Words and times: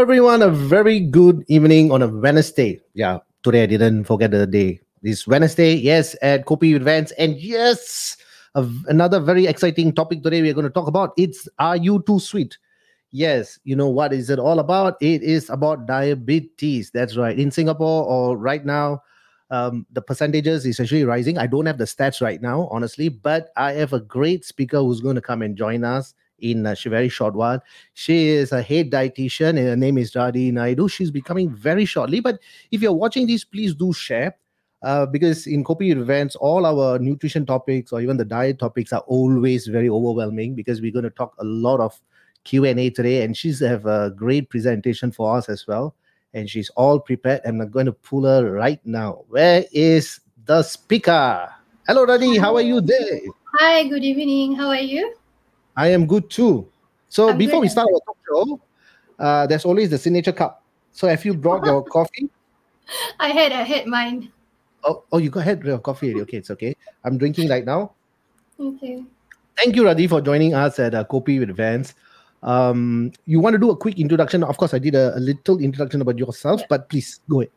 Everyone. 0.00 0.40
A 0.40 0.48
very 0.48 0.98
good 0.98 1.44
evening 1.48 1.92
on 1.92 2.00
a 2.00 2.08
Wednesday. 2.08 2.80
Yeah, 2.94 3.18
today 3.42 3.64
I 3.64 3.66
didn't 3.66 4.04
forget 4.04 4.30
the 4.30 4.46
day. 4.46 4.80
This 5.02 5.26
Wednesday, 5.26 5.74
yes, 5.74 6.16
at 6.22 6.46
Kopi 6.46 6.74
Events. 6.74 7.12
And 7.18 7.36
yes, 7.36 8.16
a, 8.54 8.66
another 8.88 9.20
very 9.20 9.46
exciting 9.46 9.92
topic 9.92 10.22
today 10.22 10.40
we're 10.40 10.54
going 10.54 10.64
to 10.64 10.72
talk 10.72 10.88
about. 10.88 11.12
It's 11.18 11.46
Are 11.58 11.76
You 11.76 12.02
Too 12.06 12.18
Sweet? 12.18 12.56
Yes, 13.10 13.58
you 13.64 13.76
know 13.76 13.90
what 13.90 14.14
is 14.14 14.30
it 14.30 14.38
all 14.38 14.60
about? 14.60 14.96
It 15.02 15.22
is 15.22 15.50
about 15.50 15.84
diabetes. 15.84 16.90
That's 16.90 17.18
right. 17.18 17.38
In 17.38 17.50
Singapore 17.50 18.06
or 18.06 18.38
right 18.38 18.64
now, 18.64 19.02
um, 19.50 19.84
the 19.92 20.00
percentages 20.00 20.64
is 20.64 20.80
actually 20.80 21.04
rising. 21.04 21.36
I 21.36 21.46
don't 21.46 21.66
have 21.66 21.76
the 21.76 21.84
stats 21.84 22.22
right 22.22 22.40
now, 22.40 22.68
honestly, 22.70 23.10
but 23.10 23.50
I 23.54 23.72
have 23.72 23.92
a 23.92 24.00
great 24.00 24.46
speaker 24.46 24.78
who's 24.78 25.02
going 25.02 25.16
to 25.16 25.20
come 25.20 25.42
and 25.42 25.58
join 25.58 25.84
us 25.84 26.14
in 26.40 26.66
a 26.66 26.74
very 26.86 27.08
short 27.08 27.34
while. 27.34 27.62
She 27.94 28.28
is 28.28 28.52
a 28.52 28.62
head 28.62 28.90
dietitian, 28.90 29.50
and 29.50 29.58
her 29.58 29.76
name 29.76 29.98
is 29.98 30.12
Radhi 30.12 30.52
Naidu. 30.52 30.88
She's 30.88 31.10
becoming 31.10 31.50
very 31.50 31.84
shortly. 31.84 32.20
But 32.20 32.38
if 32.70 32.82
you're 32.82 32.92
watching 32.92 33.26
this, 33.26 33.44
please 33.44 33.74
do 33.74 33.92
share. 33.92 34.36
Uh, 34.82 35.04
because 35.04 35.46
in 35.46 35.62
Kopi 35.62 35.90
events, 35.94 36.36
all 36.36 36.64
our 36.64 36.98
nutrition 36.98 37.44
topics 37.44 37.92
or 37.92 38.00
even 38.00 38.16
the 38.16 38.24
diet 38.24 38.58
topics 38.58 38.94
are 38.94 39.04
always 39.06 39.66
very 39.66 39.90
overwhelming 39.90 40.54
because 40.54 40.80
we're 40.80 40.92
going 40.92 41.04
to 41.04 41.10
talk 41.10 41.34
a 41.38 41.44
lot 41.44 41.80
of 41.80 42.00
Q&A 42.44 42.88
today 42.88 43.22
and 43.22 43.36
she's 43.36 43.60
have 43.60 43.84
a 43.84 44.10
great 44.16 44.48
presentation 44.48 45.12
for 45.12 45.36
us 45.36 45.50
as 45.50 45.66
well 45.66 45.94
and 46.32 46.48
she's 46.48 46.70
all 46.70 46.98
prepared 46.98 47.42
I'm 47.44 47.58
not 47.58 47.70
going 47.70 47.86
to 47.86 47.92
pull 47.92 48.24
her 48.24 48.50
right 48.50 48.80
now. 48.84 49.24
Where 49.28 49.64
is 49.72 50.20
the 50.44 50.62
speaker? 50.62 51.48
Hello 51.86 52.06
Radhi, 52.06 52.38
how 52.38 52.54
are 52.56 52.62
you 52.62 52.80
there? 52.80 53.20
Hi, 53.58 53.86
good 53.88 54.04
evening. 54.04 54.54
How 54.54 54.68
are 54.68 54.76
you? 54.76 55.14
I 55.76 55.88
am 55.88 56.06
good 56.06 56.30
too. 56.30 56.68
So 57.08 57.30
I'm 57.30 57.38
before 57.38 57.56
good 57.60 57.62
we 57.62 57.68
start 57.68 57.88
our 57.92 58.00
talk 58.00 58.16
show, 58.28 58.60
uh, 59.18 59.46
there's 59.46 59.64
always 59.64 59.90
the 59.90 59.98
signature 59.98 60.32
cup. 60.32 60.62
So 60.92 61.08
have 61.08 61.24
you 61.24 61.34
brought 61.34 61.64
your 61.64 61.82
coffee? 61.96 62.28
I 63.18 63.28
had 63.28 63.52
I 63.52 63.62
had 63.62 63.86
mine. 63.86 64.32
Oh, 64.82 65.04
oh, 65.12 65.18
you 65.18 65.30
go 65.30 65.40
ahead 65.40 65.58
with 65.58 65.68
your 65.68 65.78
coffee. 65.78 66.08
already. 66.08 66.22
Okay, 66.22 66.36
it's 66.38 66.50
okay. 66.50 66.74
I'm 67.04 67.18
drinking 67.18 67.48
right 67.48 67.64
now. 67.64 67.92
Okay. 68.58 69.04
Thank 69.56 69.76
you, 69.76 69.82
Radhi, 69.82 70.08
for 70.08 70.20
joining 70.20 70.54
us 70.54 70.78
at 70.78 70.94
uh, 70.94 71.04
Kopi 71.04 71.38
with 71.38 71.54
Vans. 71.54 71.94
Um, 72.42 73.12
you 73.26 73.40
want 73.40 73.52
to 73.54 73.58
do 73.58 73.70
a 73.70 73.76
quick 73.76 73.98
introduction? 73.98 74.42
Of 74.42 74.56
course, 74.56 74.72
I 74.72 74.78
did 74.78 74.94
a, 74.94 75.14
a 75.16 75.20
little 75.20 75.58
introduction 75.60 76.00
about 76.00 76.18
yourself, 76.18 76.60
Yeah. 76.60 76.66
but 76.70 76.88
please 76.88 77.20
go 77.28 77.42
ahead. 77.42 77.52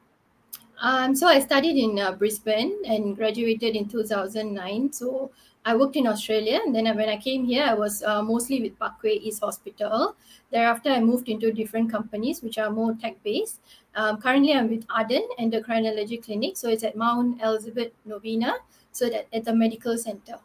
Um, 0.81 1.15
so 1.15 1.27
I 1.27 1.39
studied 1.39 1.77
in 1.81 1.97
uh, 1.97 2.11
Brisbane 2.11 2.75
and 2.85 3.15
graduated 3.15 3.77
in 3.77 3.87
2009. 3.87 4.91
So 4.91 5.31
I 5.65 5.75
worked 5.75 5.95
in 5.95 6.07
Australia, 6.07 6.59
and 6.65 6.75
then 6.75 6.85
when 6.95 7.07
I 7.07 7.17
came 7.17 7.45
here, 7.45 7.63
I 7.63 7.73
was 7.73 8.03
uh, 8.03 8.21
mostly 8.21 8.61
with 8.61 8.77
Parkway 8.77 9.15
East 9.15 9.39
Hospital. 9.41 10.15
Thereafter, 10.51 10.89
I 10.89 10.99
moved 10.99 11.29
into 11.29 11.51
different 11.53 11.89
companies 11.89 12.41
which 12.41 12.57
are 12.57 12.69
more 12.69 12.93
tech-based. 12.99 13.61
Um, 13.95 14.19
currently, 14.19 14.53
I'm 14.53 14.69
with 14.69 14.85
Arden 14.89 15.27
Endocrinology 15.39 16.21
Clinic, 16.23 16.57
so 16.57 16.67
it's 16.67 16.83
at 16.83 16.97
Mount 16.97 17.41
Elizabeth 17.41 17.91
Novena, 18.05 18.55
so 18.91 19.09
that 19.09 19.27
at 19.31 19.45
the 19.45 19.55
medical 19.55 19.97
center. 19.97 20.35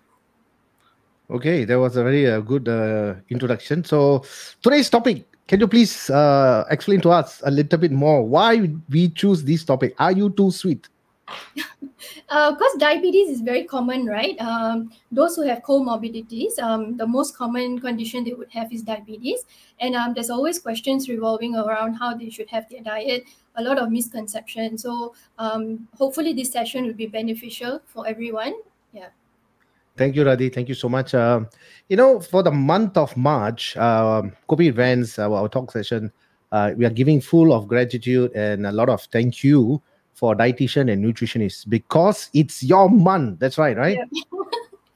Okay, 1.30 1.64
that 1.64 1.78
was 1.78 1.96
a 1.96 2.04
very 2.04 2.30
uh, 2.30 2.40
good 2.40 2.68
uh, 2.68 3.14
introduction. 3.28 3.84
So 3.84 4.24
today's 4.62 4.88
topic, 4.88 5.26
can 5.48 5.60
you 5.60 5.66
please 5.66 6.08
uh, 6.10 6.64
explain 6.70 7.00
to 7.02 7.10
us 7.10 7.42
a 7.44 7.50
little 7.50 7.78
bit 7.78 7.92
more 7.92 8.22
why 8.22 8.70
we 8.88 9.08
choose 9.10 9.42
this 9.42 9.64
topic? 9.64 9.94
Are 9.98 10.12
you 10.12 10.30
too 10.30 10.50
sweet? 10.50 10.88
because 12.28 12.74
diabetes 12.78 13.30
is 13.30 13.40
very 13.40 13.64
common, 13.64 14.06
right? 14.06 14.40
Um, 14.40 14.90
those 15.10 15.36
who 15.36 15.42
have 15.42 15.62
comorbidities, 15.62 16.58
um, 16.58 16.96
the 16.96 17.06
most 17.06 17.36
common 17.36 17.78
condition 17.78 18.24
they 18.24 18.32
would 18.32 18.50
have 18.50 18.72
is 18.72 18.82
diabetes. 18.82 19.44
And 19.80 19.94
um, 19.94 20.14
there's 20.14 20.30
always 20.30 20.58
questions 20.58 21.08
revolving 21.08 21.56
around 21.56 21.94
how 21.94 22.14
they 22.14 22.30
should 22.30 22.48
have 22.50 22.68
their 22.68 22.82
diet, 22.82 23.24
a 23.56 23.62
lot 23.62 23.78
of 23.78 23.90
misconceptions. 23.90 24.82
So 24.82 25.14
um, 25.38 25.88
hopefully 25.96 26.32
this 26.32 26.52
session 26.52 26.86
will 26.86 26.94
be 26.94 27.06
beneficial 27.06 27.80
for 27.86 28.06
everyone. 28.06 28.54
Yeah. 28.92 29.08
Thank 29.96 30.14
you, 30.14 30.24
Radhi. 30.24 30.54
Thank 30.54 30.68
you 30.68 30.76
so 30.76 30.88
much. 30.88 31.14
Um, 31.14 31.48
you 31.88 31.96
know, 31.96 32.20
for 32.20 32.42
the 32.42 32.52
month 32.52 32.96
of 32.96 33.16
March, 33.16 33.74
Kopi 33.74 34.66
Events, 34.66 35.18
our, 35.18 35.34
our 35.34 35.48
talk 35.48 35.72
session, 35.72 36.12
uh, 36.52 36.72
we 36.76 36.84
are 36.84 36.90
giving 36.90 37.20
full 37.20 37.52
of 37.52 37.66
gratitude 37.68 38.32
and 38.34 38.66
a 38.66 38.72
lot 38.72 38.88
of 38.88 39.02
thank 39.12 39.42
you 39.42 39.82
for 40.18 40.34
dietitian 40.34 40.90
and 40.92 41.04
nutritionist 41.04 41.68
because 41.68 42.28
it's 42.34 42.62
your 42.62 42.90
month. 42.90 43.38
That's 43.38 43.56
right, 43.56 43.76
right? 43.76 43.98
Yeah. 43.98 44.04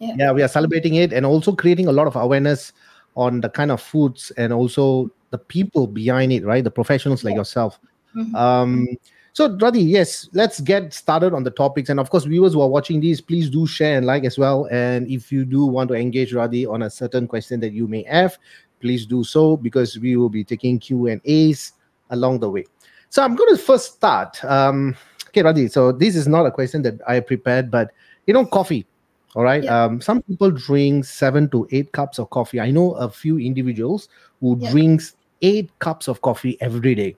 yeah 0.16 0.32
we 0.32 0.42
are 0.42 0.48
celebrating 0.48 0.96
it 0.96 1.12
and 1.12 1.24
also 1.24 1.54
creating 1.54 1.86
a 1.86 1.92
lot 1.92 2.08
of 2.08 2.16
awareness 2.16 2.72
on 3.14 3.40
the 3.40 3.48
kind 3.48 3.70
of 3.70 3.80
foods 3.80 4.32
and 4.36 4.52
also 4.52 5.08
the 5.30 5.38
people 5.38 5.86
behind 5.86 6.32
it 6.32 6.44
right 6.44 6.64
the 6.64 6.70
professionals 6.70 7.22
like 7.22 7.32
Yeah. 7.32 7.40
yourself 7.40 7.78
Mhm. 8.16 8.34
um 8.34 8.88
so 9.32 9.48
Radhi, 9.48 9.88
yes 9.88 10.28
let's 10.32 10.60
get 10.60 10.92
started 10.92 11.32
on 11.32 11.44
the 11.44 11.50
topics 11.52 11.88
and 11.88 12.00
of 12.00 12.10
course 12.10 12.24
viewers 12.24 12.52
who 12.54 12.60
are 12.62 12.69
watching 12.69 13.00
these 13.00 13.20
please 13.20 13.48
do 13.48 13.66
share 13.66 13.96
and 13.96 14.04
like 14.06 14.24
as 14.24 14.38
well 14.38 14.66
and 14.72 15.08
if 15.08 15.30
you 15.30 15.44
do 15.44 15.64
want 15.66 15.88
to 15.88 15.94
engage 15.94 16.32
Radhi 16.32 16.69
on 16.69 16.82
a 16.82 16.90
certain 16.90 17.28
question 17.28 17.60
that 17.60 17.72
you 17.72 17.86
may 17.86 18.02
have 18.02 18.36
please 18.80 19.06
do 19.06 19.22
so 19.22 19.56
because 19.56 19.98
we 19.98 20.16
will 20.16 20.28
be 20.28 20.42
taking 20.42 20.80
q 20.80 21.06
and 21.06 21.20
a's 21.24 21.72
along 22.10 22.40
the 22.40 22.50
way 22.50 22.64
so 23.08 23.22
i'm 23.22 23.36
going 23.36 23.54
to 23.54 23.62
first 23.62 23.94
start 23.94 24.42
um 24.44 24.96
okay 25.32 25.43
Radhi, 25.43 25.70
so 25.70 25.93
this 25.93 26.15
is 26.15 26.29
not 26.29 26.46
a 26.46 26.51
question 26.51 26.82
that 26.82 27.01
i 27.08 27.19
prepared 27.20 27.70
but 27.70 27.91
you 28.27 28.34
know 28.34 28.44
coffee 28.46 28.86
all 29.34 29.43
right. 29.43 29.65
Yeah. 29.65 29.84
Um, 29.84 30.01
some 30.01 30.20
people 30.22 30.51
drink 30.51 31.06
seven 31.06 31.48
to 31.51 31.67
eight 31.72 31.93
cups 31.93 32.19
of 32.19 32.29
coffee. 32.29 32.60
I 32.60 32.70
know 32.70 32.93
a 32.93 33.08
few 33.08 33.39
individuals 33.39 34.08
who 34.41 34.58
Yeah. 34.60 34.70
drinks 34.70 35.17
eight 35.41 35.70
cups 35.79 36.06
of 36.06 36.20
coffee 36.20 36.58
every 36.60 36.94
day. 36.94 37.17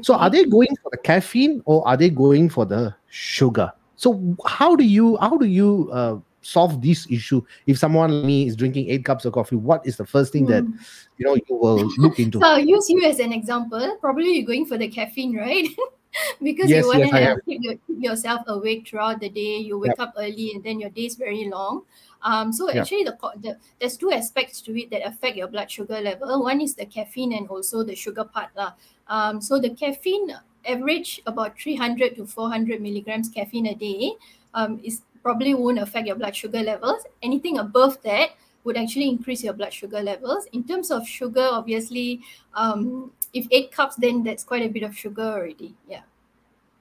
So 0.00 0.14
are 0.14 0.30
they 0.30 0.44
going 0.44 0.74
for 0.82 0.90
the 0.90 0.96
caffeine 0.96 1.62
or 1.66 1.86
are 1.86 1.96
they 1.96 2.10
going 2.10 2.48
for 2.48 2.64
the 2.64 2.94
sugar? 3.10 3.70
So 3.94 4.36
how 4.46 4.74
do 4.74 4.82
you 4.82 5.18
how 5.18 5.36
do 5.38 5.46
you 5.46 5.88
uh, 5.92 6.18
solve 6.40 6.82
this 6.82 7.06
issue? 7.10 7.42
If 7.66 7.78
someone 7.78 8.10
like 8.10 8.24
me 8.24 8.46
is 8.48 8.56
drinking 8.56 8.88
eight 8.88 9.04
cups 9.04 9.24
of 9.24 9.34
coffee, 9.34 9.54
what 9.54 9.86
is 9.86 9.96
the 9.98 10.06
first 10.06 10.32
thing 10.32 10.46
that 10.46 10.64
Hmm. 10.64 10.72
you 11.18 11.26
know 11.26 11.34
you 11.36 11.54
will 11.54 11.86
look 11.98 12.18
into? 12.18 12.38
So 12.42 12.46
I'll 12.46 12.58
use 12.58 12.88
you 12.90 13.04
as 13.04 13.20
an 13.20 13.32
example. 13.32 13.98
Probably 14.00 14.32
you're 14.38 14.46
going 14.46 14.66
for 14.66 14.78
the 14.78 14.88
caffeine, 14.88 15.36
right? 15.36 15.68
because 16.42 16.70
Yes, 16.70 16.82
you 16.82 16.88
want 16.88 17.00
yes, 17.00 17.10
to 17.10 17.16
have 17.24 17.38
keep, 17.44 17.62
your, 17.62 17.74
keep 17.86 18.00
yourself 18.02 18.42
awake 18.46 18.88
throughout 18.88 19.20
the 19.20 19.28
day. 19.28 19.58
You 19.58 19.78
wake 19.78 19.98
up 19.98 20.14
early, 20.16 20.52
and 20.54 20.62
then 20.62 20.80
your 20.80 20.90
day 20.90 21.06
is 21.06 21.16
very 21.16 21.48
long. 21.48 21.82
Um, 22.22 22.52
so 22.52 22.70
Yeah. 22.70 22.80
actually, 22.82 23.04
the, 23.04 23.16
the 23.40 23.56
there's 23.80 23.96
two 23.96 24.12
aspects 24.12 24.60
to 24.62 24.78
it 24.78 24.90
that 24.90 25.06
affect 25.06 25.36
your 25.36 25.48
blood 25.48 25.70
sugar 25.70 26.00
level. 26.00 26.42
One 26.42 26.60
is 26.60 26.74
the 26.74 26.86
caffeine, 26.86 27.32
and 27.32 27.48
also 27.48 27.82
the 27.82 27.94
sugar 27.94 28.24
part, 28.24 28.50
lah. 28.56 28.74
Um, 29.08 29.40
so 29.40 29.58
the 29.58 29.70
caffeine 29.70 30.36
average 30.66 31.20
about 31.26 31.58
300 31.58 32.14
to 32.16 32.26
400 32.26 32.80
milligrams 32.80 33.28
caffeine 33.28 33.66
a 33.66 33.74
day. 33.74 34.12
Um, 34.54 34.80
is 34.84 35.02
probably 35.22 35.54
won't 35.54 35.78
affect 35.78 36.06
your 36.06 36.16
blood 36.16 36.36
sugar 36.36 36.62
levels. 36.62 37.04
Anything 37.22 37.58
above 37.58 38.00
that 38.02 38.30
would 38.64 38.76
actually 38.76 39.08
increase 39.08 39.42
your 39.42 39.52
blood 39.54 39.72
sugar 39.72 40.00
levels. 40.02 40.46
In 40.52 40.64
terms 40.64 40.90
of 40.90 41.06
sugar, 41.08 41.48
obviously, 41.50 42.20
um, 42.54 43.10
if 43.32 43.46
eight 43.50 43.72
cups, 43.72 43.96
then 43.96 44.22
that's 44.22 44.44
quite 44.44 44.62
a 44.62 44.68
bit 44.68 44.82
of 44.82 44.96
sugar 44.96 45.22
already. 45.22 45.74
Yeah. 45.88 46.02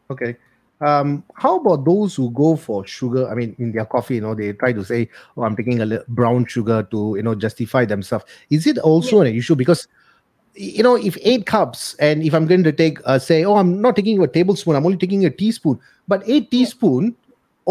Okay. 0.09 0.37
Um, 0.81 1.23
how 1.35 1.59
about 1.59 1.85
those 1.85 2.15
who 2.15 2.31
go 2.31 2.55
for 2.55 2.85
sugar? 2.87 3.29
I 3.29 3.35
mean, 3.35 3.55
in 3.59 3.71
their 3.71 3.85
coffee, 3.85 4.15
you 4.15 4.21
know, 4.21 4.33
they 4.33 4.53
try 4.53 4.73
to 4.73 4.83
say, 4.83 5.09
"Oh, 5.37 5.43
I'm 5.43 5.55
taking 5.55 5.79
a 5.79 5.85
little 5.85 6.05
brown 6.07 6.45
sugar 6.45 6.81
to, 6.89 7.13
you 7.15 7.21
know, 7.21 7.35
justify 7.35 7.85
themselves." 7.85 8.25
Is 8.49 8.65
it 8.65 8.79
also 8.79 9.21
an 9.21 9.27
issue 9.27 9.55
because, 9.55 9.87
you 10.55 10.81
know, 10.81 10.95
if 10.95 11.17
eight 11.21 11.45
cups 11.45 11.93
and 11.99 12.23
if 12.23 12.33
I'm 12.33 12.47
going 12.47 12.63
to 12.63 12.71
take, 12.71 12.97
uh, 13.05 13.19
say, 13.19 13.45
"Oh, 13.45 13.57
I'm 13.57 13.79
not 13.79 13.95
taking 13.95 14.21
a 14.23 14.27
tablespoon, 14.27 14.75
I'm 14.75 14.85
only 14.85 14.97
taking 14.97 15.23
a 15.23 15.29
teaspoon," 15.29 15.79
but 16.07 16.23
eight 16.25 16.49
teaspoon 16.49 17.15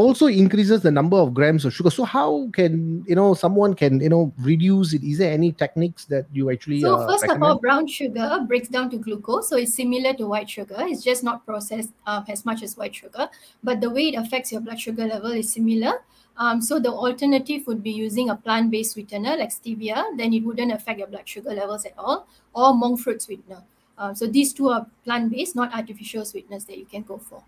also 0.00 0.26
increases 0.26 0.82
the 0.82 0.90
number 0.90 1.16
of 1.16 1.32
grams 1.34 1.64
of 1.64 1.72
sugar. 1.72 1.90
So 1.90 2.04
how 2.04 2.48
can 2.52 3.04
you 3.06 3.14
know 3.14 3.34
someone 3.34 3.74
can 3.74 4.00
you 4.00 4.08
know 4.08 4.32
reduce 4.38 4.92
it? 4.92 5.02
Is 5.02 5.18
there 5.18 5.32
any 5.32 5.52
techniques 5.52 6.04
that 6.06 6.26
you 6.32 6.50
actually 6.50 6.80
So 6.80 6.96
uh, 6.96 7.06
first 7.06 7.28
of 7.28 7.42
all, 7.42 7.58
brown 7.58 7.86
sugar 7.86 8.44
breaks 8.46 8.68
down 8.68 8.90
to 8.90 8.98
glucose, 8.98 9.48
so 9.48 9.56
it's 9.56 9.74
similar 9.74 10.14
to 10.14 10.26
white 10.26 10.50
sugar. 10.50 10.76
It's 10.78 11.02
just 11.02 11.22
not 11.22 11.44
processed 11.46 11.90
um, 12.06 12.24
as 12.28 12.44
much 12.44 12.62
as 12.62 12.76
white 12.76 12.94
sugar, 12.94 13.28
but 13.62 13.80
the 13.80 13.90
way 13.90 14.08
it 14.08 14.16
affects 14.16 14.52
your 14.52 14.60
blood 14.60 14.80
sugar 14.80 15.06
level 15.06 15.32
is 15.32 15.52
similar. 15.52 16.02
Um, 16.36 16.62
so 16.62 16.78
the 16.80 16.90
alternative 16.90 17.66
would 17.66 17.82
be 17.82 17.90
using 17.90 18.30
a 18.30 18.36
plant-based 18.36 18.92
sweetener 18.92 19.36
like 19.36 19.50
stevia. 19.50 20.16
Then 20.16 20.32
it 20.32 20.40
wouldn't 20.40 20.72
affect 20.72 20.98
your 20.98 21.08
blood 21.08 21.28
sugar 21.28 21.52
levels 21.52 21.84
at 21.84 21.92
all, 21.98 22.26
or 22.54 22.74
monk 22.74 23.00
fruit 23.00 23.20
sweetener. 23.20 23.62
Um, 23.98 24.14
so 24.14 24.26
these 24.26 24.54
two 24.54 24.68
are 24.70 24.86
plant-based, 25.04 25.54
not 25.54 25.74
artificial 25.74 26.24
sweeteners 26.24 26.64
that 26.64 26.78
you 26.78 26.86
can 26.86 27.02
go 27.02 27.18
for. 27.18 27.42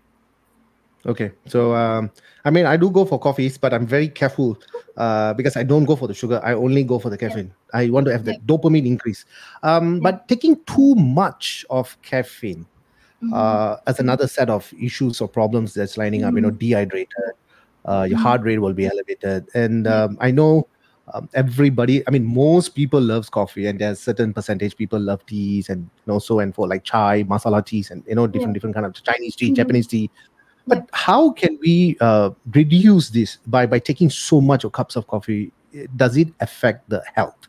Okay, 1.05 1.31
so 1.47 1.75
um, 1.75 2.11
I 2.45 2.49
mean, 2.49 2.65
I 2.65 2.77
do 2.77 2.89
go 2.89 3.03
for 3.03 3.19
coffees, 3.19 3.57
but 3.57 3.73
I'm 3.73 3.85
very 3.85 4.07
careful 4.07 4.57
uh, 4.95 5.33
because 5.33 5.57
I 5.57 5.63
don't 5.63 5.83
go 5.83 5.97
for 5.97 6.07
the 6.07 6.13
sugar. 6.13 6.39
I 6.43 6.53
only 6.53 6.83
go 6.85 6.97
for 6.97 7.09
the 7.09 7.17
caffeine. 7.17 7.53
I 7.73 7.89
want 7.89 8.05
to 8.05 8.13
have 8.13 8.23
the 8.23 8.33
Yeah. 8.33 8.39
dopamine 8.45 8.85
increase. 8.87 9.25
Um, 9.63 9.95
Yeah. 9.95 9.99
But 10.11 10.27
taking 10.29 10.63
too 10.63 10.95
much 10.95 11.65
of 11.69 11.97
caffeine 12.03 12.65
Mhm. 13.21 13.33
uh, 13.33 13.77
as 13.85 13.99
another 13.99 14.27
set 14.27 14.49
of 14.49 14.71
issues 14.79 15.19
or 15.19 15.27
problems 15.27 15.73
that's 15.73 15.97
lining 15.97 16.23
up. 16.23 16.35
You 16.35 16.41
know, 16.41 16.51
Mhm. 16.51 16.59
dehydrated, 16.59 17.33
uh, 17.85 18.03
your 18.07 18.17
Mhm. 18.19 18.23
heart 18.23 18.41
rate 18.43 18.59
will 18.59 18.73
be 18.73 18.85
elevated, 18.87 19.49
and 19.53 19.87
um, 19.87 20.17
I 20.21 20.31
know 20.31 20.67
um, 21.13 21.27
everybody 21.33 22.01
i 22.07 22.11
mean 22.11 22.23
most 22.23 22.69
people 22.69 23.01
loves 23.01 23.29
coffee 23.29 23.65
and 23.67 23.77
there's 23.77 23.99
certain 23.99 24.33
percentage 24.33 24.73
people 24.77 24.97
love 24.97 25.19
teas 25.25 25.67
and 25.67 25.81
you 25.83 26.07
know 26.13 26.17
so 26.17 26.39
and 26.39 26.55
for 26.55 26.65
like 26.65 26.85
chai 26.85 27.25
masala 27.25 27.59
teas 27.65 27.91
and 27.91 28.05
you 28.07 28.15
know 28.15 28.25
different 28.25 28.53
Yeah. 28.53 28.53
different 28.53 28.73
kind 28.73 28.85
of 28.85 28.93
chinese 29.03 29.35
tea 29.35 29.51
Mhm. 29.51 29.55
japanese 29.55 29.85
tea 29.85 30.09
but 30.67 30.77
Yeah. 30.77 30.85
how 30.93 31.31
can 31.31 31.57
we 31.61 31.97
uh, 31.99 32.31
reduce 32.53 33.09
this 33.09 33.37
by 33.47 33.65
by 33.65 33.79
taking 33.79 34.09
so 34.09 34.39
much 34.41 34.63
of 34.63 34.71
cups 34.71 34.95
of 34.95 35.07
coffee 35.07 35.51
does 35.95 36.17
it 36.17 36.29
affect 36.39 36.87
the 36.89 37.01
health 37.15 37.47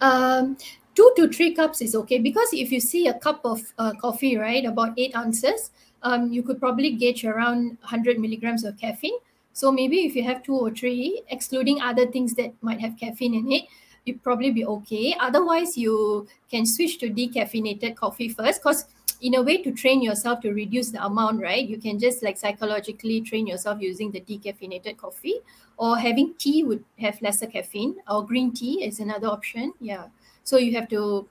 Um, 0.00 0.56
two 0.94 1.12
to 1.16 1.28
three 1.28 1.54
cups 1.54 1.82
is 1.82 1.94
okay 1.94 2.18
because 2.18 2.48
if 2.52 2.72
you 2.72 2.80
see 2.80 3.06
a 3.08 3.14
cup 3.14 3.40
of 3.44 3.60
uh, 3.78 3.92
coffee, 4.00 4.36
right, 4.36 4.64
about 4.64 4.94
eight 4.96 5.14
ounces, 5.14 5.70
um, 6.02 6.32
you 6.32 6.42
could 6.42 6.58
probably 6.58 6.92
gauge 6.92 7.24
around 7.24 7.76
100 7.80 8.18
milligrams 8.18 8.64
of 8.64 8.78
caffeine. 8.78 9.18
So 9.52 9.70
maybe 9.70 10.06
if 10.06 10.16
you 10.16 10.22
have 10.24 10.42
two 10.42 10.56
or 10.56 10.70
three, 10.70 11.22
excluding 11.28 11.82
other 11.82 12.06
things 12.06 12.34
that 12.34 12.54
might 12.62 12.80
have 12.80 12.96
caffeine 12.96 13.34
in 13.34 13.52
it, 13.52 13.64
you'd 14.06 14.22
probably 14.22 14.50
be 14.50 14.64
okay. 14.64 15.14
Otherwise, 15.20 15.76
you 15.76 16.26
can 16.50 16.64
switch 16.64 16.98
to 17.00 17.10
decaffeinated 17.10 17.96
coffee 17.96 18.30
first 18.30 18.62
because 18.62 18.86
in 19.20 19.34
a 19.34 19.42
way 19.42 19.62
to 19.62 19.72
train 19.72 20.02
yourself 20.02 20.40
to 20.40 20.50
reduce 20.52 20.90
the 20.90 21.04
amount, 21.04 21.40
right? 21.40 21.66
You 21.66 21.78
can 21.78 21.98
just 21.98 22.22
like 22.22 22.38
psychologically 22.38 23.20
train 23.20 23.46
yourself 23.46 23.80
using 23.80 24.10
the 24.10 24.20
decaffeinated 24.20 24.96
coffee 24.96 25.40
or 25.76 25.98
having 25.98 26.34
tea 26.38 26.64
would 26.64 26.84
have 26.98 27.20
lesser 27.20 27.46
caffeine 27.46 27.96
or 28.08 28.26
green 28.26 28.52
tea 28.52 28.84
is 28.84 29.00
another 29.00 29.28
option. 29.28 29.72
Yeah. 29.80 30.06
So 30.44 30.56
you 30.56 30.74
have 30.74 30.88
to 30.88 31.28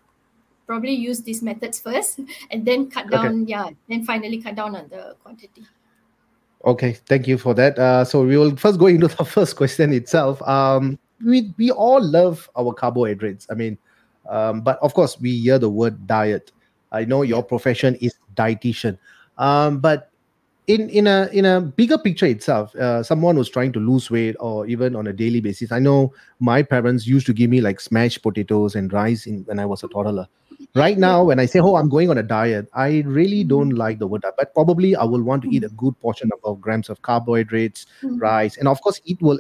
probably 0.68 0.94
use 0.94 1.22
these 1.22 1.42
methods 1.42 1.80
first 1.80 2.20
and 2.52 2.66
then 2.66 2.90
cut 2.90 3.06
Okay. 3.06 3.18
down, 3.18 3.48
yeah, 3.48 3.70
then 3.88 4.04
finally 4.04 4.42
cut 4.42 4.56
down 4.56 4.76
on 4.76 4.88
the 4.90 5.16
quantity. 5.24 5.66
Okay, 6.66 6.94
thank 7.08 7.28
you 7.28 7.38
for 7.38 7.54
that. 7.54 7.80
Uh, 7.80 8.04
so 8.04 8.24
we 8.24 8.38
will 8.38 8.56
first 8.56 8.80
go 8.80 8.88
into 8.88 9.08
the 9.08 9.26
first 9.36 9.56
question 9.56 9.94
itself. 9.94 10.42
Um, 10.48 11.00
we 11.26 11.54
we 11.58 11.72
all 11.72 12.02
love 12.04 12.50
our 12.58 12.74
carbohydrates. 12.74 13.48
I 13.50 13.54
mean, 13.56 13.78
um, 14.30 14.62
but 14.62 14.78
of 14.82 14.94
course 14.94 15.20
we 15.20 15.40
hear 15.40 15.58
the 15.58 15.70
word 15.70 16.06
diet. 16.06 16.52
I 16.92 17.06
know 17.06 17.22
your 17.22 17.44
profession 17.44 17.96
is 17.96 18.16
dietitian, 18.36 18.98
um, 19.38 19.80
but 19.80 20.12
in 20.68 20.90
in 20.90 21.08
a 21.08 21.28
in 21.34 21.46
a 21.46 21.60
bigger 21.62 21.98
picture 21.98 22.28
itself, 22.28 22.76
uh, 22.76 23.02
someone 23.02 23.36
who's 23.36 23.50
trying 23.50 23.72
to 23.74 23.80
lose 23.80 24.12
weight 24.12 24.36
or 24.40 24.68
even 24.68 24.96
on 24.96 25.08
a 25.08 25.14
daily 25.14 25.42
basis. 25.42 25.72
I 25.72 25.80
know 25.80 26.14
my 26.40 26.62
parents 26.62 27.08
used 27.08 27.26
to 27.28 27.34
give 27.34 27.50
me 27.50 27.60
like 27.62 27.80
smashed 27.80 28.22
potatoes 28.22 28.76
and 28.76 28.94
rice 28.94 29.26
in, 29.26 29.42
when 29.46 29.60
I 29.60 29.66
was 29.66 29.84
a 29.84 29.88
toddler. 29.88 30.28
Right 30.76 30.98
now, 31.00 31.24
when 31.24 31.40
I 31.40 31.46
say, 31.48 31.60
"Oh, 31.60 31.76
I'm 31.76 31.90
going 31.90 32.12
on 32.12 32.20
a 32.20 32.24
diet," 32.24 32.70
I 32.74 33.02
really 33.08 33.44
don't 33.44 33.72
like 33.72 33.98
the 33.98 34.06
word 34.06 34.22
diet, 34.22 34.36
but 34.38 34.54
probably 34.54 34.96
I 34.96 35.04
will 35.06 35.24
want 35.24 35.42
to 35.44 35.50
eat 35.50 35.64
a 35.64 35.70
good 35.70 36.00
portion 36.00 36.30
of, 36.34 36.40
of 36.44 36.62
grams 36.62 36.90
of 36.90 37.02
carbohydrates, 37.02 37.88
Mhm. 38.04 38.22
rice, 38.22 38.58
and 38.58 38.68
of 38.68 38.80
course, 38.82 39.02
it 39.06 39.20
will 39.22 39.40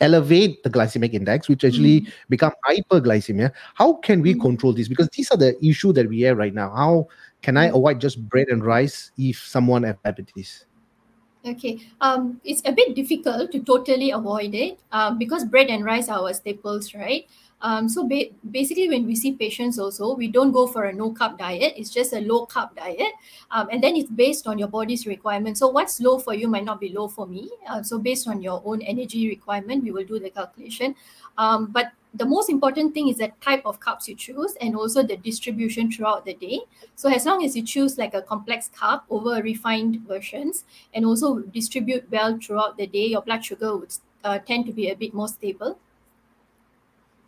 elevate 0.00 0.62
the 0.62 0.70
glycemic 0.70 1.12
index, 1.12 1.48
which 1.48 1.64
actually 1.64 2.06
become 2.28 2.52
hyperglycemia. 2.66 3.52
How 3.74 3.94
can 3.94 4.22
we 4.22 4.34
Mhm. 4.34 4.40
control 4.40 4.72
this? 4.72 4.88
Because 4.88 5.08
these 5.12 5.30
are 5.30 5.36
the 5.36 5.56
issue 5.64 5.92
that 5.92 6.08
we 6.08 6.20
have 6.22 6.38
right 6.38 6.54
now. 6.54 6.70
How 6.70 7.08
can 7.42 7.56
I 7.56 7.68
Mhm. 7.68 7.76
avoid 7.76 8.00
just 8.00 8.28
bread 8.28 8.48
and 8.48 8.64
rice 8.64 9.10
if 9.16 9.38
someone 9.38 9.82
have 9.82 10.02
diabetes? 10.02 10.66
Okay. 11.44 11.78
Um, 12.00 12.40
it's 12.44 12.62
a 12.64 12.72
bit 12.72 12.94
difficult 12.94 13.52
to 13.52 13.60
totally 13.60 14.10
avoid 14.10 14.54
it 14.54 14.80
um, 14.92 15.18
because 15.18 15.44
bread 15.44 15.68
and 15.68 15.84
rice 15.84 16.08
are 16.08 16.18
our 16.18 16.34
staples, 16.34 16.94
right? 16.94 17.26
Um, 17.60 17.88
so 17.88 18.06
ba- 18.06 18.30
basically, 18.50 18.88
when 18.88 19.06
we 19.06 19.16
see 19.16 19.32
patients, 19.32 19.78
also 19.78 20.14
we 20.14 20.28
don't 20.28 20.52
go 20.52 20.66
for 20.66 20.84
a 20.84 20.92
no 20.92 21.12
carb 21.12 21.38
diet. 21.38 21.74
It's 21.76 21.90
just 21.90 22.12
a 22.12 22.20
low 22.20 22.46
carb 22.46 22.74
diet, 22.76 23.12
um, 23.50 23.68
and 23.72 23.82
then 23.82 23.96
it's 23.96 24.10
based 24.10 24.46
on 24.46 24.58
your 24.58 24.68
body's 24.68 25.06
requirement. 25.06 25.58
So 25.58 25.68
what's 25.68 26.00
low 26.00 26.18
for 26.18 26.34
you 26.34 26.48
might 26.48 26.64
not 26.64 26.80
be 26.80 26.90
low 26.90 27.08
for 27.08 27.26
me. 27.26 27.50
Uh, 27.68 27.82
so 27.82 27.98
based 27.98 28.28
on 28.28 28.42
your 28.42 28.62
own 28.64 28.82
energy 28.82 29.28
requirement, 29.28 29.82
we 29.82 29.90
will 29.90 30.04
do 30.04 30.18
the 30.18 30.30
calculation. 30.30 30.94
Um, 31.36 31.66
but 31.66 31.92
the 32.14 32.24
most 32.24 32.48
important 32.48 32.94
thing 32.94 33.08
is 33.08 33.18
the 33.18 33.30
type 33.40 33.62
of 33.64 33.80
carbs 33.80 34.08
you 34.08 34.14
choose 34.14 34.56
and 34.60 34.74
also 34.74 35.02
the 35.02 35.16
distribution 35.16 35.90
throughout 35.90 36.24
the 36.24 36.34
day. 36.34 36.60
So 36.96 37.10
as 37.10 37.26
long 37.26 37.44
as 37.44 37.54
you 37.56 37.62
choose 37.62 37.98
like 37.98 38.14
a 38.14 38.22
complex 38.22 38.70
carb 38.74 39.02
over 39.10 39.42
refined 39.42 40.00
versions 40.06 40.64
and 40.94 41.04
also 41.04 41.40
distribute 41.40 42.10
well 42.10 42.38
throughout 42.42 42.76
the 42.76 42.86
day, 42.86 43.06
your 43.06 43.22
blood 43.22 43.44
sugar 43.44 43.76
would 43.76 43.92
uh, 44.24 44.38
tend 44.38 44.66
to 44.66 44.72
be 44.72 44.90
a 44.90 44.96
bit 44.96 45.12
more 45.12 45.28
stable. 45.28 45.78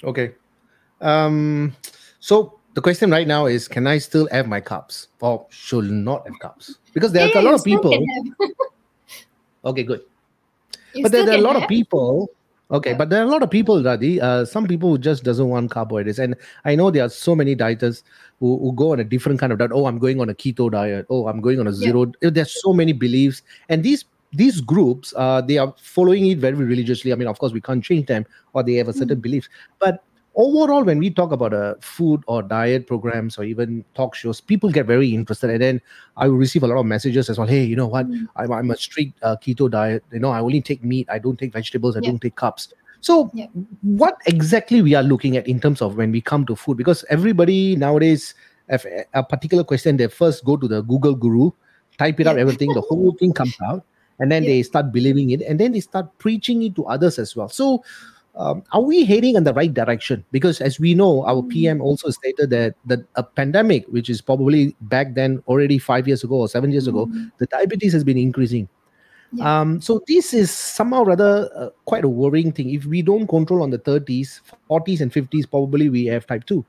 Okay. 0.04 0.34
Um. 1.00 1.74
So 2.20 2.60
the 2.74 2.80
question 2.80 3.10
right 3.10 3.26
now 3.26 3.46
is, 3.46 3.66
can 3.68 3.86
I 3.86 3.98
still 3.98 4.28
have 4.30 4.46
my 4.46 4.60
cups 4.60 5.08
or 5.20 5.46
should 5.50 5.90
not 5.90 6.26
have 6.26 6.38
cups? 6.40 6.78
Because 6.94 7.12
there 7.12 7.26
Yeah, 7.26 7.40
a 7.40 7.42
lot 7.42 7.54
of 7.54 7.64
people. 7.64 7.98
Okay, 9.62 9.82
good. 9.82 10.00
you 10.94 11.02
but 11.02 11.12
there, 11.12 11.24
there 11.26 11.34
are 11.34 11.38
a 11.38 11.42
lot 11.42 11.56
of 11.56 11.68
people 11.68 12.28
okay 12.70 12.90
Yeah. 12.92 12.96
but 12.96 13.10
there 13.10 13.20
are 13.20 13.26
a 13.26 13.30
lot 13.30 13.42
of 13.42 13.50
people 13.50 13.82
Radhi, 13.82 14.20
uh, 14.22 14.44
some 14.44 14.66
people 14.66 14.90
who 14.90 14.98
just 14.98 15.22
doesn't 15.24 15.48
want 15.48 15.70
carbohydrates 15.70 16.18
and 16.18 16.34
i 16.64 16.74
know 16.74 16.90
there 16.90 17.04
are 17.04 17.08
so 17.10 17.34
many 17.34 17.54
dieters 17.54 18.02
who, 18.38 18.58
who 18.58 18.72
go 18.72 18.92
on 18.92 19.00
a 19.00 19.04
different 19.04 19.38
kind 19.40 19.52
of 19.52 19.58
diet 19.58 19.72
oh 19.74 19.86
i'm 19.86 19.98
going 19.98 20.20
on 20.20 20.28
a 20.30 20.34
keto 20.34 20.70
diet 20.70 21.06
oh 21.10 21.26
i'm 21.28 21.40
going 21.40 21.60
on 21.60 21.66
a 21.66 21.72
Yeah. 21.72 21.92
zero 21.92 22.12
there's 22.22 22.62
so 22.62 22.72
many 22.72 22.92
beliefs 22.92 23.42
and 23.68 23.82
these 23.82 24.04
these 24.32 24.60
groups 24.60 25.12
uh, 25.16 25.40
they 25.40 25.58
are 25.58 25.74
following 25.80 26.26
it 26.26 26.38
very 26.38 26.54
religiously 26.54 27.12
i 27.12 27.16
mean 27.16 27.28
of 27.28 27.38
course 27.38 27.52
we 27.52 27.60
can't 27.60 27.82
change 27.84 28.06
them 28.06 28.24
or 28.52 28.62
they 28.62 28.74
have 28.74 28.88
a 28.88 28.92
certain 28.92 29.18
beliefs 29.20 29.48
but 29.78 30.04
overall 30.36 30.84
when 30.84 30.98
we 30.98 31.10
talk 31.10 31.32
about 31.32 31.52
uh, 31.52 31.74
food 31.80 32.22
or 32.28 32.40
diet 32.42 32.86
programs 32.86 33.36
or 33.36 33.44
even 33.44 33.84
talk 33.94 34.14
shows 34.14 34.40
people 34.40 34.70
get 34.70 34.86
very 34.86 35.12
interested 35.12 35.50
and 35.50 35.60
then 35.60 35.80
i 36.16 36.28
will 36.28 36.36
receive 36.36 36.62
a 36.62 36.66
lot 36.66 36.78
of 36.78 36.86
messages 36.86 37.28
as 37.28 37.38
well 37.38 37.46
hey 37.48 37.64
you 37.64 37.74
know 37.74 37.88
what 37.88 38.06
Mm. 38.06 38.26
I'm, 38.36 38.52
I'm 38.52 38.70
a 38.70 38.76
strict 38.76 39.18
uh, 39.22 39.36
keto 39.36 39.70
diet. 39.70 40.04
You 40.12 40.20
know, 40.20 40.30
I 40.30 40.40
only 40.40 40.62
take 40.62 40.82
meat. 40.82 41.06
I 41.10 41.18
don't 41.18 41.38
take 41.38 41.52
vegetables. 41.52 41.96
I 41.96 42.00
Yeah. 42.00 42.10
don't 42.10 42.20
take 42.22 42.34
carbs. 42.36 42.72
So, 43.00 43.30
Yeah. 43.34 43.46
what 43.82 44.16
exactly 44.26 44.80
we 44.82 44.94
are 44.94 45.02
looking 45.02 45.36
at 45.36 45.46
in 45.46 45.60
terms 45.60 45.82
of 45.82 45.96
when 45.96 46.10
we 46.12 46.20
come 46.20 46.46
to 46.46 46.56
food? 46.56 46.76
Because 46.76 47.04
everybody 47.10 47.76
nowadays, 47.76 48.34
have 48.68 48.86
a- 49.14 49.22
particular 49.22 49.64
question, 49.64 49.96
they 49.96 50.06
first 50.08 50.44
go 50.44 50.56
to 50.56 50.66
the 50.68 50.82
Google 50.82 51.14
Guru, 51.14 51.50
type 51.98 52.20
it 52.20 52.26
out, 52.26 52.36
Yeah. 52.36 52.42
everything, 52.42 52.72
the 52.72 52.80
whole 52.80 53.14
thing 53.18 53.32
comes 53.32 53.56
out, 53.62 53.84
and 54.20 54.30
then 54.30 54.44
Yeah. 54.44 54.50
they 54.50 54.62
start 54.62 54.92
believing 54.92 55.30
it, 55.30 55.42
and 55.42 55.58
then 55.58 55.72
they 55.72 55.80
start 55.80 56.06
preaching 56.18 56.62
it 56.62 56.76
to 56.76 56.84
others 56.86 57.18
as 57.18 57.34
well. 57.34 57.48
So, 57.48 57.82
um, 58.36 58.62
are 58.72 58.80
we 58.80 59.04
heading 59.04 59.34
in 59.34 59.44
the 59.44 59.52
right 59.52 59.72
direction? 59.74 60.24
Because 60.30 60.60
as 60.60 60.78
we 60.78 60.94
know, 60.94 61.24
our. 61.26 61.42
PM 61.42 61.80
also 61.82 62.10
stated 62.10 62.50
that 62.50 62.74
that 62.86 63.00
a 63.16 63.24
pandemic, 63.24 63.86
which 63.88 64.08
is 64.08 64.20
probably 64.22 64.76
back 64.82 65.14
then 65.14 65.42
already 65.48 65.78
five 65.78 66.06
years 66.06 66.22
ago 66.22 66.36
or 66.36 66.48
seven 66.48 66.70
years 66.70 66.86
ago, 66.86 67.06
Mm. 67.06 67.32
the 67.38 67.46
diabetes 67.46 67.92
has 67.92 68.04
been 68.04 68.18
increasing. 68.18 68.68
Yeah. 69.32 69.60
Um, 69.60 69.80
so 69.80 70.02
this 70.08 70.32
is 70.34 70.50
somehow 70.50 71.04
rather 71.04 71.48
uh, 71.54 71.70
quite 71.86 72.04
a 72.04 72.08
worrying 72.08 72.52
thing. 72.52 72.70
If 72.70 72.84
we 72.86 73.02
don't 73.02 73.26
control 73.28 73.62
on 73.62 73.70
the 73.70 73.78
30s, 73.78 74.40
40s, 74.68 75.00
and 75.00 75.12
50s, 75.12 75.46
probably 75.46 75.88
we 75.88 76.06
have 76.06 76.26
type 76.26 76.46
2. 76.46 76.64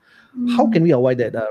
How 0.57 0.65
Mm. 0.65 0.73
can 0.73 0.83
we 0.83 0.91
avoid 0.91 1.17
that, 1.19 1.35
uh? 1.35 1.45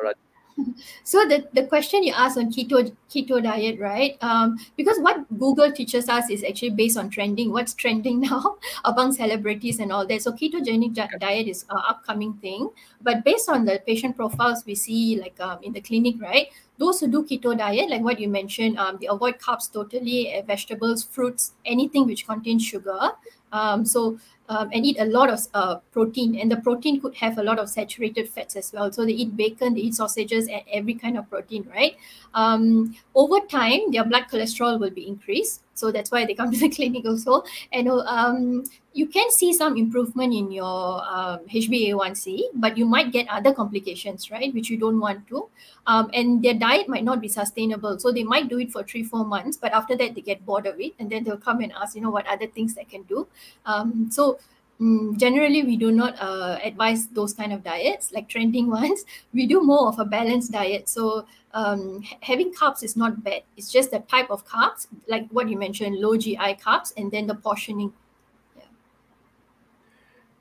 So 1.04 1.24
the, 1.26 1.48
the 1.52 1.66
question 1.66 2.02
you 2.02 2.12
asked 2.12 2.38
on 2.38 2.52
keto 2.52 2.94
keto 3.10 3.42
diet, 3.42 3.80
right? 3.80 4.16
Um, 4.22 4.58
because 4.76 4.98
what 5.00 5.26
Google 5.38 5.72
teaches 5.72 6.08
us 6.08 6.30
is 6.30 6.44
actually 6.44 6.70
based 6.70 6.96
on 6.96 7.10
trending. 7.10 7.52
What's 7.52 7.74
trending 7.74 8.20
now 8.30 8.56
among 8.84 9.12
celebrities 9.12 9.80
and 9.80 9.92
all 9.92 10.06
that. 10.06 10.22
So 10.22 10.32
ketogenic 10.32 10.94
diet 10.94 11.48
is 11.48 11.64
an 11.70 11.78
upcoming 11.88 12.34
thing. 12.34 12.70
But 13.02 13.24
based 13.24 13.48
on 13.48 13.64
the 13.64 13.82
patient 13.86 14.16
profiles 14.16 14.64
we 14.64 14.74
see, 14.74 15.20
like 15.20 15.38
um, 15.40 15.58
in 15.62 15.72
the 15.72 15.80
clinic, 15.80 16.16
right? 16.20 16.48
Those 16.78 17.00
who 17.00 17.08
do 17.08 17.24
keto 17.24 17.56
diet, 17.56 17.90
like 17.90 18.02
what 18.02 18.20
you 18.20 18.28
mentioned, 18.28 18.78
um, 18.78 18.98
they 19.00 19.06
avoid 19.06 19.38
carbs 19.38 19.70
totally, 19.70 20.34
uh, 20.34 20.42
vegetables, 20.42 21.04
fruits, 21.04 21.52
anything 21.64 22.06
which 22.06 22.26
contains 22.26 22.64
sugar. 22.64 23.10
Um, 23.52 23.84
so 23.84 24.18
um, 24.50 24.68
and 24.72 24.84
eat 24.84 24.98
a 24.98 25.04
lot 25.04 25.30
of 25.30 25.40
uh, 25.54 25.76
protein 25.92 26.38
and 26.38 26.50
the 26.50 26.56
protein 26.56 27.00
could 27.00 27.14
have 27.14 27.38
a 27.38 27.42
lot 27.42 27.58
of 27.58 27.70
saturated 27.70 28.28
fats 28.28 28.56
as 28.56 28.72
well. 28.72 28.90
So 28.92 29.06
they 29.06 29.12
eat 29.12 29.36
bacon 29.36 29.74
they 29.74 29.82
eat 29.82 29.94
sausages 29.94 30.48
and 30.48 30.62
every 30.72 30.94
kind 30.94 31.16
of 31.16 31.30
protein 31.30 31.66
right? 31.74 31.96
Um, 32.34 32.96
over 33.14 33.40
time 33.46 33.92
their 33.92 34.04
blood 34.04 34.24
cholesterol 34.30 34.78
will 34.80 34.90
be 34.90 35.06
increased. 35.06 35.62
So 35.74 35.90
that's 35.90 36.10
why 36.10 36.26
they 36.26 36.34
come 36.34 36.50
to 36.52 36.58
the 36.58 36.68
clinic 36.68 37.06
also. 37.06 37.44
And 37.72 37.88
um, 37.88 38.64
you 38.92 39.06
can 39.06 39.30
see 39.30 39.52
some 39.52 39.76
improvement 39.76 40.34
in 40.34 40.50
your 40.50 41.02
um, 41.08 41.38
hba1c 41.48 42.40
but 42.54 42.76
you 42.76 42.84
might 42.84 43.12
get 43.12 43.28
other 43.28 43.54
complications 43.54 44.32
right 44.32 44.52
which 44.52 44.68
you 44.68 44.76
don't 44.76 44.98
want 44.98 45.28
to. 45.28 45.48
Um, 45.86 46.10
and 46.12 46.42
their 46.42 46.54
diet 46.54 46.88
might 46.88 47.04
not 47.04 47.20
be 47.20 47.28
sustainable. 47.28 48.00
So 48.00 48.10
they 48.10 48.24
might 48.24 48.48
do 48.48 48.58
it 48.58 48.72
for 48.72 48.82
three 48.82 49.04
four 49.04 49.24
months 49.24 49.56
but 49.56 49.72
after 49.72 49.96
that 49.96 50.16
they 50.16 50.20
get 50.20 50.44
bored 50.44 50.66
of 50.66 50.80
it 50.80 50.94
and 50.98 51.08
then 51.08 51.22
they'll 51.22 51.36
come 51.36 51.60
and 51.60 51.72
ask 51.72 51.94
you 51.94 52.02
know 52.02 52.10
what 52.10 52.26
other 52.26 52.48
things 52.48 52.74
they 52.74 52.84
can 52.84 53.04
do. 53.04 53.28
Um, 53.64 54.08
so 54.10 54.39
mm, 54.80 55.16
generally, 55.16 55.62
we 55.62 55.76
do 55.76 55.92
not 55.92 56.14
uh, 56.20 56.58
advise 56.62 57.08
those 57.08 57.32
kind 57.34 57.52
of 57.52 57.62
diets, 57.62 58.12
like 58.12 58.28
trending 58.28 58.70
ones. 58.80 59.04
We 59.32 59.46
do 59.46 59.62
more 59.62 59.88
of 59.88 59.98
a 59.98 60.04
balanced 60.04 60.52
diet. 60.52 60.88
So 60.88 61.26
um, 61.52 62.02
having 62.20 62.52
carbs 62.52 62.82
is 62.82 62.96
not 62.96 63.22
bad. 63.22 63.42
It's 63.56 63.70
just 63.70 63.90
the 63.90 64.00
type 64.00 64.30
of 64.30 64.46
carbs, 64.46 64.86
like 65.08 65.28
what 65.30 65.48
you 65.48 65.58
mentioned, 65.58 65.96
low 65.96 66.16
GI 66.16 66.58
carbs, 66.64 66.92
and 66.96 67.10
then 67.10 67.26
the 67.26 67.34
portioning. 67.34 67.92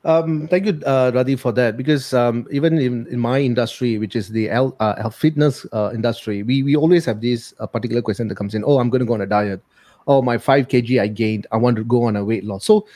Um, 0.05 0.47
thank 0.47 0.65
you, 0.65 0.81
uh, 0.85 1.11
Radhi, 1.11 1.37
for 1.37 1.51
that. 1.51 1.75
Because 1.75 2.13
um, 2.13 2.47
even 2.51 2.79
in, 2.79 3.05
in 3.07 3.19
my 3.19 3.39
industry, 3.39 3.97
which 3.97 4.15
is 4.15 4.29
the 4.29 4.47
health, 4.47 4.75
uh, 4.79 5.09
fitness 5.09 5.65
uh, 5.73 5.91
industry, 5.93 6.43
we, 6.43 6.63
we 6.63 6.75
always 6.75 7.05
have 7.05 7.19
this 7.19 7.53
uh, 7.59 7.67
particular 7.67 8.01
question 8.01 8.27
that 8.29 8.35
comes 8.35 8.55
in. 8.55 8.63
Oh, 8.65 8.79
I'm 8.79 8.89
going 8.89 9.01
to 9.01 9.05
go 9.05 9.15
on 9.15 9.21
a 9.21 9.25
diet. 9.25 9.61
Oh, 10.07 10.21
my 10.21 10.37
five 10.37 10.69
kg 10.69 11.01
I 11.01 11.07
gained. 11.07 11.47
I 11.51 11.57
want 11.57 11.75
to 11.77 11.83
go 11.83 12.03
on 12.03 12.15
a 12.15 12.23
weight 12.23 12.45
loss. 12.45 12.65
So 12.65 12.87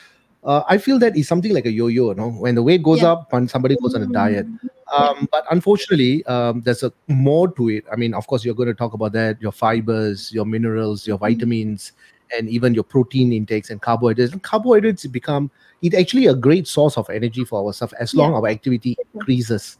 uh, 0.45 0.63
I 0.67 0.77
feel 0.77 0.99
that 0.99 1.15
is 1.15 1.27
something 1.27 1.53
like 1.53 1.65
a 1.65 1.71
yo-yo. 1.71 2.09
You 2.09 2.15
know, 2.15 2.29
when 2.31 2.55
the 2.55 2.63
weight 2.63 2.83
goes 2.83 3.01
Yeah. 3.01 3.11
up, 3.13 3.31
when 3.33 3.47
somebody 3.47 3.75
goes 3.81 3.95
on 3.95 4.03
a 4.03 4.07
diet. 4.07 4.47
Um, 4.95 5.27
but 5.31 5.45
unfortunately, 5.49 6.23
um, 6.25 6.61
there's 6.61 6.83
a 6.83 6.91
more 7.07 7.51
to 7.53 7.69
it. 7.69 7.85
I 7.91 7.95
mean, 7.95 8.13
of 8.13 8.27
course, 8.27 8.45
you're 8.45 8.53
going 8.53 8.67
to 8.67 8.73
talk 8.73 8.93
about 8.93 9.13
that: 9.13 9.41
your 9.41 9.51
fibers, 9.51 10.31
your 10.31 10.45
minerals, 10.45 11.07
your 11.07 11.17
vitamins, 11.17 11.93
and 12.37 12.49
even 12.49 12.73
your 12.73 12.83
protein 12.83 13.31
intakes 13.31 13.69
and 13.69 13.81
carbohydrates. 13.81 14.33
And 14.33 14.43
carbohydrates 14.43 15.05
become 15.07 15.49
it 15.81 15.93
actually 15.93 16.27
a 16.27 16.35
great 16.35 16.67
source 16.67 16.97
of 16.97 17.09
energy 17.09 17.43
for 17.45 17.65
ourselves 17.65 17.93
as 17.93 18.13
long 18.13 18.33
our 18.33 18.47
activity 18.47 18.97
increases. 19.13 19.77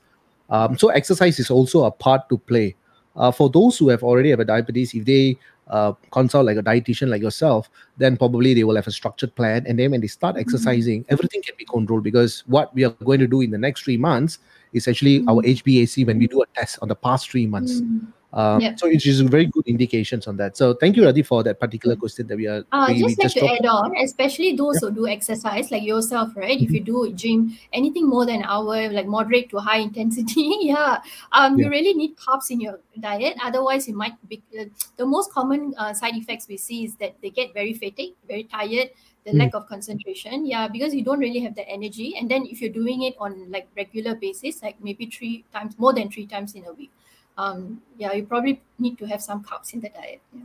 Um, 0.49 0.77
so 0.77 0.89
exercise 0.89 1.39
is 1.39 1.51
also 1.51 1.83
a 1.83 1.91
part 1.91 2.29
to 2.29 2.37
play. 2.37 2.75
Uh, 3.15 3.31
for 3.31 3.49
those 3.49 3.77
who 3.77 3.89
have 3.89 4.03
already 4.03 4.29
have 4.31 4.39
a 4.39 4.45
diabetes, 4.45 4.93
if 4.93 5.05
they 5.05 5.37
uh, 5.67 5.93
consult 6.11 6.45
like 6.45 6.57
a 6.57 6.63
dietitian 6.63 7.09
like 7.09 7.21
yourself, 7.21 7.69
then 7.97 8.17
probably 8.17 8.53
they 8.53 8.63
will 8.63 8.75
have 8.75 8.87
a 8.87 8.91
structured 8.91 9.33
plan. 9.35 9.65
And 9.67 9.79
then 9.79 9.91
when 9.91 10.01
they 10.01 10.07
start 10.07 10.37
exercising, 10.37 11.05
everything 11.09 11.41
can 11.41 11.55
be 11.57 11.65
controlled 11.65 12.03
because 12.03 12.43
what 12.47 12.73
we 12.73 12.83
are 12.83 12.89
going 12.89 13.19
to 13.19 13.27
do 13.27 13.41
in 13.41 13.51
the 13.51 13.57
next 13.57 13.83
three 13.83 13.97
months 13.97 14.39
is 14.73 14.87
actually 14.87 15.23
our 15.27 15.41
HbA1c 15.43 16.05
when 16.05 16.17
we 16.17 16.27
do 16.27 16.41
a 16.41 16.45
test 16.55 16.79
on 16.81 16.87
the 16.87 16.95
past 16.95 17.29
three 17.29 17.45
months. 17.45 17.81
Mm. 17.81 18.07
Um, 18.33 18.61
Yep. 18.61 18.79
So 18.79 18.87
it 18.87 19.05
is 19.05 19.21
very 19.21 19.45
good 19.45 19.67
indications 19.67 20.25
on 20.25 20.37
that. 20.37 20.57
So 20.57 20.73
thank 20.73 20.95
you, 20.97 21.03
Radhi, 21.03 21.23
for 21.25 21.43
that 21.43 21.59
particular 21.59 21.95
question 21.95 22.25
that 22.27 22.35
we 22.37 22.47
are. 22.47 22.63
Uh, 22.71 22.87
we, 22.89 23.03
we 23.03 23.15
just 23.15 23.35
like 23.35 23.45
to 23.45 23.53
add 23.53 23.65
on, 23.67 23.95
especially 23.97 24.55
those 24.55 24.79
who 24.79 24.89
do 24.89 25.07
exercise 25.07 25.69
like 25.69 25.83
yourself, 25.83 26.35
right? 26.35 26.59
If 26.59 26.71
you 26.71 26.81
Mm-hmm. 26.81 27.09
do 27.09 27.13
gym, 27.13 27.57
anything 27.73 28.07
more 28.09 28.25
than 28.25 28.37
an 28.37 28.45
hour, 28.45 28.89
like 28.89 29.05
moderate 29.05 29.49
to 29.51 29.57
high 29.59 29.77
intensity, 29.77 30.57
yeah, 30.61 30.97
um, 31.31 31.59
you 31.59 31.69
really 31.69 31.93
need 31.93 32.17
carbs 32.17 32.49
in 32.49 32.59
your 32.59 32.79
diet. 32.99 33.37
Otherwise, 33.43 33.87
you 33.87 33.95
might 33.95 34.17
be 34.27 34.41
uh, 34.59 34.65
the 34.97 35.05
most 35.05 35.31
common 35.31 35.75
uh, 35.77 35.93
side 35.93 36.15
effects 36.15 36.47
we 36.47 36.57
see 36.57 36.85
is 36.85 36.95
that 36.95 37.13
they 37.21 37.29
get 37.29 37.53
very 37.53 37.73
fatigued, 37.73 38.17
very 38.27 38.43
tired, 38.45 38.89
the 39.25 39.31
Mm. 39.31 39.39
lack 39.39 39.53
of 39.53 39.67
concentration. 39.69 40.45
Yeah, 40.45 40.67
because 40.67 40.93
you 40.95 41.03
don't 41.03 41.19
really 41.19 41.39
have 41.41 41.55
the 41.55 41.67
energy. 41.69 42.15
And 42.17 42.29
then 42.29 42.45
if 42.49 42.59
you're 42.61 42.73
doing 42.73 43.03
it 43.03 43.15
on 43.19 43.51
like 43.51 43.67
regular 43.77 44.15
basis, 44.15 44.61
like 44.63 44.81
maybe 44.83 45.05
three 45.05 45.45
times, 45.53 45.77
more 45.77 45.93
than 45.93 46.09
three 46.09 46.25
times 46.25 46.55
in 46.55 46.65
a 46.65 46.73
week, 46.73 46.91
um, 47.37 47.81
yeah, 47.97 48.13
you 48.13 48.25
probably 48.25 48.61
need 48.79 48.97
to 48.99 49.05
have 49.05 49.21
some 49.21 49.43
carbs 49.43 49.73
in 49.73 49.81
the 49.81 49.89
diet. 49.89 50.21
Yeah. 50.33 50.43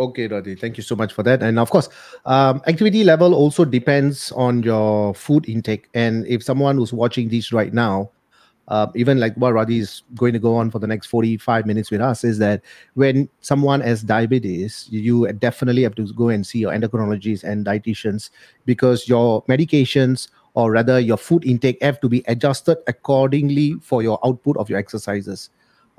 Okay, 0.00 0.28
Radhi, 0.28 0.58
thank 0.58 0.78
you 0.78 0.82
so 0.82 0.96
much 0.96 1.12
for 1.12 1.22
that. 1.22 1.42
And 1.42 1.58
of 1.58 1.70
course, 1.70 1.88
um, 2.24 2.62
activity 2.66 3.04
level 3.04 3.34
also 3.34 3.64
depends 3.64 4.32
on 4.32 4.62
your 4.62 5.14
food 5.14 5.48
intake. 5.48 5.88
And 5.92 6.26
if 6.26 6.42
someone 6.42 6.76
who's 6.76 6.92
watching 6.92 7.28
this 7.28 7.52
right 7.52 7.74
now, 7.74 8.10
uh, 8.68 8.86
even 8.94 9.20
like 9.20 9.34
what 9.34 9.52
Radhi 9.52 9.80
is 9.80 10.02
going 10.14 10.32
to 10.32 10.38
go 10.38 10.56
on 10.56 10.70
for 10.70 10.78
the 10.78 10.86
next 10.86 11.06
45 11.06 11.66
minutes 11.66 11.90
with 11.90 12.00
us, 12.00 12.24
is 12.24 12.38
that 12.38 12.62
when 12.94 13.28
someone 13.40 13.82
has 13.82 14.02
diabetes, 14.02 14.88
you 14.90 15.30
definitely 15.34 15.82
have 15.82 15.94
to 15.96 16.10
go 16.14 16.30
and 16.30 16.46
see 16.46 16.60
your 16.60 16.72
endocrinologists 16.72 17.44
and 17.44 17.66
dietitians 17.66 18.30
because 18.64 19.08
your 19.08 19.44
medications 19.44 20.28
or 20.54 20.70
rather 20.70 21.00
your 21.00 21.16
food 21.18 21.44
intake 21.44 21.82
have 21.82 22.00
to 22.00 22.08
be 22.08 22.22
adjusted 22.28 22.78
accordingly 22.86 23.74
for 23.82 24.02
your 24.02 24.18
output 24.24 24.56
of 24.56 24.70
your 24.70 24.78
exercises 24.78 25.50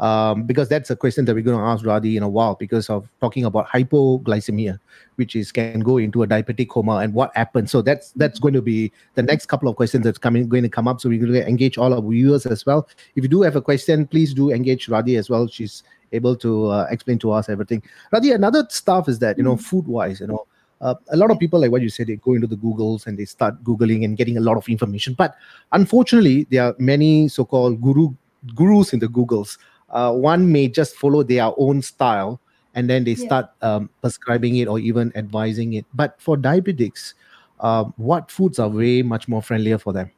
um, 0.03 0.43
because 0.43 0.67
that's 0.67 0.89
a 0.89 0.97
question 0.97 1.23
that 1.23 1.33
we're 1.33 1.41
going 1.41 1.57
to 1.57 1.63
ask 1.63 1.85
Radhi 1.85 2.17
in 2.17 2.23
a 2.23 2.27
while 2.27 2.55
because 2.55 2.89
of 2.89 3.07
talking 3.21 3.45
about 3.45 3.69
hypoglycemia, 3.69 4.77
which 5.15 5.33
is 5.33 5.49
can 5.53 5.79
go 5.79 5.97
into 5.97 6.23
a 6.23 6.27
diabetic 6.27 6.67
coma 6.67 6.97
and 6.97 7.13
what 7.13 7.31
happens. 7.37 7.71
So 7.71 7.81
that's 7.81 8.11
that's 8.11 8.37
going 8.37 8.53
to 8.53 8.61
be 8.61 8.91
the 9.15 9.23
next 9.23 9.45
couple 9.45 9.69
of 9.69 9.77
questions 9.77 10.03
that's 10.03 10.17
coming 10.17 10.49
going 10.49 10.63
to 10.63 10.69
come 10.69 10.89
up. 10.89 10.99
So 10.99 11.07
we're 11.07 11.21
going 11.21 11.31
to 11.31 11.47
engage 11.47 11.77
all 11.77 11.93
our 11.93 12.01
viewers 12.01 12.45
as 12.45 12.65
well. 12.65 12.89
If 13.15 13.23
you 13.23 13.29
do 13.29 13.43
have 13.43 13.55
a 13.55 13.61
question, 13.61 14.05
please 14.05 14.33
do 14.33 14.51
engage 14.51 14.87
Radhi 14.87 15.17
as 15.17 15.29
well. 15.29 15.47
She's 15.47 15.83
able 16.11 16.35
to 16.35 16.65
uh, 16.65 16.87
explain 16.91 17.17
to 17.19 17.31
us 17.31 17.47
everything. 17.47 17.81
Radhi, 18.13 18.35
another 18.35 18.67
stuff 18.69 19.07
is 19.07 19.19
that 19.19 19.37
you 19.37 19.43
know 19.45 19.55
food 19.55 19.87
wise, 19.87 20.19
you 20.19 20.27
know. 20.27 20.45
Uh, 20.81 20.95
a 21.11 21.15
lot 21.15 21.31
of 21.31 21.39
people, 21.39 21.61
like 21.61 21.71
what 21.71 21.81
you 21.81 21.87
said, 21.87 22.07
they 22.07 22.17
go 22.17 22.33
into 22.33 22.45
the 22.45 22.57
Googles 22.57 23.07
and 23.07 23.17
they 23.17 23.23
start 23.23 23.63
Googling 23.63 24.03
and 24.03 24.17
getting 24.17 24.35
a 24.35 24.41
lot 24.41 24.57
of 24.57 24.67
information. 24.67 25.13
But 25.13 25.33
unfortunately, 25.71 26.45
there 26.51 26.65
are 26.65 26.75
many 26.77 27.29
so-called 27.29 27.81
guru 27.81 28.09
gurus 28.53 28.91
in 28.91 28.99
the 28.99 29.07
Googles 29.07 29.57
uh, 29.93 30.11
one 30.11 30.51
may 30.51 30.67
just 30.67 30.95
follow 30.97 31.23
their 31.23 31.51
own 31.57 31.81
style 31.81 32.41
and 32.75 32.89
then 32.89 33.03
they 33.03 33.15
Yeah. 33.15 33.25
start 33.25 33.45
um, 33.61 33.89
prescribing 34.01 34.57
it 34.57 34.67
or 34.67 34.79
even 34.79 35.11
advising 35.15 35.73
it. 35.73 35.85
But 35.93 36.19
for 36.19 36.35
diabetics, 36.35 37.13
um, 37.59 37.93
what 37.97 38.29
foods 38.31 38.59
are 38.59 38.67
way 38.69 39.01
much 39.01 39.27
more 39.27 39.41
friendlier 39.41 39.77
for 39.77 39.93
them? 39.93 40.11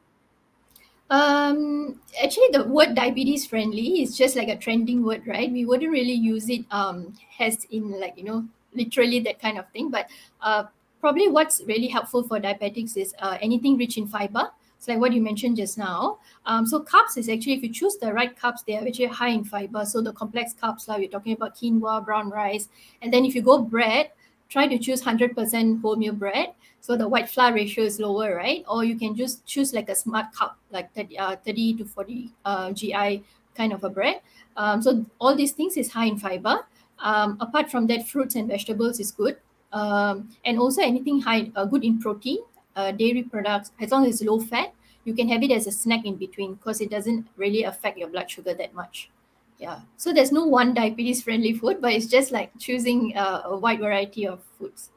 Um, 1.08 2.00
actually, 2.22 2.48
the 2.52 2.64
word 2.64 2.94
diabetes 2.96 3.46
friendly 3.46 4.02
is 4.02 4.16
just 4.16 4.34
like 4.34 4.48
a 4.48 4.56
trending 4.56 5.04
word, 5.04 5.22
right? 5.26 5.50
We 5.52 5.64
wouldn't 5.64 5.92
really 5.92 6.14
use 6.14 6.50
it 6.50 6.64
um 6.72 7.14
as 7.38 7.64
in 7.70 8.00
like 8.00 8.18
you 8.18 8.24
know 8.24 8.44
literally 8.74 9.20
that 9.20 9.40
kind 9.40 9.58
of 9.58 9.68
thing. 9.70 9.90
But 9.90 10.08
uh, 10.40 10.64
probably 11.00 11.28
what's 11.28 11.62
really 11.66 11.86
helpful 11.86 12.24
for 12.24 12.40
diabetics 12.40 12.96
is 12.96 13.14
uh, 13.20 13.38
anything 13.40 13.76
rich 13.78 13.98
in 13.98 14.08
fiber. 14.08 14.50
It's 14.76 14.88
like 14.88 14.98
what 14.98 15.12
you 15.12 15.22
mentioned 15.22 15.56
just 15.56 15.78
now. 15.78 16.18
Um, 16.44 16.66
so 16.66 16.80
carbs 16.80 17.16
is 17.16 17.28
actually 17.28 17.54
if 17.54 17.62
you 17.62 17.72
choose 17.72 17.96
the 17.96 18.12
right 18.12 18.36
carbs, 18.36 18.64
they 18.66 18.76
are 18.76 18.86
actually 18.86 19.06
high 19.06 19.30
in 19.30 19.44
fiber. 19.44 19.84
So 19.84 20.00
the 20.00 20.12
complex 20.12 20.54
carbs, 20.54 20.88
like 20.88 20.98
we're 20.98 21.08
talking 21.08 21.32
about 21.32 21.56
quinoa, 21.56 22.04
brown 22.04 22.30
rice, 22.30 22.68
and 23.02 23.12
then 23.12 23.24
if 23.24 23.34
you 23.34 23.42
go 23.42 23.58
bread, 23.58 24.10
try 24.48 24.66
to 24.66 24.78
choose 24.78 25.00
hundred 25.00 25.34
percent 25.34 25.82
wholemeal 25.82 26.18
bread 26.18 26.54
so 26.86 26.96
the 26.96 27.08
white 27.08 27.28
flour 27.28 27.52
ratio 27.52 27.84
is 27.84 27.98
lower, 27.98 28.36
right? 28.36 28.64
Or 28.68 28.84
you 28.84 28.96
can 28.96 29.16
just 29.16 29.44
choose 29.44 29.74
like 29.74 29.88
a 29.88 29.94
smart 29.96 30.26
cup, 30.32 30.56
like 30.70 30.94
30, 30.94 31.18
uh, 31.18 31.34
30 31.44 31.74
to 31.78 31.84
40 31.84 32.30
uh, 32.44 32.70
GI 32.70 33.24
kind 33.56 33.72
of 33.72 33.82
a 33.82 33.90
bread. 33.90 34.20
Um, 34.56 34.80
so 34.80 35.04
all 35.20 35.34
these 35.34 35.50
things 35.50 35.76
is 35.76 35.90
high 35.90 36.04
in 36.04 36.16
fiber. 36.16 36.64
Um, 37.00 37.38
apart 37.40 37.72
from 37.72 37.88
that, 37.88 38.06
fruits 38.06 38.36
and 38.36 38.46
vegetables 38.46 39.00
is 39.00 39.10
good. 39.10 39.36
Um, 39.72 40.30
and 40.44 40.60
also 40.60 40.80
anything 40.80 41.20
high, 41.20 41.50
uh, 41.56 41.64
good 41.64 41.82
in 41.82 41.98
protein, 41.98 42.38
uh, 42.76 42.92
dairy 42.92 43.22
products, 43.22 43.72
as 43.80 43.90
long 43.90 44.06
as 44.06 44.20
it's 44.20 44.28
low 44.28 44.38
fat, 44.38 44.72
you 45.04 45.14
can 45.14 45.28
have 45.28 45.42
it 45.42 45.50
as 45.50 45.66
a 45.66 45.72
snack 45.72 46.04
in 46.04 46.16
between 46.16 46.54
because 46.54 46.80
it 46.80 46.90
doesn't 46.90 47.26
really 47.36 47.64
affect 47.64 47.98
your 47.98 48.08
blood 48.08 48.30
sugar 48.30 48.54
that 48.54 48.74
much. 48.74 49.10
Yeah. 49.58 49.80
So 49.96 50.12
there's 50.12 50.32
no 50.32 50.44
one 50.44 50.74
diabetes 50.74 51.22
friendly 51.22 51.54
food, 51.54 51.80
but 51.80 51.92
it's 51.92 52.06
just 52.06 52.30
like 52.30 52.50
choosing 52.58 53.16
uh, 53.16 53.42
a 53.46 53.56
wide 53.56 53.80
variety 53.80 54.26
of 54.26 54.42
foods. 54.58 54.90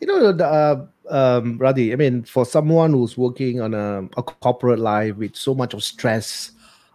You 0.00 0.08
know, 0.08 0.32
the, 0.32 0.46
uh, 0.46 0.86
um, 1.08 1.58
Radhi, 1.58 1.92
I 1.92 1.96
mean, 1.96 2.24
for 2.24 2.44
someone 2.44 2.92
who's 2.92 3.16
working 3.16 3.60
on 3.60 3.72
a, 3.72 4.02
a 4.16 4.22
corporate 4.22 4.80
life 4.80 5.16
with 5.16 5.36
so 5.36 5.54
much 5.54 5.74
of 5.74 5.82
stress, 5.84 6.50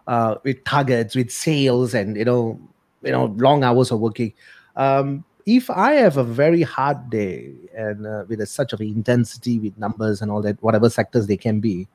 uh, 0.06 0.36
with 0.44 0.62
targets, 0.64 1.16
with 1.16 1.30
sales, 1.30 1.94
and 1.94 2.16
you 2.16 2.24
know, 2.24 2.60
you 3.02 3.10
know, 3.10 3.34
long 3.38 3.64
hours 3.64 3.90
of 3.90 4.00
working. 4.00 4.34
Um, 4.76 5.24
if 5.48 5.70
I 5.70 5.92
have 5.92 6.18
a 6.18 6.24
very 6.24 6.60
hard 6.60 7.08
day 7.08 7.54
and 7.74 8.06
uh, 8.06 8.24
with 8.28 8.40
a, 8.42 8.46
such 8.46 8.74
of 8.74 8.82
intensity 8.82 9.58
with 9.58 9.78
numbers 9.78 10.20
and 10.20 10.30
all 10.30 10.42
that, 10.42 10.62
whatever 10.62 10.90
sectors 10.90 11.26
they 11.26 11.38
can 11.38 11.58
be, 11.58 11.88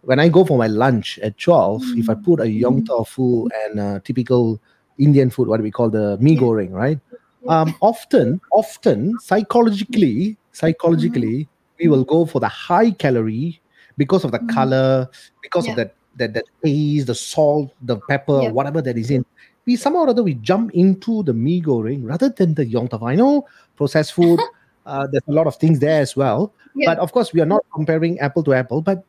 when 0.00 0.18
I 0.18 0.28
go 0.28 0.42
for 0.44 0.56
my 0.56 0.68
lunch 0.68 1.18
at 1.18 1.36
12, 1.36 1.82
if 1.96 2.08
I 2.08 2.14
put 2.14 2.40
a 2.40 2.48
yong 2.48 2.84
tau 2.86 3.04
fu 3.04 3.46
and 3.64 3.78
uh, 3.78 4.00
typical 4.04 4.58
Indian 4.98 5.28
food, 5.28 5.48
what 5.48 5.60
we 5.60 5.70
call 5.70 5.90
the 5.90 6.16
Yeah. 6.20 6.40
goreng, 6.40 6.70
right? 6.72 6.98
Um, 7.46 7.74
often, 7.82 8.40
often, 8.52 9.18
psychologically, 9.20 10.38
psychologically, 10.52 11.46
we 11.78 11.88
will 11.88 12.04
go 12.04 12.24
for 12.24 12.40
the 12.40 12.48
high 12.48 12.90
calorie 12.90 13.60
because 13.98 14.24
of 14.24 14.32
the 14.32 14.38
Mhm. 14.38 14.48
color, 14.48 15.08
because 15.42 15.66
Yeah. 15.66 15.72
of 15.72 15.76
that 15.76 15.94
that 16.16 16.32
that 16.32 16.44
taste, 16.64 17.06
the 17.08 17.14
salt, 17.14 17.72
the 17.82 17.98
pepper, 18.08 18.40
Yeah. 18.44 18.52
whatever 18.52 18.80
that 18.80 18.96
is 18.96 19.10
in. 19.10 19.24
We 19.66 19.76
somehow 19.76 20.00
or 20.04 20.08
other 20.10 20.22
we 20.22 20.34
jump 20.34 20.72
into 20.74 21.22
the 21.22 21.32
mi 21.32 21.60
goreng 21.62 22.04
rather 22.04 22.28
than 22.28 22.54
the 22.54 22.66
yong 22.66 22.88
tau. 22.88 23.00
I 23.06 23.14
know 23.14 23.46
processed 23.76 24.12
food. 24.12 24.40
uh, 24.86 25.06
there's 25.10 25.24
a 25.28 25.32
lot 25.32 25.46
of 25.46 25.56
things 25.56 25.78
there 25.80 26.00
as 26.02 26.14
well, 26.14 26.52
Yeah. 26.74 26.90
but 26.92 26.98
of 26.98 27.12
course 27.12 27.32
we 27.32 27.40
are 27.40 27.46
not 27.48 27.64
comparing 27.74 28.18
apple 28.20 28.42
to 28.44 28.52
apple. 28.52 28.82
But 28.82 29.04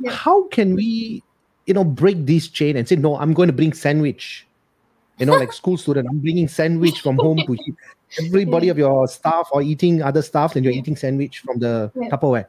Yeah. 0.00 0.10
how 0.10 0.48
can 0.48 0.74
we, 0.74 1.22
you 1.66 1.74
know, 1.74 1.84
break 1.84 2.26
this 2.26 2.48
chain 2.48 2.76
and 2.76 2.88
say 2.88 2.96
no? 2.96 3.16
I'm 3.16 3.32
going 3.34 3.46
to 3.46 3.52
bring 3.52 3.72
sandwich. 3.72 4.46
You 5.18 5.26
know, 5.26 5.36
like 5.36 5.52
school 5.62 5.76
student, 5.76 6.08
I'm 6.10 6.18
bringing 6.18 6.48
sandwich 6.48 7.00
from 7.00 7.16
home 7.18 7.38
to 7.46 7.52
eat. 7.54 7.74
Everybody 8.18 8.66
Yeah. 8.66 8.72
of 8.72 8.78
your 8.78 9.06
staff 9.06 9.48
are 9.54 9.62
eating 9.62 10.02
other 10.02 10.22
stuff, 10.22 10.56
and 10.56 10.64
you're 10.64 10.74
eating 10.74 10.96
sandwich 10.96 11.38
from 11.46 11.60
the. 11.60 11.92
Tupperware. 12.10 12.46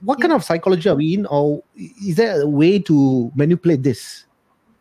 What 0.00 0.20
kind 0.20 0.32
of 0.32 0.42
psychology 0.42 0.88
are 0.88 0.96
we 0.96 1.14
in, 1.14 1.26
or 1.26 1.62
is 1.76 2.16
there 2.16 2.40
a 2.42 2.46
way 2.46 2.78
to 2.80 3.30
manipulate 3.36 3.82
this? 3.82 4.24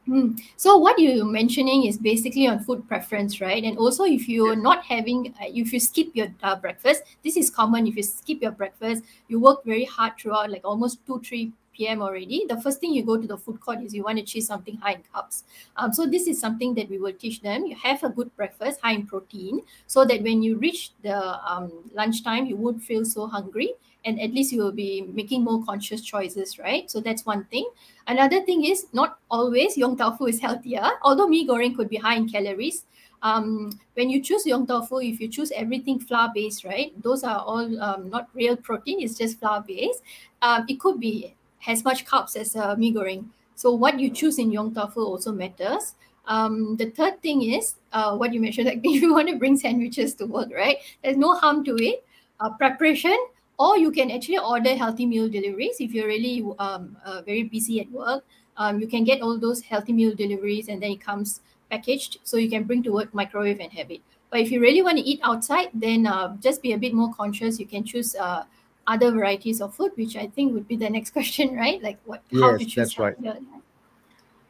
Mm. 0.07 0.39
So 0.55 0.77
what 0.77 0.97
you're 0.97 1.25
mentioning 1.25 1.85
is 1.85 1.97
basically 1.97 2.47
on 2.47 2.59
food 2.59 2.87
preference, 2.87 3.41
right? 3.41 3.63
And 3.63 3.77
also, 3.77 4.05
if 4.05 4.29
you're 4.29 4.55
not 4.55 4.85
having, 4.85 5.33
uh, 5.41 5.45
if 5.47 5.73
you 5.73 5.79
skip 5.79 6.07
your 6.13 6.27
uh, 6.43 6.55
breakfast, 6.55 7.03
this 7.23 7.35
is 7.35 7.49
common. 7.49 7.87
If 7.87 7.97
you 7.97 8.03
skip 8.03 8.41
your 8.41 8.51
breakfast, 8.51 9.03
you 9.27 9.39
work 9.39 9.65
very 9.65 9.83
hard 9.83 10.13
throughout, 10.17 10.49
like 10.49 10.63
almost 10.63 11.05
two, 11.05 11.19
three 11.19 11.51
p.m. 11.77 12.01
already. 12.01 12.45
The 12.49 12.59
first 12.59 12.79
thing 12.81 12.91
you 12.93 13.03
go 13.03 13.15
to 13.15 13.27
the 13.27 13.37
food 13.37 13.61
court 13.61 13.81
is 13.81 13.93
you 13.93 14.03
want 14.03 14.17
to 14.17 14.23
choose 14.23 14.47
something 14.47 14.77
high 14.77 14.93
in 14.93 15.03
carbs. 15.13 15.43
Um, 15.75 15.93
so 15.93 16.05
this 16.05 16.27
is 16.27 16.39
something 16.39 16.73
that 16.75 16.89
we 16.89 16.97
will 16.97 17.13
teach 17.13 17.41
them. 17.41 17.65
You 17.65 17.75
have 17.75 18.03
a 18.03 18.09
good 18.09 18.35
breakfast, 18.35 18.81
high 18.81 18.93
in 18.93 19.05
protein, 19.05 19.61
so 19.85 20.03
that 20.05 20.23
when 20.23 20.41
you 20.41 20.57
reach 20.57 20.91
the 21.03 21.17
um, 21.49 21.71
lunchtime, 21.93 22.47
you 22.47 22.57
won't 22.57 22.81
feel 22.81 23.05
so 23.05 23.27
hungry, 23.27 23.73
and 24.05 24.19
at 24.19 24.31
least 24.31 24.51
you 24.51 24.61
will 24.63 24.71
be 24.71 25.01
making 25.13 25.43
more 25.43 25.63
conscious 25.63 26.01
choices, 26.01 26.57
right? 26.57 26.89
So 26.89 26.99
that's 26.99 27.25
one 27.25 27.45
thing. 27.45 27.69
Another 28.07 28.41
thing 28.43 28.65
is 28.65 28.87
not 28.93 29.19
always 29.29 29.77
yong 29.77 29.97
tau 29.97 30.11
fu 30.15 30.25
is 30.25 30.39
healthier. 30.47 30.89
Although 31.03 31.27
mee 31.27 31.47
goreng 31.47 31.75
could 31.75 31.89
be 31.89 31.97
high 31.97 32.15
in 32.15 32.27
calories, 32.27 32.85
um, 33.23 33.71
when 33.95 34.09
you 34.09 34.21
choose 34.21 34.45
yong 34.45 34.67
foo, 34.67 34.99
if 34.99 35.19
you 35.19 35.27
choose 35.27 35.51
everything 35.51 35.99
flour 35.99 36.31
based, 36.33 36.63
right? 36.63 36.93
Those 37.01 37.23
are 37.23 37.39
all 37.39 37.81
um, 37.81 38.09
not 38.09 38.29
real 38.33 38.55
protein. 38.55 39.01
It's 39.01 39.17
just 39.17 39.39
flour 39.39 39.63
based. 39.67 40.01
Um, 40.41 40.65
it 40.67 40.79
could 40.79 40.99
be 40.99 41.35
as 41.65 41.83
much 41.83 42.05
carbs 42.05 42.35
as 42.35 42.55
uh, 42.55 42.75
mee 42.75 42.93
goreng. 42.93 43.25
So 43.55 43.71
what 43.71 43.99
you 43.99 44.09
choose 44.09 44.37
in 44.37 44.51
yong 44.51 44.75
foo 44.75 45.03
also 45.03 45.31
matters. 45.31 45.95
Um, 46.27 46.75
the 46.75 46.91
third 46.91 47.21
thing 47.21 47.41
is 47.41 47.75
uh, 47.93 48.15
what 48.15 48.33
you 48.33 48.41
mentioned, 48.41 48.67
like 48.71 48.81
if 48.83 49.01
you 49.01 49.13
want 49.13 49.29
to 49.29 49.37
bring 49.37 49.57
sandwiches 49.57 50.13
to 50.15 50.25
work, 50.25 50.49
right? 50.53 50.77
There's 51.03 51.17
no 51.17 51.33
harm 51.35 51.63
to 51.65 51.75
it. 51.77 52.05
Uh, 52.39 52.51
preparation, 52.51 53.17
or 53.57 53.79
you 53.79 53.91
can 53.91 54.11
actually 54.11 54.37
order 54.37 54.75
healthy 54.75 55.07
meal 55.07 55.27
deliveries 55.27 55.77
if 55.79 55.91
you're 55.91 56.05
really 56.05 56.45
um, 56.59 56.95
uh, 57.03 57.23
very 57.25 57.43
busy 57.43 57.79
at 57.79 57.91
work. 57.91 58.23
Um, 58.57 58.79
you 58.79 58.87
can 58.87 59.03
get 59.03 59.21
all 59.21 59.39
those 59.39 59.61
healthy 59.61 59.93
meal 59.93 60.13
deliveries 60.13 60.67
and 60.67 60.81
then 60.81 60.91
it 60.91 61.01
comes 61.01 61.41
packaged 61.71 62.19
so 62.23 62.37
you 62.37 62.49
can 62.49 62.63
bring 62.63 62.83
to 62.83 62.91
work, 62.91 63.13
microwave, 63.13 63.59
and 63.59 63.71
have 63.73 63.89
it. 63.89 64.01
But 64.29 64.41
if 64.41 64.51
you 64.51 64.59
really 64.59 64.81
want 64.81 64.97
to 64.97 65.03
eat 65.03 65.19
outside, 65.23 65.69
then 65.73 66.05
uh, 66.05 66.35
just 66.37 66.61
be 66.61 66.73
a 66.73 66.77
bit 66.77 66.93
more 66.93 67.13
conscious. 67.13 67.59
You 67.59 67.65
can 67.65 67.83
choose 67.83 68.15
uh, 68.15 68.43
other 68.87 69.11
varieties 69.11 69.61
of 69.61 69.75
food, 69.75 69.91
which 69.95 70.15
I 70.15 70.27
think 70.27 70.53
would 70.53 70.67
be 70.67 70.75
the 70.75 70.89
next 70.89 71.11
question, 71.17 71.55
right? 71.55 71.81
Like 71.83 71.99
what? 72.05 72.23
how 72.33 72.57
to 72.57 72.63
Yes, 72.63 72.71
choose 72.71 72.75
that's 72.75 72.99
right. 72.99 73.15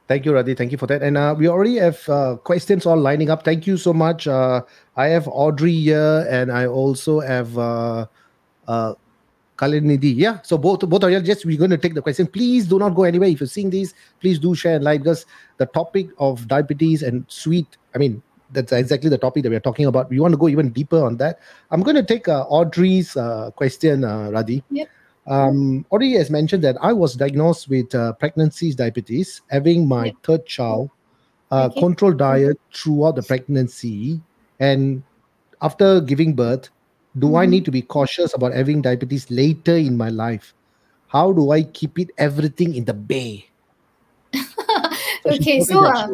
Thank 0.08 0.24
you, 0.24 0.32
Radhi. 0.32 0.58
Thank 0.58 0.72
you 0.72 0.78
for 0.78 0.88
that. 0.88 1.04
And 1.04 1.18
uh, 1.18 1.36
we 1.38 1.50
already 1.50 1.76
have 1.78 2.08
uh, 2.08 2.38
questions 2.38 2.86
all 2.86 2.96
lining 2.96 3.30
up. 3.30 3.44
Thank 3.44 3.68
you 3.68 3.76
so 3.76 3.92
much. 3.92 4.26
Uh, 4.26 4.62
I 4.96 5.08
have 5.08 5.28
Audrey 5.28 5.74
here, 5.74 6.26
and 6.30 6.50
I 6.50 6.66
also 6.66 7.20
have 7.20 7.58
uh, 7.58 8.06
uh, 8.70 8.94
Kalinidhi. 9.58 10.16
Yeah. 10.16 10.40
So 10.44 10.58
both 10.58 10.88
both 10.88 11.04
of 11.04 11.12
you 11.12 11.20
just 11.20 11.46
we're 11.46 11.58
going 11.58 11.72
to 11.72 11.78
take 11.78 11.94
the 11.94 12.02
question. 12.02 12.26
Please 12.26 12.68
do 12.68 12.80
not 12.80 12.96
go 12.96 13.04
anywhere. 13.04 13.28
If 13.28 13.42
you're 13.42 13.48
seeing 13.48 13.70
these, 13.70 13.94
please 14.22 14.40
do 14.40 14.56
share 14.56 14.76
and 14.76 14.84
like 14.84 15.02
because 15.02 15.26
the 15.58 15.66
topic 15.66 16.08
of 16.20 16.48
diabetes 16.48 17.04
and 17.04 17.26
sweet. 17.28 17.76
I 17.94 17.98
mean, 17.98 18.24
that's 18.52 18.72
exactly 18.72 19.10
the 19.10 19.18
topic 19.18 19.44
that 19.44 19.50
we're 19.50 19.60
talking 19.60 19.86
about. 19.86 20.10
We 20.10 20.20
want 20.20 20.34
to 20.34 20.38
go 20.38 20.48
even 20.48 20.70
deeper 20.70 21.04
on 21.04 21.18
that. 21.18 21.40
I'm 21.72 21.82
going 21.82 21.96
to 21.96 22.04
take 22.04 22.28
uh, 22.28 22.44
Audrey's 22.44 23.16
uh, 23.18 23.52
question, 23.52 24.04
uh, 24.04 24.30
Radhi. 24.30 24.64
Yep. 24.72 24.90
Um, 25.28 25.86
Audrey 25.90 26.14
has 26.14 26.30
mentioned 26.30 26.64
that 26.64 26.78
I 26.82 26.94
was 26.94 27.16
diagnosed 27.16 27.70
with 27.70 27.94
uh, 27.94 28.14
pregnancy 28.14 28.74
diabetes, 28.74 29.42
having 29.50 29.88
my 29.88 30.06
Yep. 30.06 30.16
third 30.24 30.46
child, 30.46 30.90
uh, 31.52 31.70
Okay. 31.70 31.80
controlled 31.82 32.18
diet 32.18 32.60
throughout 32.74 33.16
the 33.16 33.24
pregnancy, 33.24 34.22
and 34.60 35.04
after 35.62 36.00
giving 36.00 36.34
birth, 36.34 36.70
do 37.20 37.36
I 37.36 37.46
Mhm. 37.46 37.50
need 37.50 37.66
to 37.66 37.72
be 37.72 37.82
cautious 37.82 38.34
about 38.34 38.54
having 38.54 38.82
diabetes 38.82 39.30
later 39.30 39.76
in 39.76 39.98
my 39.98 40.10
life? 40.10 40.54
How 41.08 41.32
do 41.34 41.52
I 41.52 41.64
keep 41.64 42.00
it 42.00 42.12
everything 42.18 42.76
in 42.76 42.86
the 42.86 42.94
bay? 42.94 43.48
Okay, 45.26 45.60
me 45.60 45.66
so 45.66 45.86
uh, 45.86 46.08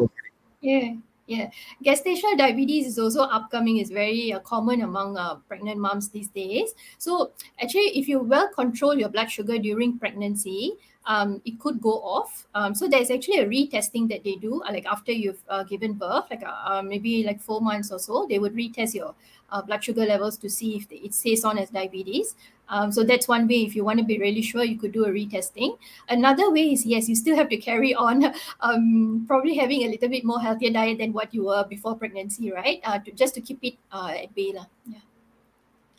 Yeah, 0.60 0.94
yeah. 1.26 1.50
Gestational 1.84 2.36
diabetes 2.36 2.86
is 2.86 2.98
also 2.98 3.22
upcoming. 3.22 3.78
is 3.78 3.90
very 3.90 4.32
uh, 4.32 4.40
common 4.40 4.82
among 4.82 5.16
uh, 5.16 5.36
pregnant 5.48 5.78
moms 5.78 6.08
these 6.08 6.28
days. 6.28 6.74
So 6.98 7.32
actually, 7.62 7.98
if 7.98 8.08
you 8.08 8.20
well 8.20 8.48
control 8.48 8.94
your 8.94 9.08
blood 9.08 9.30
sugar 9.30 9.58
during 9.58 9.98
pregnancy, 9.98 10.72
um, 11.06 11.40
it 11.44 11.58
could 11.58 11.80
go 11.80 12.00
off. 12.02 12.46
Um, 12.54 12.74
so 12.74 12.88
there's 12.88 13.10
actually 13.10 13.38
a 13.38 13.46
retesting 13.46 14.08
that 14.08 14.24
they 14.24 14.36
do, 14.36 14.62
uh, 14.62 14.72
like 14.72 14.86
after 14.86 15.12
you've 15.12 15.42
uh, 15.48 15.62
given 15.64 15.94
birth, 15.94 16.24
like 16.30 16.42
uh, 16.46 16.82
maybe 16.82 17.24
like 17.24 17.40
four 17.40 17.60
months 17.60 17.92
or 17.92 17.98
so, 17.98 18.26
they 18.28 18.38
would 18.38 18.54
retest 18.54 18.94
your 18.94 19.14
uh, 19.50 19.62
blood 19.62 19.82
sugar 19.84 20.04
levels 20.04 20.36
to 20.38 20.50
see 20.50 20.76
if 20.76 20.86
it 20.90 21.14
stays 21.14 21.44
on 21.44 21.58
as 21.58 21.70
diabetes. 21.70 22.34
Um, 22.68 22.90
so 22.92 23.04
that's 23.04 23.28
one 23.28 23.46
way. 23.46 23.62
If 23.64 23.76
you 23.76 23.84
want 23.84 23.98
to 23.98 24.04
be 24.04 24.18
really 24.18 24.42
sure, 24.42 24.64
you 24.64 24.78
could 24.78 24.92
do 24.92 25.04
a 25.04 25.08
retesting. 25.08 25.76
Another 26.08 26.50
way 26.50 26.72
is 26.72 26.86
yes, 26.86 27.08
you 27.08 27.14
still 27.14 27.36
have 27.36 27.48
to 27.50 27.56
carry 27.56 27.94
on 27.94 28.32
um, 28.60 29.24
probably 29.28 29.54
having 29.54 29.82
a 29.82 29.88
little 29.88 30.08
bit 30.08 30.24
more 30.24 30.40
healthier 30.40 30.70
diet 30.70 30.98
than 30.98 31.12
what 31.12 31.34
you 31.34 31.44
were 31.44 31.64
before 31.64 31.94
pregnancy, 31.94 32.50
right? 32.50 32.80
Uh, 32.84 32.98
to, 32.98 33.12
just 33.12 33.34
to 33.34 33.40
keep 33.40 33.58
it 33.62 33.74
uh, 33.92 34.12
at 34.16 34.34
bay. 34.34 34.52
lah. 34.54 34.66
Yeah. 34.86 34.98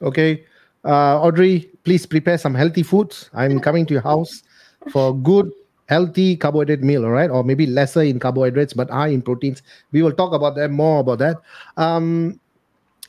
Okay. 0.02 0.46
Uh, 0.84 1.22
Audrey, 1.22 1.72
please 1.84 2.06
prepare 2.06 2.38
some 2.38 2.54
healthy 2.54 2.84
foods. 2.84 3.30
I'm 3.34 3.60
coming 3.60 3.86
to 3.88 3.94
your 3.94 4.04
house 4.04 4.44
for 4.92 5.16
good, 5.16 5.52
healthy 5.88 6.36
carbohydrate 6.36 6.82
meal, 6.82 7.06
all 7.06 7.12
right? 7.12 7.30
Or 7.30 7.44
maybe 7.44 7.66
lesser 7.66 8.04
in 8.04 8.20
carbohydrates, 8.20 8.74
but 8.74 8.90
high 8.90 9.08
in 9.08 9.22
proteins. 9.22 9.64
We 9.92 10.04
will 10.04 10.12
talk 10.12 10.34
about 10.34 10.56
that 10.56 10.70
more 10.70 11.00
about 11.00 11.20
that. 11.20 11.38
Um, 11.78 12.40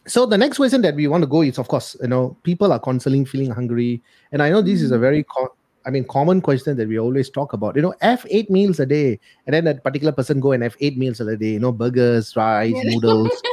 so 0.06 0.26
the 0.26 0.38
next 0.38 0.56
question 0.58 0.82
that 0.82 0.94
we 0.94 1.06
want 1.08 1.22
to 1.22 1.26
go 1.26 1.42
is, 1.42 1.58
of 1.58 1.68
course, 1.68 1.96
you 2.00 2.08
know, 2.08 2.36
people 2.42 2.72
are 2.72 2.78
constantly 2.78 3.24
feeling 3.24 3.50
hungry, 3.50 4.02
and 4.32 4.42
I 4.42 4.50
know 4.50 4.62
this 4.62 4.82
is 4.82 4.90
a 4.92 4.98
very, 4.98 5.24
co- 5.24 5.54
I 5.84 5.90
mean, 5.90 6.04
common 6.04 6.40
question 6.40 6.76
that 6.76 6.88
we 6.88 6.98
always 6.98 7.30
talk 7.30 7.52
about. 7.52 7.76
You 7.76 7.82
know, 7.82 7.94
have 8.00 8.26
eight 8.30 8.50
meals 8.50 8.80
a 8.80 8.86
day, 8.86 9.18
and 9.46 9.54
then 9.54 9.64
that 9.64 9.82
particular 9.84 10.12
person 10.12 10.40
go 10.40 10.52
and 10.52 10.62
have 10.62 10.76
eight 10.80 10.96
meals 10.96 11.20
a 11.20 11.36
day. 11.36 11.52
You 11.52 11.60
know, 11.60 11.72
burgers, 11.72 12.34
rice, 12.36 12.74
noodles. 12.84 13.42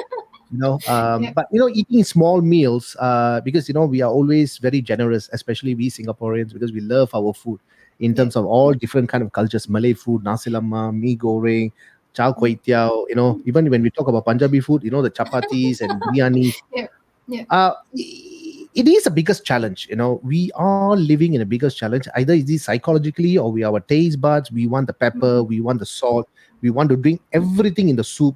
you 0.52 0.60
know 0.60 0.80
um, 0.88 1.24
Yeah. 1.24 1.32
but 1.36 1.48
you 1.52 1.60
know 1.60 1.70
eating 1.70 2.04
small 2.04 2.42
meals 2.42 2.96
uh, 3.00 3.42
because 3.42 3.68
you 3.68 3.74
know 3.74 3.86
we 3.86 4.02
are 4.02 4.12
always 4.12 4.58
very 4.60 4.82
generous 4.82 5.30
especially 5.34 5.74
we 5.76 5.90
singaporeans 5.90 6.54
because 6.54 6.72
we 6.72 6.82
love 6.82 7.10
our 7.16 7.34
food 7.34 7.60
in 8.00 8.14
terms 8.14 8.36
of 8.36 8.46
all 8.46 8.74
different 8.74 9.10
kind 9.10 9.24
of 9.24 9.32
cultures 9.32 9.68
malay 9.70 9.94
food 9.94 10.24
nasi 10.24 10.52
lemak 10.52 10.94
mee 10.94 11.16
goreng 11.18 11.72
chow 12.14 12.32
kway 12.34 12.60
teow 12.62 13.06
you 13.10 13.16
know 13.16 13.42
even 13.46 13.70
when 13.70 13.82
we 13.82 13.90
talk 13.90 14.08
about 14.08 14.26
punjabi 14.26 14.60
food 14.60 14.84
you 14.84 14.92
know 14.92 15.02
the 15.02 15.12
chapatis 15.12 15.82
and 15.82 15.92
biryani. 16.06 16.54
Yeah. 16.74 16.88
Yeah. 17.28 17.46
uh, 17.50 17.72
it 17.94 18.88
is 18.88 19.04
the 19.06 19.12
biggest 19.12 19.46
challenge 19.46 19.88
you 19.90 19.96
know. 19.96 20.20
We 20.24 20.52
are 20.56 20.96
living 20.98 21.36
in 21.36 21.42
a 21.42 21.46
biggest 21.46 21.78
challenge. 21.78 22.08
Either 22.18 22.34
it 22.34 22.50
is 22.50 22.66
psychologically 22.66 23.38
or 23.38 23.50
we 23.52 23.64
our 23.64 23.80
taste 23.80 24.20
buds 24.20 24.52
we 24.52 24.68
want 24.68 24.88
the 24.88 24.94
pepper 24.94 25.42
we 25.42 25.62
want 25.62 25.80
the 25.80 25.86
salt 25.86 26.28
we 26.62 26.70
want 26.70 26.90
to 26.90 26.98
drink 26.98 27.22
everything 27.32 27.88
in 27.90 27.96
the 27.96 28.04
soup. 28.04 28.36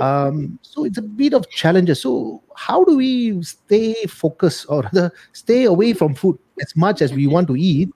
Um 0.00 0.58
so 0.62 0.84
it's 0.84 0.96
a 0.98 1.02
bit 1.02 1.34
of 1.34 1.48
challenges. 1.50 2.00
So 2.00 2.42
how 2.56 2.82
do 2.84 2.96
we 2.96 3.42
stay 3.42 3.94
focused 4.06 4.66
or 4.70 4.82
rather 4.82 5.12
stay 5.32 5.64
away 5.64 5.92
from 5.92 6.14
food 6.14 6.38
as 6.62 6.74
much 6.76 7.02
as 7.02 7.12
we 7.12 7.26
want 7.26 7.48
to 7.48 7.56
eat? 7.56 7.90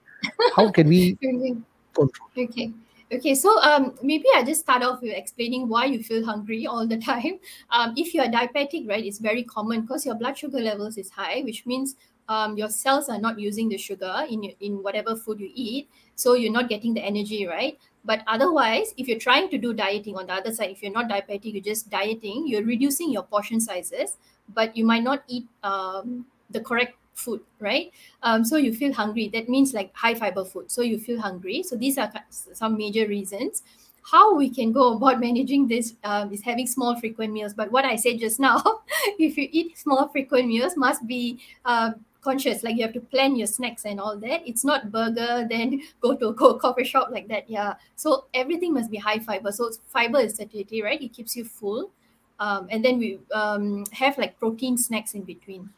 How 0.55 0.69
can 0.69 0.87
we 0.87 1.17
control 1.95 2.29
Okay. 2.37 2.71
Okay, 3.11 3.33
so 3.33 3.59
um, 3.61 3.95
maybe 4.03 4.25
I 4.35 4.43
just 4.43 4.61
start 4.61 4.83
off 4.83 5.01
with 5.01 5.13
explaining 5.13 5.67
why 5.67 5.85
you 5.85 6.03
feel 6.03 6.23
hungry 6.23 6.67
all 6.67 6.85
the 6.85 6.97
time. 7.11 7.39
Um, 7.71 7.93
if 7.97 8.13
you 8.13 8.21
are 8.21 8.27
diabetic, 8.27 8.87
right, 8.87 9.03
it's 9.03 9.17
very 9.17 9.43
common 9.43 9.81
because 9.81 10.05
your 10.05 10.13
blood 10.13 10.37
sugar 10.37 10.59
levels 10.59 10.95
is 10.97 11.09
high, 11.09 11.41
which 11.41 11.65
means 11.65 11.95
um, 12.27 12.55
your 12.55 12.69
cells 12.69 13.09
are 13.09 13.17
not 13.17 13.39
using 13.39 13.67
the 13.67 13.77
sugar 13.77 14.25
in 14.29 14.43
in 14.59 14.83
whatever 14.83 15.15
food 15.15 15.39
you 15.39 15.49
eat, 15.55 15.89
so 16.13 16.35
you're 16.35 16.53
not 16.53 16.69
getting 16.69 16.93
the 16.93 17.01
energy, 17.01 17.47
right? 17.47 17.79
But 18.05 18.21
otherwise, 18.27 18.93
if 18.97 19.07
you're 19.07 19.17
trying 19.17 19.49
to 19.49 19.57
do 19.57 19.73
dieting 19.73 20.15
on 20.15 20.27
the 20.27 20.33
other 20.33 20.53
side, 20.53 20.69
if 20.69 20.83
you're 20.83 20.93
not 20.93 21.09
diabetic, 21.09 21.53
you're 21.53 21.63
just 21.63 21.89
dieting, 21.89 22.47
you're 22.47 22.63
reducing 22.63 23.11
your 23.11 23.23
portion 23.23 23.59
sizes, 23.59 24.17
but 24.53 24.77
you 24.77 24.85
might 24.85 25.03
not 25.03 25.23
eat 25.27 25.47
um, 25.63 26.27
the 26.51 26.61
correct 26.61 26.98
food, 27.19 27.41
right? 27.59 27.91
um, 28.23 28.43
so 28.43 28.57
you 28.57 28.73
feel 28.73 28.93
hungry. 28.93 29.29
That 29.29 29.49
means 29.49 29.73
like 29.73 29.95
high 29.95 30.15
fiber 30.15 30.45
food. 30.45 30.71
So 30.71 30.81
you 30.81 30.97
feel 30.99 31.19
hungry. 31.19 31.63
So 31.63 31.75
these 31.75 31.97
are 31.97 32.11
some 32.29 32.77
major 32.77 33.07
reasons. 33.07 33.63
How 34.11 34.35
we 34.35 34.49
can 34.49 34.71
go 34.71 34.93
about 34.93 35.19
managing 35.27 35.67
this 35.67 35.95
um, 36.03 36.33
is 36.33 36.41
having 36.41 36.67
small 36.67 36.99
frequent 36.99 37.33
meals. 37.33 37.53
But 37.53 37.71
what 37.71 37.85
i 37.85 37.95
said 37.95 38.19
just 38.19 38.39
now 38.39 38.61
if 39.19 39.37
you 39.37 39.47
eat 39.51 39.77
small 39.77 40.07
frequent 40.07 40.47
meals 40.47 40.75
must 40.77 41.05
be 41.07 41.39
um, 41.65 41.95
conscious. 42.21 42.63
Like 42.63 42.75
you 42.75 42.83
have 42.83 42.93
to 42.93 43.01
plan 43.01 43.35
your 43.35 43.47
snacks 43.47 43.85
and 43.85 43.99
all 43.99 44.17
that. 44.17 44.47
It's 44.47 44.65
not 44.65 44.91
burger 44.91 45.47
then 45.49 45.81
go 46.01 46.15
to 46.15 46.27
a 46.27 46.33
co- 46.33 46.57
coffee 46.57 46.83
shop 46.83 47.09
like 47.11 47.27
that. 47.29 47.49
Yeah. 47.49 47.75
So 47.95 48.25
everything 48.33 48.73
must 48.73 48.91
be 48.91 48.97
high 48.97 49.19
fiber. 49.19 49.51
So 49.51 49.71
fiber 49.87 50.19
is 50.19 50.35
satiety 50.35 50.81
right? 50.81 51.01
It 51.01 51.13
keeps 51.13 51.35
you 51.35 51.45
full. 51.45 51.91
Um, 52.39 52.67
and 52.71 52.83
then 52.83 52.99
we 52.99 53.19
um, 53.33 53.83
have 53.91 54.17
like 54.17 54.39
protein 54.39 54.77
snacks 54.77 55.13
in 55.13 55.23
between 55.23 55.69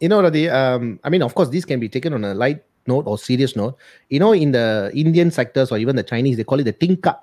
you 0.00 0.08
know 0.08 0.20
Radhi, 0.22 0.52
um 0.52 1.00
i 1.04 1.08
mean 1.08 1.22
of 1.22 1.34
course 1.34 1.48
this 1.48 1.64
can 1.64 1.80
be 1.80 1.88
taken 1.88 2.12
on 2.12 2.24
a 2.24 2.34
light 2.34 2.62
note 2.86 3.06
or 3.06 3.18
serious 3.18 3.56
note. 3.56 3.76
You 4.10 4.20
know 4.20 4.32
in 4.32 4.52
the 4.52 4.90
indian 4.94 5.30
sectors 5.30 5.72
or 5.72 5.78
even 5.78 5.96
the 5.96 6.02
chinese 6.02 6.36
they 6.36 6.44
call 6.44 6.60
it 6.60 6.64
the 6.64 6.72
tinka. 6.72 7.18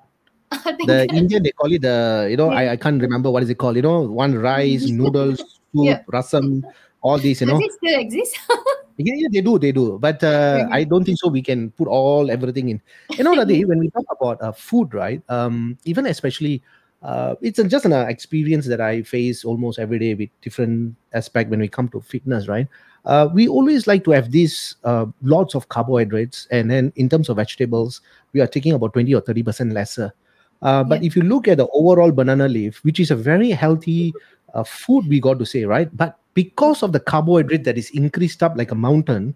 The 0.86 1.08
indian 1.16 1.44
they 1.44 1.52
call 1.52 1.72
it 1.72 1.82
the 1.82 2.28
you 2.30 2.38
know 2.38 2.50
I, 2.52 2.72
I 2.74 2.78
can't 2.78 3.02
remember 3.02 3.32
what 3.32 3.44
is 3.44 3.50
it 3.50 3.56
called 3.58 3.76
you 3.78 3.82
know 3.82 4.02
one 4.02 4.36
rice 4.36 4.86
noodles 4.88 5.40
soup 5.72 5.86
Yeah. 5.88 6.00
rasam 6.12 6.64
all 7.02 7.18
these 7.18 7.42
you 7.42 7.48
does 7.48 7.60
know. 7.60 7.66
It 7.66 7.72
still 7.74 8.00
exist. 8.00 8.40
Yeah, 8.98 9.16
yeah 9.18 9.28
they 9.34 9.42
do 9.42 9.58
they 9.58 9.72
do. 9.72 9.98
But 9.98 10.22
uh, 10.24 10.68
i 10.70 10.84
don't 10.84 11.04
think 11.04 11.18
so 11.18 11.28
we 11.28 11.42
can 11.42 11.72
put 11.72 11.88
all 11.88 12.30
everything 12.30 12.70
in. 12.70 12.82
You 13.18 13.24
know 13.24 13.34
Radhi, 13.36 13.66
when 13.66 13.80
we 13.80 13.90
talk 13.90 14.06
about 14.14 14.38
uh, 14.42 14.52
food 14.52 14.94
right 14.94 15.18
um 15.30 15.78
even 15.86 16.06
especially 16.06 16.62
uh, 17.04 17.36
it's 17.42 17.60
a- 17.60 17.68
just 17.68 17.86
an 17.86 17.94
uh, 17.94 18.06
experience 18.06 18.66
that 18.68 18.82
I 18.82 19.04
face 19.04 19.44
almost 19.46 19.78
every 19.80 20.00
day 20.00 20.14
with 20.16 20.30
different 20.42 20.96
aspect 21.14 21.50
when 21.50 21.60
we 21.60 21.68
come 21.68 21.90
to 21.90 22.02
fitness, 22.02 22.48
right? 22.48 22.68
Uh, 23.06 23.28
we 23.34 23.48
always 23.48 23.86
like 23.86 24.04
to 24.06 24.12
have 24.12 24.32
these 24.32 24.78
uh, 24.86 25.06
lots 25.22 25.56
of 25.56 25.68
carbohydrates, 25.70 26.48
and 26.52 26.72
then 26.72 26.94
in 26.96 27.10
terms 27.10 27.28
of 27.30 27.36
vegetables, 27.36 28.02
we 28.32 28.40
are 28.42 28.48
taking 28.48 28.74
about 28.74 28.94
twenty 28.94 29.14
or 29.14 29.22
thirty 29.22 29.44
percent 29.44 29.74
lesser. 29.74 30.14
Uh, 30.62 30.84
but 30.84 31.02
Yeah. 31.02 31.08
if 31.08 31.16
you 31.18 31.22
look 31.24 31.48
at 31.50 31.58
the 31.58 31.68
overall 31.74 32.12
banana 32.12 32.48
leaf, 32.48 32.80
which 32.84 33.00
is 33.00 33.12
a 33.12 33.16
very 33.16 33.52
healthy 33.52 34.14
uh, 34.54 34.64
food, 34.64 35.06
we 35.10 35.20
got 35.20 35.38
to 35.40 35.46
say, 35.46 35.66
right? 35.66 35.96
But 35.98 36.18
because 36.34 36.82
of 36.84 36.94
the 36.94 37.02
carbohydrate 37.02 37.66
that 37.66 37.78
is 37.78 37.90
increased 37.92 38.42
up 38.42 38.56
like 38.56 38.72
a 38.72 38.76
mountain, 38.76 39.36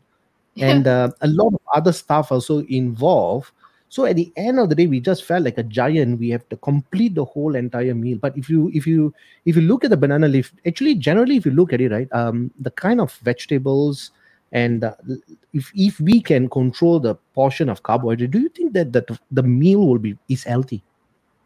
and 0.61 0.87
uh, 0.87 1.11
a 1.21 1.27
lot 1.27 1.53
of 1.53 1.59
other 1.75 1.91
stuff 1.91 2.31
also 2.31 2.59
involved 2.69 3.51
So 3.89 4.05
at 4.05 4.15
the 4.17 4.31
end 4.35 4.59
of 4.59 4.69
the 4.69 4.75
day, 4.75 4.85
we 4.87 4.99
just 4.99 5.23
felt 5.23 5.43
like 5.43 5.57
a 5.57 5.63
giant. 5.63 6.19
We 6.19 6.29
have 6.29 6.47
to 6.49 6.57
complete 6.57 7.15
the 7.15 7.25
whole 7.25 7.55
entire 7.55 7.95
meal. 7.95 8.17
But 8.21 8.37
if 8.37 8.49
you 8.49 8.69
if 8.73 8.85
you 8.85 9.13
if 9.45 9.55
you 9.55 9.61
look 9.61 9.83
at 9.83 9.89
the 9.89 9.97
banana 9.97 10.27
leaf, 10.27 10.53
actually, 10.65 10.95
generally, 10.95 11.37
if 11.37 11.45
you 11.45 11.51
look 11.51 11.71
at 11.71 11.81
it, 11.81 11.91
right, 11.91 12.11
um, 12.11 12.51
the 12.59 12.71
kind 12.71 12.99
of 12.99 13.13
vegetables 13.23 14.11
and 14.51 14.83
uh, 14.83 14.93
if 15.53 15.71
if 15.75 15.99
we 15.99 16.21
can 16.21 16.49
control 16.49 16.99
the 16.99 17.15
portion 17.33 17.69
of 17.69 17.83
carbohydrate, 17.83 18.31
do 18.31 18.39
you 18.39 18.49
think 18.49 18.73
that 18.73 18.93
that 18.93 19.09
the 19.31 19.43
meal 19.43 19.87
will 19.87 19.99
be 19.99 20.17
is 20.29 20.43
healthy? 20.43 20.83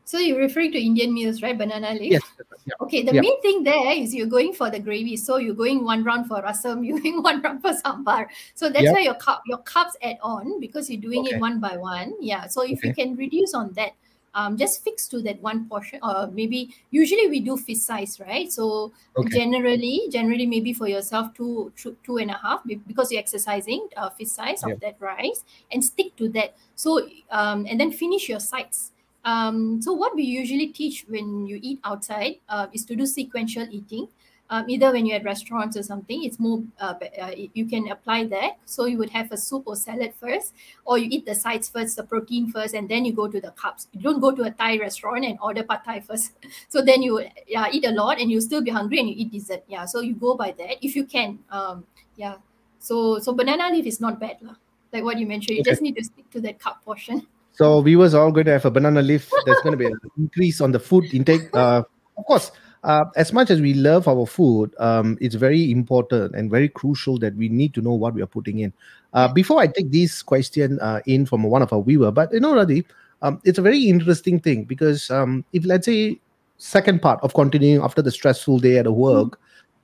So 0.04 0.18
you're 0.18 0.40
referring 0.40 0.72
to 0.74 0.80
Indian 0.80 1.14
meals, 1.14 1.42
right? 1.42 1.58
Banana 1.58 1.94
leaf. 1.94 2.12
Yes. 2.14 2.22
Yeah. 2.66 2.74
Okay. 2.82 3.04
The 3.04 3.14
Yeah. 3.14 3.22
main 3.22 3.42
thing 3.42 3.64
there 3.64 3.92
is 3.94 4.14
you're 4.14 4.28
going 4.28 4.54
for 4.54 4.70
the 4.70 4.80
gravy. 4.80 5.16
So 5.16 5.38
you're 5.38 5.56
going 5.56 5.84
one 5.86 6.04
round 6.04 6.28
for 6.28 6.42
rasam, 6.42 6.86
you're 6.86 7.00
going 7.00 7.22
one 7.24 7.42
round 7.42 7.62
for 7.62 7.72
sambar. 7.72 8.28
So 8.56 8.70
that's 8.70 8.84
Yeah. 8.86 8.92
why 8.92 9.00
your 9.02 9.16
cup 9.16 9.42
your 9.46 9.60
cups 9.60 9.96
add 10.04 10.18
on 10.22 10.60
because 10.60 10.90
you're 10.90 11.02
doing 11.02 11.22
Okay. 11.26 11.36
it 11.36 11.40
one 11.42 11.60
by 11.60 11.78
one. 11.78 12.14
Yeah. 12.20 12.48
So 12.48 12.62
if 12.64 12.84
you 12.84 12.94
can 12.94 13.16
reduce 13.16 13.54
on 13.54 13.72
that, 13.74 13.94
um, 14.34 14.56
just 14.58 14.84
fix 14.84 15.08
to 15.10 15.22
that 15.24 15.42
one 15.42 15.68
portion, 15.68 16.00
or 16.02 16.28
maybe 16.32 16.74
usually 16.92 17.28
we 17.28 17.42
do 17.42 17.58
fist 17.58 17.86
size, 17.86 18.18
right? 18.20 18.52
So 18.52 18.94
Okay. 19.18 19.30
generally, 19.40 20.08
generally 20.10 20.46
maybe 20.46 20.72
for 20.72 20.88
yourself 20.88 21.34
two, 21.34 21.72
two, 21.76 21.98
two 22.04 22.18
and 22.18 22.32
a 22.32 22.38
half 22.40 22.64
be- 22.64 22.76
because 22.88 23.12
you're 23.12 23.20
exercising, 23.20 23.90
uh, 23.98 24.10
fist 24.10 24.36
size 24.36 24.64
of 24.64 24.80
that 24.80 24.96
rice, 25.00 25.44
and 25.72 25.84
stick 25.84 26.16
to 26.16 26.30
that. 26.30 26.56
So 26.76 27.08
um, 27.30 27.66
and 27.70 27.80
then 27.80 27.92
finish 27.92 28.30
your 28.30 28.40
sides. 28.40 28.92
Um, 29.24 29.82
so 29.82 29.94
what 29.94 30.16
we 30.16 30.24
usually 30.24 30.68
teach 30.68 31.06
when 31.08 31.46
you 31.48 31.60
eat 31.62 31.80
outside 31.84 32.36
uh, 32.50 32.68
is 32.74 32.86
to 32.86 32.96
do 32.96 33.06
sequential 33.06 33.68
eating. 33.70 34.08
Um, 34.50 34.66
either 34.68 34.92
when 34.92 35.06
you're 35.06 35.16
at 35.16 35.24
restaurants 35.24 35.78
or 35.78 35.84
something, 35.84 36.26
it's 36.26 36.38
more 36.38 36.62
uh, 36.82 36.96
uh, 37.22 37.32
you 37.54 37.66
can 37.66 37.90
apply 37.90 38.26
that. 38.26 38.58
So 38.66 38.84
you 38.84 38.98
would 38.98 39.12
have 39.12 39.32
a 39.32 39.38
soup 39.38 39.64
or 39.66 39.78
salad 39.78 40.14
first, 40.20 40.54
or 40.84 40.98
you 40.98 41.08
eat 41.10 41.26
the 41.26 41.36
sides 41.36 41.70
first, 41.70 41.96
the 41.96 42.04
protein 42.04 42.52
first, 42.52 42.74
and 42.74 42.90
then 42.90 43.06
you 43.06 43.14
go 43.14 43.30
to 43.30 43.40
the 43.40 43.52
carbs. 43.52 43.88
You 43.94 44.02
don't 44.02 44.20
go 44.20 44.32
to 44.36 44.44
a 44.44 44.52
Thai 44.52 44.78
restaurant 44.80 45.24
and 45.24 45.40
order 45.42 45.64
pad 45.64 45.82
Thai 45.86 46.02
first. 46.02 46.34
So 46.68 46.82
then 46.82 47.02
you 47.02 47.22
yeah, 47.48 47.68
eat 47.72 47.86
a 47.86 47.92
lot 47.92 48.20
and 48.20 48.30
you 48.30 48.42
still 48.42 48.62
be 48.62 48.72
hungry 48.72 49.00
and 49.00 49.08
you 49.08 49.16
eat 49.18 49.32
dessert. 49.32 49.64
Yeah, 49.70 49.86
so 49.86 50.02
you 50.02 50.16
go 50.16 50.36
by 50.36 50.52
that 50.58 50.84
if 50.86 50.98
you 50.98 51.06
can. 51.06 51.40
Um, 51.50 51.86
yeah. 52.18 52.36
So 52.80 53.20
so 53.20 53.32
banana 53.34 53.70
leaf 53.72 53.86
is 53.86 54.02
not 54.02 54.20
bad 54.20 54.38
lah. 54.42 54.56
Like 54.92 55.06
what 55.06 55.18
you 55.18 55.28
mentioned, 55.28 55.56
you 55.56 55.64
Okay. 55.64 55.72
just 55.72 55.82
need 55.82 55.96
to 55.96 56.04
stick 56.04 56.30
to 56.32 56.42
that 56.42 56.60
cup 56.60 56.84
portion. 56.84 57.26
So 57.54 57.82
viewers 57.82 58.14
are 58.14 58.24
all 58.24 58.32
going 58.32 58.46
to 58.46 58.54
have 58.54 58.66
a 58.66 58.72
banana 58.72 59.02
leaf. 59.02 59.30
There's 59.46 59.62
going 59.62 59.72
to 59.72 59.78
be 59.78 59.86
an 59.86 60.00
increase 60.18 60.62
on 60.62 60.72
the 60.72 60.80
food 60.80 61.14
intake. 61.14 61.54
Uh, 61.54 61.84
of 62.18 62.26
course, 62.26 62.52
uh, 62.84 63.06
as 63.16 63.32
much 63.32 63.50
as 63.50 63.62
we 63.62 63.74
love 63.74 64.08
our 64.08 64.26
food, 64.26 64.74
um, 64.80 65.18
it's 65.22 65.36
very 65.36 65.70
important 65.70 66.34
and 66.34 66.50
very 66.50 66.70
crucial 66.70 67.20
that 67.20 67.36
we 67.36 67.50
need 67.50 67.74
to 67.76 67.82
know 67.82 67.94
what 67.94 68.14
we 68.14 68.22
are 68.22 68.28
putting 68.28 68.60
in. 68.60 68.74
Uh, 69.14 69.28
before 69.28 69.60
I 69.62 69.68
take 69.68 69.92
this 69.92 70.24
question 70.24 70.80
uh, 70.80 71.02
in 71.06 71.26
from 71.26 71.44
one 71.44 71.62
of 71.62 71.72
our 71.74 71.84
viewer, 71.84 72.12
but 72.12 72.34
you 72.34 72.40
know, 72.40 72.54
Radhi, 72.54 72.86
um, 73.22 73.40
it's 73.44 73.60
a 73.60 73.62
very 73.62 73.84
interesting 73.84 74.40
thing 74.40 74.64
because 74.64 75.12
um, 75.12 75.46
if 75.54 75.66
let's 75.66 75.86
say 75.86 76.20
second 76.58 77.02
part 77.02 77.20
of 77.22 77.34
continuing 77.34 77.84
after 77.84 78.02
the 78.02 78.12
stressful 78.12 78.60
day 78.60 78.78
at 78.78 78.92
work, 78.92 79.40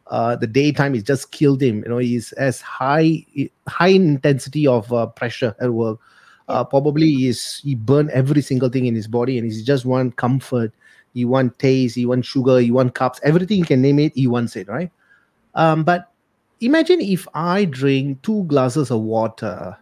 uh, 0.08 0.36
the 0.36 0.48
daytime 0.48 0.96
is 0.96 1.04
just 1.04 1.32
killed 1.32 1.62
him. 1.62 1.84
You 1.84 1.90
know, 1.90 1.98
he's 1.98 2.32
as 2.34 2.62
high 2.62 3.26
high 3.68 3.90
intensity 3.90 4.66
of 4.66 4.92
uh, 4.92 5.08
pressure 5.08 5.56
at 5.60 5.74
work 5.74 6.00
uh, 6.48 6.64
probably 6.64 7.28
is 7.28 7.60
he 7.64 7.76
burned 7.76 8.10
every 8.12 8.42
single 8.42 8.70
thing 8.70 8.86
in 8.86 8.96
his 8.96 9.08
body 9.08 9.38
and 9.38 9.52
he 9.52 9.64
just 9.64 9.86
want 9.86 10.16
comfort 10.16 10.72
he 11.14 11.26
want 11.26 11.58
taste 11.60 11.96
he 11.96 12.06
want 12.06 12.26
sugar 12.26 12.60
he 12.60 12.72
want 12.72 12.94
carbs 12.94 13.20
everything 13.24 13.58
you 13.58 13.66
can 13.66 13.82
name 13.82 14.00
it 14.00 14.14
he 14.16 14.28
wants 14.28 14.56
it 14.56 14.68
right 14.68 14.92
um, 15.56 15.84
but 15.84 16.12
imagine 16.62 17.02
if 17.02 17.28
i 17.34 17.66
drink 17.66 18.22
two 18.22 18.44
glasses 18.46 18.92
of 18.92 19.02
water 19.02 19.78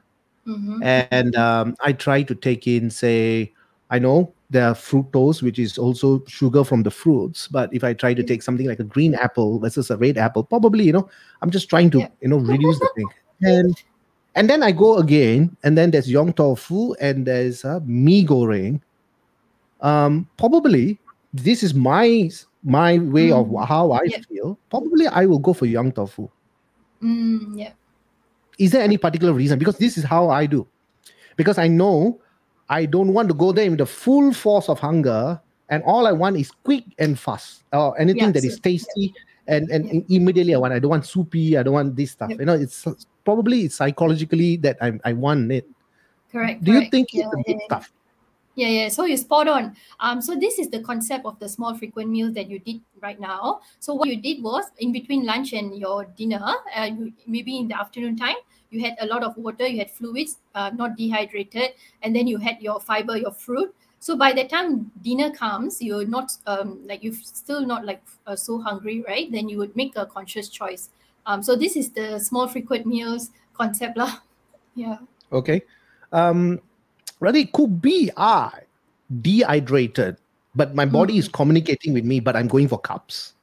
Mhm. 0.48 0.84
and 1.10 1.36
um, 1.36 1.76
i 1.84 1.92
try 1.92 2.22
to 2.22 2.36
take 2.36 2.68
in 2.68 2.90
say 2.92 3.52
i 3.90 3.98
know 3.98 4.32
there 4.52 4.68
are 4.68 4.76
fructose 4.76 5.42
which 5.42 5.58
is 5.58 5.78
also 5.80 6.24
sugar 6.28 6.64
from 6.64 6.84
the 6.84 6.92
fruits 6.92 7.48
but 7.48 7.74
if 7.74 7.84
i 7.84 7.94
try 7.94 8.14
to 8.14 8.22
take 8.22 8.44
something 8.44 8.68
like 8.68 8.80
a 8.80 8.84
green 8.84 9.16
apple 9.16 9.58
versus 9.60 9.90
a 9.90 9.98
red 9.98 10.20
apple 10.20 10.44
probably 10.44 10.84
you 10.86 10.94
know 10.94 11.10
i'm 11.42 11.50
just 11.50 11.68
trying 11.68 11.90
to 11.90 12.00
Yeah. 12.00 12.10
you 12.22 12.28
know 12.28 12.38
reduce 12.38 12.78
the 12.80 12.90
thing 12.96 13.08
and 13.42 13.76
and 14.36 14.50
then 14.50 14.62
i 14.64 14.72
go 14.72 14.98
again 14.98 15.56
and 15.64 15.78
then 15.78 15.92
there's 15.92 16.10
yong 16.12 16.34
tofu 16.34 16.94
and 17.00 17.26
there's 17.26 17.64
uh, 17.66 17.80
mee 17.86 18.26
goreng. 18.26 18.82
Um 19.82 20.28
probably 20.38 21.00
this 21.34 21.64
is 21.64 21.74
my 21.74 22.30
my 22.64 22.98
way 23.00 23.32
of 23.32 23.48
Mm. 23.48 23.68
how 23.68 23.92
i 23.92 24.02
Yeah. 24.06 24.20
feel. 24.28 24.58
Probably 24.70 25.08
i 25.08 25.26
will 25.26 25.40
go 25.40 25.54
for 25.54 25.66
yong 25.66 25.92
tofu 25.92 26.28
Mm, 27.04 27.60
yeah. 27.60 27.74
is 28.58 28.72
there 28.72 28.82
any 28.82 28.98
particular 28.98 29.34
reason? 29.34 29.60
Because 29.60 29.78
this 29.78 29.98
is 29.98 30.04
how 30.04 30.30
i 30.30 30.46
do. 30.48 30.66
Because 31.38 31.58
i 31.60 31.68
know 31.68 32.20
i 32.70 32.86
don't 32.88 33.14
want 33.14 33.28
to 33.30 33.36
go 33.36 33.52
there 33.52 33.70
with 33.70 33.80
the 33.80 33.86
full 33.86 34.34
force 34.34 34.70
of 34.70 34.80
hunger 34.80 35.40
and 35.70 35.84
all 35.84 36.08
i 36.08 36.12
want 36.12 36.38
is 36.38 36.50
quick 36.64 36.84
and 36.98 37.20
fast. 37.20 37.64
Or 37.74 37.94
anything 38.00 38.32
Yeah, 38.32 38.40
that 38.40 38.44
is 38.48 38.56
so- 38.58 38.64
tasty 38.64 39.14
and 39.48 39.70
and 39.70 39.86
Yeah. 39.86 40.18
immediately 40.18 40.56
i 40.56 40.58
want. 40.58 40.74
I 40.74 40.80
don't 40.80 40.90
want 40.90 41.06
soupy 41.06 41.58
i 41.60 41.62
don't 41.64 41.76
want 41.78 41.94
this 41.96 42.12
stuff. 42.18 42.32
You 42.34 42.46
know 42.48 42.56
it's 42.58 42.82
probably 43.26 43.68
psychologically 43.68 44.56
that 44.58 44.78
i, 44.82 44.94
I 45.04 45.14
want 45.14 45.52
it 45.52 45.68
Correct. 46.32 46.64
do 46.64 46.74
you 46.74 46.90
think 46.90 47.14
Yeah, 47.14 47.26
it's 47.26 47.34
a 47.34 47.38
good 47.38 47.60
yeah. 47.60 47.66
stuff 47.66 47.92
Yeah, 48.56 48.70
yeah. 48.70 48.90
So 48.90 49.04
you're 49.04 49.18
spot 49.18 49.50
on. 49.50 49.76
Um, 50.00 50.22
so 50.22 50.34
this 50.34 50.60
is 50.60 50.70
the 50.70 50.80
concept 50.80 51.26
of 51.26 51.38
the 51.40 51.48
small 51.50 51.76
frequent 51.76 52.10
meals 52.10 52.34
that 52.36 52.50
you 52.50 52.60
did 52.60 52.80
right 53.02 53.20
now. 53.20 53.60
So 53.80 53.94
what 53.94 54.08
you 54.08 54.16
did 54.16 54.42
was 54.42 54.72
in 54.80 54.94
between 54.94 55.26
lunch 55.26 55.52
and 55.52 55.78
your 55.78 56.06
dinner, 56.06 56.56
uh, 56.76 56.84
you, 56.84 57.12
maybe 57.28 57.58
in 57.58 57.68
the 57.68 57.78
afternoon 57.78 58.16
time, 58.16 58.38
you 58.72 58.80
had 58.80 58.96
a 59.02 59.08
lot 59.08 59.24
of 59.24 59.36
water, 59.38 59.68
you 59.68 59.80
had 59.80 59.92
fluids, 59.92 60.38
uh, 60.56 60.72
not 60.74 60.96
dehydrated, 60.96 61.72
and 62.02 62.16
then 62.16 62.28
you 62.28 62.38
had 62.38 62.62
your 62.62 62.80
fiber, 62.80 63.18
your 63.18 63.32
fruit. 63.32 63.76
So 64.00 64.16
by 64.16 64.32
the 64.34 64.48
time 64.48 64.92
dinner 65.02 65.32
comes, 65.32 65.82
you're 65.82 66.06
not 66.06 66.32
um, 66.48 66.80
like 66.86 67.04
you're 67.04 67.14
still 67.14 67.66
not 67.66 67.86
like 67.86 68.04
uh, 68.26 68.36
so 68.36 68.60
hungry, 68.60 69.04
right? 69.08 69.32
Then 69.32 69.50
you 69.50 69.58
would 69.58 69.76
make 69.76 69.98
a 69.98 70.06
conscious 70.06 70.48
choice. 70.48 70.90
Um, 71.26 71.42
so 71.42 71.56
this 71.56 71.76
is 71.76 71.92
the 71.92 72.20
small 72.20 72.48
frequent 72.48 72.86
meals 72.86 73.32
concept, 73.54 73.98
lah. 73.98 74.20
Yeah. 74.76 75.00
okay 75.32 75.64
um 76.12 76.60
Radhi, 77.24 77.48
could 77.48 77.82
be 77.82 78.12
i 78.18 78.52
dehydrated 79.24 80.18
but 80.54 80.76
my 80.76 80.84
body 80.84 81.18
is 81.18 81.32
communicating 81.32 81.94
with 81.94 82.04
me 82.04 82.20
but 82.20 82.36
i'm 82.36 82.52
going 82.52 82.68
for 82.68 82.78
cups 82.78 83.36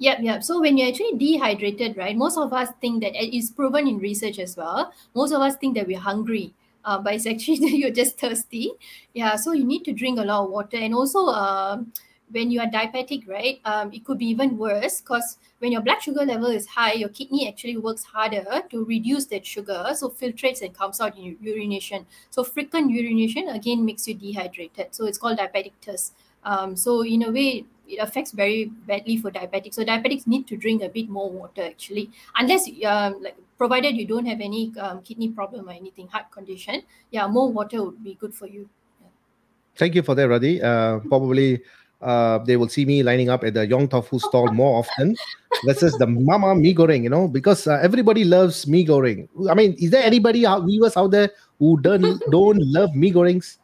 Yep, 0.00 0.18
yep. 0.22 0.42
So 0.42 0.60
when 0.60 0.78
you're 0.78 0.88
actually 0.88 1.12
dehydrated, 1.20 1.98
right, 1.98 2.16
most 2.16 2.38
of 2.38 2.54
us 2.54 2.70
think 2.80 3.02
that 3.04 3.12
it 3.14 3.36
is 3.36 3.50
proven 3.50 3.86
in 3.86 3.98
research 3.98 4.38
as 4.38 4.56
well. 4.56 4.92
Most 5.14 5.32
of 5.32 5.42
us 5.42 5.56
think 5.56 5.76
that 5.76 5.86
we're 5.86 6.00
hungry, 6.00 6.54
uh, 6.86 6.96
but 6.96 7.12
it's 7.12 7.26
actually 7.26 7.58
that 7.60 7.76
you're 7.76 7.92
just 7.92 8.18
thirsty. 8.18 8.72
Yeah, 9.12 9.36
so 9.36 9.52
you 9.52 9.64
need 9.64 9.84
to 9.84 9.92
drink 9.92 10.18
a 10.18 10.24
lot 10.24 10.44
of 10.44 10.50
water. 10.50 10.78
And 10.78 10.94
also, 10.94 11.26
um, 11.26 11.92
when 12.32 12.50
you 12.50 12.60
are 12.60 12.66
diabetic, 12.66 13.28
right, 13.28 13.60
um, 13.66 13.92
it 13.92 14.06
could 14.06 14.16
be 14.16 14.32
even 14.32 14.56
worse 14.56 15.02
because 15.02 15.36
when 15.60 15.72
your 15.72 15.82
blood 15.82 16.00
sugar 16.00 16.24
level 16.24 16.48
is 16.48 16.66
high, 16.66 16.94
your 16.94 17.10
kidney 17.10 17.46
actually 17.46 17.76
works 17.76 18.02
harder 18.02 18.62
to 18.70 18.84
reduce 18.84 19.26
that 19.26 19.46
sugar, 19.46 19.86
so 19.94 20.08
filtrates 20.08 20.62
and 20.62 20.74
comes 20.74 21.00
out 21.00 21.16
in 21.16 21.36
urination. 21.40 22.06
So 22.30 22.42
frequent 22.42 22.90
urination 22.90 23.48
again 23.48 23.84
makes 23.84 24.08
you 24.08 24.14
dehydrated. 24.14 24.88
So 24.94 25.04
it's 25.04 25.18
called 25.18 25.38
diabetic 25.38 25.72
thirst. 25.82 26.14
Um, 26.44 26.76
so 26.76 27.04
in 27.04 27.24
a 27.24 27.30
way, 27.30 27.66
it 27.86 27.96
affects 27.96 28.32
very 28.32 28.66
badly 28.86 29.18
for 29.18 29.30
diabetics. 29.30 29.74
So 29.74 29.84
diabetics 29.84 30.26
need 30.26 30.46
to 30.48 30.56
drink 30.56 30.82
a 30.82 30.88
bit 30.88 31.10
more 31.10 31.30
water 31.30 31.62
actually, 31.62 32.10
unless 32.36 32.66
um, 32.86 33.22
like 33.22 33.36
provided 33.58 33.96
you 33.96 34.06
don't 34.06 34.24
have 34.24 34.40
any 34.40 34.72
um, 34.78 35.02
kidney 35.02 35.28
problem 35.28 35.68
or 35.68 35.72
anything, 35.72 36.08
heart 36.08 36.30
condition. 36.30 36.82
Yeah, 37.10 37.26
more 37.26 37.52
water 37.52 37.84
would 37.84 38.02
be 38.02 38.14
good 38.14 38.34
for 38.34 38.46
you. 38.46 38.68
Thank 39.76 39.94
you 39.94 40.02
for 40.02 40.14
that, 40.14 40.28
Radhi. 40.28 40.62
Uh, 40.62 41.00
probably 41.08 41.62
uh, 42.02 42.38
they 42.38 42.56
will 42.56 42.68
see 42.68 42.84
me 42.84 43.02
lining 43.02 43.28
up 43.28 43.44
at 43.44 43.54
the 43.54 43.66
Yong 43.66 43.88
Tofu 43.88 44.18
stall 44.18 44.50
more 44.52 44.78
often 44.78 45.16
versus 45.64 45.92
the 45.98 46.06
mamak 46.06 46.58
mee 46.58 46.74
goreng, 46.74 47.02
you 47.02 47.10
know, 47.10 47.28
because 47.28 47.66
uh, 47.66 47.78
everybody 47.82 48.24
loves 48.24 48.66
mee 48.66 48.86
goreng. 48.86 49.28
I 49.50 49.54
mean, 49.54 49.74
is 49.78 49.90
there 49.90 50.02
anybody 50.02 50.46
out, 50.46 50.64
viewers 50.64 50.96
out 50.96 51.10
there 51.10 51.30
who 51.58 51.80
don't 51.80 52.20
don't 52.30 52.58
love 52.62 52.94
mee 52.94 53.12
gorengs? 53.12 53.58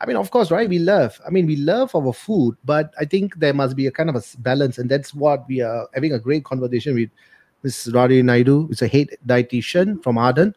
I 0.00 0.06
mean, 0.06 0.16
of 0.16 0.30
course, 0.30 0.50
right? 0.50 0.68
We 0.68 0.78
love. 0.78 1.20
I 1.26 1.30
mean, 1.30 1.46
we 1.46 1.56
love 1.56 1.94
our 1.94 2.12
food, 2.12 2.56
but 2.64 2.94
I 2.98 3.04
think 3.04 3.36
there 3.36 3.52
must 3.52 3.76
be 3.76 3.86
a 3.86 3.90
kind 3.90 4.08
of 4.08 4.16
a 4.16 4.22
balance, 4.38 4.78
and 4.78 4.88
that's 4.88 5.12
what 5.12 5.46
we 5.46 5.60
are 5.60 5.88
having 5.92 6.12
a 6.12 6.18
great 6.18 6.44
conversation 6.44 6.94
with 6.94 7.10
Ms. 7.62 7.90
Radhi 7.92 8.24
Naidu. 8.24 8.68
It's 8.70 8.80
a 8.80 8.88
head 8.88 9.08
dietitian 9.26 10.02
from 10.02 10.16
Arden. 10.16 10.54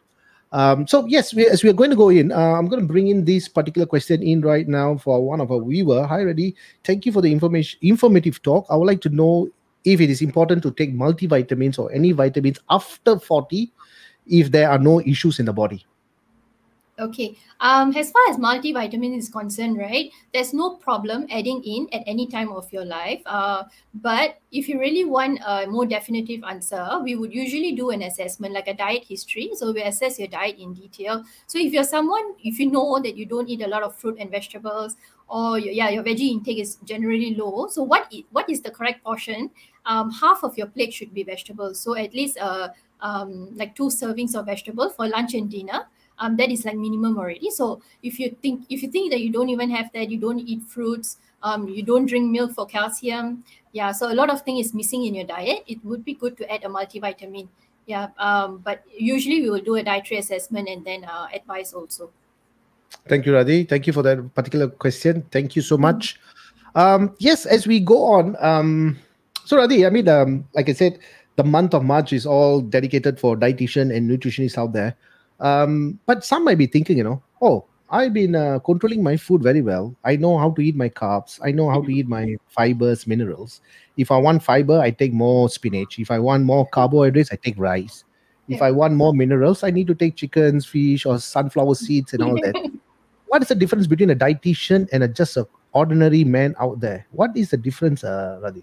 Um, 0.54 0.86
so 0.86 1.04
yes, 1.06 1.34
we, 1.34 1.48
as 1.48 1.64
we 1.64 1.70
are 1.70 1.74
going 1.74 1.90
to 1.90 1.96
go 1.96 2.10
in, 2.10 2.30
uh, 2.30 2.36
I'm 2.38 2.68
going 2.68 2.80
to 2.80 2.86
bring 2.86 3.08
in 3.08 3.24
this 3.24 3.48
particular 3.48 3.86
question 3.86 4.22
in 4.22 4.40
right 4.40 4.68
now 4.68 4.96
for 4.96 5.20
one 5.20 5.40
of 5.40 5.50
our 5.50 5.60
viewer. 5.60 6.06
Hi, 6.06 6.22
Reddy. 6.22 6.54
Thank 6.84 7.04
you 7.04 7.10
for 7.10 7.20
the 7.20 7.32
information, 7.32 7.80
informative 7.82 8.40
talk. 8.40 8.64
I 8.70 8.76
would 8.76 8.86
like 8.86 9.00
to 9.00 9.08
know 9.08 9.48
if 9.84 10.00
it 10.00 10.10
is 10.10 10.22
important 10.22 10.62
to 10.62 10.70
take 10.70 10.94
multivitamins 10.94 11.76
or 11.80 11.90
any 11.92 12.12
vitamins 12.12 12.60
after 12.70 13.18
40 13.18 13.72
if 14.28 14.52
there 14.52 14.70
are 14.70 14.78
no 14.78 15.00
issues 15.00 15.40
in 15.40 15.46
the 15.46 15.52
body. 15.52 15.84
Okay. 16.96 17.36
Um, 17.58 17.90
as 17.96 18.12
far 18.12 18.22
as 18.30 18.36
multivitamin 18.36 19.16
is 19.18 19.28
concerned, 19.28 19.78
right, 19.78 20.12
there's 20.32 20.54
no 20.54 20.76
problem 20.76 21.26
adding 21.28 21.60
in 21.64 21.88
at 21.92 22.04
any 22.06 22.28
time 22.28 22.52
of 22.52 22.72
your 22.72 22.84
life. 22.84 23.20
Uh, 23.26 23.64
but 23.94 24.38
if 24.52 24.68
you 24.68 24.78
really 24.78 25.04
want 25.04 25.40
a 25.44 25.66
more 25.66 25.86
definitive 25.86 26.44
answer, 26.44 27.00
we 27.02 27.16
would 27.16 27.34
usually 27.34 27.72
do 27.72 27.90
an 27.90 28.02
assessment 28.02 28.54
like 28.54 28.68
a 28.68 28.74
diet 28.74 29.02
history. 29.08 29.50
So 29.54 29.72
we 29.72 29.82
assess 29.82 30.20
your 30.20 30.28
diet 30.28 30.56
in 30.60 30.72
detail. 30.72 31.24
So 31.48 31.58
if 31.58 31.72
you're 31.72 31.82
someone, 31.82 32.34
if 32.44 32.60
you 32.60 32.70
know 32.70 33.00
that 33.02 33.16
you 33.16 33.26
don't 33.26 33.48
eat 33.48 33.62
a 33.62 33.66
lot 33.68 33.82
of 33.82 33.96
fruit 33.96 34.16
and 34.20 34.30
vegetables, 34.30 34.94
or 35.26 35.58
your, 35.58 35.72
yeah, 35.72 35.88
your 35.88 36.04
veggie 36.04 36.30
intake 36.30 36.58
is 36.58 36.76
generally 36.84 37.34
low. 37.34 37.66
So 37.68 37.82
what 37.82 38.06
i- 38.12 38.24
what 38.30 38.48
is 38.48 38.60
the 38.60 38.70
correct 38.70 39.02
portion? 39.02 39.50
Um, 39.84 40.12
half 40.12 40.44
of 40.44 40.56
your 40.56 40.68
plate 40.68 40.92
should 40.94 41.12
be 41.12 41.24
vegetables. 41.24 41.80
So 41.80 41.96
at 41.96 42.14
least 42.14 42.38
uh, 42.38 42.68
um, 43.00 43.48
like 43.56 43.74
two 43.74 43.88
servings 43.88 44.36
of 44.36 44.46
vegetable 44.46 44.90
for 44.90 45.08
lunch 45.08 45.34
and 45.34 45.50
dinner 45.50 45.86
um, 46.18 46.36
that 46.36 46.50
is 46.50 46.64
like 46.64 46.76
minimum 46.76 47.18
already. 47.18 47.50
So 47.50 47.82
if 48.02 48.18
you 48.18 48.36
think 48.42 48.66
if 48.70 48.82
you 48.82 48.90
think 48.90 49.12
that 49.12 49.20
you 49.20 49.30
don't 49.32 49.48
even 49.48 49.70
have 49.70 49.90
that, 49.92 50.10
you 50.10 50.18
don't 50.18 50.38
eat 50.38 50.62
fruits, 50.62 51.18
um, 51.42 51.68
you 51.68 51.82
don't 51.82 52.06
drink 52.06 52.30
milk 52.30 52.52
for 52.52 52.66
calcium, 52.66 53.44
yeah. 53.72 53.92
So 53.92 54.10
a 54.10 54.14
lot 54.14 54.30
of 54.30 54.42
things 54.42 54.66
is 54.66 54.74
missing 54.74 55.04
in 55.04 55.14
your 55.14 55.26
diet. 55.26 55.64
It 55.66 55.84
would 55.84 56.04
be 56.04 56.14
good 56.14 56.36
to 56.38 56.50
add 56.50 56.64
a 56.64 56.68
multivitamin. 56.68 57.48
Yeah, 57.86 58.08
um, 58.18 58.58
but 58.64 58.82
usually 58.96 59.42
we 59.42 59.50
will 59.50 59.60
do 59.60 59.74
a 59.76 59.82
dietary 59.82 60.18
assessment 60.18 60.68
and 60.68 60.84
then 60.84 61.04
uh, 61.04 61.26
advice 61.34 61.74
also. 61.74 62.10
Thank 63.08 63.26
you, 63.26 63.32
Radhi. 63.32 63.68
Thank 63.68 63.86
you 63.86 63.92
for 63.92 64.02
that 64.02 64.34
particular 64.34 64.68
question. 64.68 65.26
Thank 65.30 65.56
you 65.56 65.60
so 65.60 65.76
much. 65.76 66.18
Um, 66.74 67.14
yes, 67.18 67.44
as 67.44 67.66
we 67.66 67.80
go 67.80 68.02
on, 68.04 68.36
um, 68.40 68.96
so 69.44 69.58
Radhi, 69.58 69.86
I 69.86 69.90
mean, 69.90 70.08
um, 70.08 70.48
like 70.54 70.68
I 70.68 70.72
said, 70.72 70.98
the 71.36 71.44
month 71.44 71.74
of 71.74 71.84
March 71.84 72.12
is 72.12 72.24
all 72.24 72.60
dedicated 72.60 73.20
for 73.20 73.36
dietitian 73.36 73.94
and 73.94 74.08
nutritionists 74.08 74.56
out 74.56 74.72
there. 74.72 74.96
Um, 75.44 76.00
but 76.06 76.24
some 76.24 76.42
might 76.42 76.56
be 76.56 76.66
thinking, 76.66 76.96
you 76.96 77.04
know, 77.04 77.22
oh, 77.42 77.66
I've 77.90 78.14
been 78.14 78.34
uh, 78.34 78.58
controlling 78.60 79.02
my 79.02 79.16
food 79.16 79.42
very 79.42 79.60
well. 79.60 79.94
I 80.02 80.16
know 80.16 80.38
how 80.38 80.50
to 80.52 80.62
eat 80.62 80.74
my 80.74 80.88
carbs. 80.88 81.38
I 81.44 81.52
know 81.52 81.68
how 81.68 81.82
to 81.82 81.90
eat 81.90 82.08
my 82.08 82.34
fibers, 82.48 83.06
minerals. 83.06 83.60
If 83.98 84.10
I 84.10 84.16
want 84.16 84.42
fiber, 84.42 84.80
I 84.80 84.90
take 84.90 85.12
more 85.12 85.50
spinach. 85.50 85.98
If 85.98 86.10
I 86.10 86.18
want 86.18 86.44
more 86.44 86.66
carbohydrates, 86.66 87.30
I 87.30 87.36
take 87.36 87.58
rice. 87.58 88.04
If. 88.48 88.60
I 88.60 88.70
want 88.70 88.94
more 88.94 89.14
minerals, 89.14 89.62
I 89.62 89.70
need 89.70 89.86
to 89.86 89.94
take 89.94 90.16
chickens, 90.16 90.66
fish, 90.66 91.06
or 91.06 91.18
sunflower 91.18 91.76
seeds 91.76 92.12
and 92.12 92.22
all 92.22 92.34
that. 92.42 92.70
what 93.28 93.40
is 93.40 93.48
the 93.48 93.54
difference 93.54 93.86
between 93.86 94.10
a 94.10 94.16
dietitian 94.16 94.86
and 94.92 95.02
a 95.02 95.08
just 95.08 95.38
a 95.38 95.46
ordinary 95.72 96.24
man 96.24 96.54
out 96.60 96.80
there? 96.80 97.06
What 97.12 97.36
is 97.36 97.50
the 97.50 97.56
difference, 97.56 98.04
uh, 98.04 98.40
Radhi? 98.42 98.62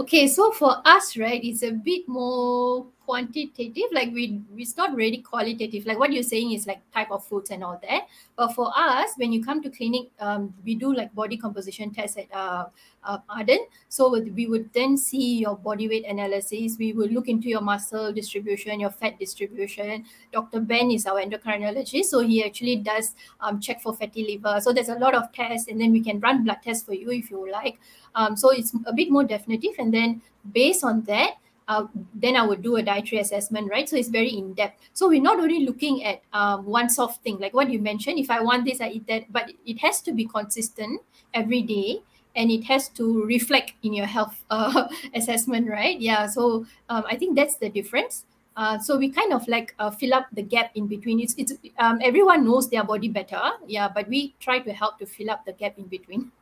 Okay, 0.00 0.26
so 0.26 0.50
for 0.50 0.82
us, 0.84 1.16
right, 1.16 1.42
it's 1.44 1.62
a 1.62 1.70
bit 1.70 2.08
more 2.08 2.86
quantitative. 3.06 3.84
Like 3.92 4.12
we, 4.12 4.42
it's 4.56 4.76
not 4.76 4.94
really 4.94 5.18
qualitative. 5.18 5.86
Like 5.86 5.98
what 5.98 6.12
you're 6.12 6.22
saying 6.22 6.52
is 6.52 6.66
like 6.66 6.80
type 6.92 7.10
of 7.10 7.24
foods 7.24 7.50
and 7.50 7.64
all 7.64 7.80
that. 7.88 8.08
But 8.36 8.52
for 8.54 8.70
us, 8.76 9.10
when 9.16 9.32
you 9.32 9.42
come 9.42 9.62
to 9.62 9.70
clinic, 9.70 10.10
um, 10.20 10.52
we 10.64 10.74
do 10.74 10.92
like 10.94 11.14
body 11.14 11.36
composition 11.36 11.94
tests 11.94 12.18
at 12.18 12.26
uh, 12.34 12.66
uh, 13.04 13.18
Arden. 13.28 13.60
So 13.88 14.20
we 14.20 14.46
would 14.46 14.72
then 14.72 14.96
see 14.96 15.38
your 15.38 15.56
body 15.56 15.88
weight 15.88 16.04
analysis. 16.04 16.76
We 16.78 16.92
will 16.92 17.08
look 17.08 17.28
into 17.28 17.48
your 17.48 17.60
muscle 17.60 18.12
distribution, 18.12 18.80
your 18.80 18.90
fat 18.90 19.18
distribution. 19.18 20.04
Dr. 20.32 20.60
Ben 20.60 20.90
is 20.90 21.06
our 21.06 21.20
endocrinologist, 21.22 22.06
so 22.06 22.20
he 22.20 22.44
actually 22.44 22.76
does 22.76 23.14
um, 23.40 23.60
check 23.60 23.80
for 23.80 23.94
fatty 23.94 24.24
liver. 24.26 24.60
So 24.60 24.72
there's 24.72 24.88
a 24.88 24.98
lot 24.98 25.14
of 25.14 25.32
tests, 25.32 25.68
and 25.68 25.80
then 25.80 25.92
we 25.92 26.02
can 26.02 26.20
run 26.20 26.44
blood 26.44 26.58
tests 26.62 26.84
for 26.84 26.94
you 26.94 27.10
if 27.12 27.30
you 27.30 27.50
like. 27.50 27.78
Um, 28.14 28.36
so 28.36 28.50
it's 28.50 28.74
a 28.86 28.92
bit 28.92 29.10
more 29.10 29.24
definitive, 29.24 29.72
and 29.78 29.94
then 29.94 30.22
based 30.52 30.84
on 30.84 31.02
that, 31.02 31.34
uh, 31.68 31.86
then 32.14 32.36
I 32.36 32.46
would 32.46 32.62
do 32.62 32.76
a 32.76 32.82
dietary 32.82 33.20
assessment, 33.20 33.70
right? 33.70 33.88
So 33.88 33.96
it's 33.96 34.08
very 34.08 34.30
in 34.30 34.54
depth. 34.54 34.80
So 34.92 35.08
we're 35.08 35.22
not 35.22 35.38
only 35.40 35.64
looking 35.64 36.04
at 36.04 36.22
um, 36.32 36.64
one 36.64 36.88
soft 36.88 37.22
thing, 37.22 37.38
like 37.38 37.54
what 37.54 37.70
you 37.70 37.80
mentioned. 37.80 38.18
If 38.18 38.30
I 38.30 38.40
want 38.40 38.64
this, 38.64 38.80
I 38.80 38.88
eat 38.88 39.06
that, 39.08 39.32
but 39.32 39.50
it 39.64 39.78
has 39.80 40.00
to 40.02 40.12
be 40.12 40.26
consistent 40.26 41.00
every 41.34 41.62
day, 41.62 42.02
and 42.36 42.50
it 42.50 42.64
has 42.64 42.88
to 42.90 43.24
reflect 43.24 43.72
in 43.82 43.94
your 43.94 44.06
health 44.06 44.44
uh, 44.50 44.88
assessment, 45.14 45.68
right? 45.68 46.00
Yeah. 46.00 46.26
So 46.26 46.66
um, 46.88 47.04
I 47.10 47.16
think 47.16 47.36
that's 47.36 47.56
the 47.56 47.68
difference. 47.68 48.24
Uh, 48.56 48.78
so 48.78 48.96
we 48.96 49.10
kind 49.10 49.34
of 49.34 49.46
like 49.48 49.74
uh, 49.78 49.90
fill 49.90 50.14
up 50.14 50.26
the 50.32 50.42
gap 50.42 50.70
in 50.74 50.86
between. 50.86 51.20
It's 51.20 51.34
it's 51.36 51.52
um, 51.78 51.98
everyone 52.02 52.44
knows 52.46 52.70
their 52.70 52.84
body 52.84 53.08
better, 53.08 53.42
yeah, 53.66 53.88
but 53.88 54.08
we 54.08 54.34
try 54.40 54.60
to 54.60 54.72
help 54.72 54.98
to 55.00 55.06
fill 55.06 55.30
up 55.30 55.44
the 55.44 55.52
gap 55.52 55.76
in 55.76 55.84
between. 55.84 56.32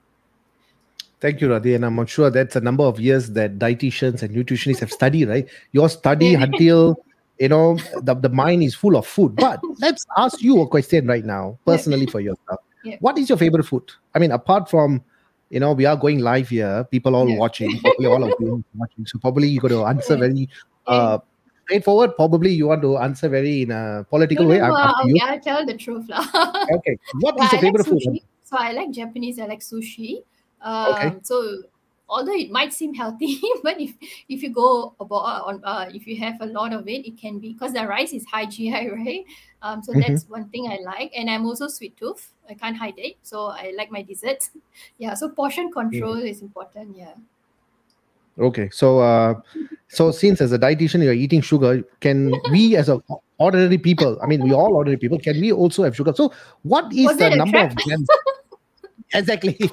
Thank 1.25 1.41
you, 1.41 1.49
Radhi. 1.49 1.75
And 1.75 1.87
I'm 1.87 2.05
sure 2.05 2.29
that's 2.29 2.55
a 2.55 2.61
number 2.61 2.85
of 2.85 3.01
years 3.01 3.31
that 3.31 3.59
dietitians 3.59 4.23
and 4.23 4.37
nutritionists 4.37 4.81
have 4.81 4.93
studied, 4.93 5.27
right? 5.27 5.49
Your 5.73 5.89
study 5.89 6.35
until 6.35 6.99
you 7.39 7.49
know 7.49 7.79
the, 8.03 8.13
the 8.15 8.29
mind 8.29 8.63
is 8.63 8.75
full 8.75 8.95
of 8.95 9.07
food. 9.07 9.35
But 9.37 9.59
let's 9.79 10.05
ask 10.19 10.43
you 10.43 10.61
a 10.61 10.69
question 10.69 11.07
right 11.07 11.25
now, 11.25 11.59
personally 11.65 12.05
for 12.05 12.21
yourself. 12.21 12.61
Yeah. 12.85 12.97
What 13.01 13.17
is 13.17 13.31
your 13.31 13.39
favorite 13.39 13.65
food? 13.65 13.91
I 14.15 14.19
mean, 14.19 14.33
apart 14.33 14.69
from 14.69 15.03
you 15.49 15.61
know, 15.61 15.73
we 15.73 15.87
are 15.87 15.97
going 15.97 16.19
live 16.19 16.51
here, 16.51 16.85
people 16.91 17.17
all 17.17 17.27
Yeah. 17.27 17.39
watching, 17.39 17.81
probably 17.81 18.07
all 18.07 18.23
of 18.23 18.35
you 18.41 18.63
watching. 18.75 19.07
So 19.07 19.19
probably 19.19 19.49
you 19.49 19.61
got 19.61 19.69
to 19.69 19.87
answer 19.87 20.19
very 20.19 20.51
uh 20.87 21.21
straightforward. 21.65 22.17
Probably 22.17 22.53
you 22.53 22.67
want 22.67 22.83
to 22.83 22.99
answer 22.99 23.31
very 23.31 23.63
in 23.63 23.71
a 23.71 24.05
political 24.11 24.45
No, 24.45 24.51
way. 24.51 24.59
no, 24.59 24.69
no, 24.69 24.75
Up- 24.75 24.97
up 24.99 25.07
to 25.07 25.19
I'll, 25.23 25.41
tell 25.41 25.65
the 25.65 25.79
truth. 25.79 26.05
Okay. 26.11 26.99
What 27.21 27.41
is 27.41 27.41
your 27.41 27.49
I 27.49 27.53
like 27.53 27.61
favorite 27.63 27.87
food? 27.87 28.21
So 28.43 28.59
I 28.59 28.73
like 28.73 28.91
Japanese, 28.91 29.39
I 29.39 29.47
like 29.47 29.61
sushi. 29.61 30.25
Um, 30.64 30.92
Okay. 30.92 31.12
So 31.22 31.62
although 32.09 32.35
it 32.35 32.50
might 32.50 32.72
seem 32.72 32.94
healthy, 32.94 33.40
but 33.62 33.81
if 33.81 33.94
if 34.29 34.42
you 34.42 34.50
go 34.50 34.94
about 34.98 35.44
on 35.46 35.61
uh, 35.64 35.87
if 35.92 36.07
you 36.07 36.16
have 36.18 36.40
a 36.40 36.46
lot 36.46 36.72
of 36.72 36.88
it, 36.88 37.07
it 37.07 37.16
can 37.16 37.38
be 37.38 37.53
because 37.53 37.72
the 37.72 37.87
rice 37.87 38.12
is 38.12 38.24
high 38.24 38.46
GI, 38.55 38.88
right? 38.90 39.24
Um, 39.62 39.83
so 39.83 39.92
Mhm. 39.92 40.00
that's 40.00 40.29
one 40.29 40.48
thing 40.48 40.68
I 40.68 40.79
like, 40.85 41.12
and 41.16 41.31
I'm 41.31 41.46
also 41.46 41.68
sweet 41.68 41.96
tooth. 41.96 42.33
I 42.48 42.55
can't 42.55 42.77
hide 42.77 42.98
it, 42.98 43.16
so 43.22 43.46
I 43.46 43.72
like 43.77 43.90
my 43.90 44.03
desserts. 44.03 44.50
Yeah, 44.98 45.14
so 45.14 45.29
portion 45.29 45.70
control 45.72 46.16
is 46.16 46.42
important. 46.42 46.96
Yeah. 46.96 47.14
Okay, 48.38 48.68
so 48.70 48.98
uh, 48.98 49.35
so 49.88 50.11
since 50.11 50.40
as 50.40 50.53
a 50.53 50.59
dietitian 50.59 51.03
you're 51.03 51.12
eating 51.14 51.40
sugar, 51.40 51.83
can 52.00 52.33
we 52.50 52.77
as 52.77 52.88
a 52.88 53.00
ordinary 53.38 53.79
people, 53.79 54.18
I 54.22 54.27
mean 54.27 54.42
we 54.42 54.53
all 54.53 54.74
ordinary 54.74 54.98
people, 54.98 55.18
can 55.18 55.40
we 55.40 55.53
also 55.53 55.85
have 55.85 55.94
sugar? 55.96 56.12
So 56.14 56.33
what 56.62 56.92
is 56.92 57.07
Was 57.07 57.18
the 57.18 57.31
number 57.31 57.61
of 57.61 57.74
grams? 57.77 58.09
Exactly. 59.12 59.59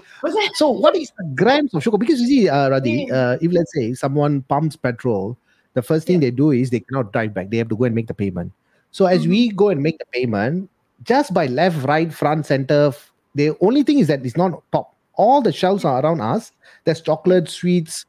So 0.56 0.70
what 0.70 0.96
is 0.96 1.12
the 1.18 1.26
grams 1.36 1.74
of 1.74 1.84
sugar? 1.84 1.98
Because 1.98 2.22
you 2.22 2.28
see, 2.28 2.50
uh, 2.50 2.70
Radhi, 2.70 3.12
uh, 3.12 3.38
if 3.42 3.52
let's 3.52 3.72
say 3.74 3.94
someone 3.94 4.42
pumps 4.44 4.76
petrol, 4.76 5.38
the 5.74 5.82
first 5.82 6.08
thing 6.08 6.16
Yeah. 6.22 6.30
they 6.30 6.32
do 6.32 6.52
is 6.52 6.70
they 6.70 6.82
cannot 6.82 7.12
drive 7.14 7.34
back. 7.34 7.50
They 7.50 7.58
have 7.58 7.70
to 7.70 7.76
go 7.76 7.86
and 7.86 7.96
make 7.96 8.08
the 8.08 8.14
payment. 8.14 8.52
So 8.92 9.06
as 9.06 9.26
Mhm. 9.26 9.30
we 9.30 9.50
go 9.50 9.70
and 9.70 9.82
make 9.82 9.98
the 10.00 10.06
payment, 10.12 10.70
just 11.04 11.34
by 11.34 11.48
left, 11.48 11.88
right, 11.88 12.14
front, 12.14 12.46
center, 12.46 12.92
the 13.36 13.56
only 13.62 13.84
thing 13.84 14.00
is 14.00 14.08
that 14.08 14.26
it's 14.26 14.38
not 14.38 14.62
top. 14.72 14.96
All 15.16 15.42
the 15.42 15.52
shelves 15.52 15.86
are 15.86 16.02
around 16.04 16.22
us. 16.22 16.52
There's 16.86 17.02
chocolate, 17.02 17.50
sweets, 17.50 18.06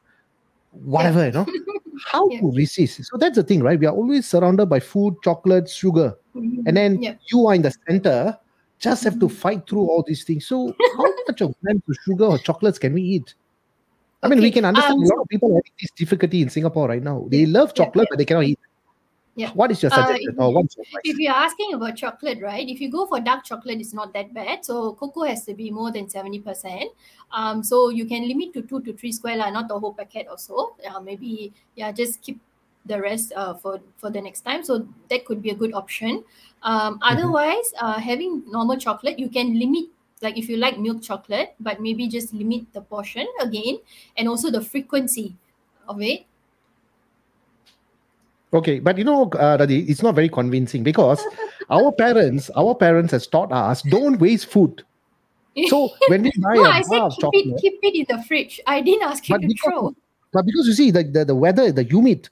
whatever, 0.71 1.25
you 1.25 1.31
know. 1.31 1.47
How 2.05 2.27
Yeah. 2.29 2.41
to 2.41 2.51
resist? 2.51 3.05
So 3.05 3.17
that's 3.17 3.35
the 3.37 3.43
thing, 3.43 3.63
right? 3.63 3.79
We 3.79 3.85
are 3.85 3.95
always 3.95 4.27
surrounded 4.27 4.65
by 4.67 4.79
food, 4.79 5.15
chocolate, 5.23 5.69
sugar, 5.69 6.15
and 6.65 6.75
then 6.75 7.01
Yep. 7.01 7.19
you 7.31 7.47
are 7.47 7.55
in 7.55 7.61
the 7.61 7.71
center. 7.87 8.37
Just 8.83 9.05
have 9.05 9.17
to 9.19 9.29
fight 9.29 9.65
through 9.67 9.87
all 9.87 10.03
these 10.05 10.25
things. 10.25 10.45
So 10.45 10.75
how 10.97 11.05
much 11.27 11.39
of 11.39 11.55
grams 11.61 11.81
of 11.89 11.95
sugar 12.03 12.25
or 12.25 12.37
chocolates 12.37 12.77
can 12.77 12.93
we 12.93 13.01
eat? 13.01 13.33
I 14.21 14.27
mean, 14.27 14.41
we 14.41 14.51
can 14.51 14.65
understand 14.65 14.99
um, 14.99 15.03
a 15.03 15.07
lot 15.07 15.21
of 15.21 15.27
people 15.29 15.49
having 15.49 15.71
this 15.79 15.91
difficulty 15.91 16.41
in 16.41 16.49
Singapore 16.49 16.89
right 16.89 17.01
now. 17.03 17.25
They 17.29 17.45
love 17.45 17.73
chocolate, 17.73 18.07
yeah. 18.07 18.11
but 18.11 18.17
they 18.17 18.25
cannot 18.25 18.43
eat. 18.43 18.59
Yeah. 19.35 19.51
What 19.51 19.71
is 19.71 19.81
your 19.81 19.91
Uh, 19.91 20.05
suggestion? 20.05 20.35
or 20.37 20.53
what's 20.53 20.77
your? 20.77 20.85
If 21.03 21.17
you're 21.17 21.33
asking 21.33 21.73
about 21.73 21.95
chocolate, 21.95 22.39
right? 22.41 22.67
If 22.67 22.79
you 22.79 22.91
go 22.91 23.05
for 23.05 23.19
dark 23.19 23.43
chocolate, 23.43 23.79
it's 23.79 23.93
not 23.93 24.13
that 24.13 24.33
bad. 24.33 24.63
So 24.63 24.93
cocoa 24.93 25.23
has 25.23 25.45
to 25.45 25.53
be 25.55 25.71
more 25.71 25.91
than 25.91 26.07
70%. 26.07 26.91
Um, 27.31 27.63
so 27.63 27.89
you 27.89 28.05
can 28.05 28.27
limit 28.27 28.53
to 28.53 28.61
two 28.61 28.81
to 28.81 28.93
three 28.93 29.11
square, 29.11 29.37
lah, 29.37 29.49
not 29.49 29.67
the 29.67 29.79
whole 29.79 29.93
packet 29.93 30.27
or 30.29 30.37
so. 30.37 30.75
Uh, 30.87 30.99
maybe 30.99 31.51
yeah, 31.75 31.91
just 31.91 32.21
keep 32.21 32.39
the 32.85 32.99
rest 32.99 33.33
uh, 33.35 33.53
for 33.55 33.79
for 33.97 34.11
the 34.11 34.21
next 34.21 34.41
time. 34.41 34.63
So 34.63 34.85
that 35.09 35.25
could 35.25 35.41
be 35.41 35.49
a 35.49 35.55
good 35.55 35.73
option. 35.73 36.23
Um, 36.63 36.99
otherwise, 37.01 37.73
uh, 37.79 37.99
having 37.99 38.43
normal 38.49 38.77
chocolate, 38.77 39.19
you 39.19 39.29
can 39.29 39.59
limit 39.59 39.85
like 40.21 40.37
if 40.37 40.47
you 40.47 40.55
like 40.57 40.79
milk 40.79 41.01
chocolate, 41.03 41.53
but 41.59 41.81
maybe 41.81 42.07
just 42.07 42.33
limit 42.33 42.63
the 42.71 42.81
portion 42.81 43.27
again 43.41 43.77
and 44.17 44.29
also 44.29 44.49
the 44.49 44.61
frequency 44.61 45.35
of 45.87 46.01
it. 46.01 46.25
Okay, 48.53 48.79
but 48.79 48.97
you 48.97 49.03
know, 49.03 49.23
uh, 49.33 49.57
Radhi, 49.57 49.89
it's 49.89 50.01
not 50.01 50.15
very 50.15 50.29
convincing 50.29 50.83
because 50.83 51.21
our 51.69 51.91
parents, 51.91 52.49
our 52.55 52.73
parents 52.73 53.11
has 53.11 53.27
taught 53.27 53.51
us 53.51 53.81
don't 53.81 54.17
waste 54.19 54.45
food. 54.45 54.83
So 55.67 55.89
when 56.07 56.23
we 56.23 56.31
buy 56.37 56.53
no, 56.53 56.63
a 56.63 56.69
I 56.69 56.81
bar 56.83 56.83
said 56.83 57.01
of 57.01 57.11
keep 57.11 57.21
chocolate, 57.21 57.45
it, 57.45 57.61
keep 57.61 57.79
it 57.81 57.95
in 57.95 58.17
the 58.17 58.23
fridge. 58.23 58.61
I 58.65 58.81
didn't 58.81 59.03
ask 59.03 59.27
you 59.27 59.37
to 59.37 59.47
because- 59.47 59.61
throw. 59.63 59.95
But 60.31 60.45
because 60.47 60.65
you 60.65 60.73
see, 60.73 60.89
the, 60.89 61.03
the, 61.03 61.25
the 61.25 61.35
weather, 61.35 61.71
the 61.71 61.83
humid, 61.83 62.27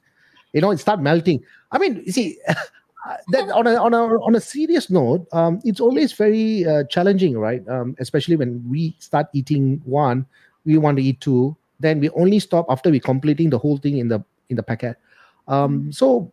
you 0.54 0.62
know, 0.62 0.72
it 0.72 0.80
start 0.80 1.02
melting. 1.02 1.44
I 1.72 1.78
mean, 1.78 2.02
you 2.04 2.12
see, 2.12 2.40
that 3.30 3.50
on 3.50 3.68
a 3.68 3.76
on 3.76 3.94
a 3.94 4.22
on 4.22 4.36
a 4.36 4.42
serious 4.42 4.90
note, 4.90 5.28
um, 5.34 5.60
it's 5.64 5.80
always 5.80 6.14
very 6.14 6.66
uh, 6.66 6.84
challenging, 6.86 7.38
right? 7.38 7.68
Um, 7.68 7.96
especially 8.00 8.36
when 8.36 8.64
we 8.70 8.96
start 9.00 9.28
eating 9.34 9.82
one, 9.86 10.26
we 10.66 10.78
want 10.78 10.98
to 10.98 11.04
eat 11.04 11.20
two, 11.22 11.56
then 11.80 12.00
we 12.00 12.10
only 12.12 12.40
stop 12.40 12.66
after 12.70 12.90
we 12.92 13.00
completing 13.00 13.50
the 13.50 13.58
whole 13.58 13.78
thing 13.78 13.98
in 13.98 14.08
the 14.08 14.24
in 14.50 14.56
the 14.56 14.64
packet. 14.64 14.98
Um, 15.48 15.92
so 15.92 16.32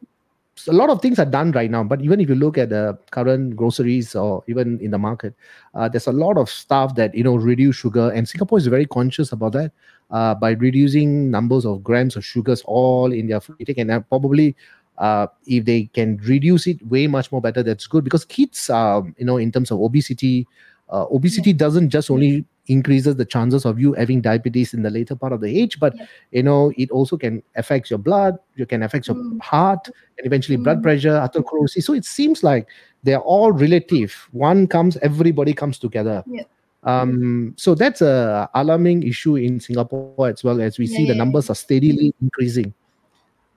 a 0.66 0.72
lot 0.72 0.90
of 0.90 1.00
things 1.00 1.18
are 1.18 1.24
done 1.24 1.52
right 1.52 1.70
now. 1.70 1.84
But 1.84 2.02
even 2.02 2.20
if 2.20 2.28
you 2.28 2.34
look 2.34 2.58
at 2.58 2.68
the 2.70 2.98
current 3.10 3.56
groceries 3.56 4.14
or 4.14 4.42
even 4.48 4.80
in 4.80 4.90
the 4.90 4.98
market, 4.98 5.34
uh, 5.74 5.88
there's 5.88 6.08
a 6.08 6.12
lot 6.12 6.36
of 6.36 6.50
stuff 6.50 6.94
that 6.96 7.14
you 7.14 7.24
know 7.24 7.36
reduce 7.36 7.76
sugar, 7.76 8.10
and 8.10 8.28
Singapore 8.28 8.58
is 8.58 8.66
very 8.66 8.86
conscious 8.86 9.32
about 9.32 9.52
that 9.52 9.72
uh, 10.10 10.34
by 10.34 10.50
reducing 10.50 11.30
numbers 11.30 11.64
of 11.64 11.82
grams 11.82 12.16
of 12.16 12.24
sugars 12.24 12.62
all 12.66 13.12
in 13.12 13.28
their 13.28 13.40
food 13.40 13.56
intake, 13.58 13.78
and 13.78 14.08
probably. 14.08 14.54
Uh, 14.98 15.26
if 15.46 15.64
they 15.64 15.84
can 15.94 16.16
reduce 16.26 16.66
it 16.66 16.84
way 16.88 17.06
much 17.06 17.30
more 17.30 17.40
better, 17.40 17.62
that's 17.62 17.86
good 17.86 18.02
because 18.04 18.24
kids, 18.24 18.68
um, 18.68 19.14
you 19.18 19.24
know, 19.24 19.36
in 19.38 19.52
terms 19.52 19.70
of 19.70 19.80
obesity, 19.80 20.44
uh, 20.90 21.06
obesity 21.12 21.52
doesn't 21.52 21.90
just 21.90 22.10
only 22.10 22.44
increases 22.66 23.16
the 23.16 23.24
chances 23.24 23.64
of 23.64 23.78
you 23.80 23.92
having 23.94 24.20
diabetes 24.20 24.74
in 24.74 24.82
the 24.82 24.90
later 24.90 25.16
part 25.16 25.32
of 25.32 25.40
the 25.40 25.48
age 25.48 25.80
but 25.80 25.94
Yeah. 25.96 26.04
you 26.32 26.42
know 26.42 26.70
it 26.76 26.90
also 26.90 27.16
can 27.16 27.42
affect 27.56 27.88
your 27.88 27.98
blood 27.98 28.36
you 28.56 28.66
can 28.66 28.82
affect 28.82 29.08
your 29.08 29.16
Mm. 29.16 29.40
heart 29.40 29.88
and 30.18 30.26
eventually 30.26 30.56
blood 30.56 30.78
Mm. 30.78 30.82
pressure 30.82 31.16
atherosclerosis 31.16 31.82
so 31.84 31.94
it 31.94 32.04
seems 32.04 32.44
like 32.44 32.68
they're 33.04 33.20
all 33.20 33.52
relative 33.52 34.12
one 34.32 34.66
comes 34.66 34.98
everybody 34.98 35.54
comes 35.54 35.78
together 35.78 36.22
Yeah. 36.26 36.42
um 36.84 37.54
so 37.56 37.74
that's 37.74 38.02
a 38.02 38.48
alarming 38.54 39.02
issue 39.02 39.36
in 39.36 39.60
singapore 39.60 40.28
as 40.28 40.44
well 40.44 40.60
as 40.60 40.78
we 40.78 40.86
Yeah, 40.86 40.96
see 40.96 41.02
the 41.04 41.08
yeah, 41.08 41.12
yeah. 41.14 41.18
numbers 41.24 41.48
are 41.48 41.54
steadily 41.56 42.12
increasing 42.20 42.74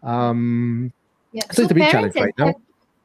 um 0.03 0.91
Yeah. 1.31 1.43
So 1.51 1.63
it's 1.63 1.71
a 1.71 1.73
big 1.73 1.89
challenge 1.89 2.13
parents 2.13 2.15
have- 2.15 2.25
right 2.25 2.55
now. 2.55 2.61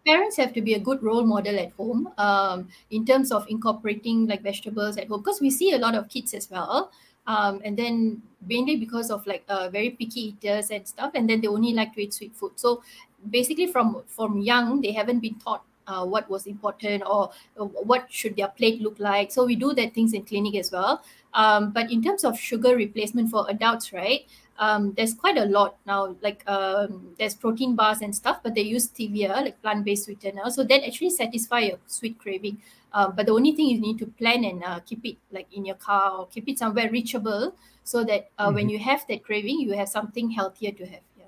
Parents 0.07 0.37
have 0.37 0.53
to 0.53 0.62
be 0.62 0.74
a 0.74 0.79
good 0.79 1.03
role 1.03 1.24
model 1.24 1.59
at 1.59 1.72
home 1.72 2.09
um, 2.16 2.68
in 2.93 3.05
terms 3.05 3.33
of 3.33 3.45
incorporating 3.49 4.29
like 4.29 4.41
vegetables 4.41 4.97
at 4.97 5.09
home 5.09 5.20
because 5.20 5.41
we 5.41 5.51
see 5.51 5.72
a 5.72 5.79
lot 5.79 5.97
of 5.97 6.09
kids 6.09 6.33
as 6.33 6.49
well. 6.49 6.93
Um, 7.27 7.61
and 7.64 7.77
then 7.77 8.22
mainly 8.47 8.77
because 8.77 9.11
of 9.11 9.27
like 9.27 9.43
uh, 9.49 9.68
very 9.68 9.91
picky 9.91 10.29
eaters 10.29 10.70
and 10.70 10.87
stuff, 10.87 11.11
and 11.16 11.29
then 11.29 11.41
they 11.41 11.49
only 11.49 11.72
like 11.74 11.93
to 11.95 12.03
eat 12.03 12.14
sweet 12.14 12.37
food. 12.37 12.53
So 12.55 12.85
basically, 13.31 13.66
from 13.66 14.05
from 14.07 14.39
young, 14.41 14.81
they 14.81 14.93
haven't 14.93 15.18
been 15.18 15.35
taught 15.41 15.64
uh, 15.89 16.05
what 16.05 16.29
was 16.31 16.47
important 16.47 17.03
or 17.05 17.31
uh, 17.59 17.64
what 17.64 18.07
should 18.09 18.37
their 18.37 18.49
plate 18.49 18.81
look 18.81 19.01
like. 19.01 19.33
So 19.33 19.45
we 19.45 19.57
do 19.57 19.74
that 19.74 19.95
things 19.95 20.12
in 20.12 20.22
clinic 20.24 20.55
as 20.55 20.70
well. 20.70 21.03
Um, 21.35 21.70
but 21.72 21.91
in 21.91 22.03
terms 22.03 22.24
of 22.24 22.39
sugar 22.39 22.77
replacement 22.77 23.31
for 23.31 23.45
adults, 23.49 23.93
right? 23.93 24.24
Um, 24.59 24.93
there's 24.97 25.15
quite 25.15 25.37
a 25.37 25.45
lot 25.45 25.77
now. 25.87 26.17
Like 26.23 26.43
um, 26.49 27.15
there's 27.19 27.35
protein 27.35 27.75
bars 27.77 28.01
and 28.01 28.15
stuff, 28.15 28.41
but 28.43 28.55
they 28.55 28.63
use 28.63 28.89
stevia, 28.89 29.31
like 29.37 29.61
plant-based 29.63 30.05
sweetener, 30.05 30.51
so 30.51 30.65
that 30.65 30.87
actually 30.87 31.11
satisfy 31.11 31.61
your 31.61 31.79
sweet 31.87 32.19
craving. 32.19 32.59
Um, 32.93 33.15
but 33.15 33.27
the 33.27 33.33
only 33.33 33.53
thing 33.53 33.67
you 33.67 33.81
need 33.81 33.99
to 33.99 34.07
plan 34.07 34.45
and 34.45 34.65
uh, 34.65 34.81
keep 34.81 35.05
it 35.05 35.17
like 35.31 35.47
in 35.53 35.65
your 35.67 35.77
car 35.77 36.13
or 36.13 36.27
keep 36.29 36.49
it 36.49 36.59
somewhere 36.59 36.91
reachable, 36.91 37.55
so 37.85 38.05
that 38.05 38.31
uh, 38.39 38.51
when 38.51 38.69
you 38.69 38.79
have 38.79 39.07
that 39.09 39.25
craving, 39.25 39.61
you 39.61 39.73
have 39.73 39.89
something 39.89 40.31
healthier 40.31 40.73
to 40.73 40.87
have. 40.87 41.01
Yeah. 41.19 41.25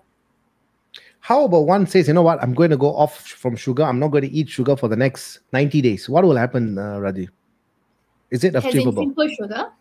how 1.20 1.45
about 1.45 1.66
one 1.66 1.87
says 1.87 2.09
you 2.09 2.14
know 2.14 2.22
what 2.22 2.41
i'm 2.43 2.55
going 2.55 2.70
to 2.70 2.76
go 2.76 2.95
off 2.95 3.20
from 3.26 3.57
sugar 3.57 3.83
i'm 3.83 3.99
not 3.99 4.09
going 4.09 4.22
to 4.22 4.31
eat 4.31 4.49
sugar 4.49 4.76
for 4.76 4.89
the 4.89 4.97
next 4.97 5.41
90 5.53 5.81
days 5.81 6.09
what 6.09 6.24
will 6.24 6.37
happen 6.37 6.79
uh, 6.79 6.97
Radhi? 7.05 7.29
is 8.31 8.45
it 8.45 8.55
achievable 8.55 9.03
simple 9.03 9.29
sugar. 9.29 9.72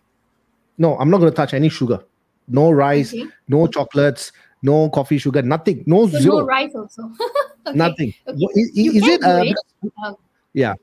no 0.77 0.97
i'm 0.97 1.09
not 1.09 1.19
going 1.19 1.31
to 1.31 1.35
touch 1.35 1.53
any 1.53 1.69
sugar 1.69 1.99
no 2.47 2.71
rice 2.71 3.13
Okay. 3.13 3.25
no 3.47 3.67
chocolates 3.67 4.31
no 4.61 4.89
coffee 4.89 5.17
sugar 5.17 5.41
nothing 5.41 5.83
no 5.85 6.07
So 6.07 6.17
zero 6.19 6.37
no 6.39 6.45
rice 6.45 6.75
also. 6.75 7.11
Okay. 7.67 7.77
nothing 7.77 8.13
Okay. 8.27 8.45
Is, 8.55 8.71
You 8.77 8.91
is 8.93 9.03
can 9.03 9.13
it 9.15 9.21
do 9.21 9.27
uh, 9.27 9.43
it. 9.43 9.93
Um, 10.03 10.15
yeah 10.53 10.73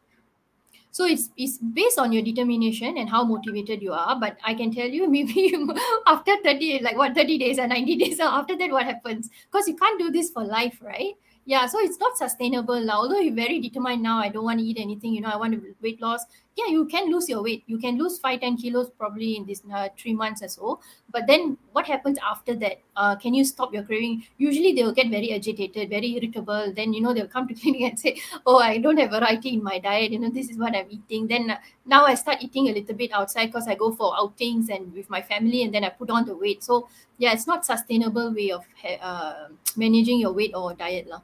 So 0.94 1.06
it's 1.06 1.30
it's 1.36 1.58
based 1.58 1.98
on 1.98 2.12
your 2.12 2.22
determination 2.22 2.98
and 2.98 3.10
how 3.10 3.24
motivated 3.24 3.82
you 3.82 3.92
are. 3.92 4.14
But 4.20 4.38
I 4.44 4.54
can 4.54 4.70
tell 4.72 4.86
you, 4.86 5.10
maybe 5.14 5.32
you, 5.32 5.74
after 6.06 6.36
thirty, 6.44 6.78
like 6.78 6.96
what 6.96 7.16
thirty 7.16 7.36
days 7.36 7.58
or 7.58 7.66
ninety 7.66 7.96
days, 8.02 8.20
or 8.20 8.30
after 8.30 8.56
that, 8.56 8.70
what 8.70 8.86
happens? 8.86 9.28
Because 9.50 9.66
you 9.66 9.74
can't 9.74 9.98
do 9.98 10.12
this 10.12 10.30
for 10.30 10.44
life, 10.44 10.78
right? 10.80 11.14
Yeah. 11.46 11.66
So 11.66 11.80
it's 11.80 11.98
not 11.98 12.16
sustainable 12.16 12.78
now. 12.80 12.98
Although 13.00 13.18
you're 13.18 13.34
very 13.34 13.58
determined 13.58 14.02
now, 14.04 14.18
I 14.20 14.28
don't 14.28 14.44
want 14.44 14.60
to 14.60 14.64
eat 14.64 14.78
anything. 14.78 15.12
You 15.14 15.22
know, 15.22 15.30
I 15.34 15.36
want 15.36 15.54
to 15.58 15.74
weight 15.82 16.00
loss. 16.00 16.24
Yeah, 16.56 16.70
you 16.70 16.86
can 16.86 17.10
lose 17.10 17.28
your 17.28 17.42
weight. 17.42 17.64
You 17.66 17.78
can 17.78 17.98
lose 17.98 18.18
five, 18.18 18.40
ten 18.40 18.56
kilos 18.56 18.90
probably 18.90 19.36
in 19.36 19.44
this 19.44 19.62
uh, 19.72 19.88
three 19.98 20.14
months 20.14 20.40
or 20.42 20.48
so. 20.48 20.80
But 21.10 21.26
then 21.26 21.58
what 21.72 21.86
happens 21.86 22.18
after 22.24 22.54
that? 22.56 22.78
Uh, 22.94 23.16
can 23.16 23.34
you 23.34 23.44
stop 23.44 23.74
your 23.74 23.82
craving? 23.82 24.24
Usually 24.38 24.72
they 24.72 24.84
will 24.84 24.94
get 24.94 25.10
very 25.10 25.32
agitated, 25.32 25.90
very 25.90 26.14
irritable. 26.14 26.72
Then 26.72 26.92
you 26.92 27.00
know 27.00 27.12
they'll 27.12 27.26
come 27.26 27.48
to 27.48 27.54
clinic 27.60 27.82
and 27.82 27.98
say, 27.98 28.20
oh 28.46 28.58
i 28.58 28.78
don't 28.78 28.98
have 28.98 29.10
variety 29.10 29.50
in 29.54 29.62
my 29.62 29.78
diet 29.78 30.10
you 30.12 30.18
know 30.18 30.30
this 30.30 30.48
is 30.50 30.58
what 30.58 30.74
i'm 30.74 30.86
eating 30.90 31.26
then 31.26 31.50
uh, 31.50 31.58
now 31.86 32.04
i 32.04 32.14
start 32.14 32.38
eating 32.40 32.68
a 32.68 32.72
little 32.72 32.94
bit 32.94 33.12
outside 33.12 33.46
because 33.46 33.68
i 33.68 33.74
go 33.74 33.92
for 33.92 34.16
outings 34.16 34.68
and 34.68 34.92
with 34.92 35.08
my 35.10 35.22
family 35.22 35.62
and 35.62 35.74
then 35.74 35.84
i 35.84 35.88
put 35.88 36.10
on 36.10 36.24
the 36.24 36.36
weight 36.36 36.62
so 36.62 36.88
yeah 37.18 37.32
it's 37.32 37.46
not 37.46 37.64
sustainable 37.64 38.32
way 38.34 38.50
of 38.50 38.64
uh, 39.00 39.48
managing 39.76 40.18
your 40.18 40.32
weight 40.32 40.52
or 40.54 40.74
diet 40.74 41.06
lah. 41.06 41.20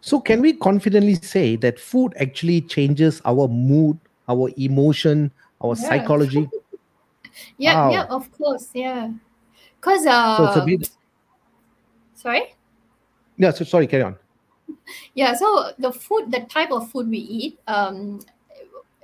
so 0.00 0.20
can 0.20 0.40
we 0.40 0.52
confidently 0.52 1.14
say 1.14 1.56
that 1.56 1.78
food 1.78 2.14
actually 2.18 2.60
changes 2.60 3.20
our 3.24 3.48
mood 3.48 3.98
our 4.30 4.50
emotion 4.56 5.30
our 5.60 5.74
Yeah. 5.74 5.88
psychology. 5.88 6.48
Yeah 7.58 7.74
Wow. 7.74 7.90
yeah 7.92 8.04
of 8.08 8.30
course 8.32 8.70
yeah. 8.74 9.10
Because 9.76 10.06
uh 10.06 10.36
so 10.36 10.44
it's 10.46 10.56
a 10.56 10.66
bit 10.66 10.90
sorry? 12.14 12.54
Yeah 13.36 13.50
so 13.50 13.64
sorry 13.64 13.86
carry 13.86 14.02
on. 14.04 14.16
Yeah 15.14 15.34
so 15.34 15.72
the 15.78 15.92
food 15.92 16.30
the 16.30 16.40
type 16.48 16.70
of 16.72 16.90
food 16.90 17.08
we 17.08 17.18
eat 17.18 17.58
um 17.66 18.20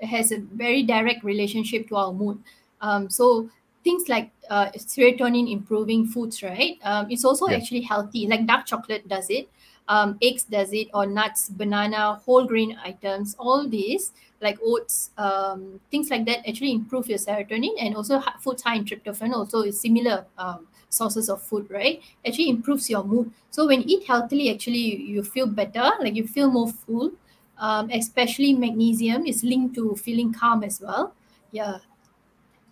has 0.02 0.32
a 0.32 0.38
very 0.38 0.82
direct 0.82 1.24
relationship 1.24 1.88
to 1.88 1.96
our 1.96 2.12
mood. 2.12 2.38
Um 2.80 3.08
so 3.10 3.48
things 3.84 4.08
like 4.08 4.30
uh, 4.50 4.66
serotonin 4.74 5.50
improving 5.50 6.06
foods 6.06 6.42
right? 6.42 6.78
Um 6.82 7.06
it's 7.10 7.24
also 7.24 7.48
actually 7.48 7.82
healthy 7.82 8.26
like 8.26 8.46
dark 8.46 8.66
chocolate 8.66 9.06
does 9.08 9.30
it 9.30 9.48
um 9.88 10.18
eggs 10.20 10.44
does 10.44 10.72
it 10.72 10.88
or 10.92 11.06
nuts 11.06 11.48
banana 11.48 12.14
whole 12.24 12.44
grain 12.44 12.76
items 12.84 13.36
all 13.38 13.68
these 13.68 14.12
like 14.40 14.58
oats 14.62 15.10
um 15.18 15.80
things 15.90 16.10
like 16.10 16.24
that 16.26 16.46
actually 16.48 16.72
improve 16.72 17.08
your 17.08 17.18
serotonin 17.18 17.74
and 17.80 17.96
also 17.96 18.20
foods 18.40 18.62
high 18.62 18.76
in 18.76 18.84
tryptophan 18.84 19.32
also 19.32 19.62
is 19.62 19.80
similar 19.80 20.26
um 20.38 20.66
sources 20.88 21.28
of 21.28 21.42
food 21.42 21.70
right 21.70 22.00
actually 22.24 22.48
improves 22.48 22.88
your 22.90 23.04
mood 23.04 23.30
so 23.56 23.66
when 23.66 23.80
you 23.80 23.96
eat 23.96 24.06
healthily, 24.06 24.52
actually 24.52 24.76
you, 24.76 24.98
you 25.14 25.22
feel 25.22 25.46
better, 25.46 25.90
like 26.00 26.14
you 26.14 26.26
feel 26.28 26.50
more 26.50 26.68
full. 26.68 27.12
Um, 27.56 27.88
especially 27.90 28.52
magnesium 28.52 29.24
is 29.24 29.42
linked 29.42 29.74
to 29.76 29.96
feeling 29.96 30.30
calm 30.30 30.62
as 30.62 30.78
well. 30.78 31.14
Yeah. 31.52 31.78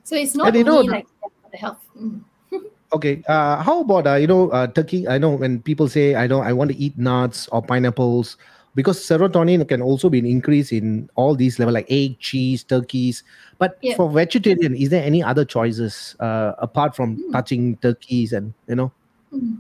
So 0.03 0.15
it's 0.15 0.35
not 0.35 0.49
And 0.49 0.57
you 0.59 0.65
know 0.65 0.81
only 0.81 0.89
like 0.91 1.07
the 1.51 1.57
health. 1.57 1.81
Mm. 1.99 2.21
Okay. 2.95 3.25
Uh, 3.27 3.61
how 3.61 3.81
about 3.81 4.07
uh, 4.07 4.15
you 4.15 4.27
know 4.27 4.49
uh, 4.51 4.69
turkey? 4.69 5.09
I 5.09 5.19
know 5.19 5.31
when 5.31 5.61
people 5.61 5.89
say 5.89 6.15
I 6.15 6.27
know 6.29 6.41
I 6.41 6.53
want 6.53 6.71
to 6.71 6.77
eat 6.79 6.97
nuts 6.97 7.49
or 7.51 7.61
pineapples 7.61 8.37
because 8.77 9.01
serotonin 9.03 9.67
can 9.69 9.83
also 9.83 10.09
be 10.09 10.19
an 10.21 10.27
increase 10.27 10.71
in 10.71 11.11
all 11.17 11.35
these 11.35 11.59
level 11.59 11.75
like 11.75 11.87
egg, 11.91 12.19
cheese, 12.21 12.63
turkeys. 12.63 13.25
But 13.59 13.79
Yeah. 13.83 13.97
for 13.97 14.11
vegetarian, 14.11 14.75
is 14.75 14.91
there 14.91 15.03
any 15.03 15.23
other 15.23 15.45
choices 15.45 16.15
uh, 16.21 16.53
apart 16.59 16.95
from 16.95 17.19
Mm. 17.19 17.33
touching 17.33 17.77
turkeys 17.79 18.33
and 18.33 18.55
you 18.69 18.77
know? 18.77 18.93
Mm. 19.35 19.59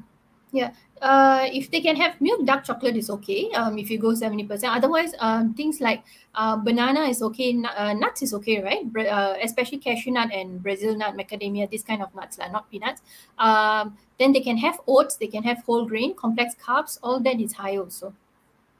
Yeah. 0.54 0.70
Uh, 1.02 1.50
if 1.50 1.68
they 1.74 1.82
can 1.82 1.96
have 1.98 2.14
milk, 2.22 2.46
dark 2.46 2.62
chocolate 2.62 2.96
is 2.96 3.10
okay. 3.10 3.50
Um, 3.58 3.76
if 3.76 3.90
you 3.90 3.98
go 3.98 4.14
seventy 4.14 4.46
percent. 4.46 4.70
Otherwise, 4.72 5.12
um, 5.18 5.52
things 5.52 5.82
like 5.82 6.06
uh, 6.38 6.56
banana 6.56 7.10
is 7.10 7.20
okay. 7.28 7.52
nu- 7.52 7.74
Uh, 7.76 7.92
nuts 7.92 8.22
is 8.22 8.32
okay, 8.38 8.62
right? 8.62 8.86
Uh, 8.86 9.34
especially 9.42 9.82
cashew 9.82 10.14
nut 10.14 10.30
and 10.32 10.62
Brazil 10.62 10.94
nut, 10.96 11.18
macadamia, 11.18 11.68
this 11.68 11.82
kind 11.82 12.06
of 12.06 12.14
nuts, 12.14 12.38
lah, 12.38 12.48
not 12.54 12.70
peanuts. 12.70 13.02
Um, 13.36 13.98
then 14.22 14.32
they 14.32 14.40
can 14.40 14.56
have 14.56 14.78
oats. 14.86 15.18
They 15.18 15.26
can 15.26 15.42
have 15.42 15.58
whole 15.66 15.84
grain, 15.84 16.14
complex 16.14 16.54
carbs. 16.54 17.02
All 17.02 17.18
that 17.26 17.42
is 17.42 17.52
high 17.52 17.76
also. 17.76 18.14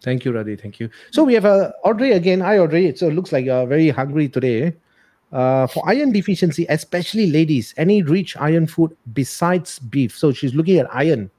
Thank 0.01 0.25
you, 0.25 0.33
Radhi. 0.33 0.55
Thank 0.55 0.79
you. 0.79 0.89
So 1.11 1.27
we 1.27 1.35
have 1.35 1.45
uh, 1.45 1.75
Audrey 1.83 2.13
again. 2.15 2.41
Hi, 2.41 2.63
Audrey. 2.63 2.95
So 2.95 3.11
it 3.11 3.19
looks 3.19 3.35
like 3.35 3.45
you're 3.45 3.67
very 3.67 3.91
hungry 3.91 4.31
today. 4.31 4.79
Uh, 5.35 5.67
for 5.67 5.83
iron 5.91 6.15
deficiency, 6.15 6.65
especially 6.71 7.27
ladies, 7.27 7.75
any 7.77 8.07
rich 8.07 8.37
iron 8.39 8.71
food 8.71 8.95
besides 9.13 9.83
beef. 9.91 10.15
So 10.15 10.31
she's 10.31 10.55
looking 10.55 10.79
at 10.79 10.87
iron. 10.95 11.34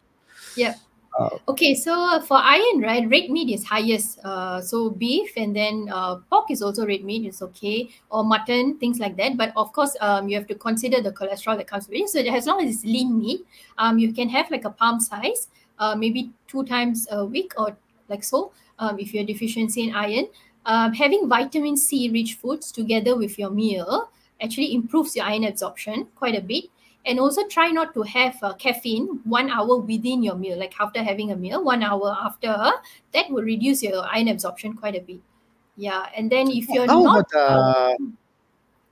Yeah. 0.56 0.76
Uh, 1.18 1.30
Okay, 1.48 1.74
so 1.76 2.20
for 2.28 2.38
iron, 2.38 2.82
right, 2.82 3.08
red 3.10 3.30
meat 3.30 3.50
is 3.50 3.64
highest. 3.64 4.20
Uh, 4.24 4.60
so 4.62 4.90
beef 4.90 5.32
and 5.38 5.56
then 5.56 5.88
uh, 5.92 6.18
pork 6.30 6.52
is 6.52 6.62
also 6.62 6.86
red 6.86 7.04
meat 7.06 7.26
It's 7.26 7.42
okay, 7.42 7.90
or 8.10 8.24
mutton, 8.26 8.78
things 8.80 9.00
like 9.00 9.16
that. 9.18 9.38
But 9.38 9.54
of 9.56 9.72
course, 9.72 9.96
um, 10.02 10.28
you 10.28 10.36
have 10.36 10.48
to 10.48 10.56
consider 10.56 11.02
the 11.02 11.12
cholesterol 11.12 11.56
that 11.58 11.68
comes 11.68 11.88
with 11.88 11.98
it. 11.98 12.10
So 12.10 12.20
as 12.20 12.46
long 12.48 12.62
as 12.66 12.76
it's 12.76 12.84
lean 12.84 13.18
meat, 13.18 13.46
um, 13.78 13.98
you 13.98 14.12
can 14.12 14.28
have 14.30 14.52
like 14.52 14.66
a 14.66 14.70
palm 14.70 15.00
size, 15.00 15.48
uh, 15.80 15.96
maybe 15.96 16.32
two 16.48 16.66
times 16.66 17.08
a 17.12 17.24
week 17.24 17.54
or 17.58 17.78
like 18.10 18.24
so. 18.24 18.52
Um, 18.78 19.00
if 19.00 19.14
you're 19.14 19.24
deficiency 19.24 19.88
in 19.88 19.96
iron, 19.96 20.28
um, 20.66 20.94
having 20.94 21.30
vitamin 21.30 21.78
C 21.78 22.10
rich 22.10 22.34
foods 22.34 22.74
together 22.74 23.16
with 23.16 23.40
your 23.40 23.52
meal 23.52 24.10
actually 24.42 24.74
improves 24.76 25.16
your 25.16 25.24
iron 25.24 25.46
absorption 25.46 26.08
quite 26.16 26.36
a 26.36 26.42
bit 26.42 26.66
and 27.06 27.20
also 27.20 27.48
try 27.48 27.70
not 27.70 27.94
to 27.94 28.02
have 28.02 28.36
uh, 28.42 28.54
caffeine 28.56 29.08
one 29.24 29.50
hour 29.50 29.78
within 29.78 30.24
your 30.24 30.36
meal 30.36 30.58
like 30.58 30.74
after 30.80 31.04
having 31.04 31.32
a 31.32 31.36
meal 31.36 31.64
one 31.64 31.84
hour 31.84 32.16
after 32.24 32.72
that 33.14 33.30
will 33.30 33.44
reduce 33.44 33.84
your 33.84 34.06
iron 34.12 34.28
absorption 34.28 34.74
quite 34.74 34.96
a 34.96 35.02
bit 35.02 35.20
yeah 35.76 36.08
and 36.16 36.32
then 36.32 36.50
if 36.50 36.68
you're 36.70 36.88
how 36.88 37.04
not 37.04 37.28
about 37.32 37.40
uh, 37.40 37.96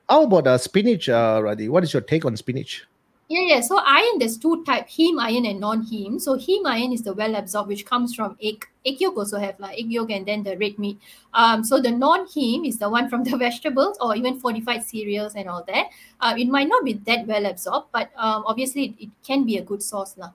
how 0.09 0.24
about 0.24 0.47
uh, 0.47 0.57
spinach, 0.57 1.09
uh, 1.09 1.39
Radhi? 1.41 1.70
What 1.70 1.84
is 1.84 1.93
your 1.93 2.01
take 2.01 2.26
on 2.26 2.36
spinach? 2.36 2.86
Yeah, 3.34 3.55
yeah. 3.55 3.61
So 3.61 3.79
iron, 3.81 4.19
there's 4.19 4.38
two 4.38 4.63
type: 4.63 4.88
heme 4.88 5.19
iron 5.19 5.47
and 5.47 5.59
non-heme. 5.59 6.21
So 6.21 6.36
heme 6.38 6.67
iron 6.67 6.91
is 6.93 7.01
the 7.01 7.13
well 7.13 7.34
absorbed, 7.34 7.67
which 7.67 7.84
comes 7.84 8.13
from 8.13 8.38
egg. 8.39 8.67
Egg 8.86 9.01
yolk 9.01 9.17
also 9.17 9.39
have 9.39 9.59
like 9.59 9.79
egg 9.79 9.91
yolk 9.91 10.11
and 10.11 10.27
then 10.27 10.43
the 10.43 10.55
red 10.57 10.77
meat. 10.77 10.99
Um, 11.34 11.63
so 11.63 11.81
the 11.81 11.89
non-heme 11.89 12.67
is 12.67 12.77
the 12.77 12.89
one 12.89 13.09
from 13.09 13.23
the 13.23 13.36
vegetables 13.45 13.97
or 13.99 14.15
even 14.15 14.39
fortified 14.39 14.84
cereals 14.84 15.34
and 15.34 15.49
all 15.49 15.63
that. 15.63 15.89
Uh, 16.21 16.36
it 16.38 16.47
might 16.47 16.67
not 16.67 16.86
be 16.86 16.93
that 17.09 17.25
well 17.25 17.47
absorbed, 17.47 17.88
but 17.91 18.11
um, 18.17 18.43
obviously 18.45 18.86
it, 18.86 19.05
it 19.05 19.09
can 19.25 19.45
be 19.45 19.57
a 19.57 19.63
good 19.63 19.81
source, 19.81 20.15
lah. 20.15 20.29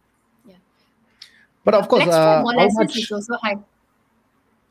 Yeah. 0.45 0.59
But 1.63 1.75
of 1.75 1.87
course, 1.87 2.03
Black 2.03 2.19
uh, 2.19 2.43
how 2.43 2.83
much 2.83 2.97
is 2.97 3.13
also 3.13 3.37
high. 3.45 3.59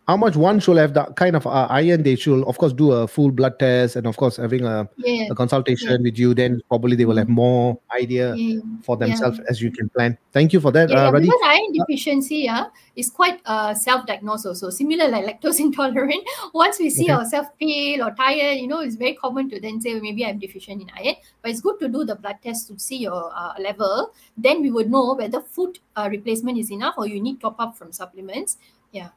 How 0.08 0.16
much 0.16 0.38
one 0.38 0.60
should 0.60 0.78
have 0.78 0.94
that 0.94 1.18
kind 1.18 1.36
of 1.36 1.46
uh, 1.46 1.68
iron? 1.70 2.02
They 2.02 2.16
should, 2.16 2.44
of 2.46 2.58
course, 2.58 2.72
do 2.72 2.94
a 2.94 3.08
full 3.08 3.30
blood 3.30 3.60
test 3.60 3.98
and, 3.98 4.08
of 4.08 4.16
course, 4.16 4.38
having 4.38 4.64
a, 4.64 4.88
Yeah, 4.96 5.28
a 5.30 5.36
consultation 5.36 6.02
with 6.02 6.18
you. 6.18 6.34
Then 6.34 6.62
probably 6.70 6.96
they 6.96 7.04
will 7.04 7.18
have 7.18 7.28
more 7.28 7.78
idea 7.92 8.34
yeah. 8.36 8.62
for 8.84 8.96
Yeah. 8.96 9.08
themselves 9.08 9.42
as 9.50 9.62
you 9.62 9.70
can 9.70 9.90
plan. 9.90 10.18
Thank 10.32 10.54
you 10.54 10.62
for 10.62 10.72
that, 10.72 10.90
Yeah, 10.90 11.10
uh, 11.10 11.12
yeah, 11.12 11.20
because 11.20 11.42
iron 11.44 11.74
deficiency 11.74 12.38
yeah, 12.48 12.68
is 12.96 13.10
quite 13.10 13.42
uh, 13.46 13.74
self-diagnosed 13.74 14.46
also. 14.46 14.70
Similar 14.70 15.10
like 15.10 15.26
lactose 15.26 15.60
intolerant. 15.68 16.24
Once 16.54 16.80
we 16.80 16.90
see 16.90 17.04
Okay. 17.12 17.14
ourselves 17.14 17.50
pale 17.60 18.04
or 18.08 18.12
tired, 18.16 18.58
you 18.60 18.68
know, 18.68 18.80
it's 18.80 18.96
very 18.96 19.16
common 19.16 19.50
to 19.50 19.60
then 19.60 19.82
say 19.82 19.94
"Oh, 19.94 20.00
maybe 20.00 20.26
I'm 20.26 20.40
deficient 20.40 20.82
in 20.82 20.90
iron. 20.96 21.16
But 21.42 21.52
it's 21.52 21.60
good 21.60 21.80
to 21.82 21.90
do 21.90 22.06
the 22.06 22.16
blood 22.16 22.38
test 22.42 22.70
to 22.70 22.80
see 22.80 22.98
your 22.98 23.30
uh, 23.36 23.56
level. 23.60 24.14
Then 24.38 24.62
we 24.62 24.72
would 24.72 24.90
know 24.90 25.16
whether 25.16 25.42
food 25.42 25.80
uh, 25.98 26.08
replacement 26.10 26.58
is 26.58 26.72
enough 26.72 26.96
or 26.98 27.08
you 27.08 27.20
need 27.20 27.42
top 27.42 27.60
up 27.60 27.76
from 27.78 27.92
supplements. 27.92 28.56
Yeah. 28.94 29.10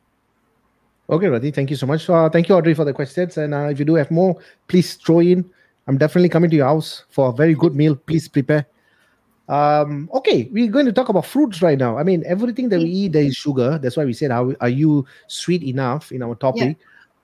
Okay, 1.10 1.26
Radhi, 1.26 1.52
thank 1.52 1.70
you 1.70 1.76
so 1.76 1.86
much. 1.86 2.08
Uh, 2.08 2.28
thank 2.28 2.48
you, 2.48 2.54
Audrey, 2.54 2.72
for 2.72 2.84
the 2.84 2.92
questions. 2.92 3.36
And 3.36 3.52
uh, 3.52 3.68
if 3.68 3.80
you 3.80 3.84
do 3.84 3.94
have 3.96 4.12
more, 4.12 4.36
please 4.68 4.94
throw 4.94 5.18
in. 5.18 5.44
I'm 5.88 5.98
definitely 5.98 6.28
coming 6.28 6.50
to 6.50 6.56
your 6.56 6.66
house 6.66 7.04
for 7.10 7.30
a 7.30 7.32
very 7.32 7.54
good 7.54 7.74
meal. 7.74 7.96
Please 7.96 8.28
prepare. 8.28 8.66
Um, 9.48 10.08
okay, 10.14 10.48
we're 10.52 10.70
going 10.70 10.86
to 10.86 10.92
talk 10.92 11.08
about 11.08 11.26
fruits 11.26 11.62
right 11.62 11.76
now. 11.76 11.98
I 11.98 12.04
mean, 12.04 12.22
everything 12.26 12.68
that 12.68 12.78
we 12.78 12.88
eat, 12.88 13.12
there 13.12 13.24
is 13.24 13.34
sugar. 13.34 13.76
That's 13.78 13.96
why 13.96 14.04
we 14.04 14.12
said, 14.12 14.30
are, 14.30 14.54
are 14.60 14.68
you 14.68 15.04
sweet 15.26 15.64
enough 15.64 16.12
in 16.12 16.22
our 16.22 16.36
topic? 16.36 16.76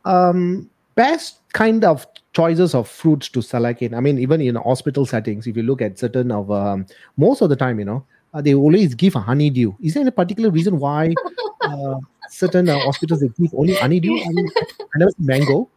Um, 0.05 0.69
best 0.97 1.39
kind 1.53 1.85
of 1.85 2.05
choices 2.33 2.75
of 2.75 2.89
fruits 2.89 3.29
to 3.29 3.41
select 3.41 3.83
in. 3.83 3.95
I 3.95 4.01
mean, 4.01 4.19
even 4.19 4.41
in 4.41 4.57
hospital 4.57 5.07
settings, 5.07 5.47
if 5.47 5.57
you 5.57 5.63
look 5.63 5.81
at 5.81 5.97
certain 5.97 6.33
of 6.33 6.51
um, 6.51 6.87
most 7.17 7.41
of 7.41 7.51
the 7.51 7.57
time, 7.57 7.79
you 7.79 7.85
know, 7.85 8.05
uh, 8.35 8.41
they 8.41 8.55
always 8.55 8.97
give 8.97 9.15
a 9.15 9.21
honeydew. 9.21 9.75
Is 9.81 9.95
there 9.95 10.01
any 10.01 10.11
particular 10.11 10.51
reason 10.51 10.81
why 10.81 11.15
uh, 11.61 11.95
certain 12.31 12.69
uh, 12.69 12.79
hospitals 12.81 13.21
they 13.21 13.29
give 13.29 13.55
only 13.55 13.75
honeydew? 13.75 14.13
I 14.23 14.29
mean, 14.33 14.51
I 14.95 14.99
never 14.99 15.11
see 15.11 15.25
mango, 15.25 15.69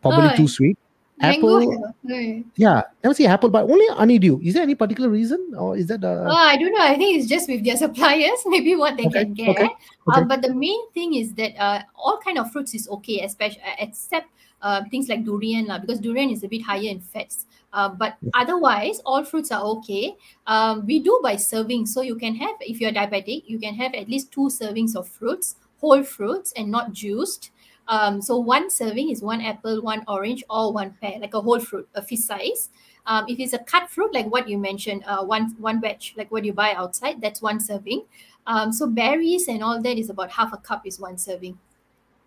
probably 0.00 0.30
Oh, 0.30 0.36
too 0.36 0.48
sweet. 0.48 0.78
Mango. 1.18 1.60
Apple, 1.60 1.94
yeah. 2.04 2.40
yeah, 2.56 2.82
never 3.04 3.14
see 3.14 3.26
apple, 3.26 3.48
but 3.48 3.64
only 3.70 3.86
honeydew. 3.88 4.40
Is 4.42 4.54
there 4.54 4.62
any 4.62 4.74
particular 4.74 5.08
reason, 5.08 5.52
or 5.56 5.76
is 5.76 5.86
that 5.86 6.02
uh, 6.02 6.26
Oh, 6.26 6.34
I 6.34 6.56
don't 6.56 6.72
know. 6.72 6.82
I 6.82 6.96
think 6.96 7.18
it's 7.18 7.28
just 7.28 7.48
with 7.48 7.64
their 7.64 7.76
suppliers, 7.84 8.42
maybe 8.46 8.74
what 8.74 8.96
they 8.96 9.06
Okay, 9.06 9.24
can 9.24 9.34
get. 9.34 9.48
okay, 9.50 9.68
Uh, 10.08 10.18
okay. 10.18 10.24
but 10.26 10.42
the 10.42 10.52
main 10.52 10.90
thing 10.90 11.14
is 11.14 11.32
that 11.34 11.54
uh, 11.60 11.82
all 11.94 12.18
kind 12.18 12.38
of 12.38 12.50
fruits 12.50 12.74
is 12.74 12.88
okay, 12.88 13.20
especially 13.20 13.62
except 13.78 14.26
uh, 14.62 14.82
things 14.90 15.08
like 15.08 15.24
durian, 15.24 15.66
lah, 15.66 15.78
because 15.78 16.00
durian 16.00 16.30
is 16.30 16.42
a 16.42 16.48
bit 16.48 16.62
higher 16.62 16.88
in 16.88 17.00
fats. 17.00 17.46
Uh, 17.72 17.88
but 17.88 18.16
otherwise, 18.34 19.00
all 19.06 19.24
fruits 19.24 19.50
are 19.50 19.62
okay. 19.62 20.14
Um, 20.46 20.84
we 20.86 20.98
do 21.00 21.20
by 21.22 21.36
serving, 21.36 21.86
so 21.86 22.02
you 22.02 22.16
can 22.16 22.34
have 22.34 22.56
if 22.60 22.80
you're 22.80 22.92
diabetic, 22.92 23.44
you 23.46 23.58
can 23.58 23.74
have 23.74 23.94
at 23.94 24.08
least 24.08 24.32
two 24.32 24.50
servings 24.50 24.94
of 24.96 25.08
fruits, 25.08 25.56
whole 25.82 26.02
fruits, 26.02 26.52
and 26.56 26.70
not 26.70 26.92
juiced. 26.94 27.50
Um, 27.88 28.22
so 28.22 28.38
one 28.38 28.70
serving 28.70 29.10
is 29.10 29.20
one 29.22 29.42
apple, 29.42 29.82
one 29.82 30.04
orange, 30.08 30.44
or 30.48 30.72
one 30.72 30.96
pear, 31.00 31.18
like 31.18 31.34
a 31.34 31.40
whole 31.40 31.60
fruit, 31.60 31.88
a 31.94 32.00
fist 32.02 32.26
size. 32.26 32.70
Um, 33.06 33.24
if 33.28 33.40
it's 33.40 33.52
a 33.52 33.58
cut 33.58 33.90
fruit, 33.90 34.14
like 34.14 34.26
what 34.30 34.48
you 34.48 34.56
mentioned, 34.58 35.02
uh, 35.06 35.24
one 35.24 35.50
one 35.58 35.80
veg, 35.80 36.00
like 36.16 36.30
what 36.30 36.44
you 36.44 36.52
buy 36.52 36.72
outside, 36.74 37.20
that's 37.20 37.42
one 37.42 37.58
serving. 37.60 38.04
Um, 38.46 38.72
so 38.72 38.86
berries 38.86 39.48
and 39.48 39.62
all 39.62 39.82
that 39.82 39.98
is 39.98 40.10
about 40.10 40.30
half 40.30 40.52
a 40.52 40.56
cup 40.58 40.86
is 40.86 41.00
one 41.00 41.18
serving. 41.18 41.58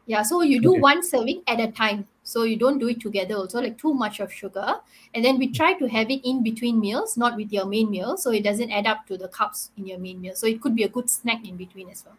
Yeah, 0.07 0.23
so 0.23 0.41
you 0.41 0.61
do 0.61 0.73
Okay. 0.73 0.81
one 0.81 1.01
serving 1.03 1.41
at 1.47 1.59
a 1.59 1.71
time. 1.71 2.07
So 2.23 2.43
you 2.43 2.57
don't 2.57 2.79
do 2.79 2.87
it 2.89 2.99
together 3.01 3.35
also, 3.35 3.61
like 3.61 3.77
too 3.77 3.93
much 3.93 4.19
of 4.19 4.31
sugar. 4.33 4.75
And 5.13 5.25
then 5.25 5.37
we 5.39 5.47
try 5.51 5.73
to 5.73 5.87
have 5.87 6.09
it 6.11 6.21
in 6.23 6.43
between 6.43 6.79
meals, 6.79 7.17
not 7.17 7.35
with 7.37 7.51
your 7.53 7.65
main 7.65 7.89
meal. 7.91 8.17
So 8.17 8.31
it 8.31 8.43
doesn't 8.43 8.71
add 8.71 8.87
up 8.87 9.07
to 9.07 9.17
the 9.17 9.27
cups 9.27 9.71
in 9.77 9.87
your 9.87 9.99
main 9.99 10.21
meal. 10.21 10.35
So 10.35 10.47
it 10.47 10.61
could 10.61 10.75
be 10.75 10.83
a 10.83 10.89
good 10.89 11.09
snack 11.09 11.47
in 11.47 11.55
between 11.57 11.89
as 11.89 12.03
well. 12.05 12.17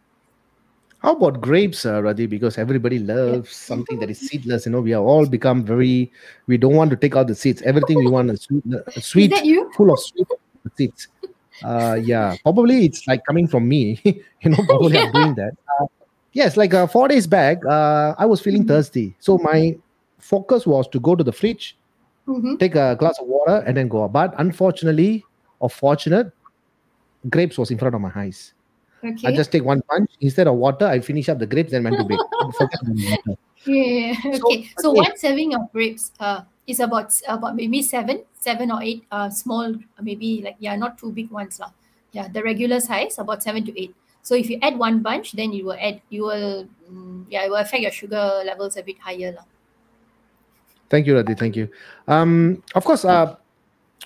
How 1.06 1.12
about 1.12 1.40
grapes, 1.40 1.86
uh, 1.86 2.00
Radhi? 2.02 2.28
Because 2.28 2.58
everybody 2.58 2.98
loves 2.98 3.54
something 3.54 4.00
that 4.00 4.10
is 4.10 4.18
seedless. 4.18 4.66
You 4.66 4.72
know, 4.72 4.80
we 4.80 4.92
are 4.92 5.04
all 5.04 5.24
become 5.24 5.64
very. 5.64 6.10
We 6.48 6.56
don't 6.56 6.74
want 6.74 6.90
to 6.90 6.96
take 6.96 7.14
out 7.14 7.28
the 7.28 7.34
seeds. 7.36 7.62
Everything 7.62 7.98
we 7.98 8.08
want 8.08 8.28
a 8.32 8.36
sweet, 8.36 8.64
a 8.96 9.00
sweet 9.00 9.32
Is 9.32 9.44
you? 9.44 9.70
full 9.76 9.92
of 9.92 10.00
sweet 10.00 10.26
seeds. 10.76 11.06
Uh, 11.62 11.96
yeah, 12.02 12.34
probably 12.42 12.86
it's 12.86 13.06
like 13.06 13.20
coming 13.24 13.46
from 13.46 13.68
me. 13.68 14.00
you 14.04 14.50
know, 14.50 14.56
probably 14.66 14.98
I'm 14.98 15.12
doing 15.20 15.36
that. 15.36 15.52
Uh, 15.78 15.86
yes, 16.32 16.56
like 16.56 16.74
uh, 16.74 16.88
four 16.88 17.06
days 17.06 17.28
back, 17.28 17.64
uh, 17.64 18.14
I 18.18 18.26
was 18.26 18.40
feeling 18.40 18.64
Mhm. 18.64 18.68
thirsty, 18.74 19.16
so 19.20 19.38
my 19.38 19.76
focus 20.18 20.66
was 20.66 20.88
to 20.88 20.98
go 20.98 21.14
to 21.14 21.22
the 21.22 21.30
fridge, 21.32 21.78
Mm-hmm. 22.26 22.56
take 22.56 22.74
a 22.74 22.96
glass 22.98 23.16
of 23.20 23.28
water, 23.28 23.62
and 23.64 23.76
then 23.76 23.86
go. 23.86 24.02
out. 24.02 24.12
But 24.12 24.34
unfortunately, 24.38 25.24
or 25.60 25.70
fortunate, 25.70 26.32
grapes 27.30 27.58
was 27.58 27.70
in 27.70 27.78
front 27.78 27.94
of 27.94 28.00
my 28.00 28.10
eyes. 28.16 28.54
Okay. 29.06 29.28
I 29.28 29.36
just 29.36 29.52
take 29.52 29.64
one 29.64 29.82
punch 29.82 30.10
instead 30.20 30.46
of 30.46 30.56
water. 30.56 30.86
I 30.86 31.00
finish 31.00 31.28
up 31.28 31.38
the 31.38 31.46
grapes, 31.46 31.70
then 31.70 31.84
went 31.84 31.96
to 31.96 32.04
bed. 32.04 32.18
Yeah. 33.66 34.14
So, 34.14 34.46
Okay. 34.46 34.70
So, 34.78 34.90
okay. 34.90 35.00
one 35.10 35.18
serving 35.18 35.54
of 35.58 35.72
grapes 35.72 36.12
uh 36.20 36.46
is 36.70 36.78
about 36.78 37.10
about 37.26 37.56
maybe 37.56 37.82
seven, 37.82 38.22
seven 38.38 38.70
or 38.70 38.78
eight 38.80 39.02
uh 39.10 39.28
small 39.28 39.74
maybe 40.00 40.40
like 40.42 40.54
yeah 40.62 40.76
not 40.76 40.98
too 40.98 41.10
big 41.10 41.30
ones 41.34 41.58
lah. 41.58 41.74
Yeah, 42.14 42.30
the 42.30 42.46
regular 42.46 42.78
size 42.78 43.18
about 43.18 43.42
seven 43.42 43.66
to 43.66 43.74
eight. 43.74 43.90
So 44.22 44.38
if 44.38 44.50
you 44.50 44.58
add 44.62 44.78
one 44.78 45.02
bunch, 45.02 45.32
then 45.32 45.50
you 45.50 45.66
will 45.66 45.78
add 45.82 46.00
you 46.10 46.30
will 46.30 46.70
mm, 46.86 47.26
yeah 47.26 47.42
it 47.42 47.50
will 47.50 47.58
affect 47.58 47.82
your 47.82 47.90
sugar 47.90 48.46
levels 48.46 48.78
a 48.78 48.86
bit 48.86 49.02
higher 49.02 49.34
lah. 49.34 49.42
Thank 50.88 51.06
you, 51.06 51.14
Radhi. 51.14 51.34
Thank 51.34 51.56
you. 51.56 51.68
Um, 52.06 52.62
of 52.74 52.84
course, 52.84 53.04
uh, 53.04 53.34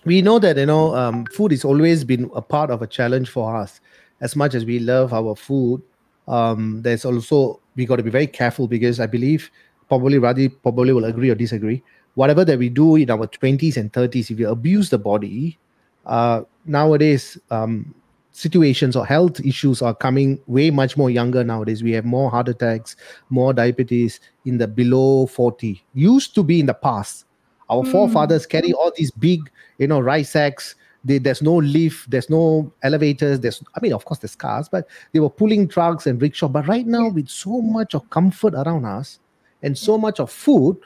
we 0.04 0.22
know 0.22 0.38
that 0.38 0.56
you 0.56 0.64
know 0.64 0.96
um, 0.96 1.26
food 1.26 1.52
has 1.52 1.64
always 1.64 2.04
been 2.04 2.30
a 2.34 2.40
part 2.40 2.70
of 2.70 2.80
a 2.80 2.86
challenge 2.86 3.28
for 3.28 3.56
us. 3.56 3.80
As 4.20 4.36
much 4.36 4.54
as 4.54 4.64
we 4.64 4.78
love 4.78 5.12
our 5.12 5.34
food, 5.34 5.82
um, 6.28 6.82
there's 6.82 7.04
also 7.04 7.60
we 7.76 7.86
got 7.86 7.96
to 7.96 8.02
be 8.02 8.10
very 8.10 8.26
careful 8.26 8.68
because 8.68 9.00
I 9.00 9.06
believe 9.06 9.50
probably 9.88 10.18
Radhi 10.18 10.52
probably 10.62 10.92
will 10.92 11.04
agree 11.04 11.30
or 11.30 11.34
disagree. 11.34 11.82
Whatever 12.14 12.44
that 12.44 12.58
we 12.58 12.68
do 12.68 12.96
in 12.96 13.10
our 13.10 13.26
twenties 13.26 13.76
and 13.76 13.92
thirties, 13.92 14.30
if 14.30 14.38
you 14.38 14.48
abuse 14.48 14.90
the 14.90 14.98
body, 14.98 15.58
uh, 16.06 16.42
nowadays 16.66 17.38
um, 17.50 17.94
situations 18.32 18.94
or 18.96 19.06
health 19.06 19.40
issues 19.40 19.82
are 19.82 19.94
coming 19.94 20.38
way 20.46 20.70
much 20.70 20.96
more 20.96 21.10
younger 21.10 21.42
nowadays. 21.42 21.82
We 21.82 21.92
have 21.92 22.04
more 22.04 22.30
heart 22.30 22.48
attacks, 22.48 22.96
more 23.30 23.52
diabetes 23.52 24.20
in 24.44 24.58
the 24.58 24.68
below 24.68 25.26
40. 25.26 25.82
Used 25.94 26.34
to 26.34 26.42
be 26.42 26.60
in 26.60 26.66
the 26.66 26.74
past. 26.74 27.24
Our 27.68 27.82
Mm. 27.84 27.90
forefathers 27.92 28.46
carry 28.46 28.72
all 28.72 28.92
these 28.96 29.10
big, 29.12 29.40
you 29.78 29.86
know, 29.86 30.00
rice 30.00 30.30
sacks. 30.30 30.74
They, 31.02 31.18
there's 31.18 31.40
no 31.40 31.56
lift, 31.56 32.10
there's 32.10 32.28
no 32.28 32.70
elevators. 32.82 33.40
There's, 33.40 33.62
I 33.74 33.80
mean, 33.80 33.92
of 33.94 34.04
course, 34.04 34.18
there's 34.20 34.36
cars, 34.36 34.68
but 34.68 34.86
they 35.12 35.20
were 35.20 35.30
pulling 35.30 35.66
trucks 35.66 36.06
and 36.06 36.20
rickshaw. 36.20 36.48
But 36.48 36.68
right 36.68 36.86
now, 36.86 37.08
with 37.08 37.28
so 37.28 37.62
much 37.62 37.94
of 37.94 38.08
comfort 38.10 38.54
around 38.54 38.84
us 38.84 39.18
and 39.62 39.76
so 39.78 39.96
much 39.96 40.20
of 40.20 40.30
food, 40.30 40.76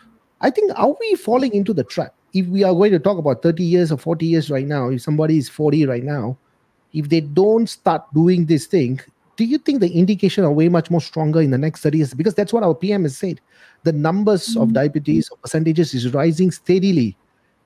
I 0.41 0.51
think 0.51 0.71
are 0.77 0.95
we 1.01 1.15
falling 1.17 1.53
into 1.55 1.73
the 1.75 1.85
trap? 1.85 2.15
If 2.33 2.47
we 2.47 2.63
are 2.65 2.73
going 2.73 2.93
to 2.93 2.99
talk 2.99 3.19
about 3.19 3.43
30 3.43 3.65
years 3.65 3.91
or 3.91 3.99
40 3.99 4.27
years 4.27 4.51
right 4.51 4.67
now, 4.67 4.89
if 4.89 5.03
somebody 5.03 5.39
is 5.39 5.49
40 5.49 5.87
right 5.87 6.05
now, 6.05 6.37
if 6.93 7.09
they 7.09 7.21
don't 7.21 7.69
start 7.69 8.03
doing 8.15 8.47
this 8.47 8.67
thing, 8.67 9.01
do 9.37 9.45
you 9.45 9.59
think 9.59 9.81
the 9.81 9.91
indication 9.93 10.45
are 10.45 10.53
way 10.53 10.69
much 10.69 10.93
more 10.93 11.01
stronger 11.01 11.41
in 11.41 11.51
the 11.51 11.59
next 11.59 11.81
30 11.81 11.99
years? 11.99 12.15
Because 12.15 12.35
that's 12.35 12.53
what 12.53 12.63
our 12.63 12.75
PM 12.75 13.03
has 13.03 13.17
said. 13.17 13.41
The 13.83 13.93
numbers 13.93 14.57
of 14.57 14.69
Mm. 14.69 14.75
diabetes 14.75 15.29
or 15.29 15.39
percentages 15.39 15.93
is 15.93 16.15
rising 16.15 16.53
steadily. 16.53 17.17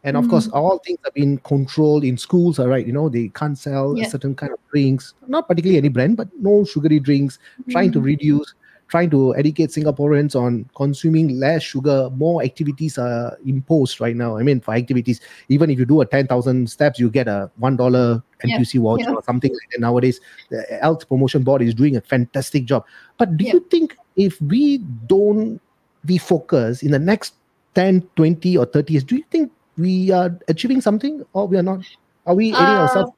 And 0.08 0.16
of 0.16 0.28
course, 0.28 0.48
Mm. 0.48 0.54
all 0.54 0.78
things 0.84 0.98
have 1.04 1.14
been 1.14 1.36
controlled 1.44 2.02
in 2.02 2.16
schools, 2.16 2.58
all 2.58 2.68
right. 2.68 2.86
You 2.86 2.92
know, 2.92 3.08
they 3.08 3.28
can't 3.40 3.58
sell 3.58 3.92
a 3.92 3.98
Yeah. 4.00 4.08
certain 4.08 4.34
kind 4.34 4.52
of 4.52 4.58
drinks, 4.72 5.12
not 5.28 5.46
particularly 5.48 5.76
any 5.78 5.88
brand, 5.88 6.16
but 6.16 6.28
no 6.40 6.64
sugary 6.64 6.98
drinks, 6.98 7.38
trying 7.68 7.92
to 7.92 8.00
Mm. 8.00 8.04
reduce, 8.04 8.54
trying 8.88 9.10
to 9.10 9.34
educate 9.36 9.68
Singaporeans 9.68 10.34
on 10.34 10.64
consuming 10.74 11.38
less 11.38 11.62
sugar. 11.62 12.08
More 12.16 12.42
activities 12.42 12.96
are 12.96 13.36
imposed 13.44 14.00
right 14.00 14.16
now. 14.16 14.38
I 14.38 14.42
mean, 14.42 14.60
for 14.60 14.72
activities, 14.72 15.20
even 15.50 15.68
if 15.68 15.78
you 15.78 15.84
do 15.84 16.00
a 16.00 16.06
10,000 16.06 16.70
steps, 16.70 16.98
you 16.98 17.10
get 17.10 17.28
a 17.28 17.50
$1 17.60 18.22
Yeah, 18.42 18.56
NTUC 18.56 18.78
voucher 18.78 19.10
yeah. 19.10 19.16
or 19.16 19.22
something 19.22 19.52
like 19.52 19.68
that. 19.72 19.80
Nowadays, 19.80 20.20
the 20.48 20.64
Health 20.80 21.06
Promotion 21.06 21.42
Board 21.42 21.60
is 21.60 21.74
doing 21.74 21.96
a 21.96 22.00
fantastic 22.00 22.64
job. 22.64 22.84
But 23.18 23.36
do 23.36 23.44
Yeah. 23.44 23.54
you 23.54 23.66
think 23.70 23.94
if 24.16 24.40
we 24.40 24.78
don't 25.06 25.60
we 26.06 26.16
focus 26.16 26.82
in 26.82 26.92
the 26.92 26.98
next 26.98 27.34
10, 27.74 28.02
20, 28.16 28.56
or 28.56 28.64
30 28.64 28.94
years, 28.94 29.04
do 29.04 29.16
you 29.16 29.24
think 29.30 29.50
we 29.78 30.10
are 30.10 30.36
achieving 30.48 30.80
something 30.80 31.24
or 31.32 31.46
we 31.46 31.56
are 31.56 31.62
not? 31.62 31.80
Are 32.26 32.34
we 32.34 32.50
aiding 32.50 32.78
Uh, 32.78 32.82
ourselves? 32.82 33.12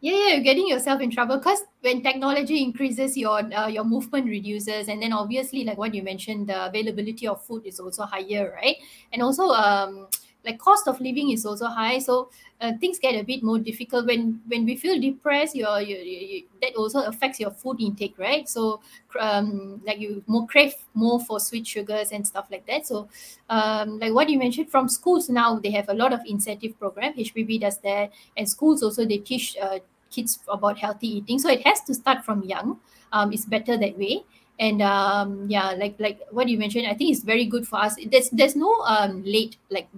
Yeah, 0.00 0.12
yeah, 0.12 0.34
you're 0.34 0.44
getting 0.44 0.68
yourself 0.68 1.00
in 1.00 1.10
trouble 1.10 1.38
because 1.38 1.64
when 1.80 2.02
technology 2.02 2.62
increases, 2.62 3.16
your 3.16 3.40
uh, 3.40 3.68
your 3.68 3.84
movement 3.84 4.26
reduces, 4.28 4.88
and 4.88 5.00
then 5.00 5.14
obviously, 5.16 5.64
like 5.64 5.78
what 5.78 5.94
you 5.94 6.02
mentioned, 6.02 6.48
the 6.48 6.66
availability 6.66 7.26
of 7.26 7.40
food 7.46 7.64
is 7.64 7.80
also 7.80 8.04
higher, 8.04 8.52
right? 8.52 8.76
And 9.14 9.22
also, 9.22 9.48
um, 9.48 10.08
like 10.44 10.58
cost 10.58 10.86
of 10.88 11.00
living 11.00 11.30
is 11.30 11.46
also 11.46 11.66
high. 11.66 11.98
So 11.98 12.28
uh, 12.60 12.72
things 12.80 12.98
get 12.98 13.14
a 13.14 13.22
bit 13.22 13.42
more 13.42 13.58
difficult. 13.58 14.06
When 14.06 14.40
when 14.46 14.64
we 14.64 14.76
feel 14.76 15.00
depressed 15.00 15.54
your 15.56 15.80
you, 15.80 15.96
you, 15.96 16.26
you, 16.26 16.42
that 16.62 16.74
also 16.76 17.02
affects 17.02 17.40
your 17.40 17.50
food 17.50 17.80
intake 17.80 18.14
right? 18.18 18.48
So 18.48 18.80
um 19.18 19.80
like 19.86 19.98
you 19.98 20.22
more 20.26 20.46
crave 20.46 20.74
more 20.94 21.20
for 21.20 21.40
sweet 21.40 21.66
sugars 21.66 22.12
and 22.12 22.26
stuff 22.26 22.46
like 22.50 22.66
that. 22.66 22.86
So 22.86 23.08
um 23.48 23.98
like 23.98 24.12
what 24.12 24.28
you 24.28 24.38
mentioned 24.38 24.70
from 24.70 24.88
schools 24.88 25.28
now 25.28 25.58
they 25.58 25.70
have 25.70 25.88
a 25.88 25.94
lot 25.94 26.12
of 26.12 26.20
incentive 26.26 26.78
program. 26.78 27.14
Hpb 27.14 27.60
does 27.60 27.78
that. 27.78 28.12
And 28.36 28.48
schools 28.48 28.82
also 28.82 29.04
they 29.04 29.18
teach 29.18 29.56
uh, 29.56 29.78
kids 30.10 30.38
about 30.48 30.78
healthy 30.78 31.18
eating. 31.18 31.38
So 31.38 31.48
it 31.48 31.66
has 31.66 31.80
to 31.82 31.94
start 31.94 32.24
from 32.24 32.42
young. 32.44 32.78
Um 33.12 33.32
it's 33.32 33.44
better 33.46 33.76
that 33.78 33.98
way. 33.98 34.24
And 34.58 34.82
um 34.82 35.46
yeah 35.48 35.72
like 35.72 35.96
like 35.98 36.20
what 36.30 36.48
you 36.48 36.56
mentioned 36.58 36.86
i 36.86 36.94
think 36.94 37.10
it's 37.10 37.24
very 37.24 37.44
good 37.44 37.66
for 37.66 37.80
us. 37.80 37.96
There's 38.06 38.30
there's 38.30 38.54
no 38.54 38.70
um 38.86 39.24
late 39.24 39.56
like 39.70 39.88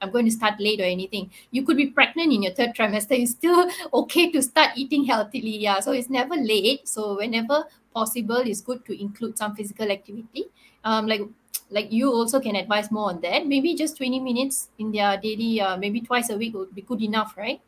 i'm 0.00 0.10
going 0.10 0.24
to 0.24 0.30
start 0.30 0.60
late 0.60 0.80
or 0.80 0.84
anything. 0.84 1.30
You 1.50 1.64
could 1.64 1.76
be 1.76 1.86
pregnant 1.86 2.32
in 2.32 2.42
your 2.42 2.52
third 2.52 2.74
trimester 2.74 3.20
it's 3.20 3.32
still 3.32 3.70
okay 3.94 4.30
to 4.32 4.42
start 4.42 4.70
eating 4.76 5.04
healthily 5.04 5.56
yeah. 5.58 5.80
So 5.80 5.92
it's 5.92 6.10
never 6.10 6.34
late. 6.34 6.88
So 6.88 7.16
whenever 7.16 7.64
possible 7.94 8.36
it's 8.36 8.60
good 8.60 8.84
to 8.86 9.00
include 9.00 9.38
some 9.38 9.54
physical 9.54 9.90
activity. 9.90 10.46
Um 10.84 11.06
like 11.06 11.22
like 11.70 11.92
you 11.92 12.12
also 12.12 12.40
can 12.40 12.56
advise 12.56 12.90
more 12.90 13.10
on 13.10 13.20
that. 13.22 13.46
Maybe 13.46 13.74
just 13.74 13.96
20 13.96 14.20
minutes 14.20 14.68
in 14.78 14.92
their 14.92 15.16
daily 15.16 15.60
uh, 15.60 15.76
maybe 15.76 16.00
twice 16.00 16.30
a 16.30 16.36
week 16.36 16.54
would 16.54 16.74
be 16.74 16.82
good 16.82 17.02
enough 17.02 17.36
right? 17.36 17.60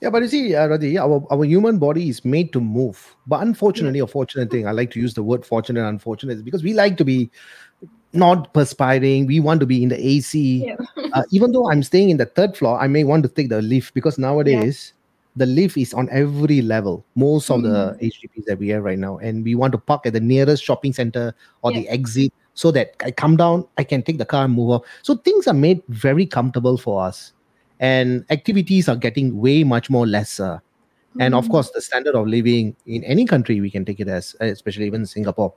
Yeah, 0.00 0.10
but 0.10 0.22
you 0.22 0.28
see, 0.28 0.54
uh, 0.54 0.68
Radhi, 0.68 1.00
our, 1.00 1.24
our 1.32 1.44
human 1.44 1.78
body 1.78 2.10
is 2.10 2.24
made 2.26 2.52
to 2.52 2.60
move. 2.60 3.16
But 3.26 3.40
unfortunately, 3.40 4.00
yeah. 4.00 4.04
or 4.04 4.08
fortunate 4.08 4.50
thing, 4.50 4.66
I 4.66 4.72
like 4.72 4.90
to 4.90 5.00
use 5.00 5.14
the 5.14 5.22
word 5.22 5.46
fortunate 5.46 5.80
and 5.80 5.88
unfortunate 5.88 6.44
because 6.44 6.62
we 6.62 6.74
like 6.74 6.98
to 6.98 7.06
be 7.06 7.30
not 8.14 8.52
perspiring. 8.54 9.26
We 9.26 9.40
want 9.40 9.60
to 9.60 9.66
be 9.66 9.82
in 9.82 9.88
the 9.88 10.06
AC. 10.06 10.66
Yeah. 10.66 10.76
uh, 11.12 11.24
even 11.30 11.52
though 11.52 11.70
I'm 11.70 11.82
staying 11.82 12.10
in 12.10 12.16
the 12.16 12.26
third 12.26 12.56
floor, 12.56 12.78
I 12.78 12.86
may 12.86 13.04
want 13.04 13.22
to 13.24 13.28
take 13.28 13.48
the 13.48 13.62
lift 13.62 13.94
because 13.94 14.18
nowadays 14.18 14.92
yeah. 14.94 15.44
the 15.44 15.46
lift 15.46 15.76
is 15.76 15.94
on 15.94 16.08
every 16.10 16.62
level. 16.62 17.04
Most 17.14 17.50
of 17.50 17.60
mm. 17.60 17.64
the 17.64 17.98
HDBs 18.06 18.44
that 18.46 18.58
we 18.58 18.68
have 18.68 18.84
right 18.84 18.98
now, 18.98 19.18
and 19.18 19.44
we 19.44 19.54
want 19.54 19.72
to 19.72 19.78
park 19.78 20.06
at 20.06 20.12
the 20.12 20.20
nearest 20.20 20.62
shopping 20.62 20.92
center 20.92 21.34
or 21.62 21.72
the 21.72 21.88
exit 21.88 22.32
so 22.54 22.70
that 22.70 22.94
I 23.04 23.10
come 23.10 23.36
down, 23.36 23.66
I 23.78 23.84
can 23.84 24.02
take 24.02 24.18
the 24.18 24.24
car 24.24 24.44
and 24.44 24.54
move 24.54 24.70
off. 24.70 24.82
So 25.02 25.16
things 25.16 25.46
are 25.48 25.54
made 25.54 25.82
very 25.88 26.26
comfortable 26.26 26.78
for 26.78 27.04
us 27.04 27.32
and 27.80 28.24
activities 28.30 28.88
are 28.88 28.96
getting 28.96 29.38
way 29.38 29.64
much 29.64 29.90
more 29.90 30.06
lesser 30.06 30.62
mm-hmm. 31.10 31.20
and 31.20 31.34
of 31.34 31.46
mm. 31.46 31.50
course 31.50 31.70
the 31.70 31.80
standard 31.80 32.14
of 32.14 32.26
living 32.26 32.74
in 32.86 33.02
any 33.04 33.24
country 33.24 33.60
we 33.60 33.70
can 33.70 33.84
take 33.84 34.00
it 34.00 34.08
as 34.08 34.36
especially 34.40 34.86
even 34.86 35.04
singapore 35.04 35.52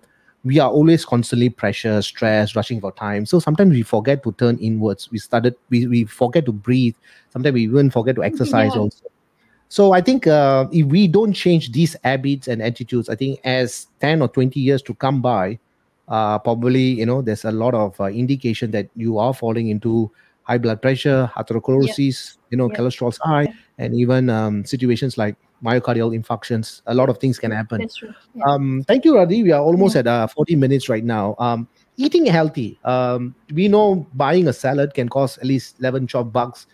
we 0.47 0.59
are 0.59 0.69
always 0.71 1.03
constantly 1.03 1.49
pressure 1.49 2.01
stress 2.01 2.55
rushing 2.55 2.79
for 2.79 2.93
time. 2.93 3.25
So 3.25 3.39
sometimes 3.39 3.71
we 3.71 3.83
forget 3.83 4.23
to 4.23 4.31
turn 4.33 4.57
inwards. 4.59 5.11
We 5.11 5.19
started 5.19 5.55
we, 5.69 5.87
we 5.87 6.05
forget 6.05 6.45
to 6.45 6.53
breathe. 6.53 6.95
Sometimes 7.31 7.53
we 7.53 7.63
even 7.63 7.91
forget 7.91 8.15
to 8.15 8.23
exercise 8.23 8.71
yeah. 8.73 8.81
also. 8.81 9.05
So 9.69 9.91
i 9.91 9.99
think 9.99 10.27
uh, 10.27 10.67
if 10.71 10.85
we 10.85 11.07
don't 11.09 11.33
change 11.33 11.73
these 11.73 11.95
habits 12.03 12.47
and 12.47 12.61
attitudes 12.61 13.09
i 13.09 13.15
think 13.15 13.41
as 13.43 13.87
10 13.99 14.21
or 14.21 14.29
20 14.29 14.61
years 14.61 14.81
to 14.83 14.93
come 14.93 15.21
by 15.21 15.59
uh, 16.07 16.39
probably 16.39 16.83
you 16.99 17.05
know 17.05 17.21
there's 17.21 17.43
a 17.43 17.51
lot 17.51 17.73
of 17.73 17.99
uh, 17.99 18.05
indication 18.05 18.71
that 18.71 18.87
you 18.95 19.17
are 19.17 19.33
falling 19.33 19.67
into 19.67 20.09
high 20.47 20.57
blood 20.57 20.81
pressure, 20.81 21.29
atherosclerosis, 21.35 22.37
you 22.49 22.57
know, 22.57 22.69
cholesterol's 22.69 23.17
high, 23.17 23.53
and 23.77 23.93
even 23.93 24.29
um, 24.29 24.63
situations 24.63 25.17
like 25.17 25.35
myocardial 25.63 26.17
infarctions. 26.17 26.81
A 26.85 26.93
lot 26.93 27.09
of 27.09 27.17
things 27.17 27.37
can 27.37 27.51
happen. 27.51 27.81
That's 27.81 27.97
true. 27.97 28.13
Um, 28.45 28.83
thank 28.87 29.03
you, 29.03 29.15
Radhi. 29.15 29.43
We 29.43 29.51
are 29.51 29.61
almost 29.61 29.95
at 29.97 30.07
uh, 30.07 30.27
40 30.27 30.55
minutes 30.55 30.87
right 30.87 31.03
now. 31.03 31.35
Um, 31.37 31.67
eating 31.97 32.25
healthy. 32.25 32.79
Um, 32.85 33.35
we 33.53 33.67
know 33.67 34.07
buying 34.13 34.47
a 34.47 34.53
salad 34.53 34.93
can 34.93 35.09
cost 35.09 35.37
at 35.39 35.45
least 35.45 35.79
11 35.79 36.07
12 36.07 36.31
bucks. 36.31 36.67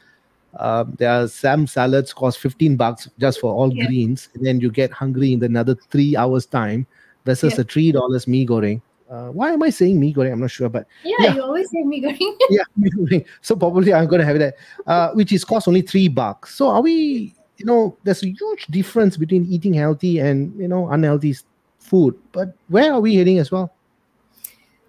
Uh, 0.59 0.85
there 0.99 1.09
are 1.09 1.27
some 1.27 1.65
salads 1.65 2.13
cost 2.13 2.37
15 2.37 2.75
bucks 2.75 3.09
just 3.19 3.39
for 3.39 3.51
all 3.51 3.71
greens, 3.71 4.29
and 4.35 4.45
then 4.45 4.59
you 4.59 4.69
get 4.69 4.91
hungry 4.91 5.33
in 5.33 5.43
another 5.43 5.73
three 5.89 6.15
hours 6.15 6.45
time 6.45 6.85
versus 7.25 7.57
a 7.57 7.63
three 7.63 7.91
dollars 7.91 8.27
mee 8.27 8.45
goreng 8.45 8.79
uh, 9.13 9.29
why 9.29 9.51
am 9.51 9.61
I 9.61 9.69
saying 9.69 9.99
mee 9.99 10.11
goreng? 10.11 10.33
I'm 10.33 10.41
not 10.41 10.49
sure, 10.49 10.69
but 10.69 10.87
yeah, 11.03 11.15
yeah. 11.19 11.35
you 11.35 11.43
always 11.43 11.69
say 11.69 11.83
mee 11.83 12.01
goreng. 12.01 12.33
yeah, 12.49 12.63
mee 12.75 12.89
goreng. 12.89 13.25
So 13.41 13.55
probably 13.55 13.93
I'm 13.93 14.07
going 14.07 14.21
to 14.21 14.25
have 14.25 14.39
that, 14.39 14.55
uh, 14.87 15.11
which 15.13 15.31
is 15.31 15.45
cost 15.45 15.67
only 15.67 15.81
three 15.81 16.07
bucks. 16.07 16.55
So 16.55 16.69
are 16.69 16.81
we? 16.81 17.35
You 17.57 17.65
know, 17.65 17.95
there's 18.03 18.23
a 18.23 18.29
huge 18.29 18.65
difference 18.67 19.15
between 19.15 19.45
eating 19.45 19.73
healthy 19.75 20.17
and 20.17 20.59
you 20.59 20.67
know 20.67 20.89
unhealthy 20.89 21.35
food. 21.77 22.17
But 22.31 22.57
where 22.69 22.91
are 22.91 22.99
we 22.99 23.15
heading 23.15 23.37
as 23.37 23.51
well? 23.51 23.71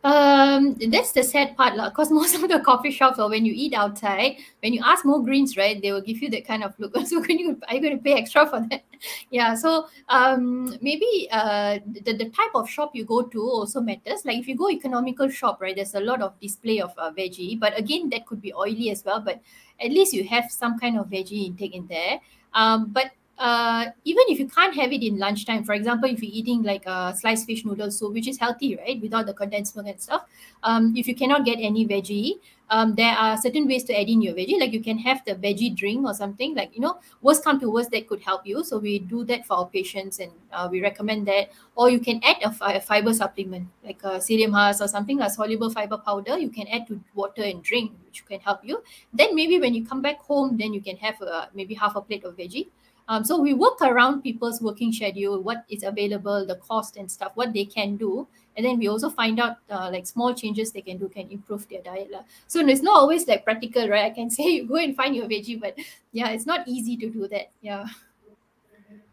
Um, 0.04 0.76
that's 0.92 1.12
the 1.12 1.24
sad 1.24 1.56
part, 1.56 1.76
lah. 1.76 1.88
Because 1.88 2.10
most 2.10 2.34
of 2.34 2.46
the 2.46 2.60
coffee 2.60 2.90
shops, 2.90 3.18
or 3.18 3.30
when 3.30 3.46
you 3.46 3.54
eat 3.56 3.72
outside, 3.72 4.36
when 4.60 4.74
you 4.74 4.82
ask 4.84 5.02
more 5.02 5.24
greens, 5.24 5.56
right, 5.56 5.80
they 5.80 5.92
will 5.92 6.02
give 6.02 6.20
you 6.20 6.28
that 6.28 6.46
kind 6.46 6.62
of 6.62 6.74
look. 6.78 6.94
So, 7.08 7.20
when 7.20 7.38
you 7.38 7.58
are 7.66 7.74
you 7.74 7.80
going 7.80 7.96
to 7.96 8.02
pay 8.04 8.12
extra 8.12 8.46
for 8.46 8.60
that? 8.68 8.84
yeah. 9.30 9.54
So, 9.54 9.88
um, 10.10 10.76
maybe 10.82 11.26
uh, 11.32 11.78
the, 12.04 12.12
the 12.12 12.28
type 12.28 12.52
of 12.54 12.68
shop 12.68 12.92
you 12.94 13.06
go 13.06 13.22
to 13.22 13.40
also 13.40 13.80
matters. 13.80 14.26
Like 14.26 14.38
if 14.38 14.46
you 14.46 14.56
go 14.56 14.68
economical 14.68 15.30
shop, 15.30 15.62
right, 15.62 15.74
there's 15.74 15.94
a 15.94 16.00
lot 16.00 16.20
of 16.20 16.38
display 16.38 16.80
of 16.82 16.92
uh, 16.98 17.10
veggie, 17.10 17.58
but 17.58 17.78
again, 17.78 18.10
that 18.10 18.26
could 18.26 18.42
be 18.42 18.52
oily 18.52 18.90
as 18.90 19.04
well. 19.06 19.20
But 19.20 19.40
at 19.80 19.90
least 19.90 20.12
you 20.12 20.24
have 20.24 20.50
some 20.50 20.78
kind 20.78 20.98
of 20.98 21.06
veggie 21.06 21.46
intake 21.46 21.74
in 21.74 21.86
there. 21.86 22.20
Um, 22.52 22.92
but 22.92 23.10
uh, 23.38 23.86
even 24.04 24.24
if 24.28 24.38
you 24.38 24.46
can't 24.46 24.74
have 24.74 24.92
it 24.92 25.02
in 25.02 25.18
lunchtime, 25.18 25.64
for 25.64 25.74
example, 25.74 26.08
if 26.08 26.22
you're 26.22 26.32
eating 26.32 26.62
like 26.62 26.86
a 26.86 27.14
sliced 27.16 27.46
fish 27.46 27.64
noodle 27.64 27.90
soup, 27.90 28.12
which 28.12 28.28
is 28.28 28.38
healthy, 28.38 28.76
right, 28.76 29.00
without 29.02 29.26
the 29.26 29.34
condensed 29.34 29.74
milk 29.74 29.88
and 29.88 30.00
stuff, 30.00 30.24
um, 30.62 30.94
if 30.96 31.08
you 31.08 31.14
cannot 31.14 31.44
get 31.44 31.58
any 31.60 31.86
veggie, 31.86 32.38
um, 32.70 32.94
there 32.94 33.12
are 33.12 33.36
certain 33.36 33.66
ways 33.66 33.84
to 33.84 34.00
add 34.00 34.08
in 34.08 34.22
your 34.22 34.34
veggie. 34.34 34.58
Like 34.58 34.72
you 34.72 34.80
can 34.80 34.98
have 34.98 35.22
the 35.26 35.34
veggie 35.34 35.74
drink 35.74 36.06
or 36.06 36.14
something. 36.14 36.54
Like 36.54 36.74
you 36.74 36.80
know, 36.80 37.00
worst 37.22 37.44
come 37.44 37.60
to 37.60 37.70
worst, 37.70 37.90
that 37.90 38.06
could 38.08 38.22
help 38.22 38.46
you. 38.46 38.64
So 38.64 38.78
we 38.78 39.00
do 39.00 39.24
that 39.24 39.46
for 39.46 39.58
our 39.58 39.66
patients, 39.66 40.20
and 40.20 40.32
uh, 40.52 40.68
we 40.70 40.80
recommend 40.80 41.26
that. 41.28 41.50
Or 41.74 41.90
you 41.90 41.98
can 41.98 42.20
add 42.22 42.36
a, 42.42 42.52
fi- 42.52 42.74
a 42.74 42.80
fiber 42.80 43.12
supplement, 43.12 43.68
like 43.84 44.00
a 44.04 44.18
psyllium 44.18 44.52
husk 44.54 44.80
or 44.80 44.88
something, 44.88 45.20
a 45.20 45.28
soluble 45.28 45.70
fiber 45.70 45.98
powder. 45.98 46.38
You 46.38 46.50
can 46.50 46.68
add 46.68 46.86
to 46.86 47.00
water 47.14 47.42
and 47.42 47.62
drink, 47.62 47.92
which 48.06 48.24
can 48.24 48.40
help 48.40 48.60
you. 48.64 48.82
Then 49.12 49.34
maybe 49.34 49.58
when 49.58 49.74
you 49.74 49.84
come 49.84 50.00
back 50.00 50.20
home, 50.22 50.56
then 50.56 50.72
you 50.72 50.80
can 50.80 50.96
have 50.98 51.20
a, 51.20 51.50
maybe 51.52 51.74
half 51.74 51.96
a 51.96 52.00
plate 52.00 52.24
of 52.24 52.36
veggie 52.36 52.68
um, 53.08 53.24
so 53.24 53.38
we 53.40 53.52
work 53.52 53.80
around 53.82 54.22
people's 54.22 54.62
working 54.62 54.92
schedule, 54.92 55.42
what 55.42 55.64
is 55.68 55.82
available, 55.82 56.46
the 56.46 56.56
cost 56.56 56.96
and 56.96 57.10
stuff, 57.10 57.32
what 57.34 57.52
they 57.52 57.64
can 57.64 57.96
do. 57.96 58.26
And 58.56 58.64
then 58.64 58.78
we 58.78 58.88
also 58.88 59.10
find 59.10 59.40
out 59.40 59.56
uh, 59.68 59.90
like 59.92 60.06
small 60.06 60.32
changes 60.32 60.72
they 60.72 60.80
can 60.80 60.96
do 60.96 61.08
can 61.08 61.28
improve 61.30 61.68
their 61.68 61.82
diet. 61.82 62.10
La. 62.10 62.20
So 62.46 62.60
it's 62.60 62.82
not 62.82 62.96
always 62.96 63.26
like 63.26 63.44
practical, 63.44 63.88
right? 63.88 64.04
I 64.04 64.10
can 64.10 64.30
say 64.30 64.44
you 64.44 64.66
go 64.66 64.76
and 64.76 64.96
find 64.96 65.14
your 65.14 65.26
veggie, 65.26 65.60
but 65.60 65.76
yeah, 66.12 66.30
it's 66.30 66.46
not 66.46 66.66
easy 66.66 66.96
to 66.98 67.10
do 67.10 67.28
that. 67.28 67.50
Yeah. 67.60 67.86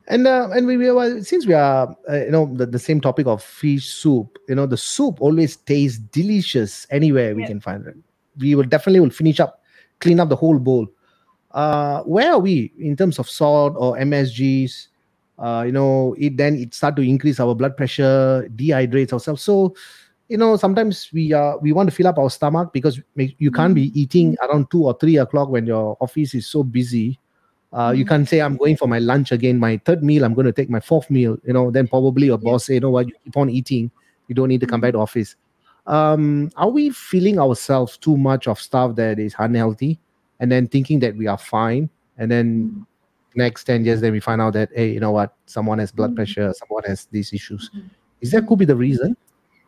And 0.07 0.25
uh, 0.25 0.49
and 0.51 0.65
we, 0.65 0.77
we 0.77 1.23
since 1.23 1.45
we 1.45 1.53
are 1.53 1.95
uh, 2.09 2.15
you 2.15 2.31
know 2.31 2.51
the, 2.53 2.65
the 2.65 2.79
same 2.79 3.01
topic 3.01 3.27
of 3.27 3.43
fish 3.43 3.93
soup, 3.93 4.39
you 4.49 4.55
know 4.55 4.65
the 4.65 4.77
soup 4.77 5.21
always 5.21 5.57
tastes 5.57 5.99
delicious 5.99 6.87
anywhere 6.89 7.35
we 7.35 7.43
yeah. 7.43 7.47
can 7.47 7.59
find 7.59 7.85
it. 7.85 7.95
We 8.37 8.55
will 8.55 8.63
definitely 8.63 8.99
will 8.99 9.11
finish 9.11 9.39
up, 9.39 9.61
clean 9.99 10.19
up 10.19 10.29
the 10.29 10.35
whole 10.35 10.57
bowl 10.57 10.87
uh, 11.53 12.01
where 12.03 12.33
are 12.33 12.39
we 12.39 12.71
in 12.79 12.95
terms 12.95 13.19
of 13.19 13.29
salt 13.29 13.73
or 13.77 13.97
MSGs? 13.97 14.87
Uh, 15.37 15.63
you 15.65 15.71
know, 15.71 16.15
it 16.19 16.37
then 16.37 16.55
it 16.55 16.73
start 16.73 16.95
to 16.95 17.01
increase 17.01 17.39
our 17.39 17.55
blood 17.55 17.75
pressure, 17.75 18.47
dehydrates 18.55 19.11
ourselves. 19.11 19.41
So, 19.41 19.75
you 20.29 20.37
know, 20.37 20.55
sometimes 20.55 21.09
we 21.11 21.33
uh 21.33 21.57
we 21.57 21.73
want 21.73 21.89
to 21.89 21.95
fill 21.95 22.07
up 22.07 22.17
our 22.17 22.29
stomach 22.29 22.71
because 22.73 23.01
you 23.15 23.51
can't 23.51 23.73
be 23.73 23.91
eating 23.99 24.37
around 24.43 24.69
two 24.69 24.85
or 24.85 24.95
three 24.99 25.17
o'clock 25.17 25.49
when 25.49 25.65
your 25.65 25.97
office 25.99 26.35
is 26.35 26.45
so 26.47 26.63
busy. 26.63 27.19
Uh, 27.73 27.93
you 27.95 28.05
can't 28.05 28.27
say 28.27 28.41
I'm 28.41 28.57
going 28.57 28.75
for 28.75 28.87
my 28.87 28.99
lunch 28.99 29.31
again, 29.31 29.57
my 29.57 29.77
third 29.85 30.03
meal. 30.03 30.25
I'm 30.25 30.33
going 30.33 30.45
to 30.45 30.51
take 30.51 30.69
my 30.69 30.81
fourth 30.81 31.09
meal. 31.09 31.37
You 31.45 31.53
know, 31.53 31.71
then 31.71 31.87
probably 31.87 32.27
your 32.27 32.37
boss 32.37 32.65
say, 32.65 32.75
you 32.75 32.79
know 32.81 32.89
what, 32.89 33.07
you 33.07 33.13
keep 33.23 33.35
on 33.37 33.49
eating. 33.49 33.89
You 34.27 34.35
don't 34.35 34.49
need 34.49 34.59
to 34.59 34.67
come 34.67 34.81
back 34.81 34.91
to 34.91 34.99
office. 34.99 35.35
Um, 35.87 36.51
are 36.57 36.69
we 36.69 36.89
feeling 36.89 37.39
ourselves 37.39 37.97
too 37.97 38.17
much 38.17 38.47
of 38.47 38.59
stuff 38.59 38.95
that 38.97 39.19
is 39.19 39.35
unhealthy? 39.39 39.99
And 40.41 40.51
then 40.51 40.67
thinking 40.67 40.99
that 40.99 41.15
we 41.15 41.27
are 41.27 41.37
fine. 41.37 41.89
And 42.17 42.29
then 42.29 42.85
next 43.35 43.63
10 43.63 43.85
years 43.85 44.01
then 44.01 44.11
we 44.11 44.19
find 44.19 44.41
out 44.41 44.53
that 44.53 44.69
hey 44.73 44.91
you 44.91 44.99
know 44.99 45.11
what? 45.11 45.35
Someone 45.45 45.79
has 45.79 45.91
blood 45.91 46.09
mm-hmm. 46.09 46.15
pressure 46.17 46.53
someone 46.53 46.83
has 46.83 47.05
these 47.11 47.33
issues. 47.33 47.69
Mm-hmm. 47.69 47.87
is 48.21 48.31
that 48.31 48.47
could 48.47 48.59
be 48.59 48.65
the 48.65 48.75
reason? 48.75 49.15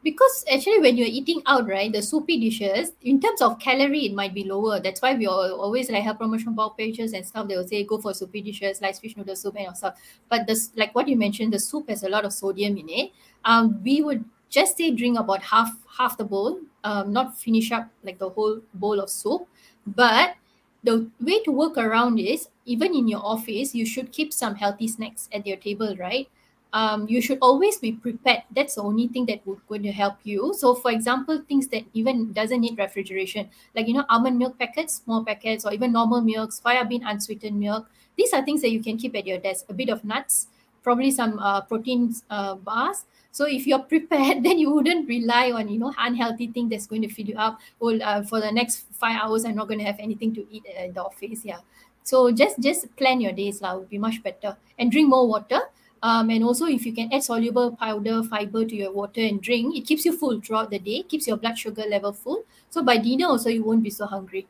Because 0.03 0.43
actually 0.51 0.79
when 0.79 0.97
you're 0.97 1.07
eating 1.07 1.41
out 1.45 1.67
right 1.67 1.91
the 1.91 2.01
soupy 2.01 2.39
dishes 2.39 2.91
in 3.03 3.21
terms 3.21 3.41
of 3.41 3.57
calorie 3.59 4.05
it 4.05 4.13
might 4.13 4.33
be 4.33 4.43
lower. 4.43 4.79
That's 4.81 5.01
why 5.01 5.15
we 5.15 5.27
always 5.27 5.89
like 5.89 6.03
have 6.03 6.17
promotion 6.17 6.53
board 6.53 6.75
pages 6.77 7.13
and 7.13 7.25
stuff. 7.25 7.47
They 7.47 7.55
will 7.55 7.67
say 7.67 7.83
go 7.85 7.99
for 7.99 8.13
soupy 8.13 8.41
dishes 8.41 8.81
like 8.81 8.99
fish 8.99 9.15
noodle 9.15 9.35
soup 9.35 9.55
and 9.57 9.77
stuff. 9.77 9.97
But 10.29 10.45
this 10.45 10.71
like 10.75 10.93
what 10.93 11.07
you 11.07 11.15
mentioned 11.15 11.53
the 11.53 11.59
soup 11.59 11.89
has 11.89 12.03
a 12.03 12.09
lot 12.09 12.25
of 12.25 12.33
sodium 12.33 12.77
in 12.77 12.89
it. 12.89 13.11
Um 13.45 13.81
we 13.83 14.01
would 14.01 14.25
just 14.49 14.77
say 14.77 14.91
drink 14.91 15.17
about 15.17 15.41
half 15.41 15.71
half 15.97 16.17
the 16.17 16.25
bowl 16.25 16.59
um 16.83 17.13
not 17.13 17.37
finish 17.37 17.71
up 17.71 17.89
like 18.03 18.19
the 18.19 18.29
whole 18.29 18.59
bowl 18.73 18.99
of 18.99 19.09
soup. 19.09 19.47
But 19.87 20.35
the 20.83 21.07
way 21.21 21.41
to 21.43 21.51
work 21.51 21.77
around 21.77 22.19
is 22.19 22.49
even 22.65 22.93
in 22.93 23.07
your 23.07 23.21
office 23.23 23.73
you 23.73 23.85
should 23.85 24.11
keep 24.11 24.33
some 24.33 24.55
healthy 24.55 24.87
snacks 24.87 25.29
at 25.33 25.47
your 25.47 25.57
table 25.57 25.95
right 25.99 26.29
um, 26.73 27.05
you 27.07 27.21
should 27.21 27.37
always 27.41 27.77
be 27.77 27.91
prepared. 27.93 28.41
That's 28.49 28.75
the 28.75 28.81
only 28.81 29.07
thing 29.07 29.27
that 29.27 29.45
would 29.45 29.59
going 29.67 29.83
to 29.83 29.91
help 29.91 30.17
you. 30.23 30.53
So, 30.57 30.73
for 30.73 30.89
example, 30.89 31.41
things 31.47 31.67
that 31.67 31.83
even 31.93 32.33
doesn't 32.33 32.59
need 32.59 32.77
refrigeration, 32.77 33.49
like 33.75 33.87
you 33.87 33.93
know, 33.93 34.05
almond 34.09 34.39
milk 34.39 34.57
packets, 34.57 35.01
small 35.05 35.23
packets, 35.23 35.65
or 35.65 35.71
even 35.71 35.91
normal 35.91 36.21
milks, 36.21 36.59
fire 36.59 36.83
bean 36.83 37.03
unsweetened 37.05 37.59
milk. 37.59 37.87
These 38.17 38.33
are 38.33 38.43
things 38.43 38.61
that 38.63 38.71
you 38.71 38.81
can 38.81 38.97
keep 38.97 39.15
at 39.15 39.27
your 39.27 39.37
desk. 39.37 39.65
A 39.69 39.73
bit 39.73 39.89
of 39.89 40.03
nuts, 40.03 40.47
probably 40.81 41.11
some 41.11 41.37
uh, 41.37 41.61
protein 41.61 42.13
uh, 42.29 42.55
bars. 42.55 43.05
So 43.33 43.45
if 43.45 43.65
you're 43.65 43.79
prepared, 43.93 44.43
then 44.43 44.59
you 44.59 44.71
wouldn't 44.71 45.09
rely 45.09 45.51
on 45.51 45.67
you 45.67 45.79
know 45.79 45.93
unhealthy 45.97 46.47
thing 46.47 46.69
that's 46.69 46.85
going 46.85 47.01
to 47.01 47.09
fill 47.09 47.25
you 47.25 47.35
up. 47.35 47.59
Well, 47.79 48.01
uh, 48.01 48.21
for 48.23 48.39
the 48.39 48.51
next 48.51 48.85
five 48.93 49.19
hours, 49.21 49.43
I'm 49.43 49.55
not 49.55 49.67
going 49.67 49.79
to 49.79 49.85
have 49.85 49.99
anything 49.99 50.33
to 50.35 50.45
eat 50.49 50.63
at 50.77 50.93
the 50.93 51.03
office. 51.03 51.43
Yeah. 51.43 51.59
So 52.03 52.31
just 52.31 52.61
just 52.61 52.95
plan 52.95 53.19
your 53.19 53.33
days 53.33 53.61
lah. 53.61 53.75
Would 53.77 53.89
be 53.89 53.97
much 53.97 54.21
better. 54.21 54.55
And 54.77 54.91
drink 54.91 55.09
more 55.09 55.27
water. 55.27 55.59
Um, 56.03 56.29
and 56.29 56.43
also, 56.43 56.65
if 56.67 56.85
you 56.85 56.93
can 56.93 57.11
add 57.13 57.23
soluble 57.23 57.77
powder 57.77 58.21
fiber 58.23 58.65
to 58.65 58.75
your 58.75 58.91
water 58.91 59.21
and 59.21 59.41
drink, 59.41 59.77
it 59.77 59.87
keeps 59.87 60.03
you 60.03 60.15
full 60.17 60.41
throughout 60.41 60.69
the 60.69 60.77
day, 60.77 61.01
keeps 61.03 61.25
your 61.25 61.37
blood 61.37 61.57
sugar 61.57 61.85
level 61.89 62.11
full. 62.11 62.43
So 62.69 62.83
by 62.83 62.97
dinner, 62.97 63.27
also, 63.27 63.49
you 63.49 63.63
won't 63.63 63.83
be 63.83 63.89
so 63.89 64.05
hungry. 64.05 64.45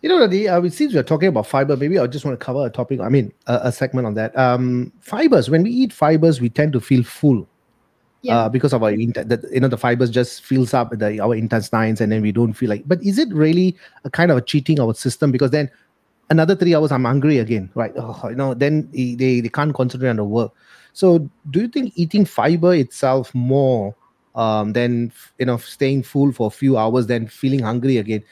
You 0.00 0.08
know, 0.08 0.28
the 0.28 0.48
uh, 0.48 0.68
since 0.70 0.94
we're 0.94 1.02
talking 1.02 1.28
about 1.28 1.48
fiber, 1.48 1.76
maybe 1.76 1.98
I 1.98 2.06
just 2.06 2.24
want 2.24 2.38
to 2.38 2.44
cover 2.44 2.64
a 2.64 2.70
topic. 2.70 3.00
I 3.00 3.08
mean, 3.08 3.32
a, 3.48 3.60
a 3.64 3.72
segment 3.72 4.06
on 4.06 4.14
that. 4.14 4.38
Um, 4.38 4.92
fibers. 5.00 5.50
When 5.50 5.64
we 5.64 5.70
eat 5.70 5.92
fibers, 5.92 6.40
we 6.40 6.48
tend 6.48 6.72
to 6.74 6.80
feel 6.80 7.02
full. 7.02 7.48
Yeah. 8.22 8.36
Uh, 8.36 8.48
because 8.48 8.72
of 8.72 8.82
our 8.82 8.90
the, 8.90 9.48
you 9.52 9.60
know 9.60 9.68
the 9.68 9.78
fibers 9.78 10.10
just 10.10 10.44
fills 10.44 10.74
up 10.74 10.90
the 10.90 11.20
our 11.20 11.36
intestines 11.36 12.00
and 12.00 12.10
then 12.10 12.20
we 12.20 12.32
don't 12.32 12.52
feel 12.52 12.68
like 12.68 12.82
but 12.86 13.00
is 13.00 13.16
it 13.16 13.32
really 13.32 13.76
a 14.04 14.10
kind 14.10 14.32
of 14.32 14.36
a 14.38 14.40
cheating 14.40 14.80
our 14.80 14.92
system? 14.92 15.30
Because 15.30 15.52
then 15.52 15.70
another 16.30 16.54
three 16.54 16.74
hours 16.74 16.92
i'm 16.92 17.04
hungry 17.04 17.38
again 17.38 17.70
right? 17.74 17.92
Oh, 17.96 18.28
you 18.28 18.34
know 18.34 18.54
then 18.54 18.88
they, 18.92 19.40
they 19.40 19.48
can't 19.48 19.74
concentrate 19.74 20.10
on 20.10 20.16
the 20.16 20.24
work. 20.24 20.52
So 20.94 21.30
do 21.50 21.60
you 21.60 21.68
think 21.68 21.92
eating 21.94 22.24
fiber 22.24 22.74
itself 22.74 23.32
more 23.34 23.94
um, 24.34 24.72
than 24.72 25.12
you 25.38 25.46
know 25.46 25.56
staying 25.56 26.02
full 26.02 26.32
for 26.32 26.48
a 26.48 26.50
few 26.50 26.76
hours 26.76 27.06
then 27.06 27.28
feeling 27.28 27.60
hungry 27.60 27.98
again 27.98 28.24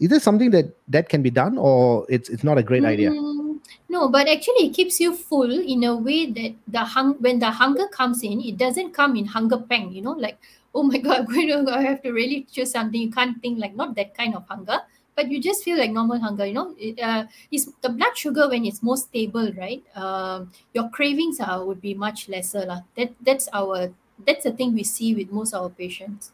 is 0.00 0.10
there 0.10 0.20
something 0.20 0.50
that 0.50 0.76
that 0.88 1.08
can 1.08 1.22
be 1.22 1.30
done 1.30 1.56
or 1.58 2.06
it's 2.08 2.28
it's 2.28 2.44
not 2.44 2.58
a 2.58 2.62
great 2.62 2.84
idea? 2.84 3.10
Mm, 3.10 3.45
no, 3.88 4.08
but 4.08 4.28
actually 4.28 4.66
it 4.68 4.74
keeps 4.74 5.00
you 5.00 5.14
full 5.14 5.50
in 5.50 5.84
a 5.84 5.94
way 5.94 6.30
that 6.30 6.54
the 6.66 6.80
hung 6.80 7.14
when 7.14 7.38
the 7.38 7.50
hunger 7.50 7.86
comes 7.88 8.22
in, 8.22 8.40
it 8.40 8.56
doesn't 8.56 8.92
come 8.92 9.16
in 9.16 9.26
hunger 9.26 9.58
pang, 9.58 9.92
you 9.92 10.02
know, 10.02 10.12
like, 10.12 10.38
oh 10.74 10.82
my 10.82 10.98
god, 11.04 11.20
I'm 11.20 11.26
going 11.26 11.48
to 11.48 11.72
I 11.72 11.82
have 11.82 12.02
to 12.02 12.12
really 12.12 12.46
choose 12.50 12.72
something. 12.72 13.00
You 13.00 13.10
can't 13.10 13.40
think 13.40 13.58
like 13.58 13.74
not 13.74 13.94
that 13.96 14.16
kind 14.16 14.34
of 14.34 14.46
hunger, 14.48 14.80
but 15.14 15.30
you 15.30 15.40
just 15.40 15.64
feel 15.64 15.78
like 15.78 15.90
normal 15.90 16.18
hunger, 16.18 16.46
you 16.46 16.54
know. 16.54 16.74
It, 16.78 17.00
uh, 17.00 17.26
is 17.50 17.72
the 17.80 17.88
blood 17.88 18.16
sugar 18.16 18.48
when 18.48 18.64
it's 18.64 18.82
more 18.82 18.96
stable, 18.96 19.50
right? 19.56 19.82
Um, 19.96 20.52
your 20.74 20.88
cravings 20.90 21.40
are 21.40 21.64
would 21.64 21.80
be 21.80 21.94
much 21.94 22.28
lesser. 22.28 22.66
lah. 22.66 22.82
That 22.96 23.14
that's 23.20 23.48
our 23.52 23.92
that's 24.26 24.44
the 24.44 24.52
thing 24.52 24.74
we 24.74 24.84
see 24.84 25.14
with 25.14 25.30
most 25.32 25.54
of 25.54 25.62
our 25.62 25.70
patients. 25.70 26.32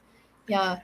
Yeah. 0.49 0.80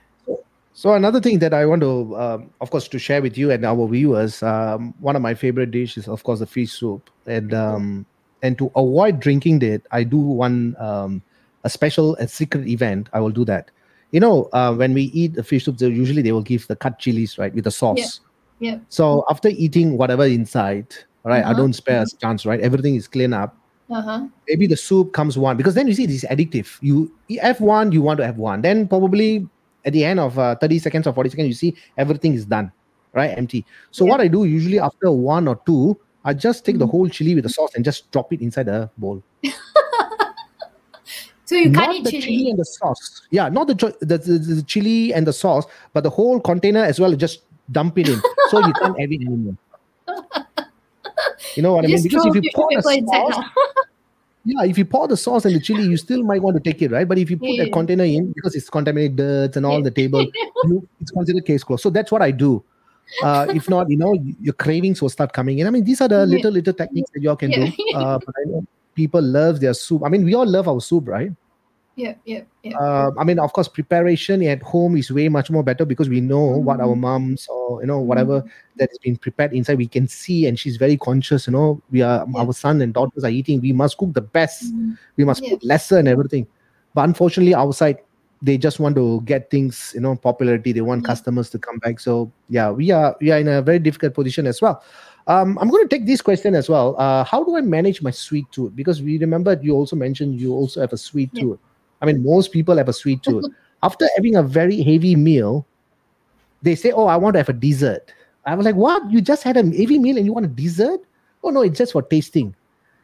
So 0.79 0.93
another 0.93 1.19
thing 1.19 1.39
that 1.39 1.53
I 1.53 1.65
want 1.65 1.81
to, 1.81 2.15
um, 2.15 2.51
of 2.61 2.71
course, 2.71 2.87
to 2.87 2.97
share 2.97 3.21
with 3.21 3.37
you 3.37 3.51
and 3.51 3.65
our 3.65 3.85
viewers, 3.85 4.41
um, 4.41 4.93
one 5.01 5.17
of 5.17 5.21
my 5.21 5.33
favorite 5.33 5.71
dishes, 5.71 6.07
of 6.07 6.23
course, 6.23 6.39
the 6.39 6.45
fish 6.45 6.71
soup, 6.71 7.09
and 7.25 7.53
um, 7.53 8.05
and 8.43 8.57
to 8.59 8.71
avoid 8.77 9.19
drinking 9.19 9.59
that, 9.59 9.81
I 9.91 10.05
do 10.05 10.17
one 10.17 10.77
um, 10.79 11.21
a 11.65 11.69
special 11.69 12.15
a 12.15 12.29
secret 12.29 12.65
event. 12.65 13.09
I 13.11 13.19
will 13.19 13.29
do 13.29 13.43
that. 13.43 13.71
You 14.11 14.21
know, 14.21 14.47
uh, 14.53 14.73
when 14.73 14.93
we 14.93 15.11
eat 15.11 15.33
the 15.33 15.43
fish 15.43 15.65
soup, 15.65 15.79
they 15.79 15.89
usually 15.89 16.21
they 16.21 16.31
will 16.31 16.47
give 16.47 16.65
the 16.67 16.77
cut 16.77 16.97
chilies 16.97 17.37
right 17.37 17.53
with 17.53 17.65
the 17.65 17.71
sauce. 17.71 18.21
Yeah. 18.61 18.79
So 18.87 19.25
after 19.29 19.49
eating 19.49 19.97
whatever 19.97 20.23
inside, 20.23 20.95
right, 21.25 21.43
I 21.43 21.51
Uh-huh. 21.51 21.55
don't 21.55 21.73
spare 21.73 22.03
a 22.03 22.05
chance, 22.21 22.45
right? 22.45 22.61
Everything 22.61 22.95
is 22.95 23.05
clean 23.05 23.33
up. 23.33 23.53
Uh-huh. 23.91 24.27
Maybe 24.47 24.65
the 24.65 24.77
soup 24.77 25.11
comes 25.11 25.37
one 25.37 25.57
because 25.57 25.75
then 25.75 25.89
you 25.89 25.93
see 25.93 26.05
this 26.05 26.23
addictive. 26.23 26.77
You 26.79 27.11
have 27.41 27.59
one, 27.59 27.91
you 27.91 28.01
want 28.01 28.19
to 28.19 28.25
have 28.25 28.37
one. 28.37 28.61
Then 28.61 28.87
probably 28.87 29.45
at 29.85 29.93
the 29.93 30.03
end 30.03 30.19
of 30.19 30.37
uh, 30.37 30.55
30 30.55 30.79
seconds 30.79 31.07
or 31.07 31.13
40 31.13 31.29
seconds, 31.29 31.47
you 31.47 31.53
see 31.53 31.75
everything 31.97 32.33
is 32.33 32.45
done, 32.45 32.71
right? 33.13 33.37
Empty. 33.37 33.65
So 33.91 34.05
Yeah. 34.05 34.11
what 34.11 34.21
I 34.21 34.27
do 34.27 34.43
usually 34.45 34.79
after 34.79 35.11
one 35.11 35.47
or 35.47 35.59
two, 35.65 35.97
I 36.25 36.33
just 36.33 36.65
take 36.65 36.77
the 36.79 36.85
Mhm. 36.85 36.91
whole 36.91 37.09
chili 37.09 37.33
with 37.35 37.43
the 37.45 37.49
sauce 37.49 37.71
and 37.75 37.85
just 37.85 38.11
drop 38.11 38.31
it 38.33 38.41
inside 38.41 38.65
the 38.67 38.89
bowl. 38.97 39.23
So 41.45 41.55
you 41.55 41.69
not 41.69 41.85
can't 41.85 41.95
eat 41.97 42.03
the 42.03 42.11
chili. 42.11 42.21
chili 42.21 42.49
and 42.51 42.59
the 42.59 42.65
sauce. 42.65 43.21
Yeah, 43.31 43.49
not 43.49 43.65
the, 43.65 43.73
cho- 43.73 43.95
the, 44.01 44.19
the 44.19 44.37
the 44.37 44.61
chili 44.67 45.15
and 45.15 45.25
the 45.25 45.33
sauce, 45.33 45.65
but 45.93 46.03
the 46.03 46.09
whole 46.11 46.39
container 46.39 46.83
as 46.83 46.99
well. 46.99 47.15
Just 47.15 47.41
dump 47.71 47.97
it 47.97 48.07
in, 48.07 48.21
so 48.51 48.59
you 48.59 48.71
can't 48.73 48.99
have 48.99 49.11
it 49.11 49.21
anymore. 49.21 49.55
You 51.55 51.63
know 51.63 51.73
what 51.73 51.85
I 51.85 51.87
mean? 51.87 52.03
Because 52.03 52.23
if 52.27 52.35
you 52.35 52.51
pour 52.53 52.69
the 52.69 52.81
sauce. 52.83 53.43
yeah, 54.45 54.63
if 54.63 54.77
you 54.77 54.85
pour 54.85 55.07
the 55.07 55.17
sauce 55.17 55.45
and 55.45 55.55
the 55.55 55.59
chili, 55.59 55.83
you 55.83 55.97
still 55.97 56.23
might 56.23 56.41
want 56.41 56.55
to 56.55 56.71
take 56.71 56.81
it, 56.81 56.91
right? 56.91 57.07
But 57.07 57.17
if 57.17 57.29
you 57.29 57.37
put 57.37 57.49
Yeah, 57.49 57.63
that 57.63 57.67
yeah. 57.67 57.73
container 57.73 58.03
in 58.03 58.31
because 58.33 58.55
it's 58.55 58.69
contaminated 58.69 59.17
dirt 59.17 59.55
and 59.55 59.65
all 59.65 59.81
the 59.81 59.91
table, 59.91 60.25
you, 60.65 60.87
it's 60.99 61.11
considered 61.11 61.45
case 61.45 61.63
closed. 61.63 61.83
So 61.83 61.89
that's 61.89 62.11
what 62.11 62.21
I 62.21 62.31
do. 62.31 62.63
Uh, 63.23 63.47
if 63.53 63.69
not, 63.69 63.89
you 63.89 63.97
know, 63.97 64.13
your 64.39 64.53
cravings 64.53 65.01
will 65.01 65.09
start 65.09 65.33
coming 65.33 65.59
in. 65.59 65.67
I 65.67 65.71
mean, 65.71 65.83
these 65.83 65.99
are 65.99 66.07
the 66.07 66.25
little 66.25 66.51
little 66.51 66.73
techniques 66.73 67.09
that 67.13 67.21
you 67.21 67.29
all 67.29 67.35
can 67.35 67.51
do. 67.51 67.63
Uh, 67.93 68.19
but 68.25 68.35
I 68.37 68.49
know 68.49 68.65
people 68.95 69.21
love 69.21 69.59
their 69.59 69.73
soup. 69.73 70.03
I 70.05 70.09
mean, 70.09 70.23
we 70.23 70.35
all 70.35 70.45
love 70.45 70.67
our 70.67 70.79
soup, 70.79 71.07
right? 71.07 71.31
Yeah, 71.99 72.13
yeah, 72.23 72.43
yeah. 72.63 72.77
uh, 72.79 73.11
I 73.19 73.25
mean, 73.25 73.39
of 73.39 73.51
course, 73.51 73.67
preparation 73.67 74.41
at 74.43 74.63
home 74.63 74.95
is 74.95 75.11
way 75.11 75.27
much 75.27 75.51
more 75.51 75.63
better 75.63 75.83
because 75.83 76.07
we 76.07 76.21
know 76.21 76.39
what 76.39 76.79
our 76.79 76.95
moms 76.95 77.45
or 77.49 77.81
you 77.81 77.87
know 77.87 77.99
whatever 77.99 78.41
that 78.77 78.89
has 78.89 78.97
been 78.99 79.17
prepared 79.17 79.51
inside. 79.51 79.77
We 79.77 79.87
can 79.87 80.07
see, 80.07 80.47
and 80.47 80.57
she's 80.57 80.77
very 80.77 80.95
conscious. 80.95 81.47
You 81.47 81.53
know, 81.53 81.81
we 81.91 82.01
are 82.01 82.25
Yeah. 82.25 82.39
our 82.39 82.53
son 82.53 82.81
and 82.81 82.93
daughters 82.93 83.25
are 83.25 83.29
eating. 83.29 83.59
We 83.59 83.73
must 83.73 83.97
cook 83.97 84.13
the 84.13 84.21
best. 84.21 84.73
Mm. 84.73 84.97
We 85.17 85.25
must 85.25 85.43
Yeah. 85.43 85.49
put 85.49 85.63
lesser 85.65 85.97
and 85.97 86.07
everything. 86.07 86.47
But 86.93 87.03
unfortunately, 87.03 87.53
outside 87.53 87.99
they 88.41 88.57
just 88.57 88.79
want 88.79 88.95
to 88.95 89.19
get 89.25 89.49
things, 89.51 89.91
you 89.93 89.99
know, 89.99 90.15
popularity. 90.15 90.71
They 90.71 90.79
want 90.79 91.03
customers 91.03 91.49
to 91.49 91.59
come 91.59 91.79
back. 91.79 91.99
So 91.99 92.31
yeah, 92.47 92.71
we 92.71 92.91
are 92.91 93.17
we 93.19 93.31
are 93.31 93.39
in 93.39 93.49
a 93.49 93.61
very 93.61 93.79
difficult 93.79 94.13
position 94.13 94.47
as 94.47 94.61
well. 94.61 94.81
Um, 95.27 95.59
I'm 95.59 95.69
going 95.69 95.83
to 95.83 95.89
take 95.93 96.07
this 96.07 96.21
question 96.21 96.55
as 96.55 96.69
well. 96.69 96.95
Uh, 96.97 97.25
how 97.25 97.43
do 97.43 97.57
I 97.57 97.61
manage 97.61 98.01
my 98.01 98.09
sweet 98.11 98.45
tooth? 98.51 98.73
Because 98.73 99.01
we 99.03 99.19
remember 99.19 99.59
you 99.61 99.75
also 99.75 99.95
mentioned 99.97 100.39
you 100.39 100.53
also 100.53 100.79
have 100.79 100.93
a 100.93 100.97
sweet 100.97 101.35
tooth. 101.35 101.59
I 102.01 102.05
mean, 102.05 102.23
most 102.23 102.51
people 102.51 102.77
have 102.77 102.89
a 102.89 102.93
sweet 102.93 103.23
tooth. 103.23 103.45
After 103.83 104.07
having 104.15 104.35
a 104.35 104.43
very 104.43 104.81
heavy 104.81 105.15
meal, 105.15 105.65
they 106.61 106.75
say, 106.75 106.91
"Oh, 106.91 107.07
I 107.07 107.15
want 107.15 107.35
to 107.35 107.39
have 107.39 107.49
a 107.49 107.53
dessert." 107.53 108.13
I 108.45 108.55
was 108.55 108.65
like, 108.65 108.75
"What? 108.75 109.09
You 109.09 109.21
just 109.21 109.43
had 109.43 109.55
a 109.55 109.63
heavy 109.63 109.99
meal 109.99 110.17
and 110.17 110.25
you 110.25 110.33
want 110.33 110.45
a 110.45 110.49
dessert? 110.49 110.99
Oh 111.43 111.49
no, 111.49 111.61
it's 111.61 111.77
just 111.77 111.93
for 111.93 112.01
tasting." 112.01 112.55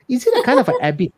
Is 0.10 0.28
it 0.28 0.38
a 0.38 0.44
kind 0.44 0.60
of 0.60 0.68
an 0.70 0.80
habit? 0.82 1.14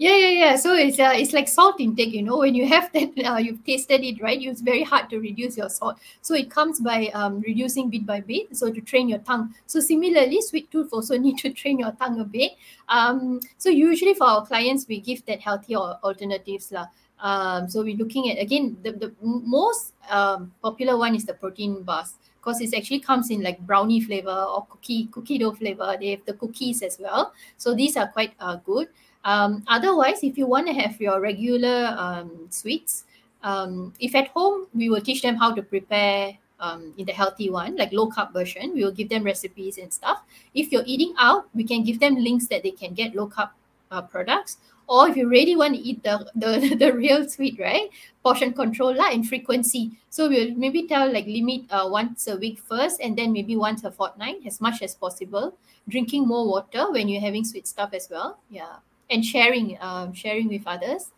Yeah, 0.00 0.16
yeah, 0.16 0.30
yeah. 0.30 0.56
So 0.56 0.72
it's 0.74 0.98
uh, 0.98 1.12
it's 1.14 1.34
like 1.34 1.46
salt 1.46 1.78
intake. 1.78 2.14
You 2.14 2.22
know, 2.22 2.38
when 2.38 2.54
you 2.54 2.66
have 2.66 2.90
that, 2.94 3.12
uh, 3.22 3.36
you've 3.36 3.62
tasted 3.66 4.00
it, 4.02 4.22
right? 4.22 4.40
It's 4.40 4.62
very 4.62 4.82
hard 4.82 5.10
to 5.10 5.18
reduce 5.20 5.58
your 5.58 5.68
salt. 5.68 5.98
So 6.22 6.34
it 6.34 6.50
comes 6.50 6.80
by 6.80 7.08
um, 7.12 7.40
reducing 7.40 7.90
bit 7.90 8.06
by 8.06 8.20
bit. 8.20 8.56
So 8.56 8.72
to 8.72 8.80
train 8.80 9.10
your 9.10 9.18
tongue. 9.18 9.54
So 9.66 9.78
similarly, 9.80 10.40
sweet 10.40 10.70
tooth 10.70 10.88
also 10.94 11.18
need 11.26 11.36
to 11.44 11.50
train 11.52 11.78
your 11.78 11.92
tongue 11.92 12.18
a 12.18 12.24
bit. 12.24 12.52
Um, 12.88 13.40
so 13.58 13.68
usually 13.68 14.14
for 14.14 14.24
our 14.24 14.46
clients, 14.46 14.88
we 14.88 15.00
give 15.00 15.22
that 15.26 15.40
healthy 15.40 15.74
al- 15.74 16.00
alternatives 16.02 16.72
lah. 16.72 16.86
Um, 17.20 17.68
so 17.68 17.82
we're 17.84 18.00
looking 18.00 18.30
at 18.32 18.40
again 18.40 18.78
the 18.82 18.92
the 18.96 19.12
most 19.20 19.92
um, 20.08 20.50
popular 20.64 20.96
one 20.96 21.14
is 21.14 21.26
the 21.28 21.34
protein 21.34 21.82
bars 21.84 22.14
because 22.40 22.62
it 22.64 22.72
actually 22.72 23.00
comes 23.04 23.28
in 23.28 23.42
like 23.44 23.60
brownie 23.68 24.00
flavor 24.00 24.32
or 24.48 24.64
cookie 24.64 25.12
cookie 25.12 25.36
dough 25.36 25.52
flavor. 25.52 25.92
They 26.00 26.16
have 26.16 26.24
the 26.24 26.32
cookies 26.32 26.80
as 26.80 26.96
well. 26.98 27.34
So 27.58 27.74
these 27.76 27.98
are 28.00 28.08
quite 28.08 28.32
uh, 28.40 28.56
good. 28.64 28.88
Um, 29.24 29.64
otherwise, 29.66 30.22
if 30.22 30.38
you 30.38 30.46
want 30.46 30.66
to 30.66 30.72
have 30.72 31.00
your 31.00 31.20
regular 31.20 31.94
um, 31.98 32.46
sweets, 32.50 33.04
um, 33.42 33.92
if 34.00 34.14
at 34.14 34.28
home, 34.28 34.66
we 34.74 34.88
will 34.88 35.00
teach 35.00 35.22
them 35.22 35.36
how 35.36 35.52
to 35.54 35.62
prepare 35.62 36.36
um, 36.58 36.92
in 36.98 37.06
the 37.06 37.12
healthy 37.12 37.50
one, 37.50 37.76
like 37.76 37.92
low 37.92 38.10
carb 38.10 38.32
version. 38.32 38.74
We 38.74 38.84
will 38.84 38.92
give 38.92 39.08
them 39.08 39.24
recipes 39.24 39.78
and 39.78 39.92
stuff. 39.92 40.22
If 40.54 40.72
you're 40.72 40.84
eating 40.86 41.14
out, 41.18 41.48
we 41.54 41.64
can 41.64 41.84
give 41.84 42.00
them 42.00 42.16
links 42.16 42.48
that 42.48 42.62
they 42.62 42.70
can 42.70 42.94
get 42.94 43.14
low 43.14 43.28
carb 43.28 43.50
uh, 43.90 44.02
products. 44.02 44.58
Or 44.86 45.08
if 45.08 45.16
you 45.16 45.28
really 45.28 45.54
want 45.54 45.76
to 45.76 45.80
eat 45.80 46.02
the, 46.02 46.28
the, 46.34 46.74
the 46.78 46.92
real 46.92 47.28
sweet, 47.28 47.58
right? 47.60 47.88
Portion 48.24 48.52
control 48.52 48.94
lah 48.94 49.10
and 49.10 49.26
frequency. 49.26 49.92
So 50.10 50.28
we'll 50.28 50.54
maybe 50.54 50.88
tell 50.88 51.10
like 51.12 51.26
limit 51.26 51.62
uh, 51.70 51.88
once 51.88 52.26
a 52.26 52.36
week 52.36 52.58
first 52.58 53.00
and 53.00 53.16
then 53.16 53.32
maybe 53.32 53.56
once 53.56 53.84
a 53.84 53.90
fortnight 53.90 54.40
as 54.44 54.60
much 54.60 54.82
as 54.82 54.94
possible. 54.94 55.56
Drinking 55.88 56.26
more 56.26 56.46
water 56.46 56.90
when 56.90 57.08
you're 57.08 57.20
having 57.20 57.44
sweet 57.44 57.68
stuff 57.68 57.90
as 57.94 58.08
well. 58.10 58.40
Yeah 58.50 58.76
and 59.10 59.24
sharing 59.24 59.76
um, 59.80 60.12
sharing 60.12 60.48
with 60.48 60.62
others 60.66 61.10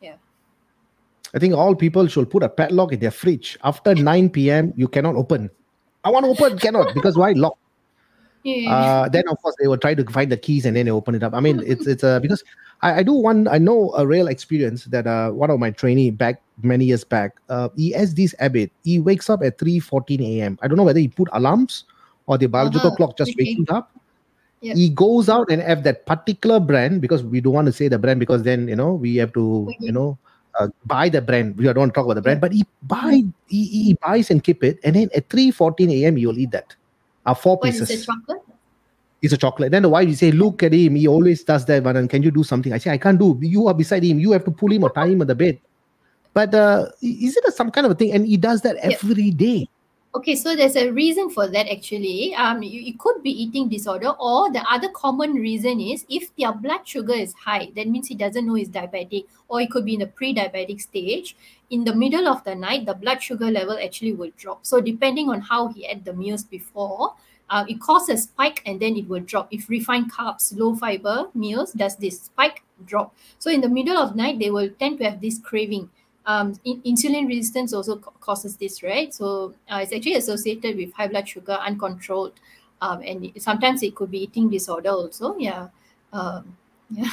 yeah 0.00 0.16
I 1.34 1.38
think 1.38 1.54
all 1.54 1.74
people 1.74 2.06
should 2.08 2.30
put 2.30 2.42
a 2.42 2.48
padlock 2.48 2.92
in 2.92 3.00
their 3.00 3.10
fridge. 3.10 3.58
After 3.64 3.94
9 3.94 4.28
p.m., 4.30 4.72
you 4.76 4.86
cannot 4.86 5.16
open. 5.16 5.48
I 6.04 6.10
want 6.10 6.26
to 6.26 6.30
open, 6.30 6.58
cannot 6.64 6.92
because 6.94 7.16
why 7.16 7.32
lock? 7.32 7.56
yeah 8.44 8.70
Uh, 8.70 9.08
then 9.08 9.24
of 9.28 9.40
course 9.40 9.54
they 9.60 9.66
will 9.66 9.78
try 9.78 9.94
to 9.94 10.04
find 10.12 10.30
the 10.30 10.36
keys 10.36 10.66
and 10.66 10.76
then 10.76 10.84
they 10.84 10.92
open 10.92 11.14
it 11.14 11.22
up. 11.22 11.32
I 11.32 11.40
mean, 11.40 11.62
it's 11.64 11.86
it's 11.86 12.04
uh, 12.04 12.20
because 12.20 12.44
I, 12.82 13.00
I 13.00 13.02
do 13.02 13.12
one. 13.14 13.48
I 13.48 13.58
know 13.58 13.94
a 13.96 14.06
real 14.06 14.28
experience 14.28 14.84
that 14.86 15.06
uh, 15.06 15.30
one 15.30 15.50
of 15.50 15.58
my 15.58 15.70
trainee 15.70 16.10
back 16.10 16.42
many 16.62 16.84
years 16.84 17.04
back. 17.04 17.32
Uh, 17.48 17.68
he 17.76 17.92
has 17.92 18.14
this 18.14 18.34
habit. 18.38 18.70
He 18.84 19.00
wakes 19.00 19.30
up 19.30 19.42
at 19.42 19.58
3:14 19.58 20.20
a.m. 20.20 20.58
I 20.62 20.68
don't 20.68 20.76
know 20.76 20.84
whether 20.84 21.00
he 21.00 21.08
put 21.08 21.28
alarms 21.32 21.84
or 22.26 22.36
the 22.36 22.46
biological 22.46 22.88
Uh-huh, 22.88 22.96
clock 22.96 23.16
just 23.16 23.32
okay. 23.32 23.44
waking 23.44 23.66
up. 23.70 23.90
Yep. 24.62 24.76
he 24.76 24.88
goes 24.90 25.28
out 25.28 25.50
and 25.50 25.60
have 25.60 25.82
that 25.82 26.06
particular 26.06 26.60
brand 26.60 27.00
because 27.02 27.24
we 27.24 27.40
don't 27.40 27.52
want 27.52 27.66
to 27.66 27.72
say 27.72 27.88
the 27.88 27.98
brand 27.98 28.20
because 28.20 28.44
then 28.44 28.68
you 28.68 28.76
know 28.76 28.94
we 28.94 29.16
have 29.16 29.32
to 29.34 29.66
Okay. 29.68 29.76
you 29.80 29.92
know 29.92 30.16
uh, 30.60 30.68
buy 30.86 31.08
the 31.08 31.20
brand. 31.20 31.56
We 31.58 31.64
don't 31.64 31.76
want 31.76 31.92
to 31.92 31.98
talk 31.98 32.04
about 32.06 32.14
the 32.14 32.22
brand, 32.22 32.40
but 32.40 32.52
he 32.52 32.64
buy 32.84 33.22
he, 33.48 33.60
he 33.66 33.96
buys 34.00 34.30
and 34.30 34.42
keep 34.44 34.62
it, 34.62 34.78
and 34.84 34.94
then 34.94 35.10
at 35.16 35.28
three 35.28 35.50
fourteen 35.50 35.90
a.m. 35.90 36.16
you'll 36.16 36.38
eat 36.38 36.52
that. 36.52 36.76
Uh, 37.26 37.34
four 37.34 37.56
What 37.56 37.70
is 37.70 37.80
pieces. 37.80 38.06
the 38.06 38.12
chocolate? 38.12 38.42
It's 39.22 39.32
a 39.32 39.36
chocolate. 39.38 39.70
Then 39.70 39.82
the 39.82 39.88
wife, 39.88 40.08
you 40.08 40.14
say, 40.14 40.30
Look 40.32 40.62
at 40.64 40.72
him. 40.74 40.96
He 40.96 41.06
always 41.06 41.44
does 41.44 41.64
that, 41.66 41.82
Vanan. 41.84 42.10
Can 42.10 42.22
you 42.24 42.30
do 42.32 42.42
something? 42.42 42.72
I 42.72 42.78
say, 42.78 42.90
I 42.90 42.98
can't 42.98 43.18
do. 43.18 43.38
You 43.40 43.68
are 43.68 43.74
beside 43.74 44.02
him. 44.02 44.18
You 44.18 44.32
have 44.32 44.44
to 44.46 44.50
pull 44.50 44.70
him 44.72 44.82
or 44.82 44.90
tie 44.90 45.06
him 45.06 45.20
on 45.20 45.28
the 45.28 45.34
bed. 45.36 45.60
But 46.34 46.52
uh, 46.54 46.86
is 47.00 47.36
it 47.36 47.44
a, 47.46 47.52
some 47.52 47.70
kind 47.70 47.86
of 47.86 47.92
a 47.92 47.94
thing? 47.94 48.10
And 48.12 48.26
he 48.26 48.36
does 48.36 48.62
that 48.62 48.74
Yeah. 48.76 48.96
every 48.98 49.30
day. 49.30 49.68
Okay, 50.14 50.36
so 50.36 50.54
there's 50.54 50.76
a 50.76 50.90
reason 50.90 51.30
for 51.30 51.48
that 51.48 51.72
actually. 51.72 52.34
Um, 52.34 52.62
you, 52.62 52.82
it 52.82 52.98
could 52.98 53.22
be 53.22 53.30
eating 53.30 53.70
disorder, 53.70 54.10
or 54.20 54.52
the 54.52 54.62
other 54.70 54.90
common 54.90 55.32
reason 55.32 55.80
is 55.80 56.04
if 56.10 56.36
their 56.36 56.52
blood 56.52 56.86
sugar 56.86 57.14
is 57.14 57.32
high, 57.32 57.70
that 57.74 57.88
means 57.88 58.08
he 58.08 58.14
doesn't 58.14 58.46
know 58.46 58.52
he's 58.52 58.68
diabetic, 58.68 59.24
or 59.48 59.62
it 59.62 59.70
could 59.70 59.86
be 59.86 59.94
in 59.94 60.00
the 60.00 60.06
pre-diabetic 60.06 60.82
stage. 60.82 61.34
In 61.70 61.84
the 61.84 61.94
middle 61.94 62.28
of 62.28 62.44
the 62.44 62.54
night, 62.54 62.84
the 62.84 62.92
blood 62.92 63.22
sugar 63.22 63.50
level 63.50 63.78
actually 63.82 64.12
will 64.12 64.32
drop. 64.36 64.66
So 64.66 64.82
depending 64.82 65.30
on 65.30 65.40
how 65.40 65.68
he 65.68 65.86
ate 65.86 66.04
the 66.04 66.12
meals 66.12 66.44
before, 66.44 67.14
uh, 67.48 67.64
it 67.66 67.80
causes 67.80 68.20
a 68.20 68.22
spike 68.22 68.62
and 68.66 68.80
then 68.80 68.96
it 68.96 69.08
will 69.08 69.20
drop. 69.20 69.48
If 69.50 69.70
refined 69.70 70.12
carbs, 70.12 70.54
low 70.54 70.74
fiber 70.74 71.28
meals 71.34 71.72
does 71.72 71.96
this 71.96 72.20
spike 72.20 72.62
drop. 72.84 73.14
So 73.38 73.50
in 73.50 73.62
the 73.62 73.68
middle 73.68 73.96
of 73.96 74.14
night, 74.14 74.38
they 74.38 74.50
will 74.50 74.68
tend 74.78 74.98
to 74.98 75.04
have 75.04 75.22
this 75.22 75.38
craving 75.38 75.88
um, 76.26 76.54
in, 76.64 76.80
insulin 76.82 77.26
resistance 77.26 77.72
also 77.72 77.96
ca- 77.96 78.10
causes 78.20 78.56
this, 78.56 78.82
right? 78.82 79.12
So 79.12 79.54
uh, 79.70 79.80
it's 79.82 79.92
actually 79.92 80.14
associated 80.14 80.76
with 80.76 80.92
high 80.92 81.08
blood 81.08 81.28
sugar, 81.28 81.52
uncontrolled, 81.60 82.34
um, 82.80 83.02
and 83.02 83.32
sometimes 83.38 83.82
it 83.82 83.94
could 83.94 84.10
be 84.10 84.22
eating 84.22 84.50
disorder 84.50 84.90
also. 84.90 85.36
Yeah, 85.38 85.68
um, 86.12 86.56
yeah, 86.90 87.10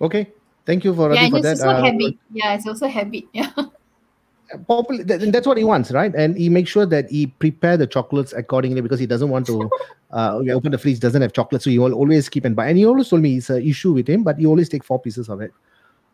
Okay. 0.00 0.32
Thank 0.66 0.84
you 0.84 0.94
for, 0.94 1.12
yeah, 1.14 1.28
for 1.28 1.38
it's 1.38 1.60
that. 1.60 1.66
also 1.66 1.68
Uh, 1.68 1.84
habit. 1.84 2.14
Yeah, 2.32 2.54
it's 2.54 2.66
also 2.66 2.86
habit. 2.86 3.24
Yeah, 3.32 3.50
popul- 4.68 5.06
th- 5.06 5.32
that's 5.32 5.46
what 5.46 5.56
he 5.56 5.64
wants, 5.64 5.90
right? 5.90 6.14
And 6.14 6.36
he 6.36 6.48
makes 6.48 6.70
sure 6.70 6.86
that 6.86 7.10
he 7.10 7.26
prepare 7.26 7.76
the 7.76 7.86
chocolates 7.86 8.32
accordingly 8.32 8.80
because 8.80 9.00
he 9.00 9.06
doesn't 9.06 9.28
want 9.30 9.46
to 9.46 9.70
uh, 10.12 10.40
open 10.52 10.72
the 10.72 10.78
fridge, 10.78 11.00
doesn't 11.00 11.22
have 11.22 11.32
chocolate. 11.32 11.62
So 11.62 11.70
he 11.70 11.78
will 11.78 11.94
always 11.94 12.28
keep 12.28 12.44
and 12.44 12.54
buy. 12.54 12.68
And 12.68 12.78
he 12.78 12.86
always 12.86 13.08
told 13.08 13.22
me 13.22 13.36
it's 13.36 13.50
an 13.50 13.62
issue 13.62 13.92
with 13.92 14.08
him, 14.08 14.22
but 14.22 14.38
he 14.38 14.46
always 14.46 14.68
take 14.68 14.84
four 14.84 15.00
pieces 15.00 15.28
of 15.28 15.40
it. 15.40 15.52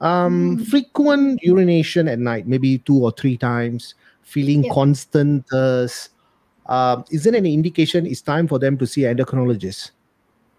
Um, 0.00 0.58
Mm. 0.58 0.66
frequent 0.66 1.40
urination 1.42 2.08
at 2.08 2.18
night, 2.18 2.46
maybe 2.46 2.78
two 2.78 3.02
or 3.02 3.12
three 3.12 3.36
times, 3.36 3.94
feeling 4.22 4.62
Yeah. 4.64 4.72
constant 4.72 5.46
thirst. 5.48 6.10
Um, 6.66 7.04
is 7.10 7.24
there 7.24 7.34
any 7.34 7.54
indication 7.54 8.06
it's 8.06 8.20
time 8.20 8.48
for 8.48 8.58
them 8.58 8.76
to 8.78 8.86
see 8.86 9.04
an 9.04 9.16
endocrinologist? 9.16 9.92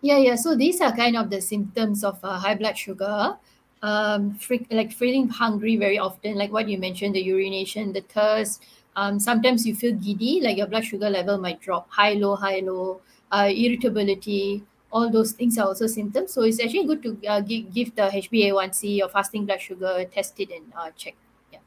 yeah, 0.01 0.17
yeah. 0.17 0.35
So 0.35 0.55
these 0.55 0.81
are 0.81 0.95
kind 0.95 1.17
of 1.17 1.29
the 1.29 1.41
symptoms 1.41 2.03
of 2.03 2.19
uh, 2.23 2.37
high 2.39 2.55
blood 2.55 2.77
sugar. 2.77 3.37
Um, 3.83 4.39
like 4.71 4.91
feeling 4.91 5.27
hungry 5.29 5.75
very 5.75 5.99
often, 5.99 6.35
like 6.35 6.51
what 6.51 6.67
you 6.67 6.77
mentioned, 6.77 7.13
the 7.15 7.21
urination, 7.21 7.93
the 7.93 8.01
thirst. 8.01 8.63
Um, 8.95 9.19
sometimes 9.19 9.67
you 9.67 9.75
feel 9.75 9.93
giddy, 9.93 10.41
like 10.41 10.57
your 10.57 10.65
blood 10.67 10.85
sugar 10.85 11.09
level 11.09 11.37
might 11.37 11.61
drop, 11.61 11.87
high, 11.91 12.13
low, 12.13 12.35
high, 12.35 12.61
low, 12.61 13.01
uh, 13.31 13.49
irritability, 13.53 14.63
all 14.91 15.09
those 15.09 15.31
things 15.33 15.57
are 15.57 15.67
also 15.67 15.87
symptoms. 15.87 16.33
So 16.33 16.43
it's 16.43 16.59
actually 16.59 16.85
good 16.85 17.03
to 17.03 17.27
uh, 17.27 17.41
give, 17.41 17.73
give 17.73 17.95
the 17.95 18.03
HbA1c 18.03 19.03
or 19.03 19.09
fasting 19.09 19.45
blood 19.45 19.61
sugar, 19.61 20.05
test 20.13 20.39
it 20.39 20.49
and 20.51 20.65
uh, 20.77 20.91
check. 20.95 21.15
Yeah. 21.51 21.59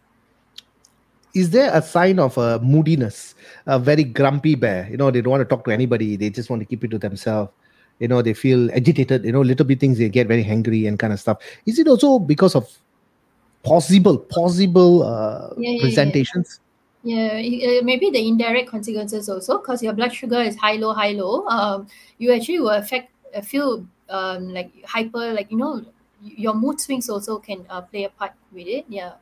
Is 1.35 1.51
there 1.51 1.71
a 1.75 1.83
sign 1.83 2.19
of 2.19 2.37
a 2.39 2.59
moodiness, 2.61 3.35
a 3.67 3.79
very 3.79 4.05
grumpy 4.05 4.55
bear? 4.55 4.89
You 4.91 4.97
know, 4.97 5.11
they 5.11 5.21
don't 5.21 5.31
want 5.31 5.43
to 5.43 5.45
talk 5.45 5.65
to 5.67 5.71
anybody. 5.71 6.17
They 6.17 6.31
just 6.31 6.51
want 6.51 6.61
to 6.61 6.67
keep 6.67 6.83
it 6.85 6.89
to 6.89 6.99
themselves. 6.99 7.53
You 7.99 8.09
know, 8.09 8.23
they 8.23 8.33
feel 8.33 8.71
agitated. 8.73 9.25
You 9.25 9.33
know, 9.33 9.43
little 9.43 9.67
bit 9.67 9.79
things 9.79 9.99
they 9.99 10.09
get 10.09 10.27
very 10.27 10.45
angry 10.45 10.87
and 10.87 10.99
kind 10.99 11.13
of 11.13 11.21
stuff. 11.21 11.39
Is 11.67 11.79
it 11.79 11.87
also 11.87 12.19
because 12.19 12.55
of 12.55 12.67
possible, 13.63 14.17
possible 14.17 15.03
uh, 15.03 15.51
yeah, 15.59 15.73
yeah. 15.73 15.83
presentations? 15.83 16.61
Yeah, 16.61 16.70
i- 17.07 17.81
uh, 17.81 17.85
maybe 17.85 18.11
the 18.11 18.27
indirect 18.27 18.69
consequences 18.69 19.29
also, 19.29 19.59
because 19.59 19.83
your 19.83 19.93
blood 19.93 20.13
sugar 20.13 20.41
is 20.41 20.57
high, 20.57 20.77
low, 20.77 20.93
high, 20.93 21.13
low. 21.13 21.47
Um, 21.47 21.87
you 22.19 22.33
actually 22.33 22.61
will 22.61 22.71
affect, 22.71 23.11
uh, 23.35 23.41
feel 23.41 23.87
um, 24.09 24.53
like 24.53 24.71
hyper, 24.85 25.33
like 25.33 25.51
you 25.51 25.57
know, 25.57 25.85
your 26.23 26.55
mood 26.55 26.81
swings 26.81 27.09
also 27.09 27.39
can 27.39 27.65
uh, 27.71 27.81
play 27.81 28.05
a 28.05 28.11
part 28.11 28.33
with 28.53 28.67
it. 28.67 28.85
Yeah. 28.89 29.13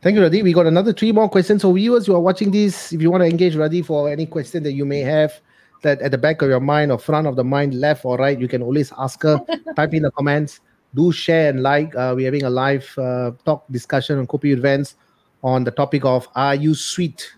Thank 0.00 0.16
you, 0.16 0.22
Radhi. 0.22 0.42
We 0.42 0.52
got 0.52 0.66
another 0.66 0.92
three 0.92 1.12
more 1.12 1.28
questions. 1.28 1.62
So, 1.62 1.72
viewers 1.72 2.06
who 2.06 2.14
are 2.14 2.20
watching 2.20 2.50
this, 2.50 2.92
if 2.92 3.00
you 3.00 3.10
want 3.10 3.22
to 3.22 3.28
engage 3.28 3.54
Radhi 3.54 3.84
for 3.84 4.08
any 4.10 4.26
question 4.26 4.62
that 4.62 4.72
you 4.72 4.84
may 4.84 5.00
have, 5.00 5.40
that 5.82 6.00
at 6.00 6.10
the 6.10 6.18
back 6.18 6.40
of 6.42 6.48
your 6.48 6.60
mind 6.60 6.92
or 6.92 6.98
front 6.98 7.26
of 7.26 7.36
the 7.36 7.44
mind, 7.44 7.74
left 7.74 8.04
or 8.04 8.16
right, 8.16 8.38
you 8.38 8.48
can 8.48 8.62
always 8.62 8.92
ask 8.98 9.22
her. 9.22 9.38
Type 9.76 9.92
in 9.92 10.02
the 10.02 10.10
comments. 10.10 10.60
Do 10.94 11.12
share 11.12 11.50
and 11.50 11.62
like. 11.62 11.94
Uh, 11.94 12.12
we're 12.16 12.26
having 12.26 12.44
a 12.44 12.50
live 12.50 12.92
uh, 12.98 13.32
talk 13.44 13.64
discussion 13.70 14.18
on 14.18 14.26
Kopi 14.26 14.52
events 14.52 14.96
on 15.44 15.62
the 15.62 15.70
topic 15.70 16.04
of 16.04 16.26
Are 16.34 16.54
you 16.56 16.74
sweet? 16.74 17.30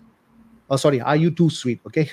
Oh, 0.71 0.77
sorry, 0.77 0.99
are 1.01 1.15
you 1.15 1.29
too 1.29 1.49
sweet? 1.51 1.81
Okay. 1.85 2.09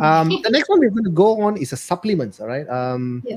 Um, 0.00 0.28
the 0.44 0.50
next 0.50 0.68
one 0.68 0.78
we're 0.78 0.90
going 0.90 1.04
to 1.04 1.10
go 1.10 1.40
on 1.40 1.56
is 1.56 1.72
a 1.72 1.76
supplements. 1.76 2.38
All 2.40 2.46
right. 2.46 2.68
Um, 2.68 3.22
Yeah. 3.26 3.36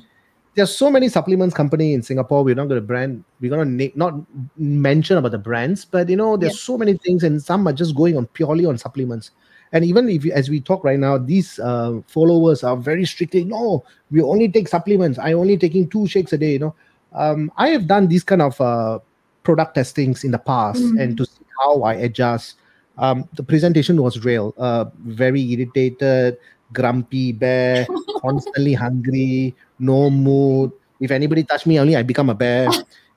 There's 0.54 0.76
so 0.76 0.92
many 0.92 1.08
supplements 1.08 1.56
company 1.56 1.94
in 1.94 2.04
Singapore. 2.04 2.44
We're 2.44 2.56
not 2.56 2.68
going 2.68 2.82
to 2.82 2.86
brand. 2.86 3.24
We're 3.40 3.52
going 3.52 3.66
to 3.66 3.86
na- 3.86 3.96
not 3.96 4.20
mention 4.58 5.16
about 5.18 5.32
the 5.32 5.38
brands, 5.38 5.86
but 5.86 6.10
you 6.10 6.18
know, 6.18 6.36
there's 6.36 6.60
so 6.60 6.78
many 6.78 6.98
things, 6.98 7.24
and 7.24 7.42
some 7.42 7.66
are 7.70 7.72
just 7.72 7.96
going 7.96 8.18
on 8.18 8.26
purely 8.28 8.66
on 8.66 8.78
supplements. 8.78 9.32
And 9.72 9.86
even 9.86 10.10
if 10.10 10.26
as 10.26 10.50
we 10.50 10.60
talk 10.60 10.84
right 10.84 11.00
now, 11.00 11.18
these 11.18 11.58
uh, 11.60 12.02
followers 12.06 12.66
are 12.66 12.76
very 12.76 13.06
strictly 13.06 13.46
no. 13.46 13.86
We 14.12 14.22
only 14.22 14.50
take 14.50 14.68
supplements. 14.68 15.18
I 15.18 15.32
only 15.32 15.56
taking 15.58 15.90
two 15.90 16.06
shakes 16.06 16.34
a 16.34 16.38
day. 16.38 16.52
You 16.52 16.60
know, 16.60 16.76
um, 17.14 17.50
I 17.56 17.70
have 17.70 17.88
done 17.88 18.10
these 18.10 18.26
kind 18.26 18.42
of 18.42 18.60
uh, 18.60 19.00
product 19.44 19.76
testings 19.76 20.26
in 20.26 20.32
the 20.32 20.40
past, 20.40 20.82
Mm. 20.84 21.00
and 21.02 21.18
to 21.18 21.26
see 21.26 21.41
how 21.62 21.84
I 21.84 21.94
adjust. 21.94 22.56
Um, 22.98 23.30
the 23.34 23.44
presentation 23.44 24.02
was 24.02 24.24
real. 24.26 24.54
Uh, 24.58 24.86
very 25.06 25.42
irritated, 25.42 26.38
grumpy 26.74 27.32
bear, 27.32 27.88
constantly 28.22 28.74
hungry, 28.74 29.56
no 29.80 30.10
mood. 30.10 30.72
If 31.00 31.12
anybody 31.12 31.44
touch 31.44 31.66
me, 31.66 31.80
only 31.80 31.96
I 31.96 32.04
become 32.04 32.30
a 32.30 32.36
bear. 32.36 32.70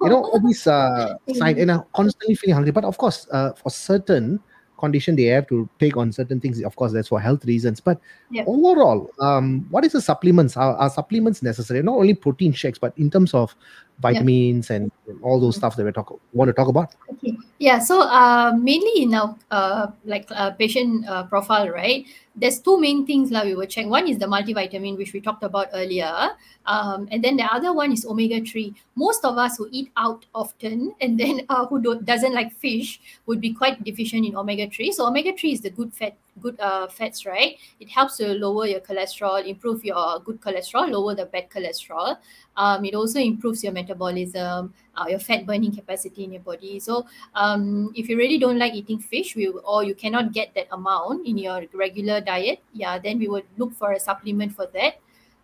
You 0.03 0.11
know 0.11 0.25
all 0.25 0.41
these 0.41 0.67
uh, 0.67 1.15
sign, 1.35 1.59
and 1.59 1.71
I'm 1.73 1.85
constantly 1.95 2.35
feeling 2.35 2.55
hungry. 2.55 2.73
But 2.73 2.85
of 2.85 2.99
course, 2.99 3.27
uh, 3.31 3.53
for 3.53 3.71
certain 3.71 4.41
condition, 4.79 5.17
they 5.17 5.25
have 5.25 5.47
to 5.49 5.69
take 5.79 5.97
on 5.97 6.13
certain 6.13 6.41
things. 6.41 6.63
Of 6.63 6.77
course, 6.77 6.93
that's 6.93 7.09
for 7.09 7.21
health 7.21 7.45
reasons. 7.45 7.81
But 7.81 8.01
Yeah. 8.31 8.45
overall, 8.47 9.11
um, 9.21 9.67
what 9.71 9.85
is 9.85 9.93
the 9.93 10.01
supplements? 10.01 10.57
Are, 10.57 10.75
are 10.77 10.91
supplements 10.91 11.43
necessary? 11.43 11.83
Not 11.83 11.97
only 11.97 12.15
protein 12.15 12.53
shakes, 12.53 12.79
but 12.79 12.93
in 12.99 13.11
terms 13.11 13.33
of 13.35 13.55
vitamins 14.01 14.71
and 14.71 14.91
all 15.23 15.41
those 15.41 15.57
stuff 15.57 15.77
that 15.77 15.85
we 15.85 15.93
talk 15.93 16.19
want 16.33 16.49
to 16.49 16.53
talk 16.53 16.69
about. 16.69 16.95
Okay. 17.13 17.37
Yeah. 17.59 17.79
So 17.79 18.03
uh, 18.03 18.53
mainly 18.59 19.03
in 19.03 19.15
our 19.15 19.37
uh, 19.51 19.87
like 20.05 20.27
uh, 20.31 20.51
patient 20.53 21.07
uh, 21.09 21.25
profile, 21.25 21.69
right? 21.69 22.07
There's 22.37 22.59
two 22.59 22.81
main 22.81 23.07
things 23.07 23.31
that 23.31 23.47
we 23.47 23.55
will 23.55 23.67
check. 23.67 23.87
One 23.87 24.09
is 24.09 24.19
the 24.19 24.27
multivitamin, 24.27 24.99
which 24.99 25.13
we 25.13 25.21
talked 25.21 25.45
about 25.45 25.69
earlier, 25.73 26.35
um, 26.67 27.09
and 27.13 27.23
then 27.23 27.37
the 27.37 27.45
other 27.45 27.73
one 27.73 27.93
is 27.93 28.05
omega 28.05 28.41
three. 28.45 28.75
Most 28.97 29.25
of 29.25 29.39
us 29.39 29.57
who 29.57 29.69
eat 29.71 29.93
out 29.97 30.27
often 30.35 30.95
and 31.01 31.19
then 31.19 31.43
uh, 31.49 31.67
who 31.67 31.81
don't, 31.81 32.05
doesn't 32.05 32.35
like 32.35 32.53
fish 32.53 33.01
would 33.27 33.41
be 33.41 33.55
quite 33.55 33.83
deficient 33.85 34.27
in 34.27 34.37
omega 34.37 34.69
three. 34.69 34.91
So 34.91 35.07
omega 35.07 35.33
three 35.33 35.53
is 35.53 35.61
the 35.61 35.71
good 35.71 35.95
fat, 35.95 36.17
good 36.41 36.59
uh, 36.61 36.89
fats, 36.89 37.27
right? 37.27 37.57
It 37.81 37.89
helps 37.89 38.17
to 38.19 38.29
lower 38.35 38.67
your 38.67 38.81
cholesterol, 38.81 39.47
improve 39.47 39.85
your 39.85 40.21
good 40.21 40.41
cholesterol, 40.41 40.91
lower 40.91 41.15
the 41.15 41.27
bad 41.27 41.51
cholesterol. 41.51 42.19
Um, 42.57 42.85
it 42.85 42.95
also 42.95 43.19
improves 43.19 43.63
your 43.63 43.73
metabolism, 43.73 44.75
uh, 44.97 45.07
your 45.09 45.19
fat 45.19 45.47
burning 45.47 45.75
capacity 45.75 46.25
in 46.25 46.33
your 46.33 46.43
body. 46.43 46.81
So 46.81 47.07
um, 47.35 47.93
if 47.95 48.09
you 48.09 48.17
really 48.17 48.39
don't 48.39 48.59
like 48.59 48.75
eating 48.75 48.99
fish, 48.99 49.37
we 49.37 49.49
or 49.49 49.85
you 49.85 49.95
cannot 49.95 50.33
get 50.33 50.55
that 50.55 50.69
amount 50.73 51.27
in 51.27 51.39
your 51.39 51.65
regular 51.73 52.21
diet, 52.21 52.61
yeah, 52.73 52.99
then 52.99 53.19
we 53.19 53.29
would 53.29 53.45
look 53.57 53.73
for 53.75 53.93
a 53.93 54.01
supplement 54.01 54.55
for 54.55 54.67
that. 54.75 55.01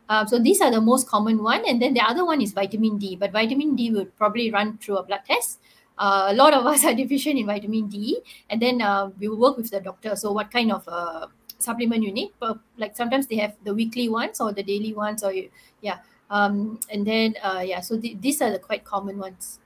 Um, 0.08 0.26
so 0.26 0.40
these 0.40 0.60
are 0.60 0.72
the 0.72 0.80
most 0.80 1.06
common 1.08 1.40
one, 1.40 1.62
and 1.68 1.80
then 1.80 1.94
the 1.94 2.00
other 2.00 2.24
one 2.24 2.40
is 2.40 2.52
vitamin 2.52 2.98
D. 2.98 3.14
But 3.14 3.30
vitamin 3.30 3.76
D 3.76 3.92
would 3.92 4.16
probably 4.16 4.50
run 4.50 4.76
through 4.78 4.96
a 4.96 5.04
blood 5.04 5.20
test. 5.24 5.60
Uh, 6.00 6.32
a 6.32 6.34
lot 6.34 6.54
of 6.54 6.64
us 6.64 6.82
are 6.88 6.94
deficient 6.94 7.38
in 7.38 7.44
vitamin 7.44 7.86
D, 7.86 8.18
and 8.48 8.60
then 8.60 8.80
uh, 8.80 9.10
we 9.20 9.28
will 9.28 9.36
work 9.36 9.56
with 9.58 9.70
the 9.70 9.80
doctor. 9.80 10.16
So 10.16 10.32
what 10.32 10.50
kind 10.50 10.72
of 10.72 10.88
uh, 10.88 11.26
supplement 11.58 12.02
you 12.02 12.10
need? 12.10 12.32
But 12.40 12.58
like 12.78 12.96
sometimes 12.96 13.26
they 13.26 13.36
have 13.36 13.54
the 13.64 13.74
weekly 13.74 14.08
ones 14.08 14.40
or 14.40 14.52
the 14.52 14.62
daily 14.62 14.94
ones, 14.94 15.22
or 15.22 15.32
you, 15.32 15.50
yeah. 15.82 15.98
Um, 16.30 16.80
and 16.90 17.06
then 17.06 17.34
uh, 17.42 17.62
yeah, 17.64 17.80
so 17.80 18.00
th- 18.00 18.16
these 18.20 18.40
are 18.40 18.50
the 18.50 18.58
quite 18.58 18.84
common 18.84 19.18
ones. 19.18 19.60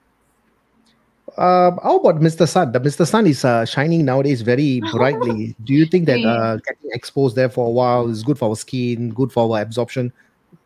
Uh, 1.39 1.73
how 1.83 1.99
about 1.99 2.21
Mr. 2.21 2.49
Sun? 2.49 2.73
The 2.73 2.81
Mr. 2.81 3.07
Sun 3.07 3.27
is 3.27 3.45
uh, 3.45 3.65
shining 3.65 4.05
nowadays 4.05 4.43
very 4.43 4.81
brightly. 4.93 5.55
Do 5.65 5.73
you 5.73 5.87
think 5.87 6.07
that 6.07 6.21
uh, 6.21 6.57
getting 6.57 6.91
exposed 6.93 7.37
there 7.37 7.49
for 7.49 7.67
a 7.67 7.71
while 7.71 8.09
is 8.09 8.23
good 8.23 8.39
for 8.39 8.51
our 8.51 8.57
skin, 8.57 9.11
good 9.11 9.33
for 9.33 9.55
our 9.55 9.63
absorption? 9.63 10.13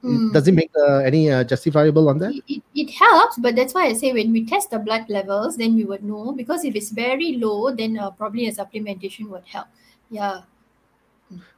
Mm. 0.05 0.33
Does 0.33 0.47
it 0.47 0.55
make 0.55 0.71
uh, 0.79 0.99
any 0.99 1.31
uh, 1.31 1.43
justifiable 1.43 2.09
on 2.09 2.19
that? 2.19 2.33
it, 2.33 2.45
it, 2.47 2.63
it 2.75 2.91
helps 2.91 3.37
but 3.39 3.57
that's 3.57 3.75
why 3.75 3.87
i 3.87 3.93
say 3.93 4.13
when 4.13 4.31
we 4.33 4.47
test 4.47 4.71
the 4.71 4.79
blood 4.79 5.05
levels 5.09 5.57
then 5.57 5.75
we 5.75 5.85
would 5.85 6.05
know 6.05 6.33
because 6.33 6.65
if 6.65 6.77
it's 6.77 6.91
very 6.91 7.33
low 7.33 7.75
then 7.75 7.99
uh, 7.99 8.11
probably 8.11 8.47
a 8.47 8.53
supplementation 8.53 9.29
would 9.29 9.43
help 9.45 9.67
yeah 10.09 10.43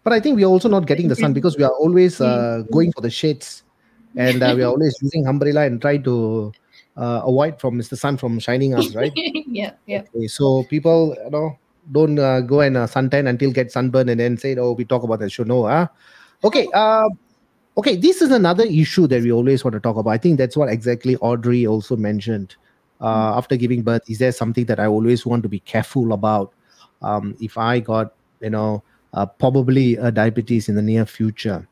But 0.02 0.12
I 0.12 0.20
think 0.20 0.36
we 0.36 0.44
are 0.44 0.50
also 0.50 0.68
not 0.68 0.86
getting 0.86 1.08
the 1.08 1.16
sun 1.16 1.32
because 1.32 1.56
we 1.56 1.64
are 1.64 1.72
always 1.72 2.20
uh, 2.20 2.62
going 2.72 2.92
for 2.92 3.00
the 3.00 3.10
shades, 3.10 3.62
and 4.16 4.42
uh, 4.42 4.52
we 4.56 4.62
are 4.62 4.70
always 4.70 4.96
using 5.02 5.26
umbrella 5.26 5.66
and 5.66 5.80
try 5.80 5.98
to 5.98 6.52
uh, 6.96 7.22
avoid 7.24 7.60
from 7.60 7.76
Mr. 7.76 7.96
Sun 7.96 8.16
from 8.16 8.38
shining 8.38 8.74
us, 8.74 8.94
right? 8.94 9.12
yeah, 9.46 9.72
yeah. 9.86 10.02
Okay, 10.10 10.26
so 10.26 10.64
people, 10.64 11.14
you 11.22 11.30
know, 11.30 11.58
don't 11.92 12.18
uh, 12.18 12.40
go 12.40 12.60
and 12.60 12.76
uh, 12.76 12.86
suntan 12.86 13.28
until 13.28 13.52
get 13.52 13.70
sunburn 13.70 14.08
and 14.08 14.18
then 14.18 14.36
say, 14.36 14.56
"Oh, 14.56 14.72
we 14.72 14.84
talk 14.84 15.02
about 15.04 15.20
that 15.20 15.30
show." 15.30 15.44
No, 15.44 15.66
huh? 15.66 15.86
Okay. 16.42 16.66
Okay. 17.80 17.96
This 17.96 18.20
is 18.20 18.30
another 18.30 18.64
issue 18.64 19.06
that 19.06 19.22
we 19.22 19.32
always 19.32 19.64
want 19.64 19.72
to 19.72 19.80
talk 19.80 19.96
about. 19.96 20.10
I 20.10 20.18
think 20.18 20.36
that's 20.36 20.54
what 20.54 20.68
exactly 20.68 21.16
Audrey 21.16 21.66
also 21.66 21.96
mentioned. 21.96 22.56
Uh, 23.00 23.32
after 23.34 23.56
giving 23.56 23.80
birth, 23.80 24.02
is 24.06 24.18
there 24.18 24.32
something 24.32 24.66
that 24.66 24.78
I 24.78 24.84
always 24.84 25.24
want 25.24 25.42
to 25.44 25.48
be 25.48 25.60
careful 25.60 26.12
about? 26.12 26.52
Um, 27.00 27.34
if 27.40 27.56
I 27.56 27.80
got, 27.80 28.12
you 28.42 28.50
know, 28.50 28.82
uh, 29.14 29.24
probably 29.24 29.96
a 29.96 30.12
diabetes 30.12 30.68
in 30.68 30.74
the 30.74 30.82
near 30.82 31.06
future, 31.06 31.66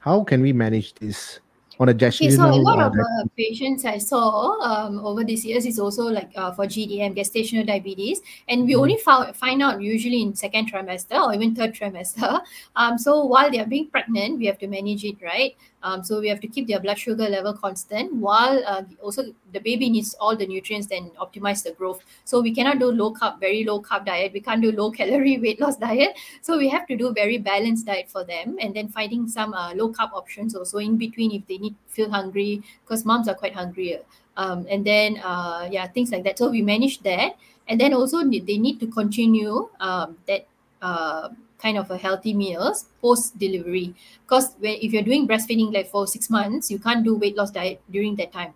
how 0.00 0.22
can 0.22 0.42
we 0.42 0.52
manage 0.52 0.92
this? 0.96 1.40
On 1.80 1.88
a 1.88 1.94
Okay, 1.94 2.30
so 2.36 2.44
a 2.44 2.54
lot 2.54 2.80
of 2.80 2.92
uh, 2.92 3.24
patients 3.36 3.84
I 3.84 3.98
saw 3.98 4.60
um, 4.60 5.04
over 5.04 5.24
these 5.24 5.44
years 5.44 5.66
is 5.66 5.78
also 5.78 6.04
like 6.04 6.30
uh, 6.36 6.52
for 6.52 6.66
GDM, 6.66 7.16
gestational 7.16 7.66
diabetes, 7.66 8.20
and 8.48 8.66
we 8.66 8.74
mm. 8.74 8.80
only 8.80 8.96
found, 8.98 9.34
find 9.36 9.62
out 9.62 9.80
usually 9.80 10.22
in 10.22 10.34
second 10.34 10.70
trimester 10.70 11.20
or 11.20 11.34
even 11.34 11.54
third 11.54 11.74
trimester. 11.74 12.40
Um, 12.76 12.98
so 12.98 13.24
while 13.24 13.50
they 13.50 13.60
are 13.60 13.66
being 13.66 13.88
pregnant, 13.88 14.38
we 14.38 14.46
have 14.46 14.58
to 14.58 14.66
manage 14.66 15.04
it, 15.04 15.16
right? 15.22 15.56
Um, 15.82 16.04
so 16.04 16.20
we 16.20 16.28
have 16.28 16.40
to 16.40 16.46
keep 16.46 16.68
their 16.68 16.80
blood 16.80 16.98
sugar 16.98 17.28
level 17.28 17.52
constant 17.52 18.14
while 18.14 18.62
uh, 18.66 18.82
also 19.00 19.24
the 19.52 19.58
baby 19.58 19.90
needs 19.90 20.14
all 20.14 20.36
the 20.36 20.46
nutrients 20.46 20.88
and 20.90 21.10
optimize 21.16 21.62
the 21.64 21.72
growth. 21.72 22.02
So 22.24 22.40
we 22.40 22.54
cannot 22.54 22.78
do 22.78 22.92
low 22.92 23.12
carb, 23.12 23.40
very 23.40 23.64
low 23.64 23.82
carb 23.82 24.06
diet. 24.06 24.32
We 24.32 24.40
can't 24.40 24.62
do 24.62 24.72
low 24.72 24.90
calorie 24.90 25.38
weight 25.42 25.60
loss 25.60 25.76
diet. 25.76 26.16
So 26.40 26.56
we 26.56 26.68
have 26.68 26.86
to 26.86 26.96
do 26.96 27.12
very 27.12 27.38
balanced 27.38 27.86
diet 27.86 28.10
for 28.10 28.24
them 28.24 28.56
and 28.60 28.74
then 28.74 28.88
finding 28.88 29.28
some 29.28 29.54
uh, 29.54 29.74
low 29.74 29.92
carb 29.92 30.12
options 30.12 30.54
also 30.54 30.78
in 30.78 30.96
between 30.96 31.32
if 31.32 31.46
they 31.46 31.58
need 31.58 31.74
feel 31.88 32.10
hungry 32.10 32.62
because 32.84 33.04
moms 33.04 33.28
are 33.28 33.34
quite 33.34 33.54
hungry. 33.54 33.98
Um, 34.36 34.66
and 34.70 34.84
then 34.84 35.18
uh, 35.18 35.68
yeah, 35.70 35.86
things 35.88 36.10
like 36.10 36.24
that. 36.24 36.38
So 36.38 36.48
we 36.50 36.62
manage 36.62 37.02
that. 37.02 37.36
And 37.68 37.80
then 37.80 37.94
also 37.94 38.22
they 38.24 38.58
need 38.58 38.80
to 38.80 38.86
continue 38.86 39.68
um, 39.80 40.16
that 40.26 40.46
uh, 40.80 41.28
kind 41.62 41.78
of 41.78 41.90
a 41.90 41.96
healthy 41.96 42.34
meals 42.34 42.86
post 43.00 43.38
delivery 43.38 43.94
because 44.24 44.54
when 44.58 44.76
if 44.80 44.92
you're 44.92 45.08
doing 45.10 45.28
breastfeeding 45.28 45.72
like 45.72 45.88
for 45.88 46.06
six 46.06 46.28
months 46.30 46.70
you 46.70 46.78
can't 46.78 47.04
do 47.04 47.14
weight 47.14 47.36
loss 47.36 47.50
diet 47.50 47.80
during 47.90 48.16
that 48.16 48.32
time 48.32 48.54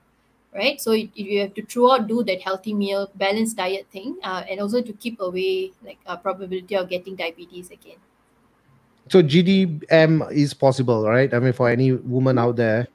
right? 0.56 0.80
So 0.80 0.92
you, 0.92 1.08
you 1.14 1.40
have 1.40 1.54
to 1.54 1.64
throughout 1.64 2.08
do 2.08 2.24
that 2.24 2.40
healthy 2.40 2.74
meal 2.74 3.10
balanced 3.14 3.56
diet 3.56 3.86
thing 3.92 4.16
uh, 4.22 4.42
and 4.48 4.60
also 4.60 4.80
to 4.82 4.92
keep 4.94 5.20
away 5.20 5.72
like 5.84 5.98
a 6.06 6.16
probability 6.16 6.74
of 6.74 6.88
getting 6.88 7.14
diabetes 7.14 7.70
again. 7.70 7.98
So 9.08 9.22
gdm 9.22 10.32
is 10.32 10.54
possible 10.54 11.06
right? 11.06 11.32
I 11.32 11.38
mean 11.38 11.52
for 11.52 11.68
any 11.68 11.92
woman 11.92 12.38
out 12.38 12.56
there 12.56 12.88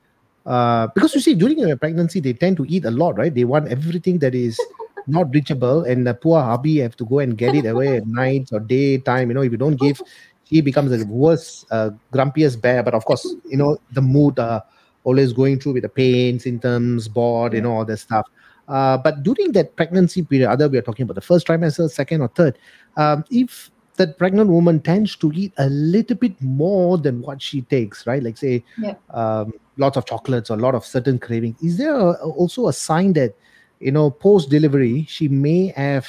uh, 0.45 0.88
because 0.88 1.16
you 1.16 1.22
see 1.22 1.36
during 1.36 1.64
a 1.70 1.78
pregnancy 1.78 2.20
they 2.20 2.34
tend 2.34 2.57
to 2.57 2.66
eat 2.68 2.86
a 2.86 2.91
lot 2.91 3.18
right? 3.18 3.34
They 3.34 3.45
want 3.45 3.70
everything 3.70 4.20
that 4.20 4.36
is 4.36 4.59
not 5.08 5.34
reachable, 5.34 5.84
and 5.84 6.06
the 6.06 6.14
poor 6.14 6.41
hubby 6.41 6.78
have 6.80 6.95
to 6.97 7.06
go 7.06 7.20
and 7.20 7.38
get 7.38 7.56
it 7.56 7.66
away 7.66 7.97
at 7.97 8.08
night 8.08 8.49
or 8.52 8.60
daytime. 8.60 9.30
You 9.30 9.36
know, 9.36 9.41
if 9.41 9.52
you 9.52 9.58
don't 9.58 9.80
give, 9.80 10.02
he 10.43 10.62
becomes 10.62 10.91
the 10.91 11.06
worst, 11.06 11.66
uh, 11.72 11.91
grumpiest 12.14 12.62
bear. 12.62 12.84
But 12.84 12.93
of 12.93 13.06
course, 13.06 13.26
you 13.49 13.58
know, 13.58 13.78
the 13.91 14.02
mood 14.02 14.39
uh, 14.39 14.62
always 15.04 15.34
going 15.34 15.60
through 15.60 15.74
with 15.74 15.84
the 15.84 15.89
pain, 15.89 16.39
symptoms, 16.39 17.08
bored, 17.08 17.54
you 17.54 17.62
know, 17.62 17.74
all 17.74 17.86
that 17.86 17.97
stuff. 17.97 18.28
Uh, 18.68 18.97
but 18.97 19.24
during 19.24 19.52
that 19.52 19.76
pregnancy 19.76 20.24
period, 20.24 20.49
other 20.49 20.70
we 20.70 20.78
are 20.78 20.82
talking 20.82 21.04
about 21.04 21.16
the 21.16 21.22
first 21.22 21.47
trimester, 21.47 21.89
second 21.89 22.22
or 22.22 22.28
third, 22.30 22.58
um, 22.97 23.26
if 23.30 23.72
that 23.97 24.18
pregnant 24.18 24.49
woman 24.49 24.80
tends 24.80 25.16
to 25.16 25.32
eat 25.34 25.54
a 25.58 25.70
little 25.70 26.16
bit 26.16 26.39
more 26.41 26.97
than 26.97 27.22
what 27.22 27.41
she 27.41 27.62
takes, 27.64 28.08
right? 28.08 28.24
Like 28.24 28.38
say, 28.38 28.64
yeah. 28.78 28.95
um, 29.10 29.54
lots 29.78 29.97
of 29.97 30.06
chocolates 30.06 30.49
or 30.49 30.58
a 30.58 30.62
lot 30.62 30.76
of 30.76 30.86
certain 30.86 31.20
craving. 31.20 31.56
Is 31.62 31.78
there 31.78 31.93
a, 31.93 32.14
also 32.14 32.68
a 32.68 32.74
sign 32.74 33.14
that 33.14 33.36
you 33.82 33.91
know, 33.91 34.09
post 34.09 34.49
delivery, 34.49 35.05
she 35.09 35.27
may 35.27 35.67
have 35.75 36.07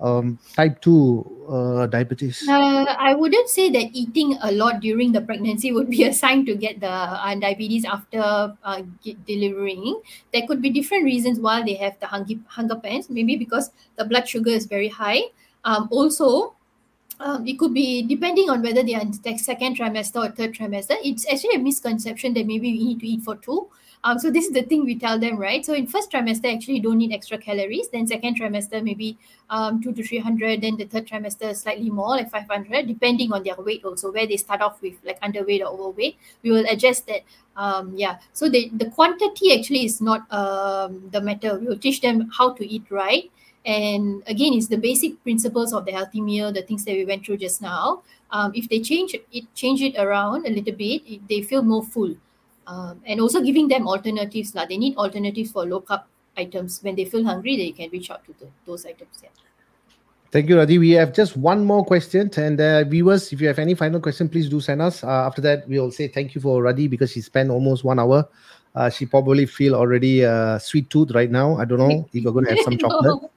um, 0.00 0.38
type 0.54 0.80
2 0.80 1.46
uh, 1.48 1.86
diabetes? 1.86 2.46
Uh, 2.48 2.84
I 2.98 3.14
wouldn't 3.14 3.48
say 3.48 3.70
that 3.70 3.90
eating 3.92 4.36
a 4.42 4.52
lot 4.52 4.80
during 4.80 5.12
the 5.12 5.20
pregnancy 5.20 5.72
would 5.72 5.90
be 5.90 6.04
a 6.04 6.12
sign 6.12 6.44
to 6.46 6.54
get 6.54 6.80
the 6.80 6.90
uh, 6.90 7.34
diabetes 7.36 7.84
after 7.84 8.20
uh, 8.62 8.82
delivering. 9.26 10.00
There 10.32 10.46
could 10.46 10.60
be 10.60 10.70
different 10.70 11.04
reasons 11.04 11.38
why 11.38 11.62
they 11.62 11.74
have 11.74 11.98
the 12.00 12.06
hunger, 12.06 12.34
hunger 12.46 12.76
pains, 12.76 13.08
maybe 13.08 13.36
because 13.36 13.70
the 13.96 14.04
blood 14.04 14.28
sugar 14.28 14.50
is 14.50 14.66
very 14.66 14.88
high. 14.88 15.22
Um, 15.64 15.88
also, 15.90 16.54
um, 17.20 17.46
it 17.46 17.58
could 17.58 17.72
be 17.72 18.02
depending 18.02 18.50
on 18.50 18.62
whether 18.62 18.82
they 18.82 18.94
are 18.94 19.00
in 19.00 19.12
the 19.12 19.38
second 19.38 19.78
trimester 19.78 20.28
or 20.28 20.32
third 20.32 20.54
trimester. 20.54 20.96
It's 21.02 21.26
actually 21.30 21.56
a 21.56 21.58
misconception 21.58 22.34
that 22.34 22.46
maybe 22.46 22.72
we 22.72 22.84
need 22.84 23.00
to 23.00 23.06
eat 23.06 23.22
for 23.22 23.36
two 23.36 23.68
um, 24.04 24.18
so 24.18 24.30
this 24.30 24.44
is 24.44 24.52
the 24.52 24.62
thing 24.62 24.84
we 24.84 24.98
tell 24.98 25.18
them, 25.18 25.38
right? 25.38 25.64
So 25.64 25.72
in 25.72 25.86
first 25.86 26.12
trimester, 26.12 26.54
actually, 26.54 26.74
you 26.74 26.82
don't 26.82 26.98
need 26.98 27.12
extra 27.12 27.38
calories. 27.38 27.88
Then 27.88 28.06
second 28.06 28.38
trimester, 28.38 28.82
maybe 28.82 29.16
um, 29.48 29.82
two 29.82 29.94
to 29.94 30.04
three 30.04 30.18
hundred. 30.18 30.60
Then 30.60 30.76
the 30.76 30.84
third 30.84 31.08
trimester, 31.08 31.56
slightly 31.56 31.88
more, 31.88 32.10
like 32.10 32.30
five 32.30 32.46
hundred, 32.46 32.86
depending 32.86 33.32
on 33.32 33.42
their 33.42 33.56
weight. 33.56 33.82
Also, 33.82 34.12
where 34.12 34.26
they 34.26 34.36
start 34.36 34.60
off 34.60 34.82
with, 34.82 34.94
like 35.04 35.18
underweight 35.22 35.62
or 35.62 35.68
overweight, 35.68 36.18
we 36.42 36.50
will 36.50 36.66
adjust 36.68 37.06
that. 37.06 37.22
Um, 37.56 37.94
yeah. 37.96 38.18
So 38.34 38.50
the 38.50 38.70
the 38.74 38.90
quantity 38.90 39.58
actually 39.58 39.86
is 39.86 40.00
not 40.00 40.30
um, 40.30 41.08
the 41.10 41.22
matter. 41.22 41.58
We 41.58 41.66
will 41.66 41.78
teach 41.78 42.02
them 42.02 42.30
how 42.30 42.52
to 42.52 42.68
eat 42.68 42.84
right. 42.90 43.30
And 43.64 44.22
again, 44.26 44.52
it's 44.52 44.68
the 44.68 44.76
basic 44.76 45.22
principles 45.22 45.72
of 45.72 45.86
the 45.86 45.92
healthy 45.92 46.20
meal, 46.20 46.52
the 46.52 46.60
things 46.60 46.84
that 46.84 46.92
we 46.92 47.06
went 47.06 47.24
through 47.24 47.38
just 47.38 47.62
now. 47.62 48.02
Um, 48.30 48.52
if 48.54 48.68
they 48.68 48.80
change 48.80 49.14
it, 49.14 49.54
change 49.54 49.80
it 49.80 49.96
around 49.96 50.44
a 50.44 50.50
little 50.50 50.74
bit, 50.74 51.26
they 51.26 51.40
feel 51.40 51.62
more 51.62 51.82
full 51.82 52.14
um, 52.66 53.00
and 53.06 53.20
also 53.20 53.40
giving 53.40 53.68
them 53.68 53.86
alternatives. 53.86 54.54
Like 54.54 54.68
they 54.68 54.76
need 54.76 54.96
alternatives 54.96 55.52
for 55.52 55.64
low 55.64 55.80
carb 55.80 56.04
items. 56.36 56.82
When 56.82 56.96
they 56.96 57.04
feel 57.04 57.24
hungry, 57.24 57.56
they 57.56 57.70
can 57.72 57.90
reach 57.90 58.10
out 58.10 58.24
to 58.26 58.34
the, 58.38 58.48
those 58.66 58.86
items. 58.86 59.20
Yeah. 59.22 59.30
Thank 60.34 60.48
you, 60.48 60.56
Rddhi. 60.56 60.80
We 60.80 60.90
have 60.90 61.12
just 61.14 61.36
one 61.36 61.64
more 61.64 61.84
question. 61.84 62.28
And 62.36 62.60
uh, 62.60 62.82
viewers, 62.84 63.32
if 63.32 63.40
you 63.40 63.46
have 63.46 63.60
any 63.60 63.74
final 63.74 64.00
question, 64.00 64.28
please 64.28 64.48
do 64.48 64.60
send 64.60 64.82
us. 64.82 65.04
Uh, 65.04 65.08
after 65.08 65.40
that, 65.42 65.68
we 65.68 65.78
will 65.78 65.92
say 65.92 66.08
thank 66.08 66.34
you 66.34 66.40
for 66.40 66.60
Rddhi 66.60 66.90
because 66.90 67.12
she 67.12 67.20
spent 67.20 67.50
almost 67.50 67.84
one 67.84 68.00
hour. 68.00 68.28
Uh, 68.74 68.90
she 68.90 69.06
probably 69.06 69.46
feel 69.46 69.76
already 69.76 70.24
uh, 70.24 70.58
sweet 70.58 70.90
tooth 70.90 71.12
right 71.12 71.30
now. 71.30 71.56
I 71.56 71.64
don't 71.64 71.78
know 71.78 72.08
if 72.12 72.22
you're 72.22 72.32
going 72.32 72.46
to 72.46 72.50
have 72.50 72.64
some 72.64 72.76
chocolate. 72.76 73.30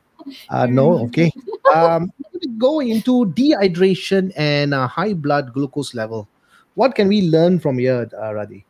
Uh, 0.50 0.66
no, 0.66 0.98
okay. 1.06 1.32
Um, 1.72 2.12
go 2.58 2.80
into 2.80 3.28
dehydration 3.28 4.34
and 4.36 4.74
uh, 4.74 4.88
high 4.88 5.14
blood 5.14 5.54
glucose 5.54 5.94
level. 5.94 6.28
What 6.74 6.96
can 6.96 7.08
we 7.08 7.30
learn 7.30 7.60
from 7.60 7.78
here, 7.78 8.10
uh, 8.18 8.32
Rddhi? 8.32 8.64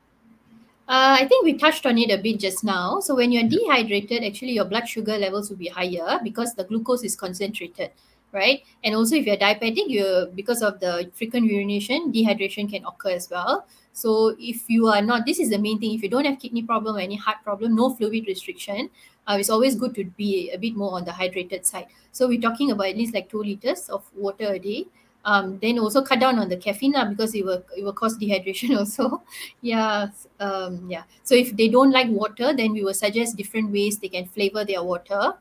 Uh, 0.87 1.17
I 1.19 1.27
think 1.27 1.43
we 1.43 1.53
touched 1.53 1.85
on 1.85 1.97
it 1.97 2.11
a 2.11 2.17
bit 2.17 2.39
just 2.39 2.63
now. 2.63 3.01
So 3.01 3.13
when 3.13 3.33
you're 3.33 3.43
dehydrated, 3.43 4.23
actually 4.23 4.53
your 4.53 4.63
blood 4.63 4.87
sugar 4.87 5.17
levels 5.17 5.49
will 5.49 5.57
be 5.57 5.67
higher 5.67 6.19
because 6.23 6.53
the 6.53 6.63
glucose 6.63 7.03
is 7.03 7.13
concentrated, 7.13 7.91
right? 8.31 8.63
And 8.85 8.95
also 8.95 9.15
if 9.15 9.25
you're 9.25 9.35
diabetic, 9.35 9.89
you 9.89 10.31
because 10.33 10.61
of 10.61 10.79
the 10.79 11.11
frequent 11.13 11.51
urination, 11.51 12.13
dehydration 12.13 12.71
can 12.71 12.85
occur 12.85 13.11
as 13.11 13.29
well. 13.29 13.67
So 13.91 14.37
if 14.39 14.69
you 14.69 14.87
are 14.87 15.01
not, 15.01 15.25
this 15.25 15.39
is 15.39 15.49
the 15.49 15.57
main 15.57 15.77
thing. 15.77 15.93
If 15.93 16.03
you 16.03 16.09
don't 16.09 16.23
have 16.23 16.39
kidney 16.39 16.63
problem 16.63 16.95
or 16.95 16.99
any 16.99 17.17
heart 17.17 17.43
problem, 17.43 17.75
no 17.75 17.93
fluid 17.93 18.25
restriction, 18.25 18.89
uh, 19.27 19.35
it's 19.37 19.49
always 19.49 19.75
good 19.75 19.93
to 19.95 20.05
be 20.05 20.51
a 20.51 20.57
bit 20.57 20.77
more 20.77 20.93
on 20.93 21.03
the 21.03 21.11
hydrated 21.11 21.65
side. 21.65 21.87
So 22.13 22.29
we're 22.29 22.39
talking 22.39 22.71
about 22.71 22.87
at 22.87 22.95
least 22.95 23.13
like 23.13 23.29
two 23.29 23.43
liters 23.43 23.89
of 23.89 24.09
water 24.15 24.53
a 24.53 24.59
day 24.59 24.85
um, 25.25 25.59
then 25.59 25.79
also 25.79 26.01
cut 26.01 26.19
down 26.19 26.39
on 26.39 26.49
the 26.49 26.57
caffeine 26.57 26.93
lah, 26.93 27.05
because 27.05 27.35
it 27.35 27.45
will 27.45 27.63
it 27.75 27.83
will 27.83 27.93
cause 27.93 28.17
dehydration 28.17 28.77
also. 28.79 29.23
yeah, 29.61 30.07
um, 30.39 30.89
yeah. 30.89 31.03
So 31.23 31.35
if 31.35 31.55
they 31.55 31.67
don't 31.67 31.91
like 31.91 32.09
water, 32.09 32.53
then 32.55 32.73
we 32.73 32.83
will 32.83 32.93
suggest 32.93 33.35
different 33.35 33.71
ways 33.71 33.99
they 33.99 34.09
can 34.09 34.25
flavor 34.25 34.63
their 34.63 34.83
water. 34.83 35.33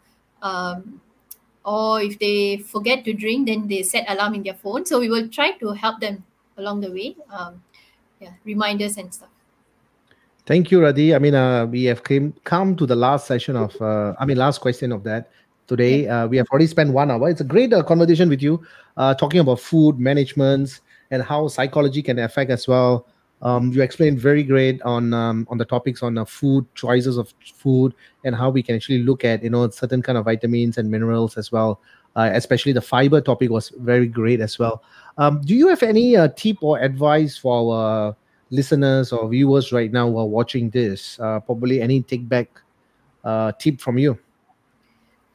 Um, 0.42 1.00
or 1.64 2.00
if 2.00 2.18
they 2.18 2.58
forget 2.58 3.04
to 3.04 3.12
drink, 3.12 3.48
then 3.48 3.66
they 3.66 3.82
set 3.82 4.08
alarm 4.08 4.34
in 4.34 4.42
their 4.42 4.54
phone. 4.54 4.86
So 4.86 5.00
we 5.00 5.08
will 5.08 5.28
try 5.28 5.52
to 5.58 5.72
help 5.72 6.00
them 6.00 6.24
along 6.56 6.80
the 6.80 6.92
way. 6.92 7.16
Um, 7.30 7.62
yeah, 8.20 8.32
reminders 8.44 8.96
and 8.96 9.12
stuff. 9.12 9.28
Thank 10.46 10.70
you, 10.70 10.78
Rddhi. 10.78 11.14
I 11.14 11.18
mean, 11.18 11.34
uh, 11.34 11.66
we 11.66 11.84
have 11.84 12.04
came 12.04 12.32
come 12.44 12.76
to 12.76 12.86
the 12.86 12.94
last 12.94 13.26
session 13.26 13.56
of, 13.56 13.74
uh, 13.82 14.14
I 14.18 14.24
mean, 14.24 14.36
last 14.36 14.60
question 14.60 14.92
of 14.92 15.02
that 15.02 15.28
today. 15.66 16.08
Uh, 16.08 16.26
we 16.26 16.36
have 16.36 16.46
already 16.50 16.66
spent 16.66 16.92
one 16.92 17.10
hour. 17.10 17.28
It's 17.28 17.40
a 17.40 17.44
great 17.44 17.72
uh, 17.72 17.82
conversation 17.82 18.28
with 18.28 18.42
you, 18.42 18.64
uh, 18.96 19.14
talking 19.14 19.40
about 19.40 19.60
food 19.60 19.98
management 19.98 20.80
and 21.10 21.22
how 21.22 21.48
psychology 21.48 22.02
can 22.02 22.18
affect 22.18 22.50
as 22.50 22.66
well. 22.66 23.06
Um, 23.42 23.70
you 23.70 23.82
explained 23.82 24.18
very 24.18 24.42
great 24.42 24.80
on 24.82 25.12
um, 25.12 25.46
on 25.50 25.58
the 25.58 25.64
topics 25.64 26.02
on 26.02 26.16
uh, 26.16 26.24
food 26.24 26.66
choices 26.74 27.18
of 27.18 27.34
food 27.54 27.94
and 28.24 28.34
how 28.34 28.48
we 28.48 28.62
can 28.62 28.74
actually 28.74 29.00
look 29.00 29.24
at 29.24 29.42
you 29.42 29.50
know 29.50 29.68
certain 29.68 30.00
kind 30.00 30.16
of 30.16 30.24
vitamins 30.24 30.78
and 30.78 30.90
minerals 30.90 31.36
as 31.36 31.52
well. 31.52 31.80
Uh, 32.16 32.30
especially 32.32 32.72
the 32.72 32.80
fiber 32.80 33.20
topic 33.20 33.50
was 33.50 33.68
very 33.80 34.06
great 34.08 34.40
as 34.40 34.58
well. 34.58 34.82
Um, 35.18 35.42
do 35.42 35.54
you 35.54 35.68
have 35.68 35.82
any 35.82 36.16
uh, 36.16 36.28
tip 36.28 36.56
or 36.62 36.80
advice 36.80 37.36
for 37.36 37.74
our 37.74 38.16
listeners 38.48 39.12
or 39.12 39.28
viewers 39.28 39.70
right 39.70 39.92
now 39.92 40.08
who 40.08 40.18
are 40.18 40.26
watching 40.26 40.70
this? 40.70 41.16
probably 41.16 41.82
any 41.82 42.00
take 42.00 42.26
back 42.26 42.48
tip 43.58 43.82
from 43.82 43.98
you? 43.98 44.18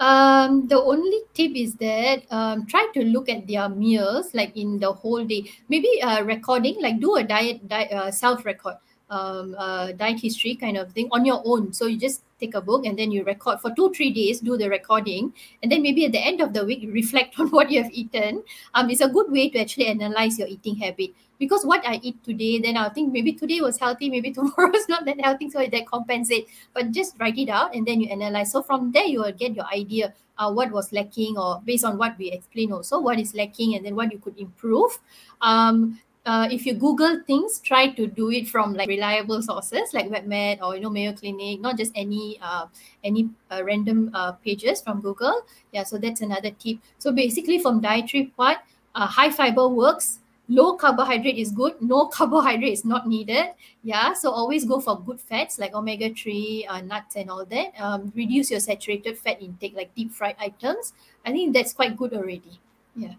Um, 0.02 0.68
the 0.68 0.82
only 0.82 1.22
tip 1.36 1.54
is 1.54 1.76
that 1.76 2.26
um, 2.32 2.66
try 2.66 2.88
to 2.96 3.06
look 3.06 3.30
at 3.30 3.46
their 3.46 3.70
meals 3.70 4.34
like 4.34 4.58
in 4.58 4.80
the 4.80 4.92
whole 4.92 5.24
day. 5.24 5.46
Maybe 5.70 6.02
uh, 6.02 6.24
recording, 6.24 6.82
like 6.82 7.00
do 7.00 7.18
a 7.18 7.24
diet, 7.24 7.70
diet 7.70 7.92
uh, 7.92 8.10
self 8.10 8.44
record, 8.44 8.78
um, 9.12 9.54
uh, 9.56 9.92
diet 9.92 10.20
history 10.20 10.56
kind 10.56 10.78
of 10.78 10.92
thing 10.92 11.08
on 11.12 11.24
your 11.24 11.44
own. 11.46 11.72
So 11.72 11.86
you 11.86 12.00
just 12.00 12.24
take 12.40 12.56
a 12.56 12.62
book 12.62 12.88
and 12.88 12.98
then 12.98 13.12
you 13.12 13.24
record 13.24 13.62
for 13.62 13.76
two 13.76 13.94
three 13.94 14.10
days. 14.10 14.40
Do 14.40 14.58
the 14.58 14.70
recording, 14.72 15.34
and 15.62 15.72
then 15.72 15.84
maybe 15.84 16.08
at 16.08 16.14
the 16.14 16.26
end 16.26 16.42
of 16.42 16.54
the 16.54 16.66
week 16.66 16.90
reflect 16.92 17.40
on 17.40 17.52
what 17.52 17.70
you 17.70 17.84
have 17.84 17.92
eaten. 17.92 18.42
Um, 18.74 18.90
it's 18.90 19.02
a 19.02 19.08
good 19.08 19.32
way 19.32 19.50
to 19.52 19.60
actually 19.60 19.86
analyze 19.86 20.40
your 20.40 20.48
eating 20.48 20.78
habit 20.78 21.12
because 21.42 21.66
what 21.66 21.82
I 21.88 22.00
eat 22.04 22.24
today, 22.24 22.60
then 22.60 22.78
I'll 22.78 22.94
think 22.94 23.12
maybe 23.12 23.34
today 23.34 23.62
was 23.62 23.80
healthy, 23.80 24.12
maybe 24.12 24.30
tomorrow 24.38 24.70
is 24.76 24.88
not 24.88 25.06
that 25.06 25.20
healthy, 25.20 25.50
so 25.50 25.66
that 25.66 25.88
compensate. 25.88 26.48
But 26.72 26.92
just 26.92 27.16
write 27.20 27.40
it 27.40 27.50
out 27.50 27.74
and 27.74 27.86
then 27.86 28.00
you 28.00 28.10
analyze. 28.10 28.52
So 28.52 28.62
from 28.62 28.92
there, 28.92 29.06
you 29.06 29.22
will 29.22 29.34
get 29.34 29.56
your 29.56 29.66
idea 29.74 30.14
uh, 30.38 30.54
what 30.54 30.72
was 30.72 30.94
lacking, 30.94 31.40
or 31.40 31.60
based 31.66 31.84
on 31.84 31.98
what 31.98 32.16
we 32.20 32.32
explain 32.32 32.72
also, 32.72 33.02
what 33.02 33.20
is 33.20 33.34
lacking, 33.34 33.74
and 33.74 33.84
then 33.84 33.96
what 33.96 34.12
you 34.12 34.20
could 34.20 34.38
improve. 34.38 35.00
Um, 35.42 36.00
uh, 36.28 36.48
if 36.52 36.68
you 36.68 36.76
Google 36.76 37.20
things, 37.26 37.60
try 37.60 37.90
to 37.90 38.06
do 38.06 38.30
it 38.30 38.48
from 38.48 38.76
like 38.76 38.88
reliable 38.88 39.42
sources 39.42 39.96
like 39.96 40.10
WebMD 40.12 40.62
or 40.62 40.76
you 40.76 40.82
know 40.82 40.92
Mayo 40.92 41.14
Clinic, 41.14 41.60
not 41.60 41.76
just 41.76 41.92
any 41.96 42.38
uh, 42.40 42.68
any 43.04 43.30
uh, 43.50 43.64
random 43.64 44.12
uh, 44.14 44.34
pages 44.34 44.80
from 44.80 45.02
Google. 45.02 45.42
Yeah, 45.74 45.84
so 45.84 45.98
that's 45.98 46.22
another 46.22 46.52
tip. 46.52 46.78
So 47.00 47.12
basically, 47.12 47.58
from 47.58 47.82
dietary 47.82 48.26
part, 48.38 48.60
uh, 48.94 49.08
high 49.08 49.32
fiber 49.32 49.68
works 49.68 50.21
low 50.52 50.76
carbohydrate 50.76 51.38
is 51.38 51.52
good 51.52 51.74
no 51.82 52.06
carbohydrate 52.16 52.74
is 52.74 52.84
not 52.84 53.08
needed 53.08 53.52
yeah 53.84 54.14
so 54.14 54.30
always 54.30 54.66
go 54.66 54.80
for 54.80 55.00
good 55.00 55.20
fats 55.20 55.58
like 55.58 55.74
omega-3 55.74 56.66
uh, 56.68 56.82
nuts 56.82 57.16
and 57.16 57.30
all 57.30 57.46
that 57.46 57.72
um, 57.80 58.12
reduce 58.16 58.52
your 58.52 58.60
saturated 58.60 59.18
fat 59.18 59.42
intake 59.42 59.74
like 59.76 59.94
deep 59.96 60.12
fried 60.12 60.36
items 60.40 60.94
i 61.26 61.32
think 61.32 61.54
that's 61.54 61.74
quite 61.74 61.96
good 61.96 62.14
already 62.14 62.60
yeah 62.96 63.16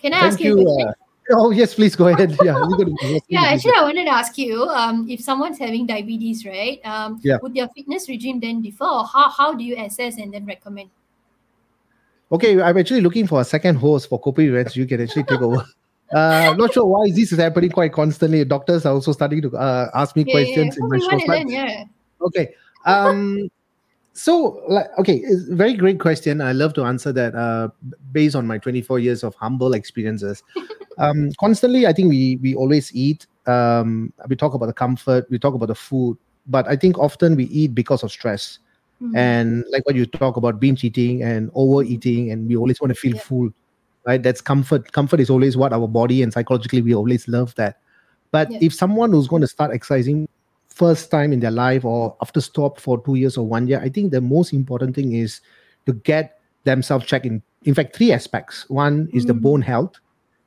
can 0.00 0.12
i 0.12 0.18
Thank 0.18 0.32
ask 0.32 0.40
you, 0.40 0.54
question? 0.54 0.88
uh, 0.88 0.92
oh 1.38 1.50
yes, 1.50 1.74
please 1.74 1.94
go 1.96 2.08
ahead. 2.08 2.36
Yeah, 2.42 2.58
you 2.58 2.86
yes, 3.02 3.22
yeah 3.28 3.44
actually 3.46 3.78
i 3.78 3.82
wanted 3.82 4.04
to 4.04 4.12
ask 4.12 4.36
you 4.38 4.62
um, 4.64 5.06
if 5.08 5.20
someone's 5.20 5.58
having 5.58 5.86
diabetes 5.86 6.44
right 6.44 6.80
um, 6.84 7.20
Yeah. 7.22 7.38
would 7.42 7.54
their 7.54 7.68
fitness 7.68 8.08
regime 8.08 8.40
then 8.40 8.60
differ 8.60 8.84
or 8.84 9.04
how, 9.06 9.30
how 9.30 9.54
do 9.54 9.62
you 9.62 9.76
assess 9.78 10.18
and 10.18 10.34
then 10.34 10.44
recommend 10.46 10.90
Okay, 12.32 12.60
I'm 12.60 12.76
actually 12.76 13.02
looking 13.02 13.28
for 13.28 13.40
a 13.40 13.44
second 13.44 13.76
host 13.76 14.08
for 14.08 14.18
Copy 14.20 14.46
Events. 14.48 14.74
You 14.76 14.84
can 14.84 15.00
actually 15.00 15.22
take 15.22 15.40
over. 15.40 15.64
Uh, 16.14 16.50
I'm 16.52 16.56
not 16.56 16.72
sure 16.72 16.84
why 16.86 17.10
this 17.10 17.32
is 17.32 17.38
happening 17.38 17.70
quite 17.70 17.92
constantly. 17.92 18.44
Doctors 18.44 18.86
are 18.86 18.92
also 18.94 19.12
starting 19.12 19.42
to 19.42 19.56
uh, 19.56 19.90
ask 19.94 20.14
me 20.16 20.24
yeah, 20.26 20.32
questions 20.32 20.76
yeah. 20.76 20.84
in 20.84 20.88
my 20.88 20.96
we 20.96 21.00
shows. 21.00 21.08
want 21.10 21.20
to 21.22 21.26
but- 21.26 21.38
learn 21.38 21.48
yeah 21.48 21.84
Okay. 22.22 22.54
Um, 22.86 23.50
so, 24.14 24.62
like, 24.68 24.86
okay, 24.98 25.16
it's 25.16 25.48
a 25.50 25.54
very 25.54 25.74
great 25.74 26.00
question. 26.00 26.40
I 26.40 26.52
love 26.52 26.72
to 26.74 26.84
answer 26.84 27.12
that 27.12 27.34
uh, 27.34 27.68
based 28.12 28.34
on 28.34 28.46
my 28.46 28.56
24 28.56 28.98
years 29.00 29.22
of 29.22 29.34
humble 29.34 29.74
experiences. 29.74 30.42
um, 30.98 31.30
constantly, 31.38 31.86
I 31.86 31.92
think 31.92 32.08
we 32.08 32.36
we 32.40 32.54
always 32.54 32.94
eat. 32.94 33.26
Um, 33.46 34.12
we 34.28 34.36
talk 34.36 34.54
about 34.54 34.66
the 34.66 34.72
comfort. 34.72 35.26
We 35.28 35.38
talk 35.38 35.52
about 35.54 35.66
the 35.66 35.74
food, 35.74 36.16
but 36.46 36.66
I 36.66 36.76
think 36.76 36.98
often 36.98 37.36
we 37.36 37.44
eat 37.44 37.74
because 37.74 38.02
of 38.02 38.10
stress 38.10 38.58
Mhm. 39.02 39.14
and 39.14 39.64
like 39.70 39.84
what 39.84 39.94
you 39.94 40.06
talk 40.06 40.38
about 40.38 40.58
binge 40.58 40.82
eating 40.82 41.22
and 41.22 41.50
overeating, 41.54 42.30
and 42.32 42.48
we 42.48 42.56
always 42.56 42.80
want 42.80 42.94
to 42.94 42.98
feel 42.98 43.14
Yeah. 43.14 43.20
full. 43.20 43.50
Right? 44.06 44.22
That's 44.22 44.40
comfort. 44.40 44.92
Comfort 44.92 45.18
is 45.20 45.28
always 45.30 45.56
what 45.56 45.72
our 45.72 45.88
body 45.88 46.22
and 46.22 46.32
psychologically 46.32 46.80
we 46.80 46.94
always 46.94 47.26
love 47.26 47.54
that. 47.56 47.80
But 48.30 48.50
Yeah. 48.52 48.58
if 48.62 48.72
someone 48.74 49.10
who's 49.12 49.26
going 49.28 49.42
to 49.42 49.48
start 49.48 49.72
exercising 49.72 50.28
first 50.68 51.10
time 51.10 51.32
in 51.32 51.40
their 51.40 51.50
life 51.50 51.84
or 51.84 52.16
after 52.20 52.40
stop 52.40 52.78
for 52.78 53.02
two 53.02 53.16
years 53.16 53.36
or 53.36 53.46
one 53.46 53.66
year, 53.66 53.80
I 53.80 53.88
think 53.88 54.12
the 54.12 54.20
most 54.20 54.52
important 54.52 54.94
thing 54.94 55.12
is 55.12 55.40
to 55.86 55.92
get 55.92 56.38
themselves 56.64 57.06
checked 57.06 57.26
in. 57.26 57.42
In 57.64 57.74
fact, 57.74 57.96
three 57.96 58.12
aspects. 58.12 58.68
One 58.68 59.08
is 59.12 59.26
the 59.26 59.32
Mm. 59.34 59.42
bone 59.42 59.62
health, 59.62 59.94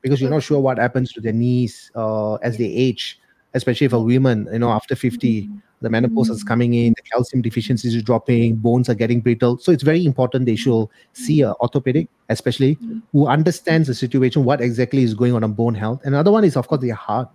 because 0.01 0.21
you're 0.21 0.29
not 0.29 0.43
sure 0.43 0.59
what 0.61 0.77
happens 0.77 1.11
to 1.13 1.19
their 1.21 1.33
knees 1.33 1.91
uh, 1.95 2.35
as 2.35 2.57
they 2.57 2.65
age, 2.65 3.19
especially 3.53 3.87
for 3.89 4.03
women. 4.05 4.47
You 4.53 4.59
know, 4.59 4.69
after 4.71 4.95
50, 4.95 5.43
Mhm. 5.43 5.61
The 5.81 5.89
menopause 5.89 6.29
is 6.29 6.43
Mm. 6.43 6.47
coming 6.47 6.73
in, 6.73 6.93
the 6.95 7.01
calcium 7.11 7.41
deficiencies 7.41 7.95
is 7.95 8.03
dropping, 8.03 8.55
bones 8.57 8.89
are 8.89 8.95
getting 8.95 9.21
brittle. 9.21 9.57
So 9.57 9.71
it's 9.71 9.83
very 9.83 10.05
important 10.05 10.45
they 10.45 10.55
should 10.55 10.87
see 11.13 11.41
a 11.41 11.53
orthopedic, 11.61 12.09
especially 12.29 12.75
Mm. 12.75 13.01
who 13.13 13.27
understands 13.27 13.87
the 13.87 13.93
situation, 13.93 14.43
what 14.43 14.61
exactly 14.61 15.03
is 15.03 15.13
going 15.13 15.33
on 15.33 15.43
on 15.43 15.53
bone 15.53 15.75
health. 15.75 16.01
Another 16.03 16.31
one 16.31 16.43
is, 16.43 16.57
of 16.57 16.67
course, 16.67 16.81
their 16.81 16.95
heart. 16.95 17.29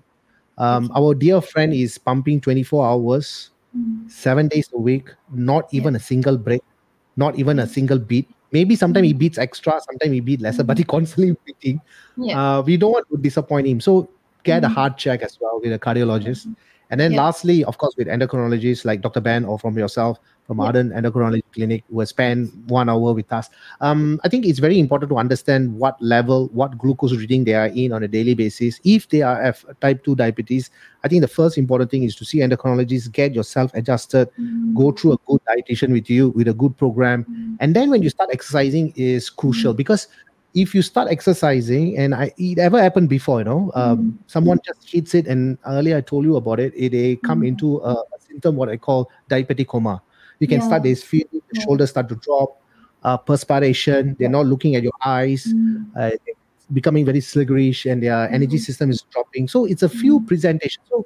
Um, 0.59 0.91
Our 0.95 1.15
dear 1.15 1.41
friend 1.41 1.73
is 1.75 1.99
pumping 1.99 2.41
24 2.41 2.87
hours, 2.87 3.51
Mm. 3.77 4.09
seven 4.11 4.47
days 4.49 4.69
a 4.73 4.79
week, 4.79 5.09
not 5.33 5.67
Yeah. 5.73 5.81
even 5.81 5.97
a 5.97 5.99
single 5.99 6.37
break, 6.39 6.63
not 7.17 7.37
even 7.39 7.59
a 7.59 7.67
single 7.67 7.99
beat. 7.99 8.29
Maybe 8.53 8.77
sometimes 8.77 9.07
he 9.09 9.15
Mm. 9.15 9.19
beats 9.19 9.39
extra, 9.39 9.81
sometimes 9.81 10.13
he 10.13 10.21
beats 10.21 10.43
lesser, 10.43 10.63
but 10.63 10.79
he 10.79 10.85
constantly 10.85 11.35
beating. 11.47 11.81
Yeah. 12.17 12.59
Uh, 12.59 12.63
we 12.63 12.77
don't 12.77 12.93
want 12.93 13.07
to 13.11 13.17
disappoint 13.17 13.67
him. 13.67 13.81
So 13.81 14.09
get 14.45 14.63
a 14.63 14.69
heart 14.69 14.97
check 14.97 15.23
as 15.23 15.39
well 15.41 15.59
with 15.61 15.73
a 15.73 15.79
cardiologist. 15.79 16.47
And 16.95 17.01
then 17.01 17.11
Yeah. 17.11 17.23
lastly, 17.25 17.65
of 17.65 17.77
course, 17.79 17.97
with 17.99 18.07
endocrinologists 18.07 18.85
like 18.85 19.01
Dr. 19.03 19.21
Ben 19.21 19.45
or 19.45 19.59
from 19.59 19.77
yourself 19.77 20.21
from 20.47 20.59
Yeah. 20.59 20.67
Ardent 20.67 20.93
Endocrinology 20.93 21.43
Clinic 21.55 21.83
who 21.91 21.99
has 22.01 22.11
spent 22.11 22.53
one 22.69 22.89
hour 22.89 23.13
with 23.15 23.33
us. 23.33 23.49
Um, 23.81 24.21
I 24.25 24.29
think 24.29 24.47
it's 24.47 24.59
very 24.61 24.79
important 24.79 25.09
to 25.11 25.17
understand 25.17 25.75
what 25.77 26.01
level, 26.01 26.51
what 26.53 26.77
glucose 26.79 27.13
reading 27.17 27.43
they 27.45 27.55
are 27.55 27.67
in 27.69 27.93
on 27.93 28.03
a 28.05 28.09
daily 28.09 28.35
basis. 28.35 28.79
If 28.85 29.09
they 29.09 29.23
are 29.23 29.43
have 29.43 29.65
type 29.81 30.05
2 30.05 30.15
diabetes, 30.15 30.71
I 31.03 31.09
think 31.09 31.23
the 31.23 31.29
first 31.29 31.59
important 31.59 31.91
thing 31.91 32.05
is 32.05 32.15
to 32.17 32.25
see 32.25 32.39
endocrinologists, 32.39 33.11
get 33.11 33.35
yourself 33.35 33.73
adjusted, 33.75 34.29
Mm. 34.39 34.75
go 34.75 34.93
through 34.93 35.15
a 35.15 35.19
good 35.27 35.41
dietitian 35.49 35.91
with 35.93 36.09
you 36.09 36.29
with 36.37 36.47
a 36.47 36.55
good 36.55 36.77
program. 36.77 37.25
Mm. 37.25 37.57
And 37.61 37.75
then 37.75 37.91
when 37.91 38.03
you 38.03 38.11
start 38.11 38.31
exercising 38.33 38.93
is 38.97 39.31
crucial 39.31 39.75
because 39.75 40.07
if 40.55 40.75
you 40.75 40.83
start 40.83 41.09
exercising 41.11 41.99
and 41.99 42.15
I 42.15 42.33
it 42.39 42.59
ever 42.59 42.81
happened 42.81 43.09
before, 43.09 43.41
you 43.41 43.45
know, 43.45 43.73
um, 43.75 43.99
Mm. 43.99 44.19
someone 44.27 44.59
just 44.65 44.89
hits 44.91 45.15
it 45.15 45.27
and 45.27 45.59
earlier 45.67 45.97
I 45.97 46.01
told 46.01 46.25
you 46.25 46.37
about 46.37 46.61
it, 46.61 46.73
it 46.77 46.93
they 46.93 47.17
come 47.17 47.41
Mm. 47.43 47.49
into 47.49 47.79
a, 47.79 47.93
a 47.93 48.19
symptom 48.21 48.57
what 48.57 48.69
I 48.69 48.77
call 48.77 49.11
diabetic 49.29 49.67
coma. 49.67 50.01
You 50.39 50.47
can 50.49 50.61
start 50.61 50.83
this 50.85 51.03
feel 51.03 51.25
the 51.33 51.41
Yeah. 51.53 51.65
shoulders 51.65 51.91
start 51.91 52.09
to 52.09 52.17
drop, 52.17 52.63
uh, 53.03 53.17
perspiration, 53.19 54.17
they're 54.19 54.29
not 54.29 54.47
looking 54.47 54.77
at 54.77 54.83
your 54.83 54.93
eyes, 55.05 55.55
Mm. 55.55 55.87
uh, 55.97 56.11
becoming 56.73 57.05
very 57.05 57.21
sluggish 57.21 57.85
and 57.87 58.03
their 58.03 58.31
energy 58.31 58.57
Mhm. 58.57 58.61
system 58.61 58.91
is 58.91 59.03
dropping. 59.13 59.49
So 59.49 59.65
it's 59.67 59.83
a 59.83 59.89
few 59.89 60.21
Mhm. 60.21 60.27
presentations. 60.27 60.87
So 60.89 61.05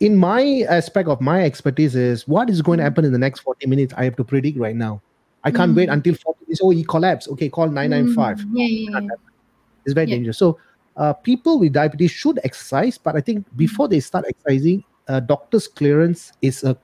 in 0.00 0.16
my 0.16 0.66
aspect 0.68 1.08
of 1.08 1.20
my 1.20 1.44
expertise 1.44 1.94
is 1.94 2.26
what 2.26 2.50
is 2.50 2.60
going 2.60 2.78
to 2.78 2.82
Mhm. 2.82 2.86
happen 2.90 3.04
in 3.04 3.12
the 3.12 3.18
next 3.18 3.40
40 3.40 3.66
minutes 3.68 3.94
i 3.96 4.04
have 4.04 4.16
to 4.16 4.24
predict 4.24 4.58
right 4.58 4.74
now 4.74 5.00
i 5.44 5.50
can't 5.50 5.74
wait 5.76 5.88
Mm. 5.88 5.92
until 5.94 6.14
40 6.14 6.38
minutes. 6.46 6.60
Oh 6.62 6.70
he 6.70 6.84
collapsed. 6.84 7.28
Okay 7.28 7.48
call 7.48 7.68
995 7.68 8.38
Mm. 8.38 8.50
Yeah, 8.54 8.66
yeah, 8.66 9.00
yeah. 9.00 9.08
it's 9.84 9.94
very 9.94 10.06
dangerous. 10.06 10.38
So 10.38 10.58
uh, 10.96 11.12
people 11.12 11.58
with 11.58 11.72
diabetes 11.72 12.10
should 12.10 12.38
exercise 12.44 12.98
but 12.98 13.16
i 13.16 13.20
think 13.20 13.46
before 13.56 13.88
they 13.88 13.98
start 14.00 14.24
exercising 14.28 14.84
uh, 15.08 15.20
doctor's 15.20 15.66
clearance 15.66 16.32
is 16.42 16.62
a 16.64 16.76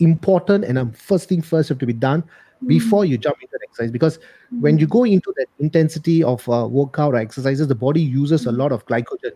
important 0.00 0.64
and 0.64 0.78
a 0.78 0.86
first 0.92 1.28
thing 1.28 1.40
first 1.42 1.68
have 1.70 1.78
to 1.78 1.86
be 1.86 1.92
done 1.92 2.22
before 2.66 3.04
you 3.04 3.18
jump 3.18 3.36
into 3.42 3.52
the 3.60 3.66
exercise. 3.68 3.90
Because 3.90 4.18
when 4.60 4.78
you 4.78 4.86
go 4.86 5.04
into 5.04 5.32
that 5.36 5.46
intensity 5.58 6.22
of 6.24 6.48
uh, 6.48 6.66
workout 6.66 7.12
or 7.14 7.16
exercises 7.16 7.68
the 7.68 7.74
body 7.74 8.00
uses 8.00 8.46
a 8.46 8.52
lot 8.52 8.72
of 8.72 8.84
glycogen. 8.86 9.32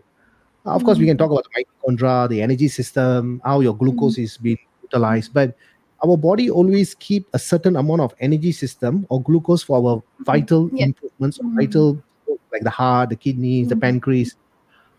Uh, 0.65 0.71
of 0.71 0.83
course 0.83 0.97
we 0.97 1.05
can 1.05 1.17
talk 1.17 1.29
about 1.31 1.45
the 1.45 1.51
mitochondria 1.65 2.29
the 2.29 2.41
energy 2.41 2.67
system 2.67 3.41
how 3.43 3.59
your 3.59 3.75
glucose 3.75 4.17
is 4.17 4.37
being 4.37 4.57
utilized 4.83 5.33
but 5.33 5.55
our 6.03 6.17
body 6.17 6.49
always 6.49 6.95
keep 6.95 7.27
a 7.33 7.39
certain 7.39 7.75
amount 7.75 8.01
of 8.01 8.13
energy 8.19 8.51
system 8.51 9.05
or 9.09 9.21
glucose 9.21 9.63
for 9.63 9.77
our 9.77 10.03
vital 10.25 10.69
Yeah. 10.73 10.85
improvements 10.85 11.37
Mhm. 11.39 11.55
vital 11.55 12.03
like 12.51 12.63
the 12.63 12.69
heart 12.69 13.09
the 13.09 13.15
kidneys 13.15 13.67
the 13.69 13.75
Mhm. 13.75 13.81
pancreas 13.81 14.35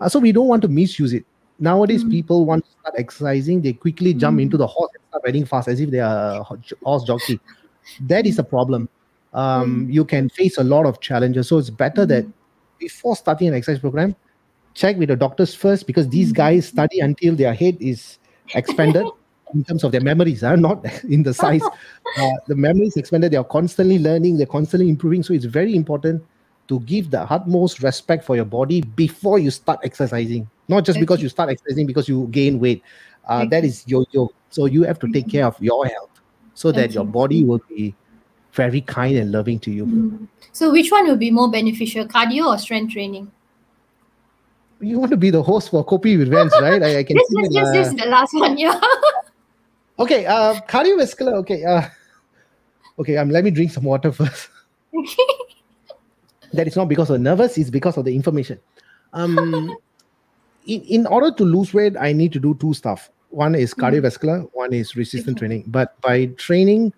Uh, 0.00 0.08
so 0.08 0.18
we 0.18 0.32
don't 0.32 0.48
want 0.48 0.62
to 0.62 0.68
misuse 0.68 1.12
it 1.12 1.24
nowadays 1.60 2.02
Mhm. 2.04 2.10
people 2.10 2.44
want 2.44 2.64
to 2.64 2.70
start 2.80 2.94
exercising 2.98 3.60
they 3.62 3.72
quickly 3.72 4.12
jump 4.12 4.38
Mhm. 4.38 4.42
into 4.42 4.56
the 4.56 4.66
horse 4.66 4.90
and 4.94 5.02
start 5.08 5.22
riding 5.24 5.44
fast 5.44 5.68
as 5.68 5.78
if 5.80 5.90
they 5.90 6.00
are 6.00 6.40
a 6.40 6.42
horse 6.84 7.04
jockey 7.04 7.38
that 8.08 8.26
is 8.26 8.38
a 8.38 8.42
problem 8.44 8.88
um, 9.34 9.86
you 9.90 10.04
can 10.04 10.28
face 10.28 10.58
a 10.58 10.64
lot 10.64 10.86
of 10.86 11.00
challenges 11.00 11.48
so 11.48 11.58
it's 11.58 11.70
better 11.70 12.04
that 12.04 12.26
before 12.78 13.14
starting 13.16 13.48
an 13.48 13.54
exercise 13.54 13.78
program 13.80 14.14
check 14.74 14.96
with 14.98 15.08
the 15.08 15.16
doctors 15.16 15.54
first 15.54 15.86
because 15.86 16.08
these 16.08 16.32
guys 16.32 16.66
study 16.66 17.00
until 17.00 17.36
their 17.36 17.54
head 17.54 17.76
is 17.80 18.18
expanded 18.54 19.06
in 19.54 19.64
terms 19.64 19.84
of 19.84 19.92
their 19.92 20.00
memories, 20.00 20.40
huh? 20.40 20.56
not 20.56 20.84
in 21.04 21.22
the 21.22 21.34
size. 21.34 21.62
Uh, 22.18 22.28
the 22.46 22.54
memory 22.54 22.88
is 22.88 22.98
expanded. 22.98 23.32
They 23.32 23.38
are 23.38 23.44
constantly 23.44 23.98
learning. 23.98 24.36
They're 24.36 24.44
constantly 24.44 24.90
improving. 24.90 25.22
So 25.22 25.32
it's 25.32 25.46
very 25.46 25.74
important 25.74 26.22
to 26.68 26.80
give 26.80 27.10
the 27.10 27.22
utmost 27.22 27.82
respect 27.82 28.22
for 28.22 28.36
your 28.36 28.44
body 28.44 28.82
before 28.82 29.38
you 29.38 29.50
start 29.50 29.80
exercising. 29.82 30.46
Not 30.68 30.84
just 30.84 31.00
because 31.00 31.22
you 31.22 31.30
start 31.30 31.48
exercising 31.48 31.86
because 31.86 32.10
you 32.10 32.28
gain 32.30 32.60
weight. 32.60 32.82
Uh, 33.26 33.46
That 33.46 33.64
is 33.64 33.84
yo 33.86 34.04
yo. 34.10 34.30
So 34.50 34.66
you 34.66 34.82
have 34.82 34.98
to 34.98 35.10
take 35.10 35.30
care 35.30 35.46
of 35.46 35.56
your 35.58 35.86
health 35.86 36.10
so 36.54 36.70
that 36.72 36.92
your 36.92 37.04
body 37.04 37.44
will 37.44 37.62
be 37.68 37.94
very 38.52 38.82
kind 38.82 39.16
and 39.16 39.32
loving 39.32 39.58
to 39.60 39.70
you. 39.70 39.86
Mm. 39.86 40.28
So 40.52 40.70
which 40.70 40.90
one 40.90 41.06
will 41.06 41.16
be 41.16 41.30
more 41.30 41.50
beneficial, 41.50 42.06
cardio 42.06 42.46
or 42.46 42.58
strength 42.58 42.92
training? 42.92 43.30
You 44.80 44.98
want 44.98 45.10
to 45.12 45.16
be 45.16 45.30
the 45.30 45.42
host 45.42 45.70
for 45.70 45.84
Copy 45.84 46.16
with 46.16 46.28
Vans, 46.28 46.52
right? 46.60 46.82
I, 46.82 46.98
I 46.98 47.04
can 47.04 47.16
Yes, 47.16 47.26
see 47.28 47.36
yes, 47.38 47.50
yes, 47.52 47.66
uh, 47.66 47.72
yes, 47.72 48.02
the 48.02 48.10
last 48.10 48.34
one, 48.34 48.58
yeah. 48.58 48.80
Okay, 50.02 50.26
uh, 50.26 50.54
cardiovascular. 50.68 51.34
Okay, 51.46 51.62
uh, 51.64 51.82
Okay, 52.98 53.16
um, 53.16 53.30
let 53.30 53.44
me 53.44 53.50
drink 53.50 53.70
some 53.70 53.84
water 53.84 54.12
first. 54.18 54.48
that 56.52 56.66
is 56.66 56.76
not 56.76 56.88
because 56.88 57.08
of 57.10 57.20
nervous, 57.20 57.56
it's 57.56 57.70
because 57.70 57.96
of 57.96 58.04
the 58.04 58.14
information. 58.14 58.60
Um, 59.12 59.70
in, 60.66 60.82
in 60.82 61.06
order 61.06 61.30
to 61.36 61.44
lose 61.44 61.72
weight, 61.72 61.96
I 61.98 62.12
need 62.12 62.32
to 62.34 62.40
do 62.40 62.54
two 62.54 62.74
stuff. 62.74 63.10
One 63.30 63.54
is 63.54 63.72
Mhm. 63.74 63.80
cardiovascular, 63.82 64.48
one 64.52 64.72
is 64.72 64.94
resistant 64.96 65.36
Okay. 65.36 65.46
training. 65.46 65.64
But 65.68 66.00
by 66.02 66.26
training 66.36 66.92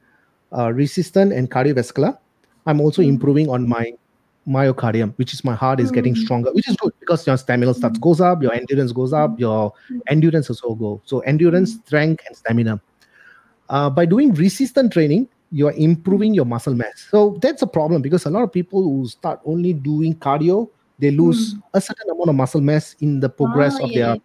uh, 0.57 0.73
resistant 0.73 1.33
and 1.33 1.51
cardiovascular, 1.51 2.17
I'm 2.67 2.81
also 2.81 3.03
Mm. 3.03 3.09
improving 3.09 3.49
on 3.51 3.69
my 3.69 3.93
myocardium, 4.47 5.13
which 5.17 5.33
is 5.35 5.43
my 5.45 5.55
heart 5.55 5.81
is 5.81 5.91
getting 5.91 6.15
Mm. 6.15 6.19
stronger, 6.25 6.53
which 6.53 6.69
is 6.69 6.77
good 6.77 6.93
because 7.01 7.27
your 7.27 7.37
stamina 7.37 7.75
starts 7.75 7.99
goes 7.99 8.21
up, 8.21 8.43
your 8.43 8.53
endurance 8.55 8.93
goes 8.93 9.13
up, 9.13 9.39
your 9.41 9.73
endurance 10.09 10.49
also 10.51 10.75
go. 10.75 11.03
So 11.05 11.21
endurance, 11.21 11.75
strength, 11.87 12.23
and 12.27 12.37
stamina. 12.37 12.81
Uh, 13.69 13.89
by 13.91 14.05
doing 14.05 14.33
resistant 14.35 14.93
training, 14.93 15.29
you 15.51 15.67
are 15.69 15.73
improving 15.73 16.35
your 16.35 16.45
muscle 16.45 16.75
mass. 16.75 17.07
So 17.11 17.39
that's 17.41 17.63
a 17.63 17.67
problem 17.67 18.03
because 18.03 18.27
a 18.27 18.31
lot 18.31 18.43
of 18.43 18.53
people 18.53 18.83
who 18.83 19.07
start 19.09 19.41
only 19.45 19.73
doing 19.73 20.15
cardio, 20.15 20.69
they 20.99 21.11
lose 21.11 21.57
a 21.73 21.81
certain 21.81 22.11
amount 22.11 22.29
of 22.29 22.35
muscle 22.35 22.61
mass 22.61 22.95
in 23.01 23.21
the 23.21 23.29
progress 23.29 23.77
Ah, 23.81 23.85
of 23.85 23.91
yeah, 23.91 23.95
their 23.95 24.09
yeah. 24.15 24.21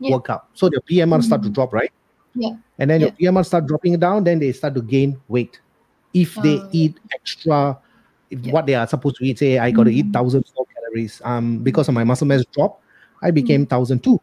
Yeah. 0.00 0.10
workout. 0.12 0.46
So 0.54 0.68
their 0.68 0.80
BMR 0.88 1.22
start 1.22 1.42
to 1.42 1.48
Mhm. 1.48 1.54
drop, 1.54 1.72
right? 1.72 1.90
Yeah. 2.34 2.54
And 2.78 2.88
then 2.90 3.00
your 3.02 3.10
BMR 3.12 3.44
start 3.44 3.66
dropping 3.66 3.98
down, 3.98 4.24
then 4.24 4.38
they 4.38 4.52
start 4.52 4.74
to 4.74 4.82
gain 4.82 5.20
weight. 5.28 5.60
If 6.14 6.34
they 6.36 6.56
Ah, 6.56 6.64
yeah. 6.64 6.68
eat 6.72 7.00
extra, 7.14 7.78
Yeah. 8.30 8.52
what 8.52 8.66
they 8.66 8.74
are 8.74 8.86
supposed 8.86 9.16
to 9.16 9.24
eat, 9.26 9.38
say 9.38 9.58
I 9.58 9.70
got 9.70 9.84
to 9.84 9.90
eat 9.92 10.06
Mhm. 10.06 10.12
thousand 10.12 10.44
four 10.54 10.64
calories. 10.74 11.20
Um, 11.24 11.58
because 11.58 11.88
of 11.88 11.94
my 11.94 12.04
muscle 12.04 12.26
mass 12.26 12.44
drop, 12.54 12.80
I 13.22 13.30
became 13.30 13.66
thousand 13.66 14.02
two. 14.02 14.18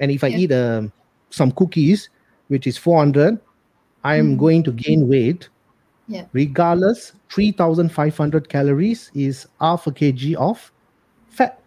And 0.00 0.10
if 0.10 0.24
I 0.24 0.28
Yeah. 0.28 0.38
eat 0.38 0.52
um, 0.52 0.92
some 1.30 1.52
cookies, 1.52 2.08
which 2.48 2.66
is 2.66 2.76
four 2.76 2.98
hundred, 2.98 3.38
I 4.04 4.16
am 4.16 4.34
Mhm. 4.34 4.38
going 4.38 4.62
to 4.64 4.72
gain 4.72 5.08
weight. 5.08 5.48
Yeah. 6.08 6.24
Regardless, 6.32 7.12
three 7.30 7.52
thousand 7.52 7.92
five 7.92 8.16
hundred 8.16 8.48
calories 8.48 9.10
is 9.14 9.46
half 9.60 9.86
a 9.86 9.92
kg 9.92 10.34
of 10.34 10.72
fat. 11.28 11.60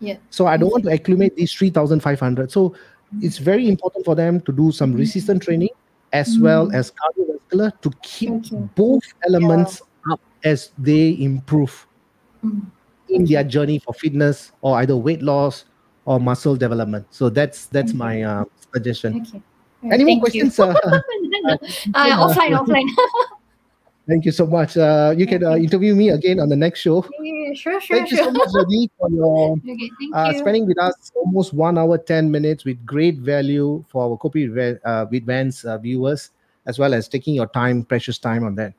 Yeah. 0.00 0.16
So 0.30 0.46
I 0.46 0.56
don't 0.56 0.70
want 0.70 0.84
to 0.84 0.90
accumulate 0.92 1.36
these 1.36 1.52
3,500. 1.52 2.50
So 2.50 2.74
it's 3.22 3.38
very 3.38 3.68
important 3.68 4.04
for 4.04 4.14
them 4.14 4.40
to 4.42 4.52
do 4.52 4.72
some 4.72 4.92
Mhm. 4.92 4.98
resistant 4.98 5.42
training 5.42 5.70
as 6.12 6.38
well 6.38 6.66
Mm. 6.68 6.74
as 6.74 6.92
cardiovascular 6.92 7.72
to 7.80 7.90
keep 8.02 8.30
Okay. 8.32 8.68
both 8.74 9.02
elements 9.26 9.80
up 10.10 10.20
as 10.44 10.72
they 10.76 11.16
improve 11.20 11.86
Mm. 12.44 12.66
in 13.08 13.24
their 13.24 13.44
journey 13.44 13.78
for 13.78 13.94
fitness 13.94 14.52
or 14.60 14.76
either 14.78 14.96
weight 14.96 15.22
loss 15.22 15.64
or 16.04 16.20
muscle 16.20 16.56
development. 16.56 17.06
So 17.10 17.30
that's 17.30 17.66
that's 17.66 17.90
Okay. 17.92 17.98
my 17.98 18.22
uh, 18.22 18.44
suggestion. 18.74 19.22
Okay. 19.22 19.40
Any 19.84 20.04
more 20.04 20.12
Thank 20.18 20.20
questions? 20.22 20.58
You. 20.58 20.64
Uh, 20.84 21.00
offline, 21.94 22.56
offline. 22.58 22.88
thank 24.08 24.24
you 24.24 24.32
so 24.32 24.46
much. 24.46 24.76
Uh, 24.76 25.14
you 25.16 25.26
can 25.26 25.44
uh, 25.44 25.56
interview 25.56 25.94
me 25.94 26.10
again 26.10 26.40
on 26.40 26.48
the 26.48 26.56
next 26.56 26.80
show. 26.80 27.04
Yeah, 27.20 27.54
sure, 27.54 27.80
sure, 27.80 27.98
Thank 27.98 28.10
you 28.10 28.18
so 28.18 28.30
much, 28.30 28.48
Adi, 28.58 28.90
for 28.98 29.10
your 29.10 29.52
Okay, 29.68 29.90
uh, 30.14 30.30
you. 30.32 30.38
spending 30.38 30.66
with 30.66 30.80
us 30.80 31.12
almost 31.14 31.52
one 31.52 31.78
hour, 31.78 31.98
10 31.98 32.30
minutes 32.30 32.64
with 32.64 32.84
great 32.86 33.18
value 33.18 33.84
for 33.88 34.10
our 34.10 34.16
Copy 34.16 34.48
with 34.48 34.80
uh, 34.84 35.06
Vans 35.06 35.64
uh, 35.64 35.78
viewers, 35.78 36.30
as 36.66 36.78
well 36.78 36.94
as 36.94 37.08
taking 37.08 37.34
your 37.34 37.46
time, 37.48 37.84
precious 37.84 38.18
time 38.18 38.44
on 38.44 38.54
that. 38.56 38.72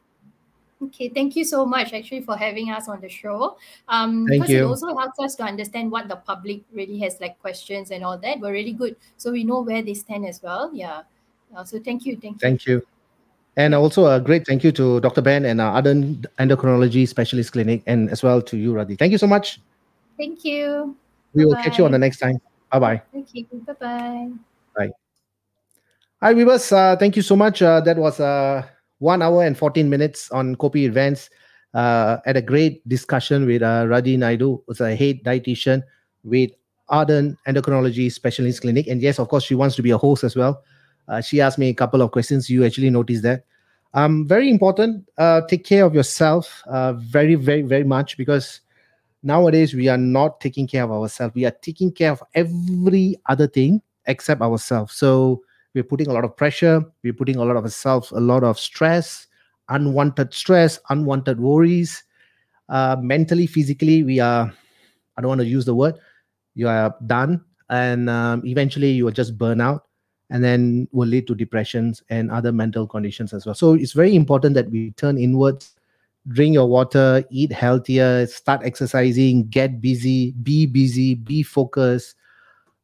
Okay, 0.80 1.10
thank 1.10 1.36
you 1.36 1.44
so 1.44 1.66
much 1.66 1.92
actually 1.92 2.22
for 2.22 2.38
having 2.38 2.70
us 2.70 2.88
on 2.88 3.02
the 3.02 3.10
show. 3.10 3.58
Um, 3.88 4.28
Thank 4.28 4.44
because 4.44 4.56
it 4.56 4.64
also 4.64 4.96
helps 4.96 5.20
us 5.20 5.34
to 5.36 5.44
understand 5.44 5.92
what 5.92 6.08
the 6.08 6.18
public 6.18 6.62
really 6.72 7.00
has 7.00 7.20
like 7.20 7.40
questions 7.40 7.90
and 7.90 8.04
all 8.04 8.18
that. 8.20 8.40
We're 8.40 8.52
really 8.52 8.74
good, 8.74 8.96
so 9.18 9.32
we 9.32 9.44
know 9.44 9.62
where 9.62 9.82
they 9.82 9.96
stand 9.96 10.26
as 10.28 10.42
well. 10.42 10.70
Yeah. 10.72 11.02
Uh, 11.56 11.64
so 11.64 11.80
thank 11.80 12.06
you, 12.06 12.18
thank 12.18 12.36
you. 12.36 12.40
Thank 12.40 12.66
you. 12.66 12.86
And 13.56 13.74
also 13.74 14.06
a 14.06 14.22
great 14.22 14.46
thank 14.46 14.64
you 14.64 14.72
to 14.74 15.00
Dr. 15.00 15.22
Ben 15.22 15.46
and 15.46 15.60
uh, 15.60 15.74
Adan 15.76 16.24
Endocrinology 16.38 17.08
Specialist 17.08 17.54
Clinic, 17.54 17.82
and 17.88 18.10
as 18.12 18.22
well 18.22 18.42
to 18.44 18.58
you, 18.58 18.74
Rddhi. 18.74 19.00
Thank 19.00 19.12
you 19.12 19.18
so 19.18 19.28
much. 19.28 19.60
Thank 20.18 20.46
you. 20.46 20.96
We 21.34 21.46
will 21.46 21.56
catch 21.56 21.78
you 21.78 21.86
on 21.86 21.92
the 21.92 22.00
next 22.00 22.20
time. 22.20 22.40
Bye 22.72 22.80
bye. 22.80 23.02
Thank 23.12 23.34
you. 23.34 23.46
Bye 23.66 23.74
bye. 23.80 24.30
Hi, 26.20 26.34
viewers. 26.34 26.72
Uh, 26.72 26.96
thank 26.96 27.16
you 27.16 27.22
so 27.22 27.36
much. 27.36 27.62
Uh, 27.62 27.80
that 27.82 27.96
was 27.96 28.20
uh, 28.20 28.66
one 28.98 29.22
hour 29.22 29.44
and 29.44 29.56
14 29.56 29.88
minutes 29.88 30.32
on 30.32 30.56
Copy 30.56 30.86
Events. 30.86 31.30
Uh, 31.76 32.18
had 32.26 32.36
a 32.36 32.42
great 32.42 32.82
discussion 32.90 33.46
with 33.46 33.62
uh, 33.62 33.86
Rddhi 33.86 34.18
Naidu, 34.18 34.64
who's 34.66 34.82
a 34.82 34.96
head 34.96 35.22
dietitian 35.24 35.84
with 36.24 36.50
Arden 36.90 37.38
Endocrinology 37.48 38.12
Specialist 38.12 38.62
Clinic. 38.62 38.88
And 38.88 39.00
yes, 39.00 39.20
of 39.20 39.30
course, 39.30 39.44
she 39.44 39.54
wants 39.54 39.76
to 39.76 39.84
be 39.84 39.92
a 39.92 39.98
host 40.00 40.24
as 40.24 40.36
well. 40.36 40.64
Uh, 41.08 41.22
she 41.22 41.42
asked 41.42 41.58
me 41.58 41.70
a 41.70 41.74
couple 41.74 42.02
of 42.02 42.12
questions. 42.12 42.50
You 42.50 42.66
actually 42.66 42.90
noticed 42.90 43.24
that. 43.24 43.46
Um, 43.94 44.28
very 44.28 44.50
important. 44.50 45.08
Uh, 45.18 45.42
take 45.48 45.64
care 45.64 45.86
of 45.86 45.96
yourself 45.96 46.62
uh, 46.68 46.94
very, 46.94 47.36
very, 47.36 47.62
very 47.62 47.84
much 47.84 48.18
because 48.18 48.62
nowadays 49.24 49.74
we 49.74 49.88
are 49.88 49.98
not 49.98 50.40
taking 50.40 50.68
care 50.68 50.84
of 50.84 50.92
ourselves. 50.92 51.34
We 51.34 51.46
are 51.46 51.56
taking 51.62 51.92
care 51.92 52.12
of 52.12 52.22
every 52.36 53.16
other 53.28 53.48
thing 53.48 53.82
except 54.06 54.42
ourselves. 54.42 54.94
So 54.94 55.42
we're 55.74 55.84
putting 55.84 56.08
a 56.08 56.14
lot 56.14 56.26
of 56.26 56.36
pressure. 56.36 56.84
We're 57.04 57.14
putting 57.14 57.38
a 57.38 57.46
lot 57.46 57.56
of 57.56 57.64
ourselves, 57.64 58.12
a 58.12 58.20
lot 58.20 58.44
of 58.44 58.60
stress, 58.60 59.28
unwanted 59.70 60.34
stress, 60.34 60.80
unwanted 60.90 61.40
worries. 61.40 62.04
Uh, 62.70 62.98
mentally, 63.00 63.48
physically, 63.48 64.04
we 64.04 64.20
are. 64.20 64.52
I 65.18 65.22
don't 65.22 65.30
want 65.30 65.42
to 65.42 65.48
use 65.48 65.66
the 65.66 65.76
word. 65.76 65.96
You 66.54 66.68
are 66.68 66.94
done, 67.06 67.44
and 67.70 68.10
um, 68.10 68.46
eventually 68.46 68.92
you 68.92 69.06
will 69.06 69.12
just 69.12 69.38
burn 69.38 69.62
out, 69.62 69.87
and 70.30 70.44
then 70.44 70.88
will 70.92 71.08
lead 71.08 71.28
to 71.28 71.36
depressions 71.36 72.04
and 72.10 72.30
other 72.32 72.52
mental 72.52 72.86
conditions 72.86 73.34
as 73.34 73.46
well. 73.46 73.56
So 73.56 73.74
it's 73.74 73.94
very 73.94 74.16
important 74.16 74.56
that 74.56 74.70
we 74.70 74.92
turn 74.92 75.18
inwards 75.18 75.78
drink 76.28 76.54
your 76.54 76.68
water, 76.68 77.24
eat 77.30 77.52
healthier, 77.52 78.26
start 78.28 78.62
exercising, 78.64 79.48
get 79.48 79.82
busy, 79.82 80.32
be 80.44 80.66
busy, 80.66 81.16
be 81.16 81.44
focused, 81.44 82.16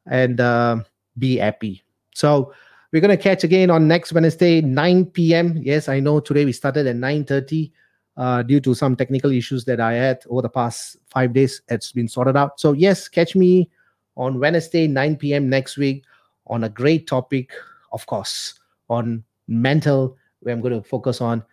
and 0.05 0.39
uh, 0.39 0.77
be 1.17 1.37
happy. 1.37 1.83
So 2.15 2.53
we're 2.91 3.01
gonna 3.01 3.17
catch 3.17 3.43
again 3.43 3.69
on 3.69 3.87
next 3.87 4.13
Wednesday, 4.13 4.61
9 4.61 5.05
p.m. 5.07 5.57
Yes, 5.61 5.89
I 5.89 5.99
know 5.99 6.19
today 6.19 6.45
we 6.45 6.51
started 6.51 6.87
at 6.87 6.95
9:30 6.95 7.71
uh, 8.15 8.43
due 8.43 8.61
to 8.61 8.73
some 8.73 8.95
technical 8.95 9.31
issues 9.31 9.65
that 9.65 9.79
I 9.79 9.93
had 9.93 10.23
over 10.29 10.43
the 10.43 10.49
past 10.49 10.97
five 11.09 11.33
days. 11.33 11.61
It's 11.69 11.91
been 11.91 12.07
sorted 12.07 12.37
out. 12.37 12.59
So 12.59 12.73
yes, 12.73 13.07
catch 13.07 13.35
me 13.35 13.69
on 14.15 14.39
Wednesday, 14.39 14.87
9 14.87 15.15
p.m. 15.17 15.49
next 15.49 15.77
week 15.77 16.05
on 16.47 16.63
a 16.63 16.69
great 16.69 17.07
topic, 17.07 17.51
of 17.91 18.05
course, 18.05 18.59
on 18.89 19.23
mental, 19.47 20.17
where 20.41 20.53
I'm 20.53 20.61
going 20.61 20.73
to 20.73 20.87
focus 20.87 21.21
on. 21.21 21.43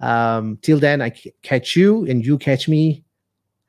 Um, 0.00 0.58
till 0.62 0.78
then, 0.78 1.02
I 1.02 1.10
c- 1.10 1.32
catch 1.42 1.76
you 1.76 2.06
and 2.06 2.24
you 2.24 2.38
catch 2.38 2.68
me 2.68 3.04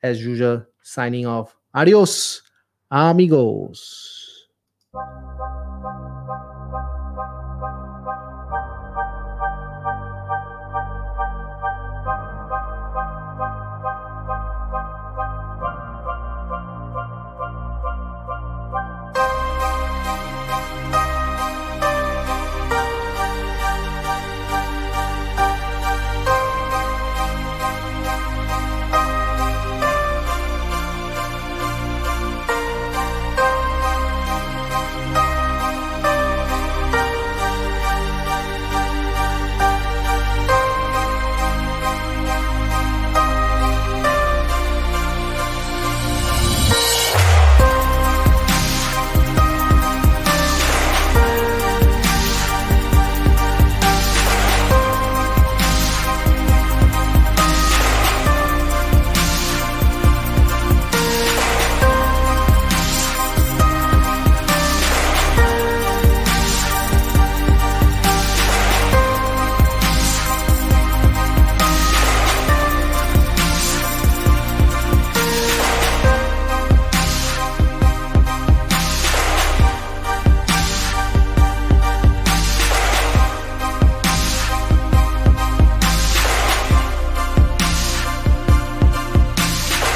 as 0.02 0.24
usual. 0.24 0.64
Signing 0.82 1.26
off. 1.26 1.56
Adios, 1.74 2.42
amigos. 2.90 4.48